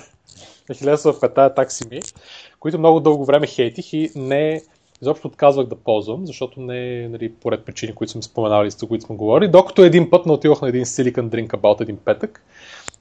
хилесова 0.73 1.19
пета 1.19 1.53
TaxiMe, 1.57 2.15
които 2.59 2.79
много 2.79 2.99
дълго 2.99 3.25
време 3.25 3.47
хейтих 3.47 3.93
и 3.93 4.11
не 4.15 4.61
изобщо 5.01 5.27
отказвах 5.27 5.67
да 5.67 5.75
ползвам, 5.75 6.25
защото 6.25 6.61
не 6.61 7.07
нали, 7.09 7.33
поред 7.33 7.65
причини, 7.65 7.95
които 7.95 8.11
сме 8.11 8.21
споменали, 8.21 8.71
за 8.71 8.87
които 8.87 9.05
сме 9.05 9.15
говорили, 9.15 9.51
докато 9.51 9.83
един 9.83 10.09
път 10.09 10.25
не 10.25 10.31
отидох 10.31 10.61
на 10.61 10.69
един 10.69 10.85
Silicon 10.85 11.29
Drink 11.29 11.47
About 11.47 11.81
един 11.81 11.97
петък 11.97 12.43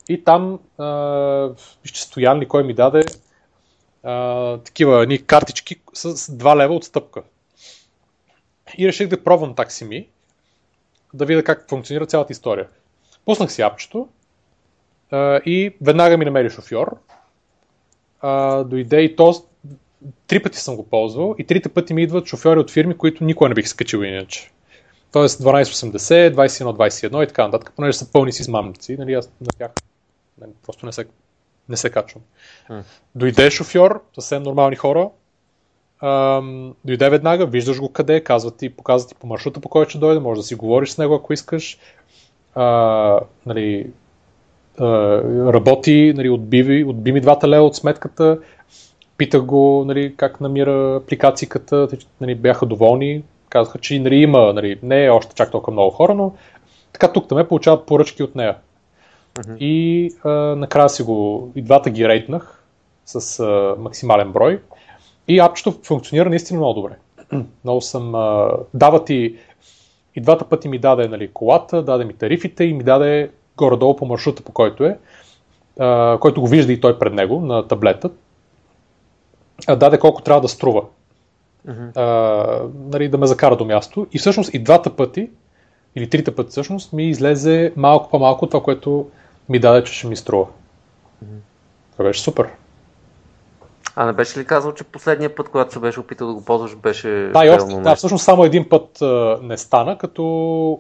и 0.08 0.24
там 0.24 0.58
вижте 1.82 2.00
Стоян 2.00 2.38
ли 2.38 2.48
кой 2.48 2.62
ми 2.62 2.74
даде 2.74 3.04
а, 4.02 4.58
такива 4.58 5.06
ни 5.06 5.26
картички 5.26 5.76
с 5.92 6.14
2 6.14 6.56
лева 6.56 6.74
отстъпка. 6.74 7.22
И 8.78 8.88
реших 8.88 9.08
да 9.08 9.24
пробвам 9.24 9.54
TaxiMe, 9.54 10.06
да 11.14 11.24
видя 11.24 11.44
как 11.44 11.68
функционира 11.68 12.06
цялата 12.06 12.32
история. 12.32 12.68
Пуснах 13.24 13.52
си 13.52 13.62
апчето, 13.62 14.08
а, 15.10 15.40
и 15.46 15.74
веднага 15.80 16.16
ми 16.16 16.24
намери 16.24 16.50
шофьор. 16.50 16.96
А, 18.20 18.64
дойде 18.64 19.00
и 19.00 19.16
то. 19.16 19.34
Три 20.26 20.42
пъти 20.42 20.58
съм 20.58 20.76
го 20.76 20.88
ползвал 20.88 21.34
и 21.38 21.46
трите 21.46 21.68
пъти 21.68 21.94
ми 21.94 22.02
идват 22.02 22.26
шофьори 22.26 22.58
от 22.58 22.70
фирми, 22.70 22.98
които 22.98 23.24
никога 23.24 23.48
не 23.48 23.54
бих 23.54 23.68
скачил 23.68 23.98
иначе. 23.98 24.50
Тоест 25.12 25.40
1280, 25.40 26.34
2121 26.34 27.24
и 27.24 27.26
така 27.26 27.44
нататък, 27.44 27.72
понеже 27.76 27.98
са 27.98 28.12
пълни 28.12 28.32
с 28.32 28.40
измамници, 28.40 28.96
нали, 28.96 29.14
аз 29.14 29.30
на 29.40 29.46
тях 29.58 29.70
просто 30.66 30.86
не 30.86 30.92
се, 30.92 31.06
не 31.68 31.76
се 31.76 31.90
качвам. 31.90 32.22
М. 32.70 32.82
Дойде 33.14 33.50
шофьор, 33.50 34.02
съвсем 34.14 34.42
нормални 34.42 34.76
хора, 34.76 35.10
Ам, 36.02 36.74
дойде 36.84 37.10
веднага, 37.10 37.46
виждаш 37.46 37.80
го 37.80 37.92
къде, 37.92 38.16
е, 38.16 38.20
казва 38.20 38.50
ти, 38.50 38.76
показва 38.76 39.08
ти 39.08 39.14
по 39.14 39.26
маршрута, 39.26 39.60
по 39.60 39.68
който 39.68 39.90
ще 39.90 39.98
дойде, 39.98 40.20
може 40.20 40.40
да 40.40 40.46
си 40.46 40.54
говориш 40.54 40.90
с 40.90 40.98
него, 40.98 41.14
ако 41.14 41.32
искаш. 41.32 41.78
А, 42.54 43.20
нали, 43.46 43.90
а, 44.78 44.86
работи, 45.52 46.12
нали, 46.16 46.30
отби, 46.30 46.84
отби 46.84 47.20
двата 47.20 47.48
лева 47.48 47.64
от 47.64 47.76
сметката, 47.76 48.38
питах 49.16 49.42
го 49.42 49.84
нали, 49.86 50.14
как 50.16 50.40
намира 50.40 50.96
апликацията, 50.96 51.88
нали, 52.20 52.34
бяха 52.34 52.66
доволни, 52.66 53.22
казаха, 53.48 53.78
че 53.78 53.98
нали, 53.98 54.16
има, 54.16 54.52
нали, 54.52 54.78
не 54.82 55.04
е 55.04 55.10
още 55.10 55.34
чак 55.34 55.50
толкова 55.50 55.72
много 55.72 55.90
хора, 55.90 56.14
но 56.14 56.32
така 56.92 57.12
тук 57.12 57.28
там 57.28 57.46
получават 57.48 57.86
поръчки 57.86 58.22
от 58.22 58.34
нея. 58.34 58.56
Мгм. 59.38 59.56
И 59.60 60.10
а, 60.24 60.30
накрая 60.30 60.88
си 60.88 61.02
го, 61.02 61.52
и 61.56 61.62
двата 61.62 61.90
ги 61.90 62.08
рейтнах 62.08 62.64
с 63.06 63.40
а, 63.40 63.76
максимален 63.78 64.32
брой. 64.32 64.60
И 65.28 65.40
апчето 65.40 65.74
функционира 65.82 66.28
наистина 66.28 66.60
много 66.60 66.74
добре. 66.74 66.96
много 67.64 67.80
съм, 67.80 68.14
а, 68.14 68.50
дава 68.74 69.04
ти, 69.04 69.36
и 70.14 70.20
двата 70.20 70.44
пъти 70.44 70.68
ми 70.68 70.78
даде 70.78 71.08
нали, 71.08 71.28
колата, 71.28 71.82
даде 71.82 72.04
ми 72.04 72.14
тарифите 72.14 72.64
и 72.64 72.72
ми 72.72 72.84
даде 72.84 73.30
горе-долу 73.56 73.96
по 73.96 74.06
маршрута, 74.06 74.42
по 74.42 74.52
който 74.52 74.84
е, 74.84 74.98
а, 75.78 76.18
който 76.20 76.40
го 76.40 76.46
вижда 76.46 76.72
и 76.72 76.80
той 76.80 76.98
пред 76.98 77.14
него 77.14 77.40
на 77.40 77.68
таблета. 77.68 78.10
А, 79.66 79.76
даде 79.76 79.98
колко 79.98 80.22
трябва 80.22 80.40
да 80.40 80.48
струва 80.48 80.82
Мгм. 81.68 81.84
а, 81.94 82.04
нали, 82.90 83.08
да 83.08 83.18
ме 83.18 83.26
закара 83.26 83.56
до 83.56 83.64
място. 83.64 84.06
И 84.12 84.18
всъщност 84.18 84.54
и 84.54 84.58
двата 84.58 84.96
пъти, 84.96 85.30
или 85.96 86.10
трите 86.10 86.34
пъти 86.34 86.50
всъщност, 86.50 86.92
ми 86.92 87.08
излезе 87.08 87.72
малко 87.76 88.10
по-малко 88.10 88.46
това, 88.46 88.62
което 88.62 89.06
ми 89.48 89.58
даде, 89.58 89.84
че 89.84 89.92
ще 89.92 90.06
ми 90.06 90.16
струва. 90.16 90.46
Това 91.92 92.04
беше 92.04 92.22
супер. 92.22 92.48
А 93.96 94.06
не 94.06 94.12
беше 94.12 94.40
ли 94.40 94.44
казал, 94.44 94.74
че 94.74 94.84
последния 94.84 95.34
път, 95.34 95.48
когато 95.48 95.72
се 95.72 95.78
беше 95.78 96.00
опитал 96.00 96.28
да 96.28 96.34
го 96.34 96.44
ползваш, 96.44 96.76
беше 96.76 97.08
Да, 97.08 97.46
и 97.46 97.50
още, 97.50 97.74
да, 97.74 97.94
всъщност 97.94 98.24
само 98.24 98.44
един 98.44 98.68
път 98.68 99.02
а, 99.02 99.38
не 99.42 99.58
стана, 99.58 99.98
като 99.98 100.22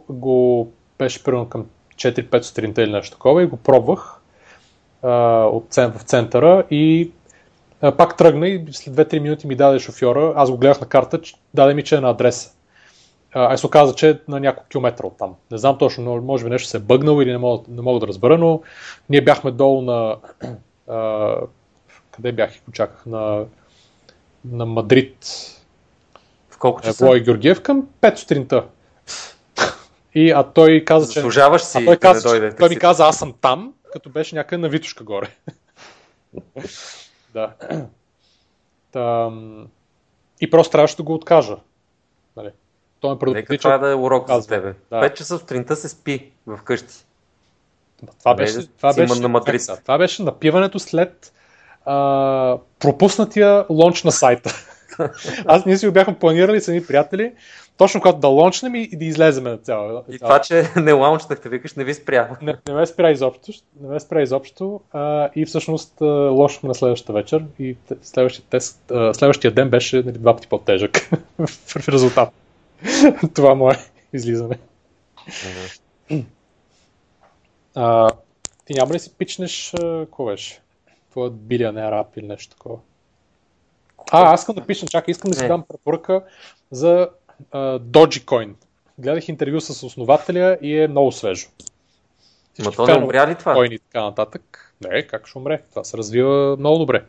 го 0.08 0.72
беше 0.98 1.24
примерно 1.24 1.48
към 1.48 1.66
4-5 1.96 2.42
сутринта 2.42 2.82
или 2.82 2.92
нещо 2.92 3.16
такова 3.16 3.42
и 3.42 3.46
го 3.46 3.56
пробвах 3.56 4.20
а, 5.02 5.44
от, 5.44 5.74
в 5.74 6.02
центъра 6.04 6.64
и 6.70 7.10
а, 7.80 7.92
пак 7.92 8.16
тръгна 8.16 8.48
и 8.48 8.66
след 8.70 8.94
2-3 8.94 9.18
минути 9.18 9.46
ми 9.46 9.54
даде 9.54 9.78
шофьора, 9.78 10.32
аз 10.36 10.50
го 10.50 10.56
гледах 10.56 10.80
на 10.80 10.86
карта, 10.86 11.20
че, 11.20 11.34
даде 11.54 11.74
ми, 11.74 11.84
че 11.84 11.96
е 11.96 12.00
на 12.00 12.10
адреса. 12.10 12.50
А, 13.34 13.56
се 13.56 13.66
оказа, 13.66 13.94
че 13.94 14.10
е 14.10 14.18
на 14.28 14.40
няколко 14.40 14.68
километра 14.68 15.06
от 15.06 15.18
там. 15.18 15.34
Не 15.50 15.58
знам 15.58 15.78
точно, 15.78 16.04
но 16.04 16.22
може 16.22 16.44
би 16.44 16.50
нещо 16.50 16.68
се 16.68 16.76
е 16.76 16.80
бъгнало 16.80 17.22
или 17.22 17.30
не 17.30 17.38
мога, 17.38 17.64
не 17.68 17.82
мога 17.82 18.00
да 18.00 18.06
разбера, 18.06 18.38
но 18.38 18.62
ние 19.10 19.20
бяхме 19.24 19.50
долу 19.50 19.82
на... 19.82 20.16
А, 20.88 21.36
къде 22.10 22.32
бях 22.32 22.56
и 22.56 22.60
го 22.66 22.72
чаках? 22.72 23.06
На, 23.06 23.44
на 24.44 24.66
Мадрид. 24.66 25.16
В 26.50 26.58
колко 26.58 26.80
Е, 26.80 26.82
часа? 26.82 27.06
Вой 27.06 27.20
Георгиев 27.20 27.62
към 27.62 27.88
5 28.00 28.16
сутринта. 28.16 28.64
И, 30.14 30.30
а 30.30 30.42
той 30.42 30.84
каза, 30.86 31.12
че... 31.12 31.20
Заслужаваш 31.20 31.62
си 31.62 31.78
А 31.78 31.84
той, 31.84 31.94
да 31.94 32.00
каза, 32.00 32.22
че, 32.22 32.28
дойде. 32.28 32.56
той 32.56 32.68
ми 32.68 32.76
каза, 32.76 33.04
аз 33.04 33.18
съм 33.18 33.34
там, 33.40 33.74
като 33.92 34.10
беше 34.10 34.34
някъде 34.34 34.60
на 34.60 34.68
Витушка 34.68 35.04
горе. 35.04 35.28
да. 37.34 37.52
Там... 38.92 39.66
И 40.40 40.50
просто 40.50 40.72
трябваше 40.72 40.96
да 40.96 41.02
го 41.02 41.14
откажа. 41.14 41.56
Той 43.02 43.10
ме 43.10 43.14
Нека 43.14 43.20
предупреди, 43.20 43.58
това 43.58 43.78
да 43.78 43.90
е 43.90 43.94
урок 43.94 44.30
за 44.30 44.48
тебе. 44.48 44.74
Да. 44.90 45.00
5 45.00 45.14
часа 45.14 45.38
сутринта 45.38 45.76
се 45.76 45.88
спи 45.88 46.32
вкъщи. 46.58 46.94
това 48.18 48.34
беше, 48.34 48.58
да 48.58 48.66
това 48.66 48.94
беше, 48.94 49.20
на 49.22 49.76
това 49.82 49.98
беше 49.98 50.22
напиването 50.22 50.78
след 50.78 51.32
а, 51.84 52.58
пропуснатия 52.78 53.66
лонч 53.70 54.02
на 54.02 54.12
сайта. 54.12 54.54
Аз 55.46 55.66
ние 55.66 55.76
си 55.76 55.86
го 55.86 55.92
бяхме 55.92 56.18
планирали 56.18 56.60
с 56.60 56.68
едни 56.68 56.86
приятели, 56.86 57.32
точно 57.76 58.00
когато 58.00 58.18
да 58.18 58.28
лончнем 58.28 58.74
и, 58.74 58.88
и 58.92 58.96
да 58.96 59.04
излеземе 59.04 59.50
на 59.50 59.58
цяла. 59.58 60.02
И 60.08 60.18
това, 60.18 60.38
че 60.38 60.64
не 60.76 60.92
лаунчнахте, 60.92 61.48
викаш, 61.48 61.74
не 61.74 61.84
ви 61.84 61.94
спря. 61.94 62.28
не, 62.42 62.56
не 62.68 62.74
ме 62.74 62.86
спря 62.86 63.10
изобщо, 63.10 63.52
не 63.80 63.88
ме 63.88 64.00
спря 64.00 64.22
изобщо 64.22 64.80
а, 64.92 65.30
и 65.36 65.46
всъщност 65.46 66.00
а, 66.00 66.04
лошахме 66.06 66.68
на 66.68 66.74
следващата 66.74 67.12
вечер 67.12 67.44
и 67.58 67.76
следващия, 68.02 68.44
тест, 68.50 68.90
а, 68.90 69.14
следващия 69.14 69.50
ден 69.50 69.70
беше 69.70 69.96
нали, 69.96 70.18
два 70.18 70.34
пъти 70.34 70.48
по-тежък 70.48 70.96
в 71.76 71.88
резултат. 71.88 72.28
Това 73.34 73.54
му 73.54 73.70
е 73.70 73.76
излизане. 74.12 74.58
А, 77.74 78.10
ти 78.64 78.74
няма 78.74 78.94
ли 78.94 78.98
си 78.98 79.14
пичнеш, 79.18 79.74
какво 79.80 80.24
беше? 80.24 80.62
Това 81.10 81.30
билионер 81.30 81.92
ап 81.92 82.16
или 82.16 82.26
нещо 82.26 82.56
такова? 82.56 82.78
А, 84.12 84.32
аз 84.32 84.40
искам 84.40 84.54
да 84.54 84.66
пиша, 84.66 84.86
чакай, 84.86 85.12
искам 85.12 85.30
да 85.30 85.36
си 85.36 85.48
дам 85.48 85.64
препоръка 85.68 86.22
за 86.70 87.08
а, 87.50 87.78
Dogecoin. 87.78 88.54
Гледах 88.98 89.28
интервю 89.28 89.60
с 89.60 89.86
основателя 89.86 90.58
и 90.62 90.78
е 90.78 90.88
много 90.88 91.12
свежо. 91.12 91.48
Ма 92.58 92.62
Всички 92.62 92.76
то 92.76 92.86
не 92.86 93.04
умря 93.04 93.26
ли 93.26 93.34
това? 93.34 93.54
Coin 93.54 93.72
и 93.72 93.78
така 93.78 94.02
нататък. 94.02 94.74
Не, 94.80 95.06
как 95.06 95.26
ще 95.26 95.38
умре? 95.38 95.62
Това 95.70 95.84
се 95.84 95.96
развива 95.96 96.56
много 96.56 96.78
добре. 96.78 97.04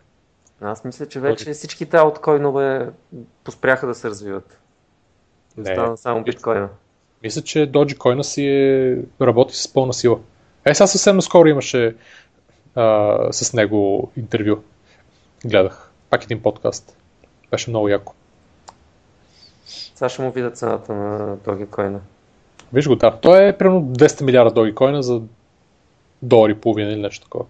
Аз 0.61 0.83
мисля, 0.83 1.07
че 1.07 1.19
вече 1.19 1.53
всичките 1.53 1.97
ауткоинове 1.97 2.89
поспряха 3.43 3.87
да 3.87 3.95
се 3.95 4.09
развиват. 4.09 4.59
Не, 5.57 5.71
Остана 5.71 5.97
само 5.97 6.23
биткоина. 6.23 6.69
Мисля, 7.23 7.41
че 7.41 7.71
Dogecoin 7.71 8.21
си 8.21 8.47
е... 8.47 8.97
работи 9.21 9.55
с 9.55 9.73
пълна 9.73 9.93
сила. 9.93 10.19
Е, 10.65 10.73
сега 10.73 10.87
съвсем 10.87 11.15
наскоро 11.15 11.47
имаше 11.47 11.95
а, 12.75 13.17
с 13.31 13.53
него 13.53 14.11
интервю. 14.17 14.55
Гледах. 15.45 15.91
Пак 16.09 16.23
един 16.23 16.41
подкаст. 16.41 16.97
Беше 17.51 17.69
много 17.69 17.89
яко. 17.89 18.13
Сега 19.65 20.09
ще 20.09 20.21
му 20.21 20.31
видя 20.31 20.51
цената 20.51 20.93
на 20.93 21.37
Dogecoin. 21.37 21.97
Виж 22.73 22.87
го, 22.87 22.95
да. 22.95 23.17
Той 23.21 23.47
е 23.47 23.57
примерно 23.57 23.81
200 23.81 24.21
милиарда 24.21 24.61
Dogecoin 24.61 24.99
за 24.99 25.21
долар 26.21 26.49
и 26.49 26.55
половина 26.55 26.91
или 26.91 27.01
нещо 27.01 27.23
такова. 27.23 27.45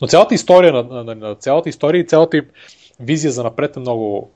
Но 0.00 0.08
цялата 0.08 0.34
история 0.34 0.72
на, 0.72 0.82
на, 0.82 1.04
на, 1.04 1.14
на 1.14 1.34
цялата 1.34 1.68
история 1.68 2.00
и 2.00 2.06
цялата 2.06 2.42
визия 3.00 3.32
за 3.32 3.42
напред 3.42 3.76
е 3.76 3.80
много, 3.80 4.30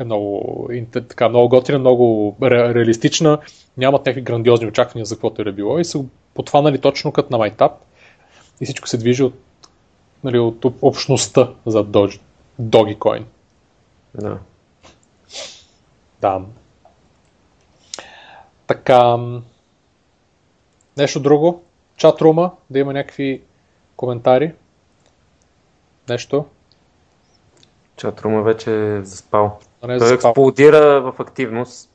е 0.00 0.04
много, 0.04 0.70
така, 0.92 1.28
много 1.28 1.48
готина, 1.48 1.78
много 1.78 2.36
ре, 2.42 2.74
реалистична. 2.74 3.38
Нямат 3.76 4.06
някакви 4.06 4.22
грандиозни 4.22 4.66
очаквания 4.66 5.04
за 5.04 5.14
каквото 5.14 5.42
е 5.42 5.44
да 5.44 5.52
било 5.52 5.78
и 5.78 5.84
са 5.84 6.04
подхванали 6.34 6.80
точно 6.80 7.12
като 7.12 7.28
на 7.32 7.38
майтап 7.38 7.72
и 8.60 8.64
всичко 8.64 8.88
се 8.88 8.98
движи 8.98 9.22
от, 9.22 9.34
нали, 10.24 10.38
от 10.38 10.64
об- 10.64 10.82
общността 10.82 11.52
за 11.66 11.84
Doge, 11.84 12.20
Dogecoin. 12.60 13.24
Да. 14.14 14.38
Да. 16.20 16.40
Така. 18.66 19.16
Нещо 20.96 21.20
друго? 21.20 21.62
Чатрума, 21.96 22.52
да 22.70 22.78
има 22.78 22.92
някакви 22.92 23.42
коментари. 23.96 24.54
Нещо. 26.08 26.44
Чатрума 27.96 28.42
вече 28.42 28.96
е 28.96 29.04
заспал. 29.04 29.58
Той 29.80 30.14
експлодира 30.14 31.00
в 31.00 31.14
активност 31.18 31.90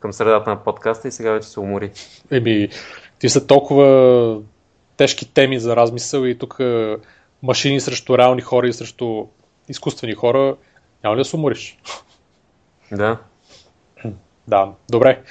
към 0.00 0.12
средата 0.12 0.50
на 0.50 0.64
подкаста 0.64 1.08
и 1.08 1.12
сега 1.12 1.32
вече 1.32 1.48
се 1.48 1.60
умори. 1.60 1.90
Еми, 2.30 2.68
ти 3.18 3.28
са 3.28 3.46
толкова 3.46 4.40
тежки 4.96 5.34
теми 5.34 5.58
за 5.58 5.76
размисъл 5.76 6.24
и 6.24 6.38
тук 6.38 6.56
е, 6.60 6.96
машини 7.42 7.80
срещу 7.80 8.18
реални 8.18 8.42
хора 8.42 8.68
и 8.68 8.72
срещу 8.72 9.26
изкуствени 9.68 10.14
хора. 10.14 10.56
Няма 11.04 11.16
ли 11.16 11.20
да 11.20 11.24
се 11.24 11.36
умориш? 11.36 11.78
Да. 12.92 13.18
Да, 14.48 14.72
добре. 14.90 15.22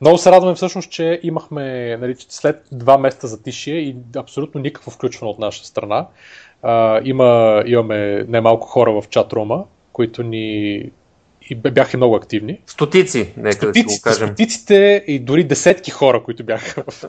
Много 0.00 0.18
се 0.18 0.30
радваме 0.30 0.54
всъщност, 0.54 0.90
че 0.90 1.20
имахме 1.22 1.96
нали, 1.96 2.16
след 2.18 2.66
два 2.72 2.98
месеца 2.98 3.26
за 3.26 3.42
тишие 3.42 3.76
и 3.76 3.96
абсолютно 4.16 4.60
никакво 4.60 4.90
включване 4.90 5.30
от 5.30 5.38
наша 5.38 5.64
страна. 5.64 6.06
А, 6.62 7.00
има, 7.04 7.62
имаме 7.66 8.24
немалко 8.28 8.66
хора 8.66 9.00
в 9.00 9.08
чатрума, 9.08 9.64
които 9.92 10.22
ни 10.22 10.90
и 11.50 11.54
бяха 11.54 11.96
много 11.96 12.14
активни. 12.14 12.60
Стотици, 12.66 13.32
нека 13.36 13.66
да 13.66 13.74
си 13.74 13.82
го 13.84 13.92
кажем. 14.02 14.28
стотиците 14.28 15.04
и 15.06 15.18
дори 15.18 15.44
десетки 15.44 15.90
хора, 15.90 16.22
които 16.22 16.44
бяха 16.44 16.84
в, 16.88 17.04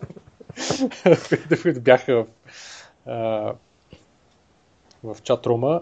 които 1.62 1.82
бяха 1.82 2.16
в, 2.16 2.26
а, 3.06 3.54
в 5.04 5.18
чатрума. 5.24 5.82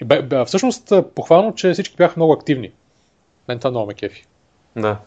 И 0.00 0.04
бе, 0.04 0.22
бе, 0.22 0.44
всъщност 0.44 0.92
похвално, 1.14 1.54
че 1.54 1.72
всички 1.72 1.96
бяха 1.96 2.14
много 2.16 2.32
активни. 2.32 2.72
Мен 3.48 3.58
това 3.58 3.70
много 3.70 3.86
ме 3.86 3.94
кефи. 3.94 4.26
Да, 4.76 4.98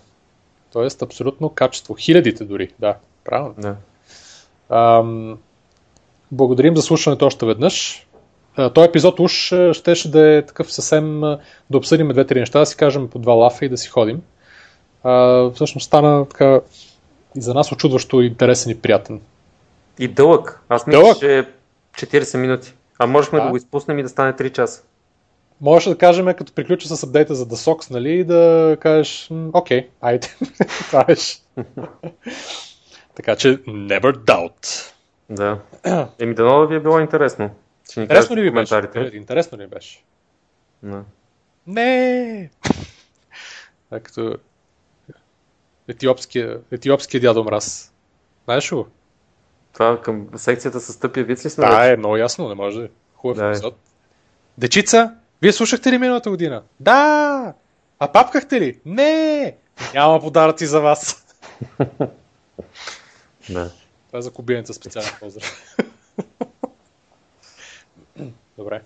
Тоест, 0.75 1.01
абсолютно 1.01 1.49
качество. 1.49 1.95
Хилядите 1.99 2.45
дори, 2.45 2.71
да. 2.79 2.95
Правилно. 3.23 3.55
да. 3.57 3.75
Ам, 4.69 5.37
благодарим 6.31 6.75
за 6.75 6.81
слушането 6.81 7.25
още 7.25 7.45
веднъж. 7.45 8.07
Този 8.55 8.87
епизод 8.87 9.19
уж 9.19 9.53
щеше 9.71 10.11
да 10.11 10.35
е 10.37 10.41
такъв 10.41 10.73
съвсем 10.73 11.21
да 11.69 11.77
обсъдим 11.77 12.07
две-три 12.07 12.39
неща, 12.39 12.59
да 12.59 12.65
си 12.65 12.77
кажем 12.77 13.09
по 13.09 13.19
два 13.19 13.33
лафа 13.33 13.65
и 13.65 13.69
да 13.69 13.77
си 13.77 13.89
ходим. 13.89 14.21
А, 15.03 15.49
всъщност 15.49 15.85
стана 15.85 16.25
така 16.29 16.59
и 17.37 17.41
за 17.41 17.53
нас 17.53 17.71
очудващо 17.71 18.21
интересен 18.21 18.71
и 18.71 18.79
приятен. 18.81 19.21
И 19.99 20.07
дълъг. 20.07 20.61
Аз 20.69 20.87
мисля, 20.87 20.99
Дълъг? 21.01 21.19
че 21.19 21.37
е 21.39 21.43
40 21.95 22.37
минути. 22.37 22.73
А 22.99 23.07
можехме 23.07 23.39
Да. 23.39 23.45
да 23.45 23.51
го 23.51 23.57
изпуснем 23.57 23.99
и 23.99 24.03
да 24.03 24.09
стане 24.09 24.33
3 24.33 24.51
часа. 24.51 24.83
Можеше 25.61 25.89
да 25.89 25.97
кажем, 25.97 26.25
като 26.25 26.53
приключа 26.53 26.87
с 26.87 27.03
апдейта 27.03 27.35
за 27.35 27.45
The 27.45 27.53
Sox, 27.53 27.91
нали, 27.91 28.23
да 28.23 28.77
кажеш, 28.79 29.27
«М, 29.31 29.49
окей, 29.53 29.87
айде. 30.01 30.27
Това 30.87 31.03
беше. 31.03 31.37
така 33.15 33.35
че, 33.35 33.57
never 33.57 34.15
doubt. 34.17 34.91
Да. 35.29 35.57
Еми, 36.19 36.35
дано 36.35 36.59
да 36.59 36.67
ви 36.67 36.75
е 36.75 36.79
било 36.79 36.99
интересно. 36.99 37.49
Ще 37.91 37.99
ни 37.99 38.03
Интересно 38.03 38.35
ли 38.35 38.41
ви 38.41 38.51
беше? 38.51 38.69
коментарите. 38.75 39.17
Интересно 39.17 39.57
ли 39.57 39.67
беше? 39.67 40.03
Да. 40.83 41.03
Не! 41.67 42.49
А 43.91 43.99
като 43.99 44.35
Етиопския, 45.87 46.59
етиопския 46.71 47.21
дядо 47.21 47.43
мраз. 47.43 47.93
Знаеш 48.45 48.71
го? 48.71 48.87
Това 49.73 50.01
към 50.01 50.27
секцията 50.35 50.79
с 50.79 50.99
тъпия 50.99 51.25
вид 51.25 51.45
ли 51.45 51.49
сме? 51.49 51.65
Да, 51.65 51.91
е 51.93 51.97
много 51.97 52.17
ясно, 52.17 52.49
не 52.49 52.55
може 52.55 52.79
да 52.79 52.85
е. 52.85 52.89
Хубав 53.15 53.37
Да, 53.37 53.45
е. 53.45 53.49
епизод. 53.49 53.75
Дечица, 54.57 55.13
вие 55.41 55.53
слушахте 55.53 55.91
ли 55.91 55.97
миналата 55.97 56.29
година? 56.29 56.63
Да! 56.79 57.53
А 57.99 58.11
папкахте 58.11 58.61
ли? 58.61 58.79
Не! 58.85 59.55
Няма 59.93 60.19
подаръци 60.19 60.65
за 60.65 60.81
вас. 60.81 61.25
да. 63.49 63.71
Това 64.07 64.19
е 64.19 64.21
за 64.21 64.31
кубинеца 64.31 64.73
специален 64.73 65.09
поздрав. 65.19 65.75
Добре. 68.57 68.81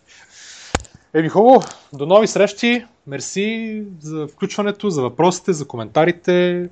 Еми 1.14 1.30
хубаво, 1.30 1.62
до 1.94 2.06
нови 2.06 2.28
срещи. 2.28 2.86
Мерси 3.08 3.84
за 4.00 4.28
включването, 4.28 4.90
за 4.90 5.02
въпросите, 5.02 5.54
за 5.54 5.68
коментарите. 5.68 6.70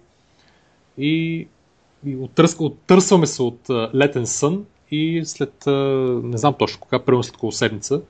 И, 0.98 1.48
и 2.06 2.15
оттърс, 2.15 2.56
оттърсваме 2.60 3.28
се 3.28 3.44
от 3.44 3.69
а, 3.69 3.90
летен 3.95 4.28
сън 4.28 4.65
и 4.91 5.22
след, 5.26 5.68
а, 5.68 5.72
не 6.24 6.38
знам 6.38 6.53
точно 6.60 6.80
кога, 6.80 6.99
примерно 6.99 7.24
след 7.24 7.36
около 7.36 7.52
седмица, 7.52 8.02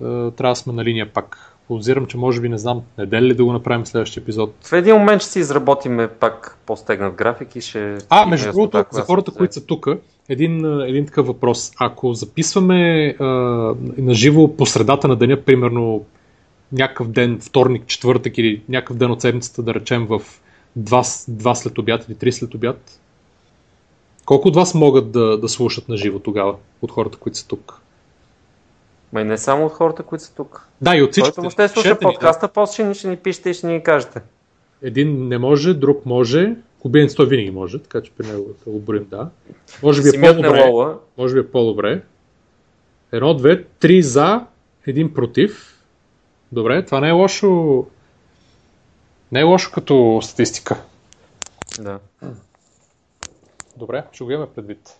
а, 0.00 0.30
трябва 0.30 0.52
да 0.52 0.56
сме 0.56 0.72
на 0.72 0.84
линия 0.84 1.12
пак. 1.12 1.53
Подозирам, 1.68 2.06
че 2.06 2.16
може 2.16 2.40
би, 2.40 2.48
не 2.48 2.58
знам, 2.58 2.82
неделя 2.98 3.22
ли 3.22 3.34
да 3.34 3.44
го 3.44 3.52
направим 3.52 3.86
следващия 3.86 4.20
епизод. 4.20 4.54
В 4.64 4.72
един 4.72 4.96
момент 4.96 5.22
ще 5.22 5.30
си 5.30 5.38
изработиме 5.38 6.08
пак 6.08 6.58
по-стегнат 6.66 7.14
график 7.14 7.56
и 7.56 7.60
ще... 7.60 7.98
А, 8.08 8.26
между 8.26 8.52
другото, 8.52 8.84
за 8.90 9.00
се 9.00 9.06
хората, 9.06 9.30
взе. 9.30 9.38
които 9.38 9.54
са 9.54 9.66
тук, 9.66 9.88
един, 10.28 10.80
един 10.82 11.06
такъв 11.06 11.26
въпрос. 11.26 11.72
Ако 11.80 12.14
записваме 12.14 13.08
а, 13.20 13.24
на 13.98 14.14
живо 14.14 14.56
по 14.56 14.66
средата 14.66 15.08
на 15.08 15.16
деня, 15.16 15.42
примерно 15.42 16.04
някакъв 16.72 17.08
ден, 17.08 17.40
вторник, 17.40 17.86
четвъртък 17.86 18.38
или 18.38 18.62
някакъв 18.68 18.96
ден 18.96 19.10
от 19.10 19.20
седмицата, 19.20 19.62
да 19.62 19.74
речем 19.74 20.06
в 20.06 20.22
два, 20.76 21.04
с- 21.04 21.30
два 21.30 21.54
след 21.54 21.78
обяд 21.78 22.08
или 22.08 22.14
три 22.14 22.32
след 22.32 22.54
обяд, 22.54 23.00
колко 24.24 24.48
от 24.48 24.56
вас 24.56 24.74
могат 24.74 25.12
да, 25.12 25.38
да 25.38 25.48
слушат 25.48 25.88
на 25.88 25.96
живо 25.96 26.18
тогава, 26.18 26.54
от 26.82 26.90
хората, 26.90 27.18
които 27.18 27.38
са 27.38 27.46
тук? 27.46 27.80
Ма 29.14 29.20
и 29.20 29.24
не 29.24 29.38
само 29.38 29.66
от 29.66 29.72
хората, 29.72 30.02
които 30.02 30.24
са 30.24 30.34
тук. 30.34 30.68
Да, 30.80 30.96
и 30.96 31.02
от 31.02 31.12
всички. 31.12 31.30
Който 31.30 31.40
въобще 31.40 31.68
слуша 31.68 31.98
подкаста, 31.98 32.48
после 32.48 32.84
ще, 32.84 32.94
ще 32.94 33.08
ни 33.08 33.16
пишете 33.16 33.50
и 33.50 33.54
ще 33.54 33.66
ни 33.66 33.82
кажете. 33.82 34.20
Един 34.82 35.28
не 35.28 35.38
може, 35.38 35.74
друг 35.74 36.06
може. 36.06 36.56
Кубинец 36.78 37.14
той 37.14 37.26
винаги 37.26 37.50
може, 37.50 37.82
така 37.82 38.02
че 38.02 38.12
при 38.12 38.26
него 38.26 38.46
да 38.64 38.72
го 38.72 38.80
броим, 38.80 39.06
да. 39.10 39.30
Може 39.82 40.02
би 40.02 40.08
е 40.08 40.20
по-добре. 40.20 40.72
Може 41.18 41.34
би 41.34 41.40
е 41.40 41.50
по-добре. 41.50 42.02
Едно, 43.12 43.34
две, 43.34 43.64
три 43.64 44.02
за, 44.02 44.46
един 44.86 45.14
против. 45.14 45.82
Добре, 46.52 46.84
това 46.84 47.00
не 47.00 47.08
е 47.08 47.12
лошо. 47.12 47.86
Не 49.32 49.40
е 49.40 49.44
лошо 49.44 49.72
като 49.74 50.20
статистика. 50.22 50.76
Да. 51.80 51.98
Добре, 53.76 54.04
ще 54.12 54.24
го 54.24 54.30
имаме 54.30 54.50
предвид. 54.54 54.98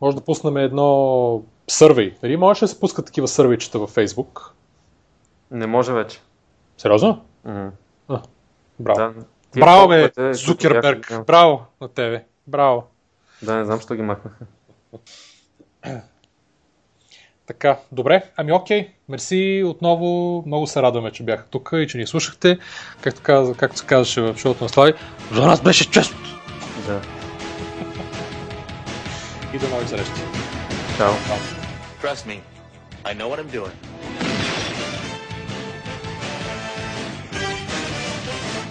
Може 0.00 0.16
да 0.16 0.22
пуснем 0.22 0.56
едно 0.56 1.42
сървей. 1.68 2.14
Нали 2.22 2.36
можеш 2.36 2.60
да 2.60 2.68
се 2.68 2.80
пускат 2.80 3.06
такива 3.06 3.28
сървейчета 3.28 3.78
във 3.78 3.94
Facebook? 3.94 4.48
Не 5.50 5.66
може 5.66 5.92
вече. 5.92 6.20
Сериозно? 6.78 7.24
М. 7.44 7.70
А, 8.08 8.20
браво. 8.80 9.14
Да. 9.14 9.60
Браво, 9.60 9.88
бе, 9.88 10.10
които 10.10 10.34
Зукерберг. 10.34 10.98
бяха- 11.00 11.24
Браво 11.24 11.64
на 11.80 11.88
тебе. 11.88 12.24
Браво. 12.46 12.84
Да, 13.42 13.56
не 13.56 13.64
знам, 13.64 13.80
що 13.80 13.94
ги 13.94 14.02
махнаха. 14.02 14.44
Така, 17.46 17.78
добре, 17.92 18.22
ами 18.36 18.52
окей, 18.52 18.88
мерси 19.08 19.62
отново, 19.66 20.42
много 20.46 20.66
се 20.66 20.82
радваме, 20.82 21.10
че 21.10 21.22
бяха 21.22 21.44
тук 21.44 21.70
и 21.74 21.86
че 21.88 21.98
ни 21.98 22.06
слушахте. 22.06 22.58
Както, 23.00 23.20
каза, 23.22 23.54
както 23.54 23.78
се 23.78 23.86
казваше 23.86 24.20
в 24.20 24.38
шоуто 24.38 24.64
на 24.64 24.68
Слави, 24.68 24.92
за 25.32 25.46
нас 25.46 25.60
беше 25.60 25.90
чест! 25.90 26.14
Да. 26.86 27.00
И 29.54 29.58
до 29.58 29.68
нови 29.68 29.88
срещи. 29.88 30.12
So, 30.98 31.16
trust 32.00 32.26
me, 32.26 32.42
I 33.04 33.14
know 33.14 33.28
what 33.28 33.38
I'm 33.38 33.48
doing. 33.48 33.72